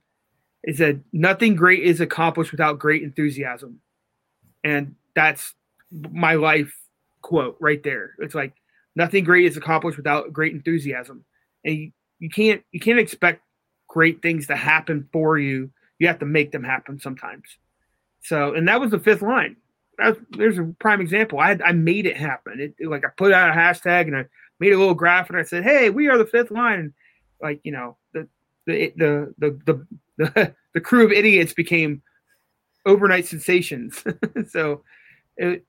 He 0.66 0.74
said, 0.74 1.02
"Nothing 1.12 1.56
great 1.56 1.82
is 1.82 2.01
accomplished 2.01 2.52
without 2.52 2.78
great 2.78 3.02
enthusiasm," 3.02 3.80
and 4.62 4.94
that's 5.14 5.55
my 6.10 6.34
life 6.34 6.74
quote 7.22 7.56
right 7.60 7.82
there. 7.82 8.14
It's 8.18 8.34
like 8.34 8.55
nothing 8.97 9.24
great 9.24 9.47
is 9.47 9.56
accomplished 9.56 9.97
without 9.97 10.32
great 10.32 10.52
enthusiasm, 10.52 11.24
and 11.64 11.74
you, 11.76 11.92
you 12.18 12.28
can't 12.28 12.62
you 12.72 12.80
can't 12.80 12.98
expect 12.98 13.42
great 13.88 14.20
things 14.20 14.47
to 14.48 14.56
happen 14.56 15.09
for 15.12 15.38
you. 15.38 15.70
You 16.01 16.09
have 16.09 16.18
to 16.18 16.27
make 16.27 16.51
them 16.51 16.64
happen 16.64 16.98
sometimes. 16.98 17.44
So, 18.22 18.55
and 18.55 18.66
that 18.66 18.81
was 18.81 18.90
the 18.90 18.98
fifth 18.98 19.22
line. 19.22 19.56
There's 20.31 20.59
a 20.59 20.64
prime 20.78 21.01
example. 21.01 21.39
I 21.39 21.59
I 21.64 21.72
made 21.72 22.06
it 22.06 22.16
happen. 22.16 22.59
It, 22.59 22.74
it, 22.78 22.89
like 22.89 23.05
I 23.05 23.09
put 23.16 23.32
out 23.32 23.51
a 23.51 23.52
hashtag 23.52 24.02
and 24.02 24.16
I 24.16 24.24
made 24.59 24.72
a 24.72 24.78
little 24.78 24.94
graph 24.94 25.28
and 25.28 25.39
I 25.39 25.43
said, 25.43 25.62
"Hey, 25.62 25.90
we 25.90 26.09
are 26.09 26.18
the 26.18 26.27
fifth 26.27 26.51
line." 26.51 26.94
Like 27.40 27.60
you 27.64 27.72
know, 27.72 27.98
the 28.14 28.27
the 28.66 28.93
the 28.97 29.35
the 29.39 29.60
the, 29.66 29.86
the, 30.16 30.55
the 30.74 30.81
crew 30.81 31.05
of 31.05 31.12
idiots 31.12 31.52
became 31.52 32.02
overnight 32.86 33.27
sensations. 33.27 34.02
so, 34.48 34.82
it, 35.36 35.66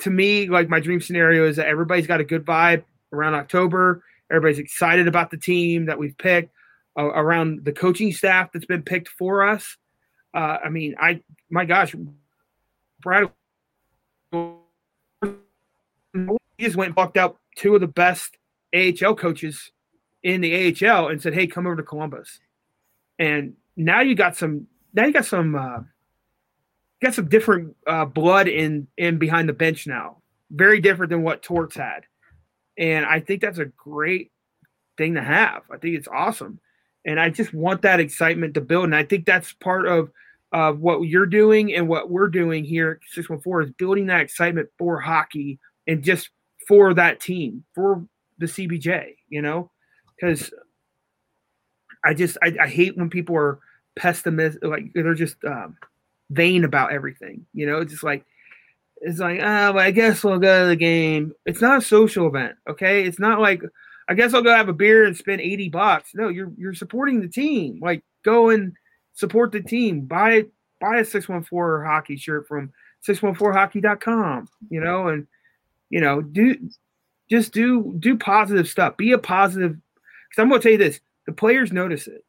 to 0.00 0.10
me, 0.10 0.48
like 0.48 0.68
my 0.68 0.80
dream 0.80 1.00
scenario 1.00 1.46
is 1.46 1.56
that 1.56 1.66
everybody's 1.66 2.06
got 2.06 2.20
a 2.20 2.24
good 2.24 2.44
vibe 2.44 2.84
around 3.12 3.34
October. 3.34 4.04
Everybody's 4.30 4.58
excited 4.58 5.08
about 5.08 5.30
the 5.30 5.36
team 5.36 5.86
that 5.86 5.98
we've 5.98 6.16
picked, 6.16 6.54
uh, 6.98 7.04
around 7.04 7.64
the 7.64 7.72
coaching 7.72 8.12
staff 8.12 8.50
that's 8.52 8.66
been 8.66 8.82
picked 8.82 9.08
for 9.08 9.46
us. 9.46 9.76
Uh, 10.34 10.58
I 10.64 10.68
mean, 10.68 10.94
I 10.98 11.22
my 11.50 11.64
gosh, 11.64 11.94
Brad 13.00 13.30
just 16.58 16.76
went 16.76 16.88
and 16.88 16.94
bucked 16.94 17.16
out 17.16 17.38
two 17.56 17.74
of 17.74 17.80
the 17.80 17.86
best 17.86 18.36
AHL 18.74 19.14
coaches 19.14 19.72
in 20.22 20.40
the 20.40 20.86
AHL 20.86 21.08
and 21.08 21.20
said, 21.20 21.34
"Hey, 21.34 21.46
come 21.46 21.66
over 21.66 21.76
to 21.76 21.82
Columbus." 21.82 22.40
And 23.18 23.54
now 23.76 24.00
you 24.00 24.14
got 24.14 24.36
some. 24.36 24.66
Now 24.92 25.06
you 25.06 25.12
got 25.12 25.26
some. 25.26 25.54
Uh, 25.54 25.80
got 27.02 27.14
some 27.14 27.28
different 27.28 27.76
uh, 27.86 28.04
blood 28.04 28.48
in 28.48 28.86
in 28.96 29.18
behind 29.18 29.48
the 29.48 29.54
bench 29.54 29.86
now. 29.86 30.18
Very 30.50 30.80
different 30.80 31.10
than 31.10 31.22
what 31.22 31.42
Torts 31.42 31.76
had, 31.76 32.04
and 32.76 33.06
I 33.06 33.20
think 33.20 33.40
that's 33.40 33.58
a 33.58 33.66
great 33.66 34.32
thing 34.98 35.14
to 35.14 35.22
have. 35.22 35.62
I 35.70 35.78
think 35.78 35.96
it's 35.96 36.08
awesome, 36.08 36.60
and 37.04 37.18
I 37.18 37.30
just 37.30 37.52
want 37.54 37.82
that 37.82 38.00
excitement 38.00 38.54
to 38.54 38.60
build. 38.60 38.84
And 38.84 38.96
I 38.96 39.04
think 39.04 39.26
that's 39.26 39.52
part 39.54 39.86
of 39.86 40.10
of 40.52 40.80
what 40.80 41.00
you're 41.02 41.26
doing 41.26 41.74
and 41.74 41.88
what 41.88 42.10
we're 42.10 42.28
doing 42.28 42.64
here 42.64 43.00
at 43.02 43.08
614 43.12 43.68
is 43.68 43.74
building 43.76 44.06
that 44.06 44.20
excitement 44.20 44.68
for 44.78 44.98
hockey 45.00 45.60
and 45.86 46.02
just 46.02 46.30
for 46.66 46.92
that 46.94 47.20
team, 47.20 47.64
for 47.72 48.04
the 48.38 48.46
CBJ, 48.46 49.14
you 49.28 49.42
know, 49.42 49.70
because 50.16 50.52
I 52.04 52.14
just 52.14 52.36
I, 52.42 52.56
I, 52.60 52.66
hate 52.66 52.96
when 52.96 53.10
people 53.10 53.36
are 53.36 53.60
pessimistic, 53.94 54.64
like 54.64 54.92
they're 54.92 55.14
just 55.14 55.36
um, 55.44 55.76
vain 56.30 56.64
about 56.64 56.92
everything. 56.92 57.46
You 57.54 57.66
know, 57.66 57.78
it's 57.78 57.92
just 57.92 58.04
like 58.04 58.24
it's 59.00 59.20
like 59.20 59.38
oh, 59.40 59.72
well, 59.72 59.78
I 59.78 59.92
guess 59.92 60.24
we'll 60.24 60.38
go 60.38 60.62
to 60.62 60.68
the 60.68 60.76
game. 60.76 61.32
It's 61.46 61.60
not 61.60 61.78
a 61.78 61.82
social 61.82 62.26
event, 62.26 62.56
okay? 62.68 63.04
It's 63.04 63.18
not 63.18 63.40
like 63.40 63.62
I 64.10 64.14
guess 64.14 64.34
I'll 64.34 64.42
go 64.42 64.54
have 64.54 64.68
a 64.68 64.74
beer 64.74 65.04
and 65.04 65.16
spend 65.16 65.40
eighty 65.40 65.68
bucks. 65.68 66.10
No, 66.14 66.28
you're 66.28 66.52
you're 66.58 66.74
supporting 66.74 67.20
the 67.20 67.28
team. 67.28 67.78
Like 67.80 68.02
go 68.24 68.50
and 68.50 68.74
support 69.14 69.52
the 69.52 69.62
team. 69.62 70.02
Buy 70.02 70.44
buy 70.80 70.98
a 70.98 71.04
six 71.04 71.28
one 71.28 71.44
four 71.44 71.84
hockey 71.84 72.16
shirt 72.16 72.48
from 72.48 72.72
614hockey.com, 73.06 74.48
you 74.68 74.80
know, 74.80 75.08
and 75.08 75.26
you 75.88 76.00
know, 76.00 76.20
do 76.20 76.56
just 77.30 77.52
do 77.52 77.94
do 77.98 78.16
positive 78.16 78.68
stuff. 78.68 78.96
Be 78.96 79.12
a 79.12 79.18
positive. 79.18 79.72
Because 79.72 80.42
I'm 80.42 80.48
going 80.48 80.60
to 80.60 80.62
tell 80.62 80.72
you 80.72 80.78
this: 80.78 81.00
the 81.26 81.32
players 81.32 81.72
notice 81.72 82.06
it, 82.06 82.24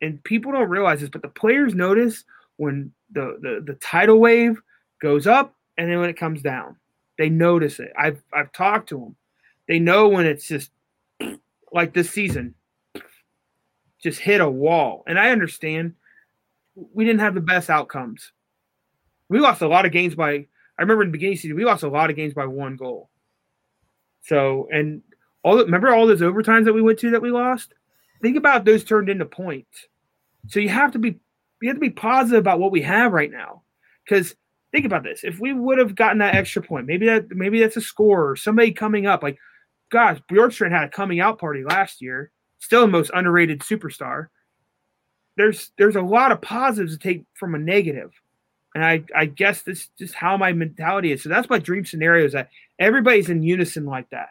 and 0.00 0.22
people 0.24 0.52
don't 0.52 0.68
realize 0.68 1.00
this, 1.00 1.10
but 1.10 1.22
the 1.22 1.28
players 1.28 1.74
notice 1.74 2.24
when 2.56 2.92
the 3.12 3.38
the, 3.40 3.72
the 3.72 3.78
tidal 3.80 4.20
wave 4.20 4.60
goes 5.02 5.26
up 5.26 5.54
and 5.76 5.90
then 5.90 5.98
when 5.98 6.10
it 6.10 6.18
comes 6.18 6.42
down. 6.42 6.76
They 7.18 7.28
notice 7.28 7.80
it. 7.80 7.92
I've 7.98 8.22
I've 8.32 8.52
talked 8.52 8.88
to 8.90 8.98
them. 8.98 9.16
They 9.68 9.78
know 9.78 10.08
when 10.08 10.26
it's 10.26 10.46
just 10.46 10.70
like 11.72 11.94
this 11.94 12.10
season, 12.10 12.54
just 14.02 14.20
hit 14.20 14.40
a 14.40 14.50
wall. 14.50 15.04
And 15.06 15.18
I 15.18 15.30
understand 15.30 15.94
we 16.74 17.04
didn't 17.04 17.20
have 17.20 17.34
the 17.34 17.40
best 17.40 17.70
outcomes. 17.70 18.32
We 19.28 19.40
lost 19.40 19.62
a 19.62 19.68
lot 19.68 19.86
of 19.86 19.92
games 19.92 20.14
by 20.14 20.46
I 20.78 20.82
remember 20.82 21.02
in 21.02 21.08
the 21.08 21.12
beginning 21.12 21.34
the 21.34 21.40
season, 21.40 21.56
we 21.56 21.64
lost 21.64 21.84
a 21.84 21.88
lot 21.88 22.10
of 22.10 22.16
games 22.16 22.34
by 22.34 22.46
one 22.46 22.76
goal. 22.76 23.10
So, 24.22 24.68
and 24.72 25.02
all 25.42 25.56
the, 25.56 25.64
remember 25.64 25.94
all 25.94 26.06
those 26.06 26.20
overtimes 26.20 26.64
that 26.64 26.72
we 26.72 26.82
went 26.82 26.98
to 27.00 27.10
that 27.10 27.22
we 27.22 27.30
lost? 27.30 27.74
Think 28.22 28.36
about 28.36 28.64
those 28.64 28.84
turned 28.84 29.08
into 29.08 29.26
points. 29.26 29.86
So 30.48 30.60
you 30.60 30.68
have 30.70 30.92
to 30.92 30.98
be 30.98 31.18
you 31.62 31.68
have 31.68 31.76
to 31.76 31.80
be 31.80 31.90
positive 31.90 32.40
about 32.40 32.58
what 32.58 32.72
we 32.72 32.82
have 32.82 33.12
right 33.12 33.30
now. 33.30 33.62
Because 34.04 34.34
think 34.72 34.84
about 34.84 35.04
this: 35.04 35.20
if 35.22 35.38
we 35.38 35.52
would 35.52 35.78
have 35.78 35.94
gotten 35.94 36.18
that 36.18 36.34
extra 36.34 36.62
point, 36.62 36.86
maybe 36.86 37.06
that 37.06 37.30
maybe 37.30 37.60
that's 37.60 37.76
a 37.76 37.80
score 37.80 38.30
or 38.30 38.36
somebody 38.36 38.72
coming 38.72 39.06
up. 39.06 39.22
Like, 39.22 39.38
gosh, 39.94 40.18
Bjorkstrand 40.28 40.72
had 40.72 40.82
a 40.82 40.88
coming 40.88 41.20
out 41.20 41.38
party 41.38 41.62
last 41.62 42.02
year. 42.02 42.32
Still 42.58 42.80
the 42.80 42.88
most 42.88 43.12
underrated 43.14 43.60
superstar. 43.60 44.26
There's 45.36 45.70
there's 45.78 45.94
a 45.94 46.02
lot 46.02 46.32
of 46.32 46.42
positives 46.42 46.94
to 46.94 46.98
take 46.98 47.24
from 47.34 47.54
a 47.54 47.58
negative. 47.58 48.10
And 48.74 48.84
I, 48.84 49.04
I 49.14 49.26
guess 49.26 49.62
this 49.62 49.88
just 49.96 50.14
how 50.14 50.36
my 50.36 50.52
mentality 50.52 51.12
is. 51.12 51.22
So 51.22 51.28
that's 51.28 51.48
my 51.48 51.60
dream 51.60 51.84
scenario 51.84 52.26
is 52.26 52.32
that 52.32 52.50
everybody's 52.80 53.30
in 53.30 53.44
unison 53.44 53.86
like 53.86 54.10
that. 54.10 54.30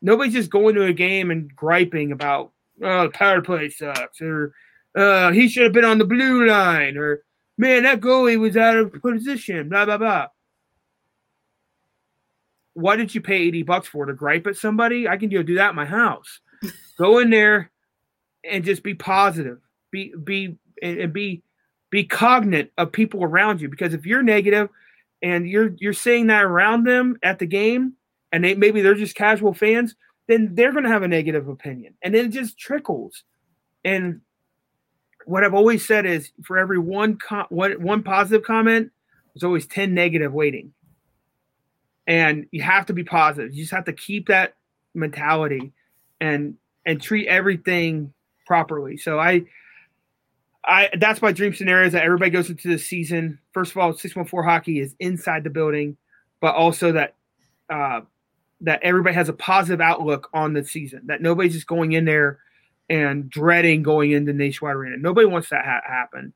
Nobody's 0.00 0.32
just 0.32 0.50
going 0.50 0.74
to 0.76 0.86
a 0.86 0.94
game 0.94 1.30
and 1.30 1.54
griping 1.54 2.10
about, 2.10 2.52
oh, 2.82 3.02
the 3.02 3.10
power 3.10 3.42
play 3.42 3.68
sucks, 3.68 4.22
or 4.22 4.54
uh, 4.96 5.30
he 5.30 5.46
should 5.46 5.64
have 5.64 5.74
been 5.74 5.84
on 5.84 5.98
the 5.98 6.06
blue 6.06 6.46
line, 6.46 6.96
or 6.96 7.22
man, 7.58 7.82
that 7.82 8.00
goalie 8.00 8.40
was 8.40 8.56
out 8.56 8.78
of 8.78 8.94
position, 9.02 9.68
blah, 9.68 9.84
blah, 9.84 9.98
blah. 9.98 10.28
Why 12.80 12.96
did 12.96 13.14
you 13.14 13.20
pay 13.20 13.36
80 13.36 13.62
bucks 13.64 13.88
for 13.88 14.06
to 14.06 14.12
gripe 14.12 14.46
at 14.46 14.56
somebody? 14.56 15.08
I 15.08 15.16
can 15.16 15.28
go 15.28 15.42
do 15.42 15.56
that 15.56 15.70
in 15.70 15.76
my 15.76 15.86
house. 15.86 16.40
go 16.98 17.18
in 17.18 17.30
there 17.30 17.70
and 18.44 18.64
just 18.64 18.82
be 18.82 18.94
positive. 18.94 19.58
Be 19.90 20.14
be 20.22 20.56
and 20.82 21.12
be 21.12 21.42
be 21.90 22.04
cognate 22.04 22.72
of 22.78 22.92
people 22.92 23.22
around 23.22 23.60
you 23.60 23.68
because 23.68 23.94
if 23.94 24.06
you're 24.06 24.22
negative 24.22 24.68
and 25.22 25.48
you're 25.48 25.72
you're 25.78 25.92
saying 25.92 26.28
that 26.28 26.44
around 26.44 26.84
them 26.84 27.18
at 27.22 27.38
the 27.38 27.46
game 27.46 27.94
and 28.32 28.44
they 28.44 28.54
maybe 28.54 28.80
they're 28.80 28.94
just 28.94 29.16
casual 29.16 29.52
fans 29.52 29.94
then 30.28 30.54
they're 30.54 30.72
going 30.72 30.84
to 30.84 30.90
have 30.90 31.02
a 31.02 31.08
negative 31.08 31.48
opinion 31.48 31.94
and 32.02 32.14
then 32.14 32.26
it 32.26 32.30
just 32.30 32.58
trickles 32.58 33.24
and 33.84 34.20
what 35.26 35.44
i've 35.44 35.54
always 35.54 35.84
said 35.84 36.06
is 36.06 36.30
for 36.44 36.58
every 36.58 36.78
one 36.78 37.16
com- 37.16 37.46
one, 37.50 37.72
one 37.82 38.02
positive 38.02 38.44
comment 38.44 38.90
there's 39.34 39.44
always 39.44 39.66
10 39.66 39.92
negative 39.92 40.32
waiting 40.32 40.72
and 42.10 42.44
you 42.50 42.60
have 42.60 42.84
to 42.84 42.92
be 42.92 43.04
positive 43.04 43.54
you 43.54 43.62
just 43.62 43.72
have 43.72 43.86
to 43.86 43.92
keep 43.94 44.28
that 44.28 44.56
mentality 44.94 45.72
and 46.20 46.54
and 46.84 47.00
treat 47.00 47.26
everything 47.28 48.12
properly 48.46 48.98
so 48.98 49.18
i 49.18 49.42
I 50.64 50.90
that's 50.98 51.22
my 51.22 51.32
dream 51.32 51.54
scenario 51.54 51.86
is 51.86 51.92
that 51.94 52.04
everybody 52.04 52.30
goes 52.30 52.50
into 52.50 52.68
the 52.68 52.78
season. 52.78 53.38
First 53.52 53.72
of 53.72 53.78
all, 53.78 53.92
six 53.94 54.14
one 54.14 54.26
four 54.26 54.42
hockey 54.42 54.80
is 54.80 54.94
inside 55.00 55.44
the 55.44 55.50
building, 55.50 55.96
but 56.40 56.54
also 56.54 56.92
that 56.92 57.14
uh, 57.70 58.02
that 58.60 58.80
everybody 58.82 59.14
has 59.14 59.28
a 59.28 59.32
positive 59.32 59.80
outlook 59.80 60.28
on 60.34 60.52
the 60.52 60.64
season. 60.64 61.02
That 61.06 61.22
nobody's 61.22 61.54
just 61.54 61.66
going 61.66 61.92
in 61.92 62.04
there 62.04 62.40
and 62.90 63.30
dreading 63.30 63.82
going 63.82 64.10
into 64.10 64.32
Nationwide 64.32 64.76
Arena. 64.76 64.96
Nobody 64.98 65.26
wants 65.26 65.48
that 65.48 65.62
to 65.62 65.68
ha- 65.68 65.80
happen, 65.86 66.32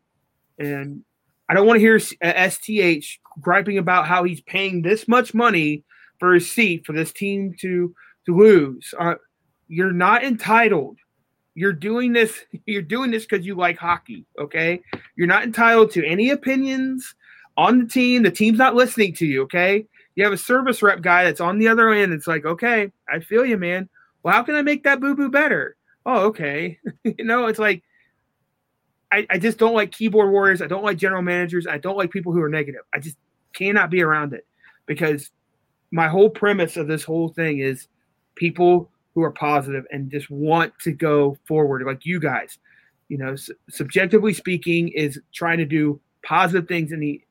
and 0.59 1.05
I 1.49 1.55
don't 1.55 1.67
want 1.67 1.77
to 1.77 1.81
hear 1.81 1.99
STH 1.99 3.19
griping 3.41 3.79
about 3.79 4.07
how 4.07 4.25
he's 4.25 4.41
paying 4.43 4.83
this 4.83 5.09
much 5.09 5.35
money 5.35 5.85
for 6.19 6.35
his 6.35 6.51
seat 6.51 6.87
for 6.87 6.93
this 6.93 7.13
team 7.13 7.55
to 7.61 7.95
to 8.27 8.37
lose. 8.37 8.95
Uh, 8.99 9.15
you're 9.69 9.93
not 9.93 10.25
entitled. 10.25 10.99
You're 11.55 11.73
doing 11.73 12.13
this 12.13 12.41
you're 12.67 12.83
doing 12.83 13.11
this 13.11 13.25
because 13.27 13.47
you 13.47 13.55
like 13.55 13.79
hockey 13.79 14.25
okay? 14.39 14.81
You're 15.17 15.27
not 15.27 15.45
entitled 15.45 15.91
to 15.93 16.07
any 16.07 16.31
opinions 16.31 17.15
on 17.57 17.79
the 17.81 17.87
team. 17.87 18.23
The 18.23 18.31
team's 18.31 18.59
not 18.59 18.75
listening 18.75 19.15
to 19.15 19.27
you 19.27 19.43
okay? 19.43 19.87
You 20.17 20.25
have 20.25 20.33
a 20.33 20.39
service 20.39 20.83
rep 20.83 21.01
guy 21.01 21.25
that's 21.25 21.41
on 21.41 21.59
the 21.59 21.69
other 21.69 21.91
end 21.91 22.13
it's 22.13 22.27
like 22.27 22.45
okay 22.45 22.91
i 23.09 23.21
feel 23.21 23.45
you 23.45 23.59
man. 23.59 23.89
Well 24.23 24.35
how 24.35 24.43
can 24.43 24.55
i 24.55 24.63
make 24.63 24.85
that 24.85 25.01
boo 25.01 25.15
boo 25.15 25.31
better? 25.31 25.77
Oh 26.07 26.27
okay. 26.27 26.79
You 27.05 27.25
know 27.25 27.47
it's 27.47 27.59
like 27.59 27.83
I, 29.15 29.27
I 29.31 29.39
just 29.39 29.59
don't 29.59 29.75
like 29.75 29.93
keyboard 29.93 30.33
warriors. 30.33 30.61
I 30.61 30.67
don't 30.67 30.83
like 30.83 30.99
general 30.99 31.23
managers. 31.23 31.69
I 31.69 31.79
don't 31.79 31.97
like 31.97 32.11
people 32.11 32.33
who 32.33 32.43
are 32.43 32.49
negative. 32.49 32.81
I 32.93 32.99
just 32.99 33.17
cannot 33.55 33.91
be 33.91 34.03
around 34.03 34.33
it 34.33 34.47
because 34.87 35.31
my 35.91 36.09
whole 36.09 36.29
premise 36.29 36.77
of 36.77 36.89
this 36.89 37.05
whole 37.05 37.29
thing 37.29 37.61
is 37.61 37.89
people 38.35 38.91
who 39.15 39.23
are 39.23 39.31
positive 39.31 39.85
and 39.91 40.11
just 40.11 40.29
want 40.29 40.73
to 40.81 40.93
go 40.93 41.39
forward, 41.47 41.83
like 41.87 42.05
you 42.05 42.21
guys. 42.21 42.59
You 43.09 43.19
know, 43.19 43.35
CBJectively 43.71 44.35
speaking, 44.35 44.89
is 44.89 45.21
trying 45.33 45.59
to 45.59 45.65
do 45.65 46.01
positive 46.25 46.67
things 46.67 46.91
in 46.91 47.01
the 47.01 47.23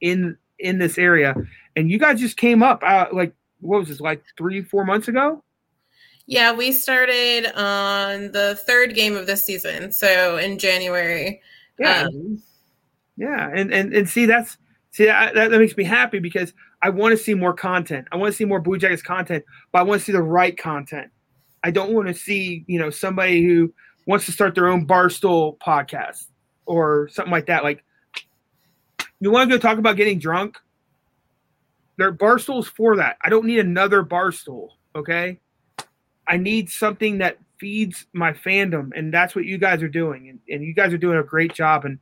in 0.00 0.36
in 0.58 0.78
this 0.78 0.98
area, 0.98 1.34
and 1.74 1.90
you 1.90 1.98
guys 1.98 2.20
just 2.20 2.36
came 2.36 2.62
up 2.62 2.82
uh, 2.86 3.06
like 3.12 3.34
what 3.60 3.80
was 3.80 3.88
this 3.88 4.00
like 4.00 4.22
three 4.36 4.62
four 4.62 4.84
months 4.84 5.08
ago? 5.08 5.42
Yeah, 6.26 6.52
we 6.52 6.70
started 6.70 7.46
on 7.56 8.30
the 8.30 8.56
third 8.66 8.94
game 8.94 9.16
of 9.16 9.26
this 9.26 9.44
season, 9.44 9.90
so 9.90 10.36
in 10.36 10.58
January. 10.58 11.40
Yeah, 11.78 12.02
um, 12.02 12.40
yeah, 13.16 13.50
and 13.52 13.72
and 13.72 13.92
and 13.94 14.08
see 14.08 14.26
that's 14.26 14.58
see 14.92 15.06
that, 15.06 15.34
that 15.34 15.50
makes 15.50 15.76
me 15.76 15.84
happy 15.84 16.18
because 16.18 16.52
I 16.80 16.90
want 16.90 17.16
to 17.16 17.22
see 17.22 17.34
more 17.34 17.52
content. 17.52 18.06
I 18.12 18.16
want 18.16 18.32
to 18.32 18.36
see 18.36 18.44
more 18.44 18.60
Blue 18.60 18.78
Jackets 18.78 19.02
content, 19.02 19.44
but 19.72 19.80
I 19.80 19.82
want 19.82 20.00
to 20.00 20.04
see 20.04 20.12
the 20.12 20.22
right 20.22 20.56
content. 20.56 21.10
I 21.64 21.70
don't 21.70 21.92
want 21.92 22.08
to 22.08 22.14
see 22.14 22.64
you 22.66 22.78
know 22.78 22.90
somebody 22.90 23.44
who 23.44 23.72
wants 24.06 24.26
to 24.26 24.32
start 24.32 24.54
their 24.54 24.68
own 24.68 24.86
barstool 24.86 25.58
podcast 25.58 26.26
or 26.66 27.08
something 27.08 27.32
like 27.32 27.46
that. 27.46 27.64
Like, 27.64 27.84
you 29.20 29.30
want 29.30 29.50
to 29.50 29.56
go 29.56 29.60
talk 29.60 29.78
about 29.78 29.96
getting 29.96 30.18
drunk? 30.18 30.56
There 31.98 32.08
are 32.08 32.16
barstools 32.16 32.66
for 32.66 32.96
that. 32.96 33.16
I 33.22 33.28
don't 33.28 33.46
need 33.46 33.58
another 33.58 34.02
barstool. 34.02 34.70
Okay, 34.94 35.40
I 36.28 36.36
need 36.36 36.70
something 36.70 37.18
that 37.18 37.38
feeds 37.58 38.06
my 38.12 38.32
fandom, 38.32 38.90
and 38.96 39.14
that's 39.14 39.36
what 39.36 39.44
you 39.44 39.56
guys 39.56 39.82
are 39.82 39.88
doing. 39.88 40.28
And, 40.28 40.40
and 40.48 40.64
you 40.64 40.74
guys 40.74 40.92
are 40.92 40.98
doing 40.98 41.18
a 41.18 41.22
great 41.22 41.54
job. 41.54 41.84
And 41.84 41.98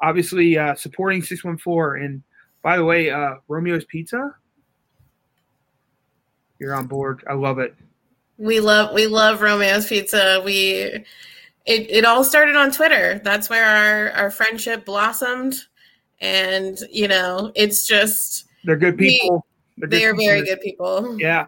obviously 0.00 0.58
uh, 0.58 0.74
supporting 0.74 1.22
six 1.22 1.44
one 1.44 1.58
four. 1.58 1.96
And 1.96 2.22
by 2.64 2.76
the 2.76 2.84
way, 2.84 3.10
uh, 3.10 3.36
Romeo's 3.46 3.84
Pizza, 3.84 4.34
you're 6.58 6.74
on 6.74 6.88
board. 6.88 7.22
I 7.30 7.34
love 7.34 7.60
it. 7.60 7.76
We 8.38 8.58
love 8.58 8.92
we 8.92 9.06
love 9.06 9.40
Romeo's 9.40 9.86
Pizza. 9.86 10.42
We 10.44 11.04
it, 11.66 11.90
it 11.90 12.04
all 12.04 12.24
started 12.24 12.56
on 12.56 12.70
Twitter. 12.70 13.20
That's 13.24 13.48
where 13.48 13.64
our, 13.64 14.10
our 14.22 14.30
friendship 14.30 14.84
blossomed. 14.84 15.54
And, 16.20 16.78
you 16.90 17.08
know, 17.08 17.52
it's 17.54 17.86
just. 17.86 18.46
They're 18.64 18.76
good 18.76 18.98
people. 18.98 19.46
We, 19.78 19.88
they 19.88 20.04
are 20.04 20.14
very 20.14 20.44
good 20.44 20.60
people. 20.60 21.18
Yeah. 21.18 21.46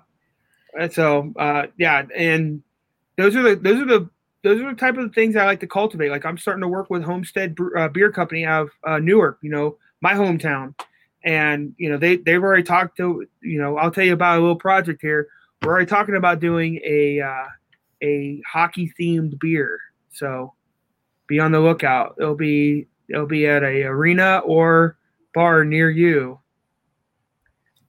And 0.78 0.92
So, 0.92 1.32
uh, 1.36 1.66
yeah. 1.78 2.04
And 2.14 2.62
those 3.16 3.36
are 3.36 3.42
the, 3.42 3.56
those 3.56 3.80
are 3.80 3.86
the, 3.86 4.10
those 4.42 4.60
are 4.60 4.70
the 4.70 4.78
type 4.78 4.96
of 4.96 5.14
things 5.14 5.36
I 5.36 5.44
like 5.44 5.60
to 5.60 5.66
cultivate. 5.66 6.10
Like 6.10 6.24
I'm 6.24 6.38
starting 6.38 6.62
to 6.62 6.68
work 6.68 6.88
with 6.88 7.02
Homestead 7.02 7.56
uh, 7.76 7.88
Beer 7.88 8.10
Company 8.10 8.44
out 8.44 8.64
of 8.64 8.70
uh, 8.84 8.98
Newark, 8.98 9.38
you 9.42 9.50
know, 9.50 9.76
my 10.00 10.12
hometown. 10.14 10.74
And, 11.26 11.74
you 11.76 11.90
know, 11.90 11.98
they, 11.98 12.16
they've 12.16 12.42
already 12.42 12.62
talked 12.62 12.96
to, 12.96 13.26
you 13.42 13.60
know, 13.60 13.76
I'll 13.76 13.90
tell 13.90 14.04
you 14.04 14.14
about 14.14 14.38
a 14.38 14.40
little 14.40 14.56
project 14.56 15.02
here. 15.02 15.28
We're 15.60 15.72
already 15.72 15.86
talking 15.86 16.16
about 16.16 16.40
doing 16.40 16.80
a, 16.84 17.20
uh, 17.20 17.46
a 18.02 18.40
hockey 18.46 18.92
themed 18.98 19.38
beer 19.38 19.80
so 20.16 20.54
be 21.26 21.38
on 21.40 21.52
the 21.52 21.60
lookout. 21.60 22.16
It'll 22.18 22.34
be 22.34 22.88
it'll 23.08 23.26
be 23.26 23.46
at 23.46 23.62
a 23.62 23.84
arena 23.84 24.38
or 24.44 24.96
bar 25.34 25.64
near 25.64 25.90
you. 25.90 26.40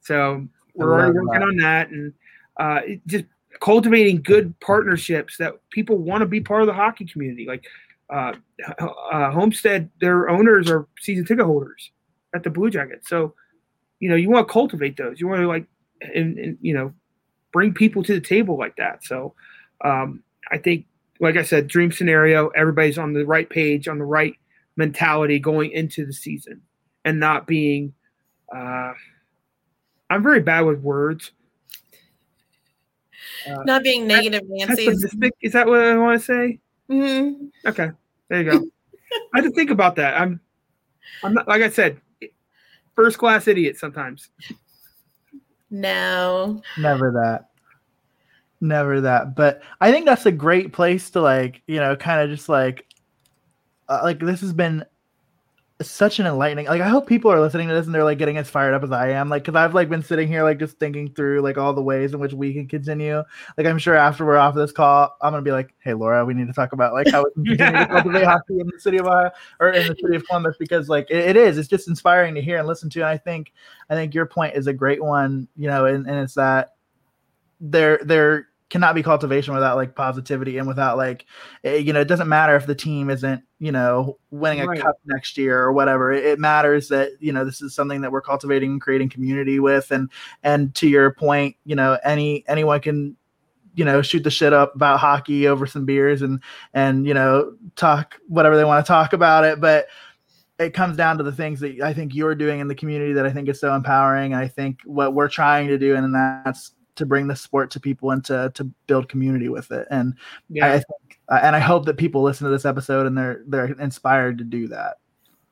So 0.01 0.47
we're 0.75 0.93
already 0.93 1.19
working 1.19 1.39
that. 1.39 1.41
on 1.41 1.57
that 1.57 1.89
and 1.89 2.13
uh, 2.57 2.81
just 3.07 3.25
cultivating 3.61 4.21
good 4.21 4.59
partnerships 4.59 5.37
that 5.37 5.53
people 5.71 5.97
want 5.97 6.21
to 6.21 6.25
be 6.25 6.41
part 6.41 6.61
of 6.61 6.67
the 6.67 6.73
hockey 6.73 7.05
community. 7.05 7.45
Like 7.47 7.65
uh, 8.09 8.33
uh, 8.79 9.31
Homestead, 9.31 9.89
their 10.01 10.29
owners 10.29 10.69
are 10.69 10.87
season 10.99 11.25
ticket 11.25 11.45
holders 11.45 11.91
at 12.37 12.43
the 12.43 12.49
Blue 12.49 12.69
Jackets. 12.69 13.09
So 13.09 13.33
you 13.99 14.09
know 14.09 14.15
you 14.15 14.29
want 14.29 14.47
to 14.47 14.51
cultivate 14.51 14.97
those. 14.97 15.19
You 15.19 15.27
want 15.27 15.41
to 15.41 15.47
like 15.47 15.65
and, 16.01 16.37
and 16.37 16.57
you 16.61 16.73
know 16.73 16.93
bring 17.51 17.73
people 17.73 18.03
to 18.03 18.13
the 18.13 18.21
table 18.21 18.57
like 18.57 18.75
that. 18.77 19.03
So 19.03 19.33
um, 19.83 20.23
I 20.51 20.57
think 20.57 20.85
like 21.19 21.35
I 21.35 21.43
said, 21.43 21.67
dream 21.67 21.91
scenario, 21.91 22.49
everybody's 22.49 22.97
on 22.97 23.13
the 23.13 23.25
right 23.25 23.49
page, 23.49 23.87
on 23.87 23.97
the 23.97 24.05
right 24.05 24.35
mentality 24.75 25.39
going 25.39 25.71
into 25.71 26.05
the 26.05 26.13
season 26.13 26.61
and 27.03 27.19
not 27.19 27.47
being 27.47 27.93
uh 28.55 28.93
I'm 30.09 30.23
very 30.23 30.39
bad 30.39 30.61
with 30.61 30.79
words. 30.79 31.31
Uh, 33.49 33.63
not 33.65 33.83
being 33.83 34.07
negative, 34.07 34.43
Nancy. 34.47 34.87
Is 35.41 35.53
that 35.53 35.67
what 35.67 35.81
I 35.81 35.97
want 35.97 36.19
to 36.19 36.25
say? 36.25 36.59
Mm-hmm. 36.89 37.67
Okay, 37.67 37.91
there 38.29 38.41
you 38.41 38.51
go. 38.51 38.57
I 39.33 39.41
had 39.41 39.43
to 39.43 39.51
think 39.51 39.69
about 39.69 39.95
that. 39.97 40.19
I'm, 40.19 40.39
I'm 41.23 41.33
not 41.33 41.47
like 41.47 41.61
I 41.61 41.69
said, 41.69 41.99
first 42.97 43.19
class 43.19 43.47
idiot 43.47 43.77
sometimes. 43.77 44.29
No, 45.69 46.61
never 46.77 47.11
that. 47.11 47.49
Never 48.59 49.01
that. 49.01 49.35
But 49.35 49.61
i 49.79 49.91
think 49.91 50.05
that's 50.05 50.25
a 50.25 50.31
great 50.31 50.73
place 50.73 51.11
to 51.11 51.21
like 51.21 51.61
you 51.67 51.77
know 51.77 51.95
kind 51.95 52.21
of 52.21 52.35
just 52.35 52.49
like 52.49 52.85
uh, 53.87 54.01
like 54.03 54.19
this 54.19 54.41
has 54.41 54.51
been 54.51 54.83
such 55.81 56.17
an 56.17 56.25
enlightening 56.25 56.65
like 56.65 56.81
i 56.81 56.87
hope 56.87 57.05
people 57.05 57.31
are 57.31 57.39
listening 57.39 57.67
to 57.67 57.73
this 57.73 57.85
and 57.85 57.93
they're 57.93 58.03
like 58.03 58.17
getting 58.17 58.37
as 58.37 58.49
fired 58.49 58.73
up 58.73 58.83
as 58.83 58.91
i 58.91 59.09
am 59.09 59.29
like 59.29 59.43
because 59.43 59.55
i've 59.55 59.75
like 59.75 59.89
been 59.89 60.01
sitting 60.01 60.27
here 60.27 60.41
like 60.41 60.57
just 60.57 60.79
thinking 60.79 61.07
through 61.13 61.39
like 61.41 61.55
all 61.55 61.71
the 61.71 61.81
ways 61.81 62.15
in 62.15 62.19
which 62.19 62.33
we 62.33 62.51
can 62.51 62.67
continue. 62.67 63.23
Like 63.57 63.67
i'm 63.67 63.77
sure 63.77 63.95
after 63.95 64.25
we're 64.25 64.37
off 64.37 64.55
this 64.55 64.71
call 64.71 65.15
i'm 65.21 65.31
gonna 65.31 65.43
be 65.43 65.51
like 65.51 65.75
hey 65.83 65.93
laura 65.93 66.25
we 66.25 66.33
need 66.33 66.47
to 66.47 66.53
talk 66.53 66.73
about 66.73 66.93
like 66.93 67.07
how 67.11 67.23
we 67.35 67.55
can 67.55 67.57
continue 67.57 67.85
to 67.85 67.91
cultivate 67.91 68.23
hockey 68.25 68.59
in 68.59 68.67
the 68.67 68.79
city 68.79 68.97
of 68.97 69.05
ohio 69.05 69.29
or 69.59 69.69
in 69.69 69.87
the 69.87 69.95
city 70.01 70.15
of 70.15 70.25
columbus 70.25 70.55
because 70.57 70.89
like 70.89 71.05
it, 71.11 71.29
it 71.29 71.35
is 71.37 71.59
it's 71.59 71.67
just 71.67 71.87
inspiring 71.87 72.33
to 72.33 72.41
hear 72.41 72.57
and 72.57 72.67
listen 72.67 72.89
to 72.89 73.01
and 73.01 73.09
i 73.09 73.17
think 73.17 73.53
i 73.91 73.93
think 73.93 74.15
your 74.15 74.25
point 74.25 74.55
is 74.55 74.65
a 74.65 74.73
great 74.73 75.03
one 75.03 75.47
you 75.55 75.67
know 75.67 75.85
and, 75.85 76.07
and 76.07 76.17
it's 76.17 76.33
that 76.33 76.73
there 77.59 77.99
there 78.03 78.47
cannot 78.69 78.95
be 78.95 79.03
cultivation 79.03 79.53
without 79.53 79.77
like 79.77 79.95
positivity 79.95 80.57
and 80.57 80.67
without 80.67 80.97
like 80.97 81.25
eh, 81.63 81.75
you 81.75 81.93
know 81.93 82.01
it 82.01 82.07
doesn't 82.07 82.27
matter 82.27 82.55
if 82.55 82.65
the 82.65 82.75
team 82.75 83.09
isn't 83.09 83.41
you 83.59 83.71
know 83.71 84.17
winning 84.31 84.61
a 84.61 84.67
right. 84.67 84.81
cup 84.81 84.95
next 85.05 85.37
year 85.37 85.61
or 85.61 85.71
whatever 85.71 86.11
it, 86.11 86.25
it, 86.25 86.39
matters 86.39 86.89
that 86.89 87.11
you 87.19 87.31
know 87.31 87.45
this 87.45 87.61
is 87.61 87.73
something 87.73 88.01
that 88.01 88.11
we're 88.11 88.21
cultivating 88.21 88.71
and 88.71 88.81
creating 88.81 89.09
community 89.09 89.59
with 89.59 89.91
and 89.91 90.09
and 90.43 90.75
to 90.75 90.87
your 90.87 91.13
point 91.13 91.55
you 91.63 91.75
know 91.75 91.97
any 92.03 92.43
anyone 92.47 92.81
can 92.81 93.15
you 93.75 93.85
know 93.85 94.01
shoot 94.01 94.23
the 94.23 94.31
shit 94.31 94.53
up 94.53 94.75
about 94.75 94.99
hockey 94.99 95.47
over 95.47 95.65
some 95.65 95.85
beers 95.85 96.21
and 96.21 96.41
and 96.73 97.07
you 97.07 97.13
know 97.13 97.53
talk 97.75 98.15
whatever 98.27 98.57
they 98.57 98.65
want 98.65 98.85
to 98.85 98.87
talk 98.87 99.13
about 99.13 99.45
it 99.45 99.61
but 99.61 99.87
it 100.59 100.73
comes 100.73 100.97
down 100.97 101.17
to 101.17 101.23
the 101.23 101.31
things 101.31 101.59
that 101.59 101.81
I 101.81 101.93
think 101.93 102.15
you're 102.15 102.33
doing 102.33 102.59
in 102.59 102.67
the 102.67 102.75
community 102.75 103.13
that 103.13 103.27
I 103.27 103.31
think 103.31 103.47
is 103.47 103.59
so 103.59 103.75
empowering. 103.75 104.33
I 104.33 104.47
think 104.47 104.79
what 104.85 105.13
we're 105.13 105.29
trying 105.29 105.67
to 105.67 105.77
do, 105.77 105.95
and 105.95 106.15
that's 106.15 106.71
to 106.97 107.05
bring 107.05 107.27
the 107.27 107.35
sport 107.35 107.71
to 107.71 107.79
people 107.79 108.11
and 108.11 108.23
to 108.25 108.51
to 108.55 108.65
build 108.87 109.09
community 109.09 109.49
with 109.49 109.71
it. 109.71 109.87
And 109.89 110.13
yeah. 110.49 110.67
I 110.67 110.71
think, 110.73 111.19
and 111.29 111.55
I 111.55 111.59
hope 111.59 111.85
that 111.85 111.97
people 111.97 112.21
listen 112.21 112.45
to 112.45 112.51
this 112.51 112.65
episode 112.65 113.07
and 113.07 113.17
they're 113.17 113.43
they're 113.47 113.71
inspired 113.79 114.37
to 114.39 114.43
do 114.43 114.67
that. 114.67 114.97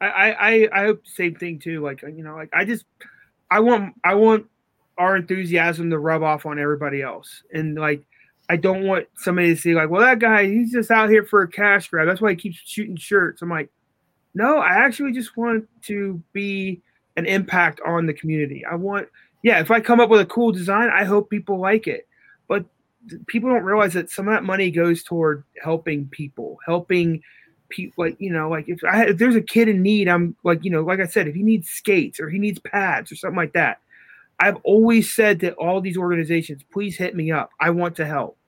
I 0.01 0.31
I 0.33 0.69
I 0.73 0.85
hope 0.85 1.03
the 1.03 1.11
same 1.11 1.35
thing 1.35 1.59
too. 1.59 1.81
Like 1.81 2.01
you 2.01 2.23
know, 2.23 2.35
like 2.35 2.49
I 2.53 2.65
just 2.65 2.85
I 3.49 3.59
want 3.59 3.95
I 4.03 4.15
want 4.15 4.47
our 4.97 5.15
enthusiasm 5.15 5.89
to 5.89 5.99
rub 5.99 6.23
off 6.23 6.45
on 6.45 6.59
everybody 6.59 7.01
else, 7.01 7.43
and 7.53 7.75
like 7.75 8.05
I 8.49 8.57
don't 8.57 8.83
want 8.83 9.07
somebody 9.15 9.55
to 9.55 9.59
see 9.59 9.73
like, 9.73 9.89
well, 9.89 10.01
that 10.01 10.19
guy 10.19 10.45
he's 10.45 10.71
just 10.71 10.91
out 10.91 11.09
here 11.09 11.23
for 11.23 11.41
a 11.41 11.47
cash 11.47 11.89
grab. 11.89 12.07
That's 12.07 12.21
why 12.21 12.31
he 12.31 12.35
keeps 12.35 12.57
shooting 12.63 12.97
shirts. 12.97 13.41
I'm 13.41 13.49
like, 13.49 13.69
no, 14.33 14.57
I 14.57 14.85
actually 14.85 15.13
just 15.13 15.35
want 15.37 15.67
to 15.83 16.21
be 16.33 16.81
an 17.17 17.25
impact 17.25 17.79
on 17.85 18.05
the 18.05 18.13
community. 18.13 18.63
I 18.69 18.75
want 18.75 19.07
yeah, 19.45 19.59
if 19.59 19.69
I 19.69 19.79
come 19.79 19.99
up 19.99 20.09
with 20.09 20.21
a 20.21 20.25
cool 20.25 20.51
design, 20.51 20.89
I 20.91 21.03
hope 21.03 21.29
people 21.29 21.59
like 21.59 21.85
it. 21.85 22.07
But 22.47 22.65
people 23.27 23.47
don't 23.51 23.63
realize 23.63 23.93
that 23.93 24.09
some 24.09 24.27
of 24.27 24.33
that 24.33 24.43
money 24.43 24.71
goes 24.71 25.03
toward 25.03 25.43
helping 25.61 26.07
people, 26.07 26.57
helping 26.65 27.21
people. 27.69 28.05
Like 28.05 28.15
you 28.19 28.33
know, 28.33 28.49
like 28.49 28.67
if 28.67 28.83
I 28.83 29.05
if 29.05 29.19
there's 29.19 29.35
a 29.35 29.41
kid 29.41 29.67
in 29.69 29.83
need, 29.83 30.07
I'm 30.07 30.35
like 30.43 30.65
you 30.65 30.71
know, 30.71 30.81
like 30.81 30.99
I 30.99 31.05
said, 31.05 31.27
if 31.27 31.35
he 31.35 31.43
needs 31.43 31.69
skates 31.69 32.19
or 32.19 32.27
he 32.27 32.39
needs 32.39 32.57
pads 32.57 33.11
or 33.11 33.15
something 33.15 33.37
like 33.37 33.53
that, 33.53 33.81
I've 34.39 34.57
always 34.63 35.13
said 35.13 35.39
to 35.41 35.53
all 35.53 35.79
these 35.79 35.95
organizations, 35.95 36.63
please 36.73 36.97
hit 36.97 37.15
me 37.15 37.31
up. 37.31 37.51
I 37.59 37.69
want 37.69 37.95
to 37.97 38.05
help, 38.07 38.39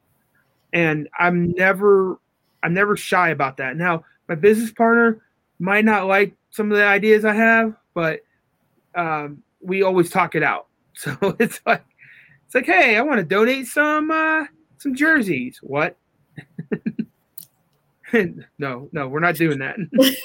and 0.74 1.08
I'm 1.20 1.52
never 1.52 2.18
I'm 2.64 2.74
never 2.74 2.98
shy 2.98 3.30
about 3.30 3.58
that. 3.58 3.78
Now, 3.78 4.04
my 4.28 4.34
business 4.34 4.72
partner 4.72 5.22
might 5.60 5.86
not 5.86 6.08
like 6.08 6.34
some 6.50 6.72
of 6.72 6.78
the 6.80 6.86
ideas 6.86 7.24
I 7.24 7.36
have, 7.36 7.76
but 7.94 8.22
um, 8.96 9.44
we 9.62 9.84
always 9.84 10.10
talk 10.10 10.34
it 10.34 10.42
out. 10.42 10.67
So 11.22 11.36
it's 11.40 11.62
like 11.64 11.86
it's 12.48 12.56
like, 12.56 12.66
hey, 12.66 12.98
I 12.98 13.02
want 13.02 13.20
to 13.20 13.24
donate 13.24 13.68
some 13.68 14.10
uh 14.10 14.46
some 14.80 14.96
jerseys. 14.96 15.60
What? 15.62 15.96
no, 18.58 18.90
no, 18.92 19.08
we're 19.08 19.20
not 19.20 19.36
doing 19.36 19.60
that. 19.60 19.76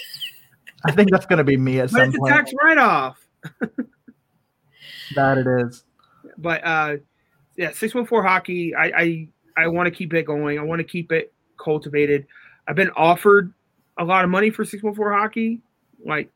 I 0.85 0.93
think 0.93 1.11
that's 1.11 1.27
gonna 1.27 1.45
be 1.45 1.59
me 1.59 1.81
at 1.81 1.91
but 1.91 1.99
some 1.99 2.09
it's 2.09 2.19
point. 2.19 2.33
a 2.33 2.37
tax 2.37 2.53
write 2.63 2.79
off. 2.79 3.29
that 5.15 5.39
it 5.39 5.47
is. 5.47 5.85
But 6.39 6.65
uh 6.65 6.97
yeah, 7.57 7.73
six 7.73 7.95
one 7.95 8.07
four 8.07 8.23
hockey. 8.23 8.75
I 8.75 8.85
I, 8.85 9.29
I 9.57 9.67
want 9.69 9.89
to 9.89 9.91
keep 9.91 10.15
it 10.15 10.25
going. 10.25 10.59
I 10.59 10.63
want 10.63 10.79
to 10.79 10.85
keep 10.85 11.13
it 11.13 11.35
cultivated. 11.59 12.27
I've 12.67 12.77
been 12.77 12.91
offered 12.91 13.53
a 13.99 14.05
lot 14.05 14.25
of 14.25 14.31
money 14.31 14.51
for 14.51 14.65
six 14.65 14.83
one 14.83 14.95
four 14.95 15.13
hockey, 15.13 15.61
like, 16.05 16.31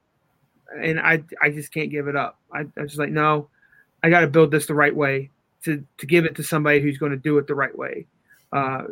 and 0.78 1.00
I 1.00 1.22
I 1.40 1.50
just 1.50 1.72
can't 1.72 1.90
give 1.90 2.06
it 2.06 2.16
up. 2.16 2.38
I, 2.52 2.60
I'm 2.60 2.86
just 2.86 2.98
like 2.98 3.10
no, 3.10 3.48
I 4.06 4.10
got 4.10 4.20
to 4.20 4.28
build 4.28 4.52
this 4.52 4.66
the 4.66 4.74
right 4.74 4.94
way 4.94 5.30
to 5.64 5.84
to 5.98 6.06
give 6.06 6.24
it 6.24 6.36
to 6.36 6.42
somebody 6.44 6.80
who's 6.80 6.96
going 6.96 7.10
to 7.10 7.18
do 7.18 7.38
it 7.38 7.48
the 7.48 7.56
right 7.56 7.76
way. 7.76 8.06
Uh, 8.52 8.84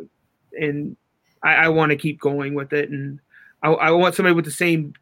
and 0.59 0.97
I, 1.41 1.55
I 1.55 1.69
want 1.69 1.91
to 1.91 1.95
keep 1.95 2.19
going 2.19 2.53
with 2.53 2.73
it, 2.73 2.89
and 2.89 3.21
I, 3.63 3.69
I, 3.69 3.91
want 3.91 4.15
somebody 4.15 4.35
with 4.35 4.43
the 4.43 4.51
same 4.51 4.93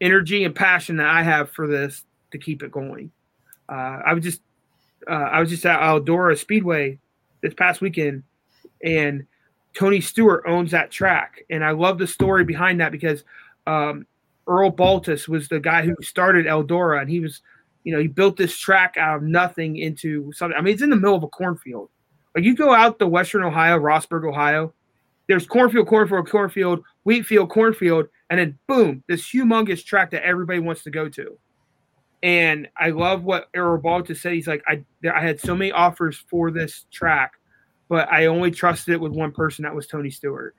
energy 0.00 0.44
and 0.44 0.54
passion 0.54 0.96
that 0.96 1.08
I 1.08 1.22
have 1.22 1.50
for 1.50 1.66
this 1.66 2.02
to 2.30 2.38
keep 2.38 2.62
it 2.62 2.72
going. 2.72 3.12
Uh, 3.68 4.00
I 4.06 4.14
was 4.14 4.24
just 4.24 4.40
uh, 5.06 5.12
I 5.12 5.40
was 5.40 5.50
just 5.50 5.66
at 5.66 5.80
Eldora 5.80 6.38
Speedway 6.38 6.98
this 7.42 7.52
past 7.52 7.82
weekend, 7.82 8.22
and 8.82 9.26
Tony 9.74 10.00
Stewart 10.00 10.44
owns 10.46 10.70
that 10.70 10.90
track. 10.90 11.44
And 11.50 11.62
I 11.62 11.72
love 11.72 11.98
the 11.98 12.06
story 12.06 12.44
behind 12.44 12.80
that 12.80 12.90
because 12.90 13.24
um, 13.66 14.06
Earl 14.46 14.72
Baltes 14.72 15.28
was 15.28 15.48
the 15.48 15.60
guy 15.60 15.82
who 15.82 15.94
started 16.00 16.46
Eldora, 16.46 17.02
and 17.02 17.10
he 17.10 17.20
was, 17.20 17.42
you 17.84 17.92
know, 17.92 18.00
he 18.00 18.08
built 18.08 18.36
this 18.36 18.56
track 18.56 18.96
out 18.96 19.16
of 19.18 19.22
nothing 19.22 19.76
into 19.76 20.32
something. 20.32 20.56
I 20.56 20.62
mean, 20.62 20.74
it's 20.74 20.82
in 20.82 20.90
the 20.90 20.96
middle 20.96 21.16
of 21.16 21.22
a 21.22 21.28
cornfield. 21.28 21.90
Like 22.34 22.44
you 22.44 22.56
go 22.56 22.72
out 22.72 22.98
to 22.98 23.06
Western 23.06 23.42
Ohio, 23.42 23.78
Rossburg, 23.78 24.26
Ohio, 24.26 24.72
there's 25.28 25.46
cornfield, 25.46 25.86
cornfield, 25.86 26.28
cornfield, 26.28 26.82
wheat 27.04 27.26
field, 27.26 27.50
cornfield, 27.50 28.08
and 28.30 28.38
then 28.38 28.58
boom, 28.66 29.04
this 29.08 29.22
humongous 29.22 29.84
track 29.84 30.10
that 30.10 30.24
everybody 30.24 30.58
wants 30.58 30.82
to 30.84 30.90
go 30.90 31.08
to. 31.08 31.38
And 32.22 32.68
I 32.76 32.90
love 32.90 33.24
what 33.24 33.48
Earl 33.54 33.80
Baltes 33.80 34.18
said. 34.18 34.32
He's 34.32 34.46
like, 34.46 34.62
I, 34.68 34.84
I 35.12 35.20
had 35.20 35.40
so 35.40 35.56
many 35.56 35.72
offers 35.72 36.22
for 36.30 36.50
this 36.50 36.86
track, 36.92 37.32
but 37.88 38.10
I 38.12 38.26
only 38.26 38.50
trusted 38.50 38.94
it 38.94 39.00
with 39.00 39.12
one 39.12 39.32
person. 39.32 39.64
That 39.64 39.74
was 39.74 39.86
Tony 39.86 40.10
Stewart, 40.10 40.54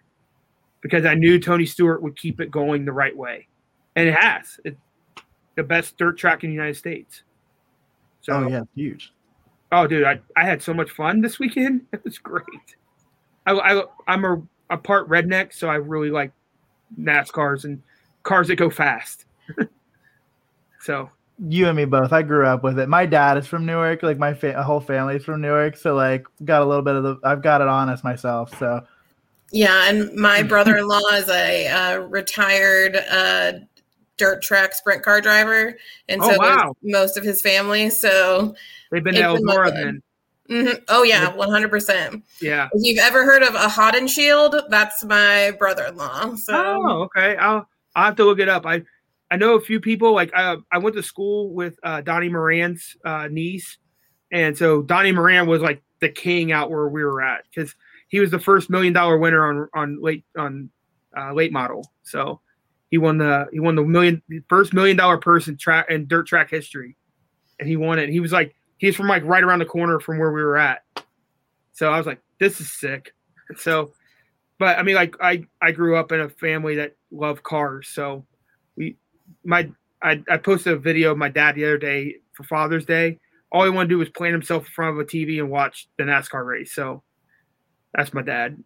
because 0.81 1.05
I 1.05 1.15
knew 1.15 1.39
Tony 1.39 1.65
Stewart 1.65 2.01
would 2.01 2.17
keep 2.17 2.41
it 2.41 2.51
going 2.51 2.83
the 2.83 2.91
right 2.91 3.15
way, 3.15 3.47
and 3.95 4.09
it 4.09 4.15
has. 4.15 4.59
It's 4.65 4.77
the 5.55 5.63
best 5.63 5.97
dirt 5.97 6.17
track 6.17 6.43
in 6.43 6.49
the 6.49 6.55
United 6.55 6.77
States. 6.77 7.23
So 8.21 8.33
oh 8.33 8.47
yeah, 8.47 8.63
huge. 8.75 9.13
Oh, 9.71 9.87
dude, 9.87 10.03
I, 10.03 10.19
I 10.37 10.43
had 10.43 10.61
so 10.61 10.73
much 10.73 10.91
fun 10.91 11.21
this 11.21 11.39
weekend. 11.39 11.81
It 11.93 12.03
was 12.03 12.19
great. 12.19 12.45
I, 13.47 13.53
I 13.53 13.83
I'm 14.07 14.23
a, 14.23 14.41
a 14.69 14.77
part 14.77 15.09
redneck, 15.09 15.53
so 15.53 15.67
I 15.67 15.75
really 15.75 16.11
like 16.11 16.31
NASCARs 16.99 17.63
and 17.65 17.81
cars 18.21 18.47
that 18.47 18.55
go 18.55 18.69
fast. 18.69 19.25
so 20.79 21.09
you 21.49 21.67
and 21.67 21.75
me 21.75 21.85
both. 21.85 22.13
I 22.13 22.21
grew 22.21 22.45
up 22.45 22.63
with 22.63 22.79
it. 22.79 22.87
My 22.87 23.05
dad 23.05 23.37
is 23.37 23.47
from 23.47 23.65
Newark. 23.65 24.03
Like 24.03 24.17
my 24.17 24.33
fa- 24.33 24.61
whole 24.61 24.79
family 24.79 25.15
is 25.15 25.25
from 25.25 25.41
Newark. 25.41 25.75
So 25.75 25.95
like 25.95 26.25
got 26.45 26.61
a 26.61 26.65
little 26.65 26.83
bit 26.83 26.95
of 26.95 27.03
the. 27.03 27.19
I've 27.23 27.41
got 27.41 27.61
it 27.61 27.67
on 27.67 27.89
us 27.89 28.03
myself. 28.03 28.57
So 28.59 28.85
yeah, 29.51 29.89
and 29.89 30.13
my 30.15 30.43
brother-in-law 30.53 31.07
is 31.13 31.29
a 31.29 31.67
uh, 31.67 31.97
retired 31.97 32.95
uh, 32.95 33.53
dirt 34.17 34.41
track 34.41 34.73
sprint 34.73 35.03
car 35.03 35.21
driver, 35.21 35.77
and 36.07 36.21
Oh, 36.21 36.31
so 36.31 36.37
wow. 36.39 36.75
most 36.83 37.17
of 37.17 37.23
his 37.23 37.41
family. 37.41 37.89
So 37.89 38.55
they've 38.91 39.03
been 39.03 39.15
to 39.15 39.21
Eldora 39.21 39.71
then. 39.73 40.01
mhm. 40.49 40.81
oh 40.89 41.03
yeah, 41.03 41.33
one 41.35 41.49
hundred 41.49 41.69
percent. 41.71 42.23
Yeah. 42.41 42.69
If 42.73 42.81
you've 42.83 42.99
ever 43.03 43.23
heard 43.25 43.43
of 43.43 43.55
a 43.55 43.71
and 43.97 44.09
Shield, 44.09 44.55
that's 44.69 45.03
my 45.03 45.51
brother-in-law. 45.57 46.35
So 46.35 46.53
Oh, 46.55 47.01
okay. 47.03 47.35
I'll 47.37 47.67
I'll 47.95 48.05
have 48.05 48.15
to 48.17 48.25
look 48.25 48.39
it 48.39 48.49
up. 48.49 48.65
I 48.65 48.83
I 49.31 49.37
know 49.37 49.55
a 49.55 49.61
few 49.61 49.79
people. 49.79 50.13
Like 50.13 50.31
I 50.35 50.57
I 50.71 50.77
went 50.77 50.95
to 50.95 51.03
school 51.03 51.53
with 51.53 51.77
uh, 51.83 52.01
Donnie 52.01 52.29
Moran's 52.29 52.95
uh, 53.03 53.27
niece, 53.31 53.77
and 54.31 54.55
so 54.57 54.81
Donnie 54.83 55.11
Moran 55.11 55.47
was 55.47 55.61
like 55.61 55.81
the 56.01 56.09
king 56.09 56.51
out 56.51 56.69
where 56.69 56.87
we 56.87 57.03
were 57.03 57.21
at 57.23 57.45
because 57.49 57.73
he 58.09 58.19
was 58.19 58.29
the 58.29 58.37
first 58.39 58.69
million 58.69 58.93
dollar 58.93 59.17
winner 59.17 59.47
on 59.47 59.69
on 59.73 60.01
late 60.01 60.23
on 60.37 60.69
uh, 61.17 61.33
late 61.33 61.51
model. 61.51 61.91
So 62.03 62.41
he 62.93 62.99
won 62.99 63.17
the 63.17 63.47
he 63.51 63.59
won 63.59 63.73
the 63.73 63.81
million 63.81 64.21
first 64.47 64.71
million 64.71 64.95
dollar 64.95 65.17
person 65.17 65.57
track 65.57 65.87
in 65.89 66.05
dirt 66.05 66.27
track 66.27 66.51
history, 66.51 66.95
and 67.59 67.67
he 67.67 67.75
won 67.75 67.97
it. 67.97 68.07
He 68.07 68.19
was 68.19 68.31
like 68.31 68.53
he's 68.77 68.95
from 68.95 69.07
like 69.07 69.23
right 69.25 69.43
around 69.43 69.57
the 69.57 69.65
corner 69.65 69.99
from 69.99 70.19
where 70.19 70.31
we 70.31 70.43
were 70.43 70.57
at. 70.57 70.83
So 71.71 71.91
I 71.91 71.97
was 71.97 72.05
like, 72.05 72.21
this 72.39 72.61
is 72.61 72.69
sick. 72.69 73.11
So 73.57 73.93
but 74.59 74.77
I 74.77 74.83
mean, 74.83 74.93
like 74.93 75.15
I 75.19 75.43
I 75.59 75.71
grew 75.71 75.95
up 75.95 76.11
in 76.11 76.19
a 76.19 76.29
family 76.29 76.75
that 76.75 76.95
loved 77.09 77.41
cars, 77.41 77.89
so 77.91 78.27
we 78.75 78.95
my 79.43 79.71
I, 80.03 80.21
I 80.29 80.37
posted 80.37 80.73
a 80.73 80.77
video 80.77 81.13
of 81.13 81.17
my 81.17 81.29
dad 81.29 81.55
the 81.55 81.65
other 81.65 81.79
day 81.79 82.17
for 82.33 82.43
Father's 82.43 82.85
Day. 82.85 83.19
All 83.51 83.63
he 83.63 83.71
wanted 83.71 83.89
to 83.89 83.95
do 83.95 83.97
was 83.97 84.09
plant 84.09 84.33
himself 84.33 84.67
in 84.67 84.71
front 84.71 84.93
of 84.93 84.99
a 84.99 85.03
TV 85.03 85.39
and 85.39 85.49
watch 85.49 85.89
the 85.97 86.03
NASCAR 86.03 86.45
race. 86.45 86.75
So 86.75 87.01
that's 87.95 88.13
my 88.13 88.21
dad. 88.21 88.63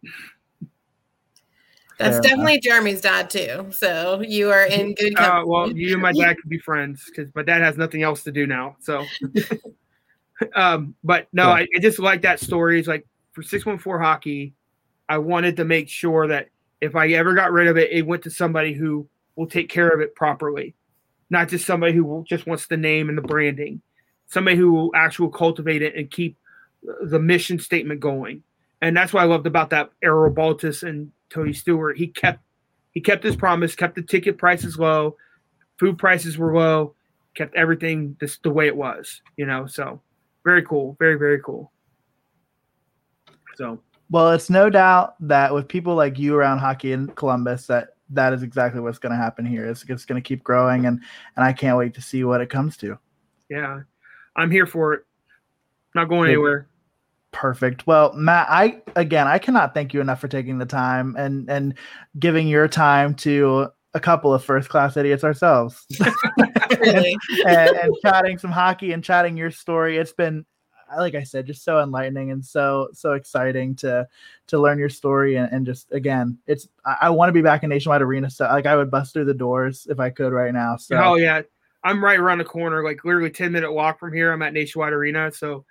That's 1.98 2.14
Fair 2.16 2.22
definitely 2.22 2.60
Jeremy's 2.60 3.00
dad 3.00 3.28
too. 3.28 3.66
So 3.72 4.20
you 4.20 4.50
are 4.50 4.64
in 4.66 4.94
good 4.94 5.14
Uh, 5.18 5.22
company. 5.26 5.48
well, 5.48 5.72
you 5.72 5.92
and 5.94 6.02
my 6.02 6.12
dad 6.12 6.36
could 6.40 6.48
be 6.48 6.58
friends 6.58 7.04
because 7.06 7.34
my 7.34 7.42
dad 7.42 7.60
has 7.62 7.76
nothing 7.76 8.02
else 8.02 8.22
to 8.24 8.32
do 8.32 8.46
now. 8.46 8.76
So, 8.80 9.04
um, 10.54 10.94
but 11.02 11.26
no, 11.32 11.48
Yeah. 11.48 11.54
I, 11.54 11.66
I 11.76 11.78
just 11.80 11.98
like 11.98 12.22
that 12.22 12.40
story. 12.40 12.78
It's 12.78 12.88
like 12.88 13.06
for 13.32 13.42
six 13.42 13.66
one 13.66 13.78
four 13.78 14.00
hockey, 14.00 14.54
I 15.08 15.18
wanted 15.18 15.56
to 15.56 15.64
make 15.64 15.88
sure 15.88 16.28
that 16.28 16.48
if 16.80 16.94
I 16.94 17.08
ever 17.08 17.34
got 17.34 17.52
rid 17.52 17.66
of 17.66 17.76
it, 17.76 17.90
it 17.90 18.06
went 18.06 18.22
to 18.24 18.30
somebody 18.30 18.72
who 18.74 19.08
will 19.36 19.46
take 19.48 19.68
care 19.68 19.88
of 19.88 20.00
it 20.00 20.14
properly, 20.14 20.74
not 21.30 21.48
just 21.48 21.66
somebody 21.66 21.92
who 21.92 22.24
just 22.28 22.46
wants 22.46 22.66
the 22.66 22.76
name 22.76 23.08
and 23.08 23.18
the 23.18 23.22
branding, 23.22 23.80
somebody 24.26 24.56
who 24.56 24.72
will 24.72 24.90
actually 24.94 25.30
cultivate 25.34 25.82
it 25.82 25.96
and 25.96 26.10
keep 26.10 26.36
the 27.02 27.18
mission 27.18 27.58
statement 27.58 27.98
going. 28.00 28.42
And 28.80 28.96
that's 28.96 29.12
what 29.12 29.22
I 29.22 29.26
loved 29.26 29.48
about 29.48 29.70
that 29.70 29.90
Earl 30.04 30.32
Baltes 30.32 30.84
and 30.88 31.10
Tony 31.30 31.52
Stewart. 31.52 31.96
He 31.96 32.08
kept 32.08 32.40
he 32.92 33.00
kept 33.00 33.22
his 33.22 33.36
promise, 33.36 33.74
kept 33.74 33.94
the 33.94 34.02
ticket 34.02 34.38
prices 34.38 34.78
low, 34.78 35.16
food 35.78 35.98
prices 35.98 36.38
were 36.38 36.54
low, 36.54 36.94
kept 37.34 37.54
everything 37.54 38.16
this 38.20 38.38
the 38.38 38.50
way 38.50 38.66
it 38.66 38.76
was, 38.76 39.22
you 39.36 39.46
know. 39.46 39.66
So 39.66 40.00
very 40.44 40.62
cool, 40.62 40.96
very 40.98 41.16
very 41.16 41.40
cool. 41.40 41.72
So 43.56 43.80
well, 44.10 44.30
it's 44.30 44.48
no 44.48 44.70
doubt 44.70 45.14
that 45.20 45.52
with 45.52 45.68
people 45.68 45.94
like 45.94 46.18
you 46.18 46.34
around 46.34 46.58
hockey 46.58 46.92
in 46.92 47.08
Columbus, 47.08 47.66
that 47.66 47.90
that 48.10 48.32
is 48.32 48.42
exactly 48.42 48.80
what's 48.80 48.98
going 48.98 49.12
to 49.12 49.18
happen 49.18 49.44
here. 49.44 49.66
It's, 49.66 49.84
it's 49.86 50.06
going 50.06 50.20
to 50.20 50.26
keep 50.26 50.42
growing, 50.42 50.86
and 50.86 51.00
and 51.36 51.44
I 51.44 51.52
can't 51.52 51.76
wait 51.76 51.94
to 51.94 52.02
see 52.02 52.24
what 52.24 52.40
it 52.40 52.48
comes 52.48 52.76
to. 52.78 52.98
yeah, 53.50 53.80
I'm 54.36 54.50
here 54.50 54.66
for 54.66 54.94
it. 54.94 55.04
Not 55.94 56.08
going 56.08 56.28
anywhere. 56.28 56.68
Perfect. 57.38 57.86
Well, 57.86 58.12
Matt, 58.14 58.48
I 58.50 58.82
again, 58.96 59.28
I 59.28 59.38
cannot 59.38 59.72
thank 59.72 59.94
you 59.94 60.00
enough 60.00 60.20
for 60.20 60.26
taking 60.26 60.58
the 60.58 60.66
time 60.66 61.14
and 61.16 61.48
and 61.48 61.74
giving 62.18 62.48
your 62.48 62.66
time 62.66 63.14
to 63.16 63.68
a 63.94 64.00
couple 64.00 64.34
of 64.34 64.42
first 64.42 64.68
class 64.68 64.96
idiots 64.96 65.22
ourselves 65.22 65.86
really. 66.80 67.16
and, 67.46 67.70
and 67.76 67.94
chatting 68.02 68.38
some 68.38 68.50
hockey 68.50 68.90
and 68.90 69.04
chatting 69.04 69.36
your 69.36 69.52
story. 69.52 69.98
It's 69.98 70.12
been, 70.12 70.44
like 70.98 71.14
I 71.14 71.22
said, 71.22 71.46
just 71.46 71.62
so 71.62 71.80
enlightening 71.80 72.32
and 72.32 72.44
so 72.44 72.88
so 72.92 73.12
exciting 73.12 73.76
to 73.76 74.08
to 74.48 74.58
learn 74.58 74.80
your 74.80 74.88
story 74.88 75.36
and, 75.36 75.48
and 75.52 75.64
just 75.64 75.92
again, 75.92 76.38
it's 76.48 76.66
I, 76.84 76.96
I 77.02 77.10
want 77.10 77.28
to 77.28 77.32
be 77.32 77.42
back 77.42 77.62
in 77.62 77.70
Nationwide 77.70 78.02
Arena. 78.02 78.30
So 78.30 78.46
like 78.46 78.66
I 78.66 78.74
would 78.74 78.90
bust 78.90 79.12
through 79.12 79.26
the 79.26 79.32
doors 79.32 79.86
if 79.88 80.00
I 80.00 80.10
could 80.10 80.32
right 80.32 80.52
now. 80.52 80.76
So 80.76 80.96
Oh 81.00 81.14
yeah, 81.14 81.42
I'm 81.84 82.04
right 82.04 82.18
around 82.18 82.38
the 82.38 82.44
corner, 82.44 82.82
like 82.82 83.04
literally 83.04 83.30
10 83.30 83.52
minute 83.52 83.70
walk 83.70 84.00
from 84.00 84.12
here. 84.12 84.32
I'm 84.32 84.42
at 84.42 84.52
Nationwide 84.52 84.92
Arena, 84.92 85.30
so 85.30 85.64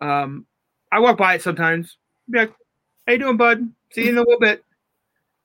um, 0.00 0.46
I 0.92 1.00
walk 1.00 1.18
by 1.18 1.36
it 1.36 1.42
sometimes. 1.42 1.98
Be 2.30 2.40
like, 2.40 2.54
"How 3.06 3.14
you 3.14 3.20
doing, 3.20 3.38
bud? 3.38 3.68
See 3.92 4.04
you 4.04 4.10
in 4.10 4.18
a 4.18 4.22
little 4.22 4.40
bit." 4.40 4.64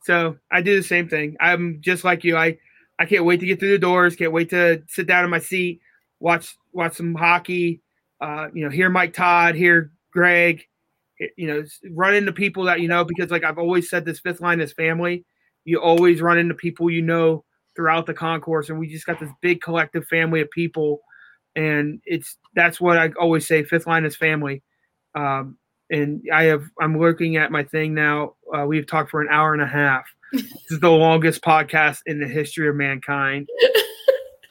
So 0.04 0.38
I 0.52 0.62
do 0.62 0.76
the 0.76 0.84
same 0.84 1.10
thing. 1.10 1.36
I'm 1.40 1.82
just 1.82 2.04
like 2.04 2.24
you. 2.24 2.38
I 2.38 2.58
I 3.00 3.06
can't 3.06 3.26
wait 3.26 3.40
to 3.42 3.46
get 3.46 3.60
through 3.60 3.72
the 3.72 3.80
doors. 3.80 4.16
Can't 4.16 4.32
wait 4.32 4.50
to 4.52 4.84
sit 4.88 5.08
down 5.08 5.24
in 5.26 5.30
my 5.32 5.40
seat, 5.40 5.82
watch 6.20 6.56
watch 6.74 6.96
some 6.96 7.16
hockey. 7.16 7.82
Uh, 8.22 8.48
you 8.54 8.64
know, 8.66 8.72
hear 8.72 8.90
Mike 8.90 9.14
Todd, 9.14 9.56
hear 9.56 9.92
Greg. 10.12 10.64
You 11.36 11.48
know, 11.48 11.64
run 11.92 12.16
into 12.16 12.32
people 12.32 12.64
that 12.66 12.80
you 12.82 12.88
know 12.88 13.04
because, 13.04 13.32
like 13.32 13.44
I've 13.44 13.58
always 13.58 13.90
said, 13.90 14.06
this 14.06 14.20
fifth 14.20 14.42
line 14.42 14.62
is 14.62 14.74
family. 14.74 15.26
You 15.66 15.82
always 15.82 16.22
run 16.22 16.38
into 16.38 16.54
people 16.54 16.90
you 16.92 17.02
know 17.02 17.44
throughout 17.76 18.06
the 18.06 18.14
concourse, 18.14 18.70
and 18.70 18.80
we 18.80 18.88
just 18.88 19.06
got 19.06 19.20
this 19.20 19.32
big 19.42 19.62
collective 19.62 20.06
family 20.08 20.42
of 20.42 20.52
people, 20.52 21.02
and 21.56 22.02
it's 22.06 22.38
that's 22.56 22.80
what 22.80 22.98
I 23.00 23.12
always 23.20 23.48
say: 23.48 23.64
fifth 23.64 23.88
line 23.88 24.06
is 24.06 24.16
family. 24.16 24.62
Um, 25.16 25.58
and 25.90 26.22
I 26.34 26.44
have 26.44 26.64
I'm 26.80 27.00
looking 27.00 27.38
at 27.38 27.52
my 27.52 27.64
thing 27.64 27.94
now. 27.94 28.36
Uh, 28.54 28.66
we've 28.66 28.88
talked 28.88 29.10
for 29.10 29.22
an 29.22 29.30
hour 29.30 29.54
and 29.54 29.62
a 29.62 29.68
half. 29.68 30.06
this 30.34 30.46
is 30.70 30.80
the 30.80 30.90
longest 30.90 31.42
podcast 31.42 32.00
in 32.06 32.20
the 32.20 32.28
history 32.28 32.68
of 32.68 32.76
mankind. 32.76 33.48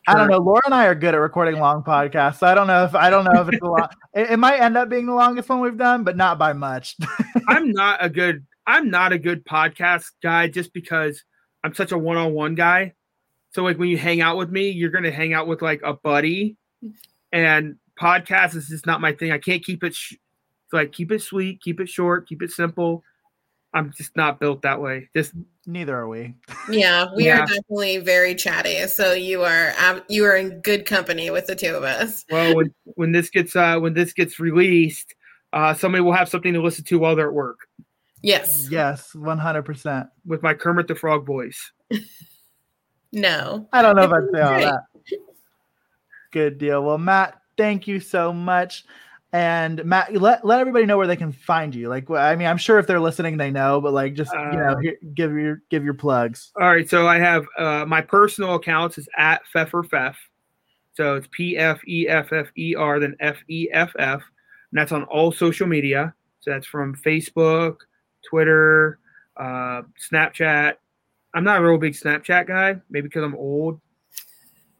I 0.08 0.14
don't 0.14 0.30
know. 0.30 0.38
Laura 0.38 0.60
and 0.64 0.74
I 0.74 0.86
are 0.86 0.94
good 0.94 1.14
at 1.14 1.20
recording 1.20 1.58
long 1.58 1.82
podcasts. 1.82 2.38
So 2.38 2.46
I 2.46 2.54
don't 2.54 2.68
know 2.68 2.84
if 2.84 2.94
I 2.94 3.10
don't 3.10 3.24
know 3.24 3.40
if 3.42 3.48
it's 3.48 3.62
a 3.62 3.66
lot. 3.66 3.94
It, 4.14 4.30
it 4.30 4.36
might 4.38 4.60
end 4.60 4.78
up 4.78 4.88
being 4.88 5.04
the 5.04 5.12
longest 5.12 5.48
one 5.48 5.60
we've 5.60 5.76
done, 5.76 6.02
but 6.02 6.16
not 6.16 6.38
by 6.38 6.54
much. 6.54 6.96
I'm 7.48 7.70
not 7.72 8.02
a 8.02 8.08
good 8.08 8.46
I'm 8.66 8.88
not 8.88 9.12
a 9.12 9.18
good 9.18 9.44
podcast 9.44 10.12
guy 10.22 10.48
just 10.48 10.72
because 10.72 11.22
I'm 11.62 11.74
such 11.74 11.92
a 11.92 11.98
one-on-one 11.98 12.54
guy. 12.54 12.94
So 13.50 13.62
like 13.62 13.78
when 13.78 13.90
you 13.90 13.98
hang 13.98 14.22
out 14.22 14.38
with 14.38 14.50
me, 14.50 14.70
you're 14.70 14.90
gonna 14.90 15.10
hang 15.10 15.34
out 15.34 15.46
with 15.46 15.60
like 15.60 15.82
a 15.84 15.92
buddy, 15.92 16.56
and 17.32 17.76
podcast 18.00 18.54
is 18.54 18.68
just 18.68 18.86
not 18.86 19.00
my 19.00 19.12
thing. 19.12 19.32
I 19.32 19.38
can't 19.38 19.62
keep 19.62 19.84
it. 19.84 19.94
Sh- 19.94 20.14
it's 20.66 20.72
like 20.72 20.92
keep 20.92 21.12
it 21.12 21.22
sweet, 21.22 21.60
keep 21.62 21.80
it 21.80 21.88
short, 21.88 22.28
keep 22.28 22.42
it 22.42 22.50
simple. 22.50 23.02
I'm 23.74 23.92
just 23.96 24.16
not 24.16 24.40
built 24.40 24.62
that 24.62 24.80
way. 24.80 25.08
Just 25.14 25.32
Neither 25.68 25.96
are 25.96 26.08
we. 26.08 26.34
Yeah, 26.70 27.06
we 27.16 27.26
Yeah. 27.26 27.40
are 27.42 27.46
definitely 27.46 27.98
very 27.98 28.34
chatty. 28.36 28.86
So 28.86 29.12
you 29.12 29.42
are 29.42 29.72
ab- 29.76 30.04
you 30.08 30.24
are 30.24 30.36
in 30.36 30.60
good 30.60 30.86
company 30.86 31.28
with 31.30 31.46
the 31.48 31.56
two 31.56 31.74
of 31.74 31.82
us. 31.82 32.24
well 32.30 32.54
when 32.54 32.72
when 32.94 33.12
this 33.12 33.30
gets 33.30 33.54
uh 33.56 33.78
when 33.78 33.92
this 33.94 34.12
gets 34.12 34.38
released, 34.38 35.14
uh 35.52 35.74
somebody 35.74 36.02
will 36.02 36.12
have 36.12 36.28
something 36.28 36.52
to 36.54 36.62
listen 36.62 36.84
to 36.84 36.98
while 36.98 37.16
they're 37.16 37.28
at 37.28 37.34
work 37.34 37.58
Yes. 38.22 38.68
Yes, 38.70 39.14
one 39.14 39.38
hundred 39.38 39.64
percent. 39.64 40.08
with 40.24 40.42
my 40.42 40.54
Kermit 40.54 40.88
the 40.88 40.94
Frog 40.94 41.26
voice. 41.26 41.72
No. 43.12 43.68
I 43.72 43.82
don't 43.82 43.96
know 43.96 44.02
if 44.02 44.10
I'd 44.12 44.34
say 44.34 44.40
all 44.42 44.60
that. 44.60 44.80
Good 46.32 46.58
deal. 46.58 46.82
Well, 46.84 46.98
Matt, 46.98 47.40
thank 47.56 47.86
you 47.86 48.00
so 48.00 48.32
much. 48.32 48.84
And 49.36 49.84
Matt, 49.84 50.14
let, 50.14 50.46
let 50.46 50.60
everybody 50.60 50.86
know 50.86 50.96
where 50.96 51.06
they 51.06 51.14
can 51.14 51.30
find 51.30 51.74
you. 51.74 51.90
Like, 51.90 52.08
I 52.10 52.34
mean, 52.36 52.46
I'm 52.46 52.56
sure 52.56 52.78
if 52.78 52.86
they're 52.86 52.98
listening, 52.98 53.36
they 53.36 53.50
know, 53.50 53.82
but 53.82 53.92
like, 53.92 54.14
just 54.14 54.32
you 54.32 54.38
know, 54.38 54.70
Uh, 54.70 54.76
here, 54.78 54.96
give 55.12 55.32
your 55.32 55.60
give 55.68 55.84
your 55.84 55.92
plugs. 55.92 56.52
All 56.58 56.68
right, 56.68 56.88
so 56.88 57.06
I 57.06 57.18
have 57.18 57.44
uh, 57.58 57.84
my 57.84 58.00
personal 58.00 58.54
accounts 58.54 58.96
is 58.96 59.10
at 59.18 59.42
Pfeffer 59.52 59.84
So 60.94 61.16
it's 61.16 61.28
P 61.32 61.58
F 61.58 61.86
E 61.86 62.08
F 62.08 62.32
F 62.32 62.46
E 62.56 62.74
R, 62.74 62.98
then 62.98 63.14
F 63.20 63.36
E 63.50 63.68
F 63.72 63.92
F. 63.98 64.22
And 64.70 64.78
that's 64.78 64.92
on 64.92 65.04
all 65.04 65.30
social 65.30 65.66
media. 65.66 66.14
So 66.40 66.50
that's 66.52 66.66
from 66.66 66.94
Facebook, 66.94 67.76
Twitter, 68.26 69.00
uh, 69.36 69.82
Snapchat. 70.10 70.76
I'm 71.34 71.44
not 71.44 71.60
a 71.60 71.62
real 71.62 71.76
big 71.76 71.92
Snapchat 71.92 72.46
guy, 72.46 72.80
maybe 72.88 73.08
because 73.08 73.22
I'm 73.22 73.34
old. 73.34 73.82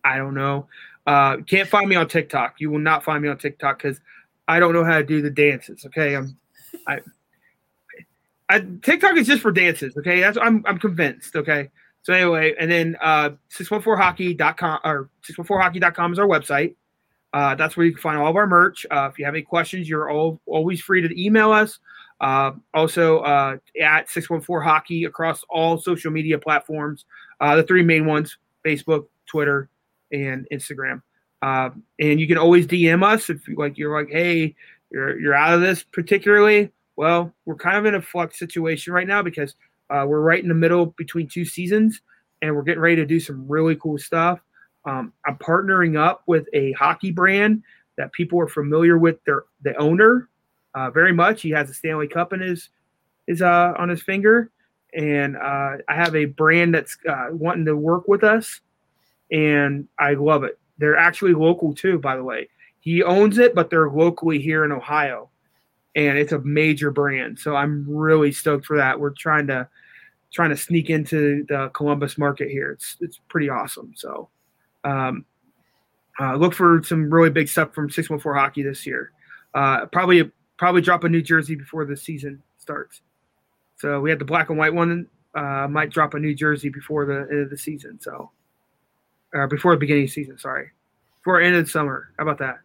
I 0.03 0.17
don't 0.17 0.35
know. 0.35 0.67
Uh, 1.07 1.37
can't 1.47 1.69
find 1.69 1.89
me 1.89 1.95
on 1.95 2.09
TikTok. 2.09 2.55
You 2.59 2.71
will 2.71 2.81
not 2.81 3.05
find 3.05 3.23
me 3.23 3.29
on 3.29 3.39
TikTok 3.39 3.79
because 3.83 4.01
I 4.49 4.61
don't 4.61 4.73
know 4.73 4.85
how 4.85 4.99
to 4.99 5.05
do 5.05 5.23
the 5.23 5.31
dances. 5.31 5.85
Okay, 5.87 6.17
I'm, 6.17 6.37
I, 6.87 7.01
I 8.49 8.61
TikTok 8.83 9.17
is 9.17 9.27
just 9.27 9.43
for 9.43 9.53
dances. 9.53 9.97
Okay, 9.97 10.21
that's 10.21 10.39
I'm 10.41 10.63
I'm 10.67 10.79
convinced. 10.79 11.35
Okay, 11.37 11.71
so 12.03 12.13
anyway, 12.13 12.55
and 12.59 12.71
then 12.71 12.97
uh, 13.01 13.31
614hockey.com 13.53 14.81
or 14.85 15.11
614hockey.com 15.29 16.13
is 16.13 16.19
our 16.19 16.27
website. 16.27 16.75
Uh, 17.33 17.55
that's 17.55 17.77
where 17.77 17.85
you 17.85 17.93
can 17.93 18.01
find 18.01 18.19
all 18.19 18.29
of 18.29 18.37
our 18.37 18.47
merch. 18.47 18.87
Uh, 18.91 19.11
if 19.13 19.19
you 19.19 19.25
have 19.25 19.35
any 19.35 19.43
questions, 19.43 19.89
you're 19.89 20.09
all, 20.09 20.41
always 20.47 20.81
free 20.81 21.03
to 21.03 21.23
email 21.23 21.53
us. 21.53 21.81
Uh, 22.21 22.53
also 22.73 23.19
uh, 23.19 23.57
at 23.83 24.09
614 24.09 24.67
Hockey 24.67 25.05
across 25.05 25.45
all 25.51 25.77
social 25.77 26.11
media 26.11 26.39
platforms, 26.39 27.05
uh, 27.41 27.57
the 27.57 27.63
three 27.63 27.83
main 27.83 28.07
ones 28.07 28.39
Facebook, 28.65 29.07
Twitter, 29.27 29.69
and 30.13 30.47
Instagram. 30.51 31.03
Uh, 31.43 31.71
and 32.01 32.21
you 32.21 32.27
can 32.27 32.39
always 32.39 32.67
DM 32.67 33.05
us 33.05 33.31
if 33.31 33.47
you 33.47 33.57
like. 33.57 33.79
You're 33.79 33.97
like, 33.97 34.11
hey, 34.11 34.55
you're 34.91 35.19
you're 35.19 35.35
out 35.35 35.55
of 35.55 35.61
this 35.61 35.83
particularly. 35.83 36.71
Well, 36.97 37.33
we're 37.45 37.57
kind 37.57 37.77
of 37.77 37.85
in 37.85 37.95
a 37.95 38.03
flux 38.03 38.39
situation 38.39 38.93
right 38.93 39.07
now 39.07 39.23
because 39.23 39.55
uh, 39.91 40.05
we're 40.07 40.21
right 40.21 40.43
in 40.43 40.49
the 40.49 40.55
middle 40.55 40.87
between 40.87 41.29
two 41.29 41.45
seasons, 41.45 42.01
and 42.43 42.55
we're 42.55 42.63
getting 42.63 42.81
ready 42.81 42.97
to 42.97 43.07
do 43.07 43.21
some 43.21 43.47
really 43.47 43.77
cool 43.77 43.99
stuff. 43.99 44.41
Um, 44.87 45.13
I'm 45.27 45.37
partnering 45.37 45.99
up 45.99 46.23
with 46.27 46.47
a 46.53 46.73
hockey 46.73 47.11
brand 47.11 47.63
that 47.97 48.13
people 48.13 48.41
are 48.41 48.49
familiar 48.49 48.99
with 48.99 49.23
their 49.25 49.45
the 49.63 49.77
owner 49.77 50.29
uh, 50.75 50.91
very 50.91 51.13
much. 51.13 51.43
He 51.43 51.51
has 51.51 51.69
a 51.71 51.75
Stanley 51.75 52.09
Cup 52.09 52.33
in 52.33 52.41
his 52.41 52.71
is 53.27 53.43
uh, 53.43 53.75
on 53.77 53.89
his 53.89 54.03
finger, 54.03 54.51
and 54.95 55.37
uh, 55.37 55.77
I 55.89 55.95
have 55.95 56.15
a 56.15 56.27
brand 56.27 56.75
that's 56.75 56.97
uh, 57.09 57.29
wanting 57.31 57.65
to 57.67 57.77
work 57.77 58.07
with 58.09 58.23
us, 58.23 58.61
and 59.33 59.89
I 59.99 60.15
love 60.15 60.45
it. 60.45 60.59
They're 60.79 60.97
actually 60.97 61.35
local 61.35 61.75
too, 61.75 61.99
by 61.99 62.17
the 62.17 62.25
way. 62.25 62.49
He 62.81 63.03
owns 63.03 63.39
it, 63.39 63.55
but 63.55 63.71
they're 63.71 63.91
locally 63.91 64.41
here 64.41 64.65
in 64.65 64.73
Ohio, 64.73 65.31
and 65.95 66.19
it's 66.19 66.33
a 66.33 66.39
major 66.41 66.91
brand. 66.91 67.39
So 67.39 67.57
I'm 67.57 67.85
really 67.89 68.31
stoked 68.31 68.67
for 68.67 68.77
that. 68.77 68.99
We're 68.99 69.11
trying 69.11 69.47
to 69.49 69.69
trying 70.33 70.51
to 70.51 70.57
sneak 70.57 70.91
into 70.91 71.45
the 71.49 71.71
Columbus 71.71 72.19
market 72.19 72.51
here. 72.51 72.73
It's 72.73 72.97
it's 73.01 73.21
pretty 73.29 73.49
awesome. 73.49 73.93
So 73.97 74.29
um, 74.85 75.25
uh, 76.21 76.37
look 76.37 76.55
for 76.55 76.83
some 76.85 77.13
really 77.13 77.31
big 77.31 77.49
stuff 77.49 77.75
from 77.75 77.91
614 77.91 78.41
Hockey 78.41 78.63
this 78.63 78.87
year. 78.87 79.13
Uh, 79.55 79.87
probably 79.87 80.31
probably 80.57 80.81
drop 80.81 81.05
a 81.05 81.09
new 81.09 81.23
jersey 81.23 81.55
before 81.55 81.85
the 81.85 81.97
season 81.97 82.43
starts. 82.59 83.03
So 83.77 84.01
we 84.01 84.11
had 84.11 84.19
the 84.19 84.25
black 84.25 84.49
and 84.49 84.59
white 84.59 84.75
one. 84.75 85.07
Uh, 85.35 85.67
might 85.69 85.91
drop 85.91 86.15
a 86.15 86.19
new 86.19 86.35
jersey 86.35 86.71
before 86.71 87.05
the 87.05 87.27
end 87.31 87.43
of 87.43 87.51
the 87.51 87.59
season. 87.59 88.01
So 88.01 88.31
uh, 89.37 89.47
before 89.47 89.73
the 89.73 89.79
beginning 89.79 90.05
of 90.05 90.09
the 90.09 90.13
season. 90.13 90.39
Sorry, 90.39 90.71
before 91.21 91.41
end 91.41 91.57
of 91.57 91.71
summer. 91.71 92.11
How 92.19 92.25
about 92.25 92.39
that? 92.39 92.59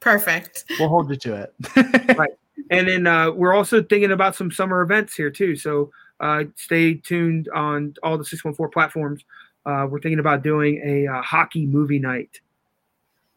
Perfect. 0.00 0.64
We'll 0.78 0.88
hold 0.88 1.10
you 1.10 1.16
to 1.16 1.34
it. 1.34 2.16
Right. 2.18 2.30
And 2.70 2.88
then 2.88 3.06
uh, 3.06 3.30
we're 3.30 3.54
also 3.54 3.82
thinking 3.82 4.12
about 4.12 4.34
some 4.34 4.50
summer 4.50 4.82
events 4.82 5.14
here 5.14 5.30
too. 5.30 5.56
So 5.56 5.90
uh, 6.20 6.44
stay 6.56 6.94
tuned 6.94 7.48
on 7.54 7.94
all 8.02 8.16
the 8.16 8.24
614 8.24 8.72
platforms. 8.72 9.24
Uh, 9.66 9.86
we're 9.88 10.00
thinking 10.00 10.18
about 10.18 10.42
doing 10.42 10.80
a 10.84 11.06
uh, 11.06 11.22
hockey 11.22 11.66
movie 11.66 11.98
night. 11.98 12.40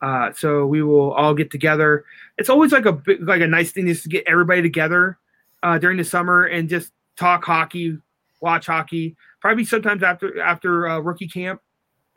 Uh, 0.02 0.32
so 0.34 0.66
we 0.66 0.84
will 0.84 1.12
all 1.14 1.34
get 1.34 1.52
together. 1.52 2.06
It's 2.38 2.50
always 2.50 2.72
like 2.72 2.86
a 2.86 2.94
big, 2.94 3.28
like 3.28 3.42
a 3.42 3.48
nice 3.48 3.72
thing 3.72 3.88
just 3.88 4.04
to 4.04 4.10
get 4.10 4.24
everybody 4.28 4.62
together 4.62 5.18
uh, 5.64 5.78
during 5.78 5.98
the 5.98 6.04
summer 6.04 6.46
and 6.46 6.70
just 6.70 6.92
talk 7.18 7.44
hockey, 7.44 7.98
watch 8.42 8.68
hockey. 8.68 9.16
Probably 9.42 9.66
sometimes 9.66 10.04
after 10.04 10.40
after 10.42 10.88
uh, 10.88 11.00
rookie 11.00 11.28
camp, 11.28 11.62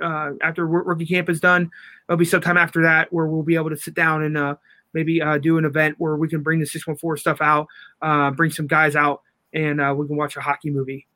uh, 0.02 0.32
after 0.42 0.66
rookie 0.66 1.06
camp 1.06 1.28
is 1.28 1.40
done, 1.40 1.70
it'll 2.08 2.16
be 2.16 2.24
sometime 2.24 2.56
after 2.56 2.82
that 2.82 3.12
where 3.12 3.26
we'll 3.26 3.42
be 3.42 3.56
able 3.56 3.70
to 3.70 3.76
sit 3.76 3.94
down 3.94 4.22
and 4.22 4.36
uh, 4.36 4.56
maybe 4.92 5.20
uh, 5.20 5.38
do 5.38 5.58
an 5.58 5.64
event 5.64 5.96
where 5.98 6.16
we 6.16 6.28
can 6.28 6.42
bring 6.42 6.60
the 6.60 6.66
614 6.66 7.20
stuff 7.20 7.40
out, 7.40 7.66
uh, 8.02 8.30
bring 8.30 8.50
some 8.50 8.66
guys 8.66 8.96
out, 8.96 9.22
and 9.52 9.80
uh, 9.80 9.94
we 9.96 10.06
can 10.06 10.16
watch 10.16 10.36
a 10.36 10.40
hockey 10.40 10.70
movie. 10.70 11.06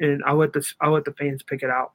And 0.00 0.22
I'll 0.24 0.36
let 0.36 0.52
the 0.52 0.66
I'll 0.80 0.92
let 0.92 1.04
the 1.04 1.12
fans 1.12 1.42
pick 1.42 1.62
it 1.62 1.70
out. 1.70 1.92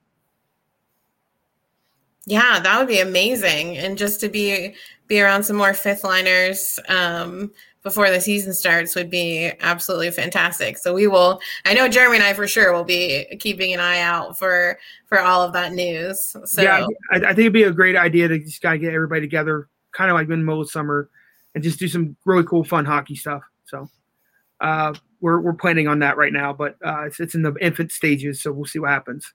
Yeah, 2.29 2.59
that 2.59 2.77
would 2.77 2.87
be 2.87 2.99
amazing. 2.99 3.75
And 3.77 3.97
just 3.97 4.19
to 4.21 4.29
be 4.29 4.75
be 5.07 5.19
around 5.19 5.43
some 5.43 5.55
more 5.55 5.73
fifth 5.73 6.03
liners 6.03 6.79
um, 6.87 7.51
before 7.81 8.11
the 8.11 8.21
season 8.21 8.53
starts 8.53 8.95
would 8.95 9.09
be 9.09 9.51
absolutely 9.61 10.11
fantastic. 10.11 10.77
So 10.77 10.93
we 10.93 11.07
will. 11.07 11.41
I 11.65 11.73
know 11.73 11.87
Jeremy 11.87 12.17
and 12.17 12.23
I 12.23 12.35
for 12.35 12.45
sure 12.45 12.71
will 12.71 12.83
be 12.83 13.25
keeping 13.39 13.73
an 13.73 13.79
eye 13.79 14.01
out 14.01 14.37
for 14.37 14.77
for 15.07 15.19
all 15.19 15.41
of 15.41 15.53
that 15.53 15.73
news. 15.73 16.35
So 16.45 16.61
yeah, 16.61 16.85
I, 17.11 17.15
I 17.15 17.19
think 17.19 17.39
it'd 17.39 17.53
be 17.53 17.63
a 17.63 17.71
great 17.71 17.95
idea 17.95 18.27
to 18.27 18.37
just 18.37 18.61
kind 18.61 18.75
of 18.75 18.81
get 18.81 18.93
everybody 18.93 19.21
together, 19.21 19.67
kind 19.91 20.11
of 20.11 20.15
like 20.15 20.29
in 20.29 20.45
middle 20.45 20.61
of 20.61 20.69
summer, 20.69 21.09
and 21.55 21.63
just 21.63 21.79
do 21.79 21.87
some 21.87 22.15
really 22.25 22.43
cool, 22.43 22.63
fun 22.63 22.85
hockey 22.85 23.15
stuff. 23.15 23.41
So 23.65 23.89
uh, 24.61 24.93
we're 25.19 25.39
we're 25.39 25.53
planning 25.53 25.87
on 25.87 25.97
that 25.99 26.15
right 26.15 26.31
now, 26.31 26.53
but 26.53 26.75
uh, 26.85 27.05
it's 27.05 27.19
it's 27.19 27.33
in 27.33 27.41
the 27.41 27.55
infant 27.59 27.91
stages, 27.91 28.39
so 28.39 28.51
we'll 28.51 28.65
see 28.65 28.77
what 28.77 28.91
happens. 28.91 29.33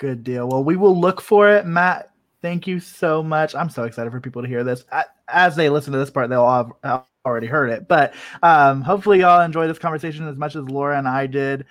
Good 0.00 0.24
deal. 0.24 0.48
Well, 0.48 0.64
we 0.64 0.76
will 0.76 0.98
look 0.98 1.20
for 1.20 1.50
it, 1.50 1.66
Matt. 1.66 2.10
Thank 2.40 2.66
you 2.66 2.80
so 2.80 3.22
much. 3.22 3.54
I'm 3.54 3.68
so 3.68 3.84
excited 3.84 4.10
for 4.10 4.18
people 4.18 4.40
to 4.40 4.48
hear 4.48 4.64
this. 4.64 4.82
As 5.28 5.54
they 5.56 5.68
listen 5.68 5.92
to 5.92 5.98
this 5.98 6.08
part, 6.08 6.30
they'll 6.30 6.40
all 6.40 6.78
have 6.82 7.04
already 7.26 7.46
heard 7.46 7.68
it. 7.68 7.86
But 7.86 8.14
um, 8.42 8.80
hopefully, 8.80 9.20
y'all 9.20 9.42
enjoy 9.42 9.66
this 9.66 9.78
conversation 9.78 10.26
as 10.26 10.38
much 10.38 10.56
as 10.56 10.64
Laura 10.64 10.96
and 10.96 11.06
I 11.06 11.26
did. 11.26 11.66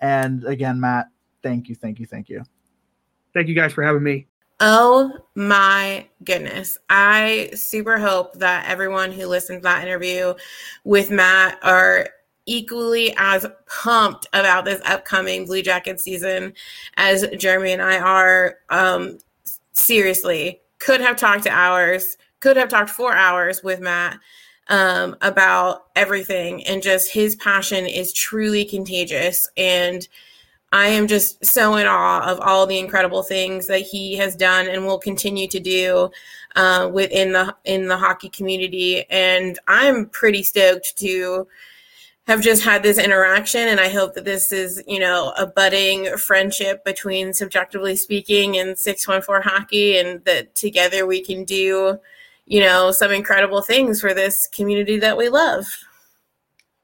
And 0.00 0.44
again, 0.44 0.80
Matt, 0.80 1.06
thank 1.44 1.68
you, 1.68 1.76
thank 1.76 2.00
you, 2.00 2.06
thank 2.06 2.28
you. 2.28 2.42
Thank 3.32 3.46
you 3.46 3.54
guys 3.54 3.72
for 3.72 3.84
having 3.84 4.02
me. 4.02 4.26
Oh 4.58 5.12
my 5.36 6.08
goodness. 6.24 6.78
I 6.90 7.50
super 7.54 7.96
hope 7.96 8.34
that 8.40 8.68
everyone 8.68 9.12
who 9.12 9.28
listened 9.28 9.60
to 9.60 9.62
that 9.68 9.86
interview 9.86 10.34
with 10.82 11.12
Matt 11.12 11.60
are 11.62 12.08
equally 12.48 13.14
as 13.18 13.46
pumped 13.66 14.26
about 14.32 14.64
this 14.64 14.80
upcoming 14.84 15.44
Blue 15.44 15.62
Jacket 15.62 16.00
season 16.00 16.54
as 16.96 17.26
Jeremy 17.36 17.72
and 17.72 17.82
I 17.82 17.98
are. 17.98 18.56
Um, 18.70 19.18
seriously, 19.72 20.60
could 20.78 21.00
have 21.00 21.16
talked 21.16 21.44
to 21.44 21.50
hours, 21.50 22.16
could 22.40 22.56
have 22.56 22.68
talked 22.68 22.90
four 22.90 23.14
hours 23.14 23.62
with 23.62 23.80
Matt 23.80 24.18
um, 24.68 25.16
about 25.22 25.86
everything. 25.96 26.64
And 26.64 26.82
just 26.82 27.12
his 27.12 27.36
passion 27.36 27.86
is 27.86 28.12
truly 28.12 28.64
contagious. 28.64 29.48
And 29.56 30.06
I 30.70 30.88
am 30.88 31.06
just 31.06 31.44
so 31.44 31.76
in 31.76 31.86
awe 31.86 32.30
of 32.30 32.40
all 32.40 32.66
the 32.66 32.78
incredible 32.78 33.22
things 33.22 33.66
that 33.68 33.80
he 33.80 34.16
has 34.16 34.36
done 34.36 34.68
and 34.68 34.84
will 34.84 34.98
continue 34.98 35.48
to 35.48 35.60
do 35.60 36.10
uh, 36.56 36.90
within 36.92 37.32
the 37.32 37.56
in 37.64 37.88
the 37.88 37.96
hockey 37.96 38.28
community. 38.28 39.08
And 39.08 39.58
I'm 39.66 40.06
pretty 40.10 40.42
stoked 40.42 40.98
to 40.98 41.46
have 42.28 42.42
just 42.42 42.62
had 42.62 42.82
this 42.82 42.98
interaction, 42.98 43.68
and 43.68 43.80
I 43.80 43.88
hope 43.88 44.14
that 44.14 44.26
this 44.26 44.52
is 44.52 44.82
you 44.86 45.00
know 45.00 45.32
a 45.36 45.46
budding 45.46 46.16
friendship 46.18 46.84
between 46.84 47.28
CBJectively 47.28 47.98
speaking 47.98 48.58
and 48.58 48.78
six 48.78 49.08
one 49.08 49.22
four 49.22 49.40
hockey, 49.40 49.98
and 49.98 50.24
that 50.26 50.54
together 50.54 51.06
we 51.06 51.22
can 51.24 51.44
do 51.44 51.98
you 52.46 52.60
know 52.60 52.92
some 52.92 53.10
incredible 53.10 53.62
things 53.62 54.00
for 54.00 54.14
this 54.14 54.46
community 54.46 54.98
that 54.98 55.16
we 55.16 55.28
love. 55.28 55.66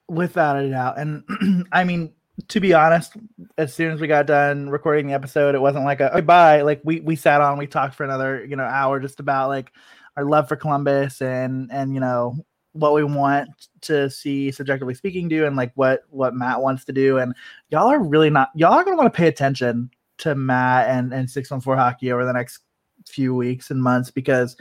Without 0.08 0.56
a 0.56 0.68
doubt, 0.68 0.98
and 0.98 1.22
I 1.72 1.84
mean 1.84 2.12
to 2.48 2.58
be 2.58 2.74
honest, 2.74 3.12
as 3.58 3.72
soon 3.72 3.92
as 3.92 4.00
we 4.00 4.08
got 4.08 4.26
done 4.26 4.68
recording 4.68 5.06
the 5.06 5.12
episode, 5.12 5.54
it 5.54 5.60
wasn't 5.60 5.84
like 5.84 6.00
a 6.00 6.16
oh, 6.16 6.22
bye. 6.22 6.62
Like 6.62 6.80
we 6.84 7.00
we 7.00 7.16
sat 7.16 7.40
on, 7.40 7.58
we 7.58 7.66
talked 7.66 7.94
for 7.94 8.04
another 8.04 8.44
you 8.44 8.56
know 8.56 8.64
hour 8.64 8.98
just 8.98 9.20
about 9.20 9.50
like 9.50 9.70
our 10.16 10.24
love 10.24 10.48
for 10.48 10.56
Columbus 10.56 11.20
and 11.20 11.70
and 11.70 11.92
you 11.92 12.00
know 12.00 12.44
what 12.74 12.92
we 12.92 13.02
want 13.02 13.48
to 13.80 14.08
see 14.10 14.50
CBJectively 14.50 14.96
speaking 14.96 15.28
do 15.28 15.46
and 15.46 15.56
like 15.56 15.72
what 15.74 16.04
what 16.10 16.34
Matt 16.34 16.60
wants 16.60 16.84
to 16.84 16.92
do 16.92 17.18
and 17.18 17.34
y'all 17.70 17.90
are 17.90 18.02
really 18.02 18.30
not 18.30 18.50
y'all 18.54 18.74
are 18.74 18.84
going 18.84 18.96
to 18.96 19.00
want 19.00 19.12
to 19.12 19.16
pay 19.16 19.28
attention 19.28 19.90
to 20.18 20.34
Matt 20.34 20.88
and 20.90 21.12
and 21.12 21.28
614 21.28 21.78
hockey 21.78 22.12
over 22.12 22.24
the 22.24 22.32
next 22.32 22.60
few 23.06 23.34
weeks 23.34 23.70
and 23.70 23.82
months 23.82 24.10
because 24.10 24.56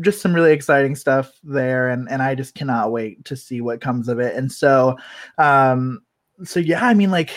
just 0.00 0.22
some 0.22 0.34
really 0.34 0.52
exciting 0.52 0.94
stuff 0.94 1.32
there 1.42 1.90
and 1.90 2.08
and 2.10 2.22
I 2.22 2.34
just 2.34 2.54
cannot 2.54 2.92
wait 2.92 3.24
to 3.26 3.36
see 3.36 3.60
what 3.60 3.80
comes 3.80 4.08
of 4.08 4.20
it 4.20 4.36
and 4.36 4.50
so 4.50 4.96
um 5.38 6.02
so 6.44 6.60
yeah, 6.60 6.84
I 6.84 6.94
mean, 6.94 7.10
like 7.10 7.30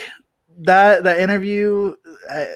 that 0.60 1.04
that 1.04 1.20
interview. 1.20 1.96
I, 2.30 2.48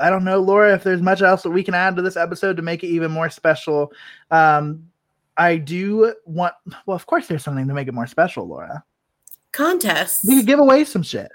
I 0.00 0.10
don't 0.10 0.24
know, 0.24 0.40
Laura, 0.40 0.74
if 0.74 0.84
there's 0.84 1.02
much 1.02 1.22
else 1.22 1.42
that 1.42 1.50
we 1.50 1.64
can 1.64 1.74
add 1.74 1.96
to 1.96 2.02
this 2.02 2.16
episode 2.16 2.56
to 2.56 2.62
make 2.62 2.84
it 2.84 2.88
even 2.88 3.10
more 3.10 3.28
special. 3.28 3.92
Um, 4.30 4.88
I 5.38 5.56
do 5.56 6.14
want. 6.26 6.54
Well, 6.84 6.96
of 6.96 7.06
course, 7.06 7.28
there's 7.28 7.44
something 7.44 7.68
to 7.68 7.74
make 7.74 7.88
it 7.88 7.94
more 7.94 8.06
special, 8.06 8.46
Laura. 8.46 8.84
Contests. 9.52 10.26
We 10.26 10.36
could 10.36 10.46
give 10.46 10.58
away 10.58 10.84
some 10.84 11.02
shit. 11.02 11.30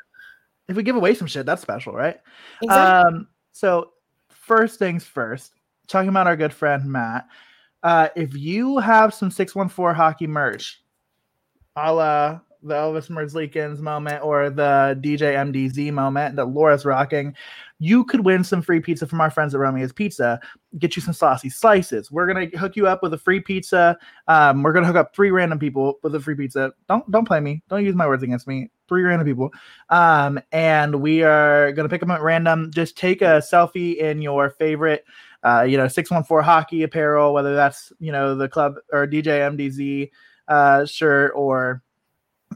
If 0.68 0.76
we 0.76 0.84
give 0.84 0.96
away 0.96 1.16
some 1.16 1.28
shit, 1.28 1.46
that's 1.46 1.62
special, 1.62 1.94
right? 1.94 2.20
Exactly. 2.62 3.18
Um, 3.18 3.28
so 3.54 3.92
first 4.30 4.78
things 4.78 5.06
first, 5.06 5.54
talking 5.88 6.10
about 6.10 6.28
our 6.28 6.36
good 6.36 6.54
friend 6.54 6.86
Matt. 6.86 7.28
Uh, 7.82 8.10
if 8.16 8.36
you 8.36 8.78
have 8.78 9.14
some 9.14 9.32
614 9.32 9.96
hockey 9.96 10.28
merch, 10.28 10.82
a 11.76 11.94
la 11.94 12.40
the 12.64 12.74
Elvis 12.74 13.10
Merzlikins 13.10 13.80
moment 13.80 14.24
or 14.24 14.50
the 14.50 14.98
DJ 15.02 15.36
MDZ 15.36 15.92
moment 15.92 16.36
that 16.36 16.46
Laura's 16.46 16.86
rocking, 16.86 17.36
you 17.80 18.06
could 18.06 18.24
win 18.24 18.44
some 18.44 18.62
free 18.62 18.80
pizza 18.80 19.06
from 19.06 19.20
our 19.20 19.30
friends 19.30 19.54
at 19.54 19.60
Romeo's 19.60 19.92
Pizza. 19.92 20.40
Get 20.80 20.96
you 20.96 21.02
some 21.02 21.14
saucy 21.14 21.50
slices. 21.50 22.12
We're 22.12 22.28
gonna 22.28 22.48
hook 22.58 22.76
you 22.76 22.88
up 22.88 23.04
with 23.04 23.14
a 23.14 23.18
free 23.18 23.40
pizza. 23.40 23.98
Um, 24.28 24.64
we're 24.64 24.74
gonna 24.74 24.88
hook 24.88 24.96
up 24.96 25.16
three 25.16 25.32
random 25.32 25.60
people 25.60 26.00
with 26.04 26.16
a 26.16 26.20
free 26.20 26.36
pizza. 26.36 26.72
Don't 26.88 27.10
don't 27.12 27.28
play 27.28 27.40
me. 27.40 27.62
Don't 27.70 27.84
use 27.84 27.96
my 27.96 28.08
words 28.08 28.24
against 28.24 28.48
me. 28.48 28.72
Three 28.88 29.04
random 29.04 29.28
people. 29.28 29.52
Um, 29.90 30.40
and 30.52 31.02
we 31.02 31.24
are 31.24 31.72
gonna 31.74 31.90
pick 31.90 32.00
them 32.00 32.12
at 32.12 32.22
random. 32.22 32.72
Just 32.74 32.98
take 32.98 33.22
a 33.22 33.42
selfie 33.42 33.98
in 33.98 34.22
your 34.22 34.52
favorite 34.52 35.06
uh, 35.44 35.64
you 35.64 35.78
know, 35.78 35.88
614 35.88 36.44
hockey 36.44 36.84
apparel, 36.84 37.34
whether 37.34 37.54
that's, 37.54 37.92
you 38.00 38.12
know, 38.12 38.36
the 38.36 38.48
club 38.48 38.76
or 38.92 39.06
DJ 39.06 39.42
MDZ 39.54 40.10
uh, 40.48 40.86
shirt 40.86 41.34
or 41.36 41.84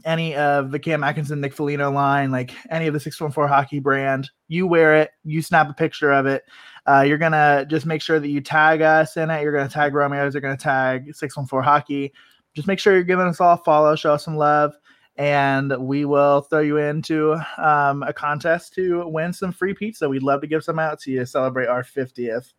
any 0.04 0.34
of 0.34 0.70
the 0.70 0.78
Cam 0.78 1.04
Atkinson, 1.04 1.40
Nick 1.40 1.54
Foligno 1.54 1.90
line, 1.90 2.30
like 2.30 2.54
any 2.70 2.86
of 2.86 2.94
the 2.94 3.00
614 3.00 3.48
hockey 3.48 3.78
brand, 3.78 4.30
you 4.48 4.66
wear 4.66 4.96
it, 4.96 5.10
you 5.24 5.42
snap 5.42 5.70
a 5.70 5.74
picture 5.74 6.10
of 6.10 6.26
it. 6.26 6.44
Uh, 6.86 7.02
you're 7.02 7.18
going 7.18 7.32
to 7.32 7.66
just 7.68 7.86
make 7.86 8.00
sure 8.00 8.18
that 8.18 8.28
you 8.28 8.40
tag 8.40 8.80
us 8.80 9.16
in 9.16 9.30
it. 9.30 9.42
You're 9.42 9.52
going 9.52 9.68
to 9.68 9.72
tag 9.72 9.94
Romeo's, 9.94 10.34
you're 10.34 10.40
going 10.40 10.56
to 10.56 10.62
tag 10.62 11.14
614 11.14 11.64
hockey. 11.64 12.12
Just 12.54 12.68
make 12.68 12.78
sure 12.78 12.94
you're 12.94 13.02
giving 13.02 13.26
us 13.26 13.40
all 13.40 13.54
a 13.54 13.58
follow, 13.58 13.94
show 13.94 14.14
us 14.14 14.24
some 14.24 14.36
love, 14.36 14.74
and 15.16 15.76
we 15.78 16.04
will 16.04 16.42
throw 16.42 16.60
you 16.60 16.78
into 16.78 17.34
um, 17.58 18.02
a 18.04 18.12
contest 18.12 18.74
to 18.74 19.06
win 19.08 19.32
some 19.32 19.52
free 19.52 19.74
pizza. 19.74 20.08
We'd 20.08 20.22
love 20.22 20.40
to 20.40 20.46
give 20.46 20.64
some 20.64 20.78
out 20.78 21.00
to 21.00 21.10
you 21.10 21.20
to 21.20 21.26
celebrate 21.26 21.68
our 21.68 21.82
50th. 21.82 22.52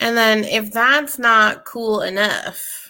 And 0.00 0.16
then 0.16 0.44
if 0.44 0.72
that's 0.72 1.18
not 1.18 1.64
cool 1.64 2.02
enough, 2.02 2.85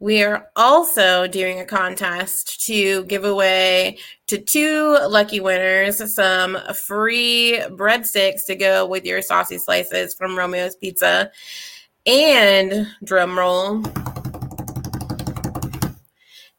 we 0.00 0.22
are 0.22 0.48
also 0.54 1.26
doing 1.26 1.58
a 1.58 1.64
contest 1.64 2.64
to 2.66 3.04
give 3.04 3.24
away 3.24 3.98
to 4.28 4.38
two 4.38 4.96
lucky 5.08 5.40
winners 5.40 6.14
some 6.14 6.56
free 6.74 7.60
breadsticks 7.70 8.44
to 8.46 8.54
go 8.54 8.86
with 8.86 9.04
your 9.04 9.22
saucy 9.22 9.58
slices 9.58 10.14
from 10.14 10.38
Romeo's 10.38 10.76
Pizza. 10.76 11.32
And 12.06 12.86
drum 13.04 13.36
roll, 13.36 13.82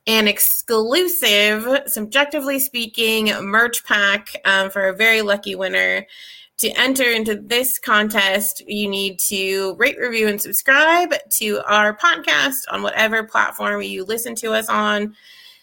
an 0.06 0.28
exclusive, 0.28 1.64
CBJectively 1.64 2.60
speaking, 2.60 3.32
merch 3.46 3.84
pack 3.86 4.36
um, 4.46 4.70
for 4.70 4.90
a 4.90 4.96
very 4.96 5.22
lucky 5.22 5.56
winner 5.56 6.06
to 6.60 6.70
enter 6.78 7.04
into 7.04 7.36
this 7.36 7.80
contest, 7.80 8.62
you 8.68 8.88
need 8.88 9.18
to 9.28 9.76
rate, 9.78 9.98
review, 9.98 10.28
and 10.28 10.42
subscribe 10.42 11.14
to 11.32 11.62
our 11.66 11.96
podcast 11.96 12.64
on 12.70 12.84
whatever 12.84 13.24
platform 13.24 13.82
you 13.82 14.04
listen 14.04 14.36
to 14.36 14.52
us 14.52 14.68
on. 14.68 15.16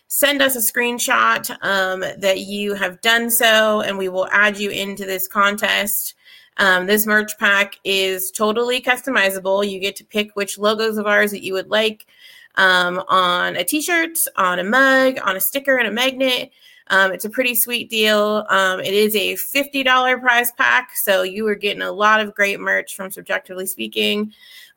Send 0.08 0.40
us 0.40 0.56
a 0.56 0.72
screenshot 0.72 1.50
um, 1.62 2.00
that 2.00 2.40
you 2.40 2.74
have 2.74 3.00
done 3.02 3.30
so, 3.30 3.82
and 3.82 3.98
we 3.98 4.08
will 4.08 4.26
add 4.28 4.58
you 4.58 4.70
into 4.70 5.04
this 5.04 5.28
contest. 5.28 6.14
Um, 6.56 6.86
this 6.86 7.06
merch 7.06 7.36
pack 7.38 7.78
is 7.84 8.30
totally 8.30 8.80
customizable. 8.80 9.68
You 9.68 9.78
get 9.78 9.96
to 9.96 10.04
pick 10.04 10.34
which 10.34 10.58
logos 10.58 10.96
of 10.96 11.06
ours 11.06 11.30
that 11.32 11.44
you 11.44 11.52
would 11.52 11.68
like 11.68 12.06
um, 12.54 13.02
on 13.08 13.56
a 13.56 13.64
t 13.64 13.82
shirt, 13.82 14.16
on 14.36 14.58
a 14.58 14.64
mug, 14.64 15.18
on 15.22 15.36
a 15.36 15.40
sticker, 15.40 15.76
and 15.76 15.88
a 15.88 15.92
magnet. 15.92 16.52
Um, 16.88 17.12
it's 17.12 17.24
a 17.24 17.30
pretty 17.30 17.54
sweet 17.54 17.90
deal. 17.90 18.46
Um, 18.48 18.80
it 18.80 18.94
is 18.94 19.14
a 19.16 19.34
$50 19.34 20.20
prize 20.20 20.52
pack. 20.52 20.90
So 20.96 21.22
you 21.22 21.46
are 21.48 21.54
getting 21.54 21.82
a 21.82 21.92
lot 21.92 22.20
of 22.20 22.34
great 22.34 22.60
merch 22.60 22.94
from 22.94 23.10
CBJectively 23.10 23.68
Speaking, 23.68 24.32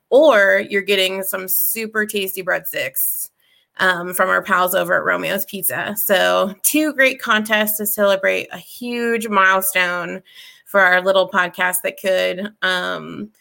or 0.10 0.64
you're 0.70 0.82
getting 0.82 1.24
some 1.24 1.48
super 1.48 2.06
tasty 2.06 2.44
breadsticks 2.44 3.30
um, 3.78 4.14
from 4.14 4.30
our 4.30 4.42
pals 4.42 4.76
over 4.76 4.96
at 4.96 5.06
Romeo's 5.06 5.46
Pizza. 5.46 5.96
So, 5.98 6.54
two 6.64 6.94
great 6.94 7.22
contests 7.22 7.78
to 7.78 7.86
celebrate 7.86 8.48
a 8.52 8.58
huge 8.58 9.28
milestone 9.28 10.22
for 10.66 10.82
our 10.82 11.02
little 11.02 11.30
podcast 11.30 11.78
that 11.84 12.00
could. 12.00 12.54
Um, 12.62 13.32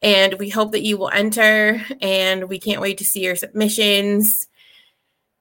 and 0.00 0.34
we 0.34 0.48
hope 0.48 0.72
that 0.72 0.82
you 0.82 0.96
will 0.96 1.10
enter, 1.10 1.80
and 2.00 2.48
we 2.48 2.58
can't 2.58 2.80
wait 2.80 2.98
to 2.98 3.04
see 3.04 3.24
your 3.24 3.36
submissions 3.36 4.48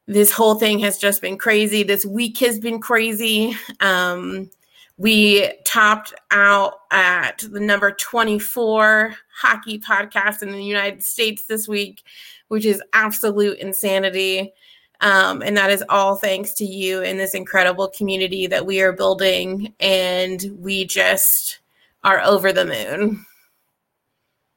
this 0.08 0.32
whole 0.32 0.56
thing 0.56 0.80
has 0.80 0.98
just 0.98 1.22
been 1.22 1.38
crazy. 1.38 1.84
This 1.84 2.06
week 2.06 2.38
has 2.40 2.60
been 2.60 2.80
crazy. 2.80 3.56
Um, 3.80 4.50
we 4.98 5.52
topped 5.66 6.14
out 6.30 6.74
at 6.92 7.40
the 7.50 7.60
number 7.60 7.92
24 7.92 9.16
hockey 9.34 9.80
podcast 9.80 10.44
in 10.44 10.52
the 10.52 10.64
United 10.64 11.02
States 11.02 11.46
this 11.46 11.68
week, 11.68 12.04
which 12.50 12.66
is 12.66 12.84
absolute 12.94 13.58
insanity. 13.58 14.54
Um, 15.00 15.42
and 15.42 15.58
that 15.58 15.72
is 15.72 15.84
all 15.90 16.16
thanks 16.16 16.54
to 16.54 16.66
you 16.66 17.02
and 17.02 17.20
this 17.20 17.34
incredible 17.34 17.88
community 17.88 18.46
that 18.48 18.66
we 18.66 18.82
are 18.82 18.94
building. 18.94 19.74
And 19.80 20.44
we 20.60 20.86
just 20.86 21.60
are 22.04 22.22
over 22.22 22.54
the 22.54 22.66
moon. 22.66 23.26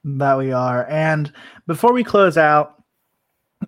That 0.03 0.37
we 0.37 0.51
are. 0.51 0.87
And 0.87 1.33
before 1.65 1.91
we 1.91 2.03
close 2.03 2.37
out, 2.37 2.74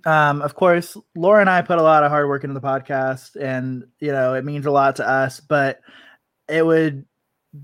um, 0.06 0.41
of 0.41 0.56
course, 0.56 0.98
Laura 1.15 1.41
and 1.41 1.49
I 1.49 1.61
put 1.61 1.80
a 1.80 1.84
lot 1.84 2.03
of 2.03 2.11
hard 2.11 2.28
work 2.28 2.44
into 2.44 2.53
the 2.53 2.65
podcast, 2.65 3.36
and 3.36 3.86
you 3.99 4.11
know 4.11 4.34
it 4.34 4.45
means 4.45 4.65
a 4.65 4.72
lot 4.72 4.98
to 4.98 5.07
us. 5.07 5.40
But 5.40 5.80
it 6.48 6.65
would 6.65 7.06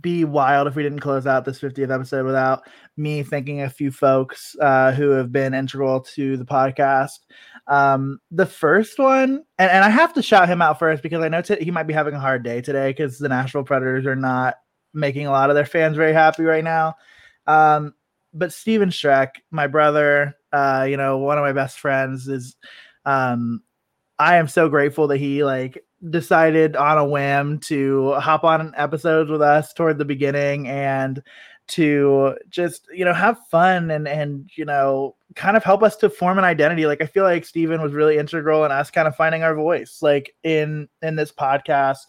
be 0.01 0.23
wild 0.23 0.67
if 0.67 0.75
we 0.75 0.83
didn't 0.83 0.99
close 0.99 1.27
out 1.27 1.45
this 1.45 1.59
50th 1.59 1.93
episode 1.93 2.25
without 2.25 2.63
me 2.97 3.21
thanking 3.21 3.61
a 3.61 3.69
few 3.69 3.91
folks 3.91 4.55
uh, 4.61 4.91
who 4.91 5.09
have 5.09 5.31
been 5.31 5.53
integral 5.53 6.01
to 6.01 6.37
the 6.37 6.45
podcast. 6.45 7.19
Um, 7.67 8.19
the 8.31 8.45
first 8.45 8.97
one, 8.97 9.43
and, 9.57 9.71
and 9.71 9.83
I 9.83 9.89
have 9.89 10.13
to 10.13 10.21
shout 10.21 10.49
him 10.49 10.61
out 10.61 10.79
first 10.79 11.03
because 11.03 11.23
I 11.23 11.27
know 11.27 11.41
t- 11.41 11.63
he 11.63 11.71
might 11.71 11.87
be 11.87 11.93
having 11.93 12.15
a 12.15 12.19
hard 12.19 12.43
day 12.43 12.61
today 12.61 12.89
because 12.89 13.19
the 13.19 13.29
Nashville 13.29 13.63
Predators 13.63 14.05
are 14.05 14.15
not 14.15 14.55
making 14.93 15.27
a 15.27 15.31
lot 15.31 15.49
of 15.49 15.55
their 15.55 15.65
fans 15.65 15.97
very 15.97 16.13
happy 16.13 16.43
right 16.43 16.63
now. 16.63 16.95
Um, 17.47 17.93
but 18.33 18.53
Steven 18.53 18.89
Streck, 18.89 19.35
my 19.51 19.67
brother, 19.67 20.35
uh, 20.51 20.85
you 20.89 20.97
know, 20.97 21.17
one 21.17 21.37
of 21.37 21.43
my 21.43 21.53
best 21.53 21.79
friends 21.79 22.27
is 22.27 22.55
um 23.05 23.61
I 24.19 24.37
am 24.37 24.47
so 24.47 24.69
grateful 24.69 25.07
that 25.07 25.17
he 25.17 25.43
like 25.43 25.83
decided 26.09 26.75
on 26.75 26.97
a 26.97 27.05
whim 27.05 27.59
to 27.59 28.13
hop 28.13 28.43
on 28.43 28.73
episodes 28.77 29.29
with 29.29 29.41
us 29.41 29.73
toward 29.73 29.97
the 29.97 30.05
beginning 30.05 30.67
and 30.67 31.21
to 31.65 32.35
just 32.49 32.87
you 32.93 33.05
know 33.05 33.13
have 33.13 33.39
fun 33.49 33.89
and 33.89 34.07
and 34.07 34.49
you 34.55 34.65
know 34.65 35.15
kind 35.35 35.55
of 35.55 35.63
help 35.63 35.81
us 35.81 35.95
to 35.97 36.09
form 36.09 36.37
an 36.37 36.43
identity. 36.43 36.85
Like 36.85 37.01
i 37.01 37.05
feel 37.05 37.23
like 37.23 37.45
steven 37.45 37.81
was 37.81 37.93
really 37.93 38.17
integral 38.17 38.65
in 38.65 38.71
us 38.71 38.91
kind 38.91 39.07
of 39.07 39.15
finding 39.15 39.43
our 39.43 39.55
voice 39.55 39.99
like 40.01 40.35
in 40.43 40.87
in 41.01 41.15
this 41.15 41.31
podcast. 41.31 41.99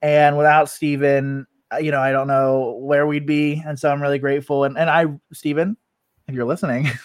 And 0.00 0.36
without 0.36 0.68
steven 0.68 1.46
you 1.80 1.90
know 1.90 2.00
i 2.00 2.12
don't 2.12 2.26
know 2.26 2.78
where 2.80 3.06
we'd 3.06 3.26
be 3.26 3.62
and 3.66 3.78
so 3.78 3.90
i'm 3.90 4.02
really 4.02 4.18
grateful 4.18 4.64
and 4.64 4.76
and 4.78 4.90
i 4.90 5.06
Stephen, 5.32 5.76
if 6.28 6.34
you're 6.34 6.44
listening 6.44 6.88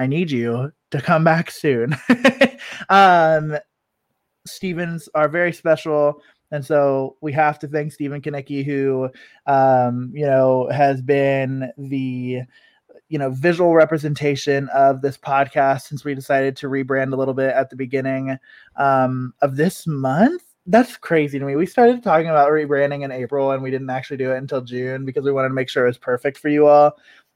I 0.00 0.06
need 0.06 0.30
you 0.30 0.72
to 0.92 1.02
come 1.02 1.24
back 1.24 1.50
soon. 1.50 1.94
um, 2.88 3.58
Stevens 4.46 5.10
are 5.14 5.28
very 5.28 5.52
special. 5.52 6.22
And 6.50 6.64
so 6.64 7.16
we 7.20 7.32
have 7.34 7.58
to 7.58 7.68
thank 7.68 7.92
Stephen 7.92 8.22
Kanicki, 8.22 8.64
who, 8.64 9.10
um, 9.46 10.10
you 10.14 10.24
know, 10.24 10.70
has 10.72 11.02
been 11.02 11.70
the, 11.76 12.40
you 13.10 13.18
know, 13.18 13.30
visual 13.30 13.74
representation 13.74 14.70
of 14.70 15.02
this 15.02 15.18
podcast 15.18 15.82
since 15.82 16.02
we 16.02 16.14
decided 16.14 16.56
to 16.56 16.68
rebrand 16.68 17.12
a 17.12 17.16
little 17.16 17.34
bit 17.34 17.54
at 17.54 17.68
the 17.68 17.76
beginning 17.76 18.38
um, 18.76 19.34
of 19.42 19.56
this 19.56 19.86
month. 19.86 20.42
That's 20.70 20.96
crazy 20.96 21.38
to 21.38 21.44
me. 21.44 21.56
We 21.56 21.66
started 21.66 22.02
talking 22.02 22.28
about 22.28 22.50
rebranding 22.50 23.02
in 23.02 23.10
April 23.10 23.50
and 23.50 23.62
we 23.62 23.72
didn't 23.72 23.90
actually 23.90 24.18
do 24.18 24.30
it 24.32 24.38
until 24.38 24.60
June 24.60 25.04
because 25.04 25.24
we 25.24 25.32
wanted 25.32 25.48
to 25.48 25.54
make 25.54 25.68
sure 25.68 25.84
it 25.84 25.88
was 25.88 25.98
perfect 25.98 26.38
for 26.38 26.48
you 26.48 26.66
all. 26.68 26.92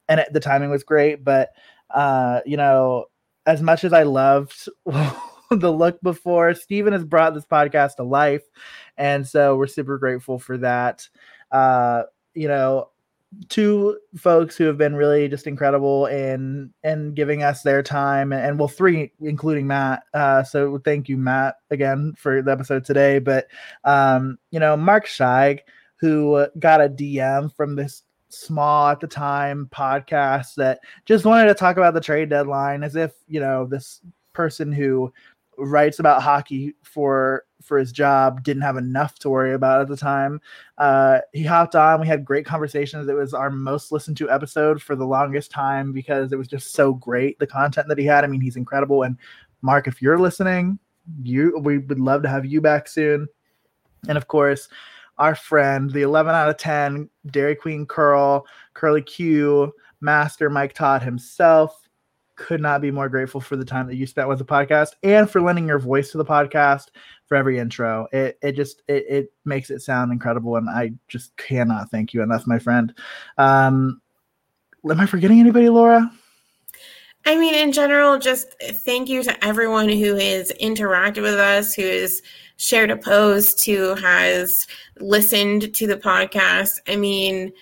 And 0.09 0.20
it, 0.20 0.32
the 0.32 0.39
timing 0.40 0.70
was 0.70 0.85
great. 0.85 1.24
But 1.24 1.51
uh, 1.90 2.40
you 2.47 2.56
know, 2.56 3.06
as 3.47 3.61
much 3.61 3.82
as 3.82 3.93
I 3.93 4.05
loved 4.05 4.69
the 5.51 5.73
look 5.73 6.01
before, 6.01 6.55
Steven 6.55 6.93
has 6.93 7.05
brought 7.05 7.35
this 7.35 7.44
podcast 7.44 7.97
to 7.97 8.05
life. 8.05 8.44
And 8.97 9.27
so 9.27 9.56
we're 9.56 9.66
super 9.66 9.98
grateful 9.98 10.39
for 10.39 10.56
that. 10.59 11.09
Uh, 11.51 12.05
you 12.35 12.47
know, 12.47 12.90
two 13.48 13.98
folks 14.16 14.56
who 14.56 14.65
have 14.65 14.78
been 14.78 14.94
really 14.94 15.28
just 15.28 15.47
incredible 15.47 16.06
in 16.06 16.73
in 16.82 17.15
giving 17.15 17.43
us 17.43 17.62
their 17.62 17.82
time 17.82 18.32
and, 18.32 18.44
and 18.44 18.59
well 18.59 18.69
three 18.69 19.12
including 19.20 19.66
matt. 19.66 20.02
Uh 20.12 20.43
so 20.43 20.78
thank 20.85 21.09
you 21.09 21.16
matt 21.16 21.56
again 21.70 22.15
for 22.16 22.43
the 22.43 22.52
episode 22.52 22.85
today. 22.85 23.19
But 23.19 23.47
um 23.85 24.39
you 24.51 24.61
know 24.61 24.77
mark 24.77 25.06
scheig 25.06 25.61
who 25.97 26.47
got 26.59 26.81
a 26.81 26.89
dm 26.89 27.55
from 27.55 27.77
this 27.77 28.02
small 28.35 28.89
at 28.89 29.01
the 29.01 29.06
time 29.06 29.69
podcast 29.73 30.55
that 30.56 30.81
just 31.06 31.24
wanted 31.24 31.47
to 31.47 31.55
talk 31.55 31.77
about 31.77 31.94
the 31.94 32.01
trade 32.01 32.28
deadline 32.28 32.82
as 32.82 32.97
if, 32.97 33.12
you 33.28 33.40
know, 33.40 33.66
this 33.66 34.01
person 34.32 34.73
who 34.73 35.12
writes 35.56 36.01
about 36.01 36.23
hockey 36.23 36.74
for 36.82 37.44
for 37.65 37.78
his 37.78 37.93
job 37.93 38.43
didn't 38.45 38.62
have 38.62 38.77
enough 38.77 39.19
to 39.20 39.31
worry 39.31 39.55
about 39.55 39.81
at 39.81 39.89
the 39.89 39.97
time. 39.97 40.41
Uh 40.78 41.19
he 41.32 41.45
hopped 41.45 41.74
on 41.74 42.01
we 42.01 42.07
had 42.07 42.24
great 42.24 42.47
conversations. 42.47 43.09
It 43.09 43.15
was 43.15 43.35
our 43.35 43.51
most 43.51 43.93
listened 43.93 44.16
to 44.19 44.31
episode 44.31 44.82
for 44.82 44.97
the 44.97 45.07
longest 45.07 45.51
time 45.51 45.93
because 45.93 46.32
it 46.32 46.36
was 46.36 46.49
just 46.49 46.73
so 46.73 46.95
great 46.95 47.39
the 47.39 47.47
content 47.47 47.89
that 47.89 47.99
he 47.99 48.05
had. 48.05 48.24
I 48.24 48.27
mean 48.28 48.41
he's 48.41 48.57
incredible. 48.57 49.03
And 49.03 49.16
mark 49.62 49.89
if 49.89 50.03
you're 50.03 50.19
listening 50.19 50.78
you 51.23 51.59
we 51.59 51.78
would 51.78 52.01
love 52.01 52.23
to 52.23 52.28
have 52.28 52.47
you 52.47 52.61
back 52.61 52.89
soon. 52.89 53.27
And 54.09 54.16
of 54.16 54.28
course 54.28 54.69
our 55.19 55.35
friend 55.35 55.91
the 55.91 56.03
11 56.03 56.35
out 56.35 56.49
of 56.49 56.57
10 56.57 57.09
dairy 57.28 57.55
queen 57.55 57.86
curl 57.86 58.47
curly 58.74 59.03
q 59.03 59.73
master 60.01 60.51
mike 60.51 60.74
todd 60.74 61.03
himself. 61.03 61.81
Could 62.36 62.61
not 62.61 62.81
be 62.81 62.91
more 62.91 63.09
grateful 63.09 63.41
for 63.41 63.55
the 63.55 63.65
time 63.65 63.86
that 63.86 63.95
you 63.95 64.09
spent 64.09 64.28
with 64.28 64.39
the 64.39 64.45
podcast 64.45 64.95
and 65.05 65.31
for 65.31 65.41
lending 65.41 65.69
your 65.69 65.78
voice 65.78 66.11
to 66.11 66.19
the 66.19 66.24
podcast 66.24 66.89
for 67.26 67.36
every 67.36 67.59
intro. 67.59 68.06
It 68.12 68.38
it 68.42 68.52
just 68.52 68.82
it, 68.88 69.05
it 69.09 69.32
makes 69.44 69.70
it 69.70 69.80
sound 69.80 70.12
incredible, 70.12 70.56
and 70.56 70.68
I 70.68 70.92
just 71.09 71.36
cannot 71.36 71.90
thank 71.90 72.14
you 72.14 72.22
enough, 72.22 72.46
my 72.46 72.59
friend. 72.59 72.94
Um, 73.38 74.01
am 74.90 75.01
I 75.01 75.06
forgetting 75.06 75.40
anybody, 75.40 75.68
Laura? 75.68 76.10
I 77.26 77.36
mean, 77.38 77.55
in 77.55 77.72
general, 77.72 78.18
just 78.18 78.55
thank 78.60 79.09
you 79.09 79.22
to 79.22 79.44
everyone 79.44 79.88
who 79.88 80.14
has 80.16 80.52
interacted 80.60 81.22
with 81.22 81.36
us, 81.36 81.74
who 81.74 81.82
has 81.82 82.20
shared 82.56 82.90
a 82.90 82.96
post, 82.96 83.64
who 83.64 83.94
has 83.94 84.66
listened 85.01 85.74
to 85.74 85.86
the 85.86 85.96
podcast. 85.96 86.80
I 86.86 86.96
mean, 86.96 87.52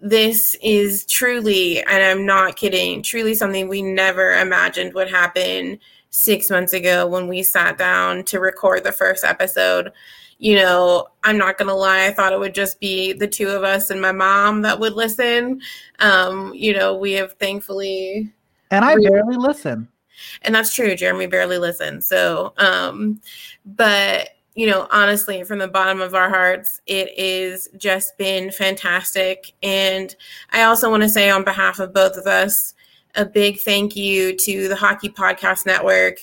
this 0.00 0.56
is 0.62 1.04
truly, 1.06 1.82
and 1.82 2.02
I'm 2.02 2.24
not 2.24 2.56
kidding, 2.56 3.02
truly 3.02 3.34
something 3.34 3.68
we 3.68 3.82
never 3.82 4.32
imagined 4.32 4.94
would 4.94 5.10
happen 5.10 5.78
six 6.14 6.48
months 6.48 6.72
ago 6.72 7.06
when 7.08 7.26
we 7.26 7.42
sat 7.42 7.76
down 7.76 8.22
to 8.22 8.38
record 8.38 8.84
the 8.84 8.92
first 8.92 9.24
episode. 9.24 9.90
You 10.38 10.56
know, 10.56 11.08
I'm 11.24 11.36
not 11.36 11.58
going 11.58 11.68
to 11.68 11.74
lie, 11.74 12.06
I 12.06 12.12
thought 12.12 12.32
it 12.32 12.38
would 12.38 12.54
just 12.54 12.78
be 12.78 13.12
the 13.12 13.26
two 13.26 13.48
of 13.48 13.64
us 13.64 13.90
and 13.90 14.00
my 14.00 14.12
mom 14.12 14.62
that 14.62 14.78
would 14.78 14.92
listen. 14.92 15.60
Um, 15.98 16.52
you 16.54 16.72
know, 16.72 16.94
we 16.96 17.12
have 17.14 17.32
thankfully. 17.34 18.32
And 18.70 18.84
I 18.84 18.94
barely 18.94 19.36
listen. 19.36 19.88
And 20.42 20.54
that's 20.54 20.72
true. 20.72 20.94
Jeremy 20.94 21.26
barely 21.26 21.58
listens. 21.58 22.06
So, 22.06 22.52
um, 22.58 23.20
but 23.64 24.30
you 24.54 24.68
know, 24.68 24.86
honestly, 24.92 25.42
from 25.42 25.58
the 25.58 25.66
bottom 25.66 26.00
of 26.00 26.14
our 26.14 26.28
hearts, 26.28 26.80
it 26.86 27.10
is 27.18 27.68
just 27.76 28.16
been 28.18 28.52
fantastic. 28.52 29.52
And 29.64 30.14
I 30.50 30.62
also 30.62 30.88
want 30.90 31.02
to 31.02 31.08
say, 31.08 31.28
on 31.28 31.42
behalf 31.42 31.80
of 31.80 31.92
both 31.92 32.16
of 32.16 32.28
us, 32.28 32.73
a 33.14 33.24
big 33.24 33.60
thank 33.60 33.96
you 33.96 34.36
to 34.36 34.68
the 34.68 34.76
Hockey 34.76 35.08
Podcast 35.08 35.66
Network, 35.66 36.18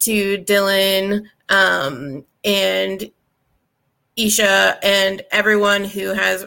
to 0.00 0.38
Dylan 0.38 1.26
um, 1.48 2.24
and 2.44 3.10
Isha, 4.16 4.78
and 4.82 5.22
everyone 5.30 5.84
who 5.84 6.14
has 6.14 6.46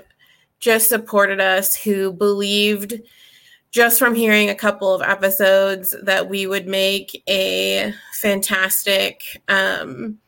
just 0.60 0.90
supported 0.90 1.40
us, 1.40 1.76
who 1.76 2.12
believed 2.12 3.02
just 3.72 4.00
from 4.00 4.16
hearing 4.16 4.50
a 4.50 4.56
couple 4.56 4.94
of 4.94 5.02
episodes 5.02 5.96
that 6.04 6.30
we 6.30 6.46
would 6.46 6.68
make 6.68 7.24
a 7.28 7.94
fantastic. 8.22 9.42
Um, 9.48 10.20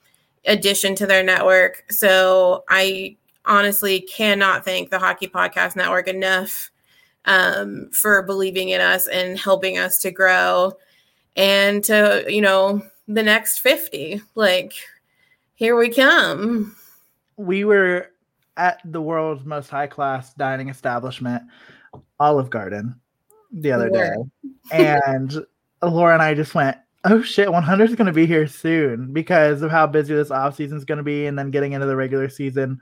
addition 0.48 0.96
to 0.96 1.06
their 1.06 1.24
network. 1.24 1.84
So 1.90 2.64
I 2.70 3.18
honestly 3.46 4.02
cannot 4.02 4.66
thank 4.66 4.90
the 4.90 5.00
Hockey 5.00 5.28
Podcast 5.28 5.76
Network 5.76 6.08
enough 6.08 6.72
um, 7.26 7.89
for 7.91 8.22
believing 8.23 8.69
in 8.69 8.81
us 8.81 9.07
and 9.07 9.38
helping 9.38 9.77
us 9.77 9.99
to 9.99 10.11
grow 10.11 10.73
and 11.35 11.84
to, 11.84 12.26
you 12.27 12.41
know, 12.41 12.81
the 13.07 13.23
next 13.23 13.60
50. 13.60 14.22
Like, 14.35 14.73
here 15.56 15.76
we 15.76 15.89
come. 15.89 16.76
We 17.38 17.65
were 17.65 18.11
at 18.57 18.80
the 18.85 19.02
world's 19.02 19.45
most 19.45 19.69
high 19.69 19.88
class 19.88 20.34
dining 20.34 20.69
establishment, 20.69 21.43
Olive 22.19 22.49
Garden, 22.49 22.95
the 23.52 23.72
other 23.72 23.89
day. 23.89 24.14
and 24.72 25.45
Laura 25.81 26.14
and 26.14 26.23
I 26.23 26.34
just 26.34 26.56
went, 26.56 26.77
oh 27.03 27.22
shit, 27.22 27.52
100 27.52 27.89
is 27.89 27.95
going 27.95 28.07
to 28.07 28.14
be 28.14 28.26
here 28.26 28.47
soon 28.47 29.14
because 29.14 29.61
of 29.61 29.72
how 29.72 29.85
busy 29.85 30.14
this 30.14 30.31
off 30.31 30.56
season 30.56 30.77
is 30.77 30.85
going 30.85 30.97
to 30.97 31.03
be 31.03 31.27
and 31.27 31.38
then 31.38 31.52
getting 31.52 31.73
into 31.73 31.85
the 31.85 31.95
regular 31.95 32.30
season. 32.30 32.81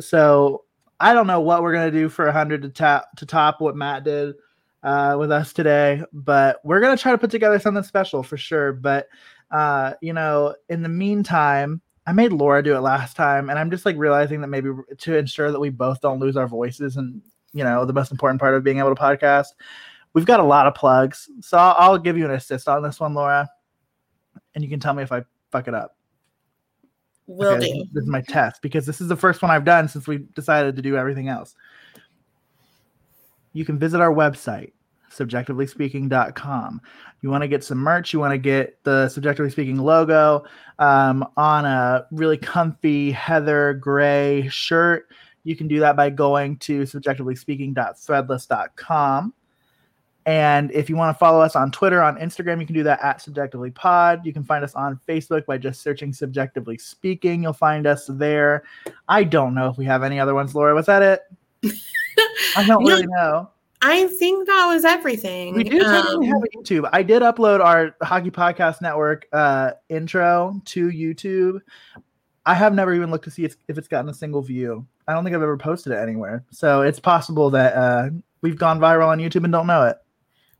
So 0.00 0.64
I 0.98 1.14
don't 1.14 1.26
know 1.26 1.40
what 1.40 1.62
we're 1.62 1.72
to 1.92 1.98
do 1.98 2.08
for 2.08 2.24
100 2.24 2.62
to 2.62 2.68
top 2.68 3.08
to 3.16 3.26
top 3.26 3.60
what 3.60 3.76
Matt 3.76 4.04
did 4.04 4.34
uh, 4.82 5.16
with 5.18 5.30
us 5.30 5.52
today, 5.52 6.02
but 6.12 6.60
we're 6.64 6.80
to 6.96 7.02
try 7.02 7.12
to 7.12 7.18
put 7.18 7.30
together 7.30 7.58
something 7.58 7.82
special 7.82 8.22
for 8.22 8.36
sure. 8.36 8.72
But 8.72 9.08
uh, 9.50 9.94
you 10.00 10.12
know, 10.12 10.54
in 10.68 10.82
the 10.82 10.88
meantime, 10.88 11.80
I 12.06 12.12
made 12.12 12.32
Laura 12.32 12.62
do 12.62 12.76
it 12.76 12.80
last 12.80 13.16
time, 13.16 13.50
and 13.50 13.58
I'm 13.58 13.70
just 13.70 13.84
like 13.84 13.96
realizing 13.96 14.40
that 14.40 14.48
maybe 14.48 14.70
to 14.98 15.16
ensure 15.16 15.52
that 15.52 15.60
we 15.60 15.70
both 15.70 16.00
don't 16.00 16.20
lose 16.20 16.36
our 16.36 16.48
voices 16.48 16.96
and 16.96 17.20
you 17.52 17.64
know 17.64 17.84
the 17.84 17.92
most 17.92 18.10
important 18.10 18.40
part 18.40 18.54
of 18.54 18.64
being 18.64 18.78
able 18.78 18.94
to 18.94 19.00
podcast 19.00 19.48
We've 20.16 20.24
got 20.24 20.40
a 20.40 20.44
lot 20.44 20.66
of 20.66 20.74
plugs, 20.74 21.28
so 21.42 21.58
I'll, 21.58 21.74
I'll 21.78 21.98
give 21.98 22.16
you 22.16 22.24
an 22.24 22.30
assist 22.30 22.68
on 22.68 22.82
this 22.82 22.98
one, 22.98 23.12
Laura, 23.12 23.50
and 24.54 24.64
you 24.64 24.70
can 24.70 24.80
tell 24.80 24.94
me 24.94 25.02
if 25.02 25.12
I 25.12 25.24
fuck 25.52 25.68
it 25.68 25.74
up. 25.74 25.95
Will 27.26 27.54
okay, 27.54 27.72
do. 27.72 27.84
This 27.92 28.04
is 28.04 28.08
my 28.08 28.20
test 28.20 28.62
because 28.62 28.86
this 28.86 29.00
is 29.00 29.08
the 29.08 29.16
first 29.16 29.42
one 29.42 29.50
I've 29.50 29.64
done 29.64 29.88
since 29.88 30.06
we 30.06 30.18
decided 30.34 30.76
to 30.76 30.82
do 30.82 30.96
everything 30.96 31.28
else. 31.28 31.56
You 33.52 33.64
can 33.64 33.76
visit 33.78 34.00
our 34.00 34.12
website, 34.12 34.72
cbjectively 35.10 35.66
cbjectivelyspeaking.com. 35.66 36.80
You 37.22 37.30
want 37.30 37.40
to 37.42 37.48
get 37.48 37.64
some 37.64 37.78
merch, 37.78 38.12
you 38.12 38.20
want 38.20 38.32
to 38.32 38.38
get 38.38 38.78
the 38.84 39.06
CBJectively 39.06 39.50
Speaking 39.50 39.78
logo 39.78 40.44
um, 40.78 41.26
on 41.36 41.64
a 41.64 42.06
really 42.12 42.36
comfy 42.36 43.10
heather 43.10 43.74
gray 43.74 44.46
shirt. 44.48 45.08
You 45.42 45.56
can 45.56 45.66
do 45.66 45.80
that 45.80 45.96
by 45.96 46.10
going 46.10 46.58
to 46.58 46.82
cbjectivelyspeaking.threadless.com. 46.82 49.34
And 50.26 50.72
if 50.72 50.90
you 50.90 50.96
want 50.96 51.14
to 51.14 51.18
follow 51.18 51.40
us 51.40 51.54
on 51.54 51.70
Twitter, 51.70 52.02
on 52.02 52.18
Instagram, 52.18 52.60
you 52.60 52.66
can 52.66 52.74
do 52.74 52.82
that 52.82 53.00
at 53.00 53.20
CBJectively 53.20 53.72
Pod. 53.72 54.26
You 54.26 54.32
can 54.32 54.42
find 54.42 54.64
us 54.64 54.74
on 54.74 55.00
Facebook 55.08 55.46
by 55.46 55.56
just 55.56 55.82
searching 55.82 56.10
CBJectively 56.10 56.80
Speaking. 56.80 57.44
You'll 57.44 57.52
find 57.52 57.86
us 57.86 58.06
there. 58.08 58.64
I 59.08 59.22
don't 59.22 59.54
know 59.54 59.70
if 59.70 59.78
we 59.78 59.84
have 59.84 60.02
any 60.02 60.18
other 60.18 60.34
ones, 60.34 60.52
Laura. 60.52 60.74
Was 60.74 60.86
that 60.86 61.02
it? 61.02 61.72
I 62.56 62.66
don't 62.66 62.84
really 62.86 63.06
know. 63.06 63.50
I 63.82 64.08
think 64.08 64.48
that 64.48 64.66
was 64.66 64.84
everything. 64.84 65.54
We 65.54 65.62
do 65.62 65.80
um, 65.80 66.22
have 66.24 66.42
a 66.42 66.56
YouTube. 66.56 66.88
I 66.92 67.04
did 67.04 67.22
upload 67.22 67.64
our 67.64 67.94
Hockey 68.02 68.32
Podcast 68.32 68.82
Network 68.82 69.28
uh, 69.32 69.72
intro 69.88 70.60
to 70.64 70.88
YouTube. 70.88 71.60
I 72.46 72.54
have 72.54 72.74
never 72.74 72.94
even 72.94 73.12
looked 73.12 73.24
to 73.24 73.30
see 73.30 73.44
if, 73.44 73.56
if 73.68 73.78
it's 73.78 73.86
gotten 73.86 74.08
a 74.08 74.14
single 74.14 74.42
view. 74.42 74.84
I 75.06 75.12
don't 75.12 75.22
think 75.22 75.36
I've 75.36 75.42
ever 75.42 75.56
posted 75.56 75.92
it 75.92 75.96
anywhere. 75.96 76.44
So 76.50 76.82
it's 76.82 76.98
possible 76.98 77.48
that 77.50 77.74
uh, 77.74 78.10
we've 78.40 78.58
gone 78.58 78.80
viral 78.80 79.06
on 79.06 79.18
YouTube 79.18 79.44
and 79.44 79.52
don't 79.52 79.68
know 79.68 79.84
it. 79.84 79.98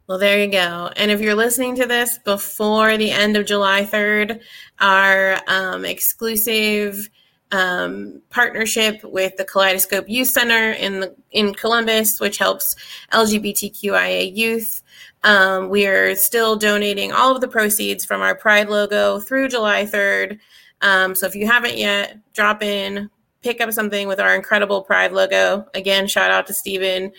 Well, 0.06 0.18
there 0.18 0.38
you 0.38 0.50
go. 0.50 0.90
And 0.96 1.10
if 1.10 1.20
you're 1.20 1.34
listening 1.34 1.74
to 1.76 1.86
this 1.86 2.18
before 2.18 2.96
the 2.96 3.10
end 3.10 3.36
of 3.36 3.44
July 3.44 3.84
3rd, 3.84 4.40
our 4.78 5.40
um, 5.48 5.84
exclusive 5.84 7.10
um, 7.50 8.22
partnership 8.30 9.02
with 9.02 9.36
the 9.36 9.44
Kaleidoscope 9.44 10.08
Youth 10.08 10.28
Center 10.28 10.72
in 10.72 11.00
the, 11.00 11.14
in 11.32 11.54
Columbus, 11.54 12.20
which 12.20 12.38
helps 12.38 12.76
LGBTQIA 13.12 14.36
youth. 14.36 14.84
Um, 15.24 15.70
we 15.70 15.86
are 15.88 16.14
still 16.14 16.54
donating 16.54 17.10
all 17.10 17.34
of 17.34 17.40
the 17.40 17.48
proceeds 17.48 18.04
from 18.04 18.20
our 18.20 18.36
Pride 18.36 18.68
logo 18.68 19.18
through 19.18 19.48
July 19.48 19.86
3rd. 19.86 20.38
Um, 20.82 21.16
so 21.16 21.26
if 21.26 21.34
you 21.34 21.48
haven't 21.48 21.78
yet, 21.78 22.18
drop 22.32 22.62
in, 22.62 23.10
pick 23.42 23.60
up 23.60 23.72
something 23.72 24.06
with 24.06 24.20
our 24.20 24.36
incredible 24.36 24.82
Pride 24.82 25.10
logo. 25.10 25.66
Again, 25.74 26.06
shout 26.06 26.30
out 26.30 26.46
to 26.46 26.54
Stephen. 26.54 27.12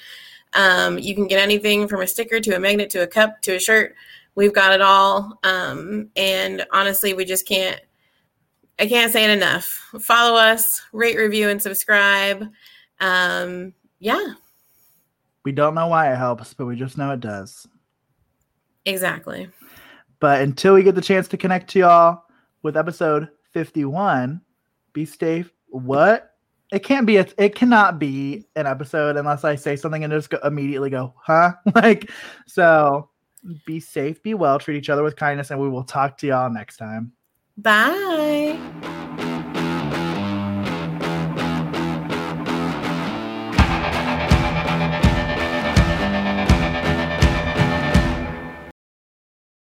Um, 0.53 0.97
you 0.97 1.13
can 1.13 1.27
get 1.27 1.39
anything 1.39 1.87
from 1.87 2.01
a 2.01 2.07
sticker 2.07 2.39
to 2.39 2.55
a 2.55 2.59
magnet 2.59 2.89
to 2.91 3.03
a 3.03 3.07
cup 3.07 3.41
to 3.43 3.55
a 3.55 3.59
shirt. 3.59 3.95
We've 4.35 4.53
got 4.53 4.73
it 4.73 4.81
all. 4.81 5.39
Um, 5.43 6.09
and 6.15 6.65
honestly, 6.71 7.13
we 7.13 7.25
just 7.25 7.47
can't, 7.47 7.79
I 8.79 8.87
can't 8.87 9.11
say 9.11 9.23
it 9.23 9.31
enough. 9.31 9.65
Follow 9.99 10.37
us, 10.37 10.81
rate, 10.93 11.17
review, 11.17 11.49
and 11.49 11.61
subscribe. 11.61 12.47
Um, 12.99 13.73
yeah. 13.99 14.33
We 15.43 15.51
don't 15.51 15.75
know 15.75 15.87
why 15.87 16.11
it 16.11 16.17
helps, 16.17 16.53
but 16.53 16.65
we 16.65 16.75
just 16.75 16.97
know 16.97 17.11
it 17.11 17.19
does. 17.19 17.67
Exactly. 18.85 19.49
But 20.19 20.41
until 20.41 20.73
we 20.73 20.83
get 20.83 20.95
the 20.95 21.01
chance 21.01 21.27
to 21.29 21.37
connect 21.37 21.69
to 21.71 21.79
y'all 21.79 22.23
with 22.63 22.77
episode 22.77 23.29
51, 23.53 24.41
be 24.93 25.05
safe. 25.05 25.51
What? 25.67 26.36
It 26.71 26.79
can't 26.83 27.05
be 27.05 27.17
a, 27.17 27.27
it 27.37 27.55
cannot 27.55 27.99
be 27.99 28.45
an 28.55 28.67
episode 28.67 29.15
unless 29.15 29.43
I 29.43 29.55
say 29.55 29.75
something 29.75 30.03
and 30.03 30.11
just 30.11 30.29
go, 30.29 30.39
immediately 30.43 30.89
go, 30.89 31.13
huh? 31.17 31.53
like, 31.75 32.11
so 32.45 33.09
be 33.65 33.79
safe, 33.79 34.21
be 34.23 34.33
well, 34.33 34.59
treat 34.59 34.77
each 34.77 34.89
other 34.89 35.03
with 35.03 35.15
kindness, 35.15 35.51
and 35.51 35.59
we 35.59 35.69
will 35.69 35.83
talk 35.83 36.17
to 36.19 36.27
y'all 36.27 36.49
next 36.49 36.77
time. 36.77 37.13
Bye. 37.57 39.06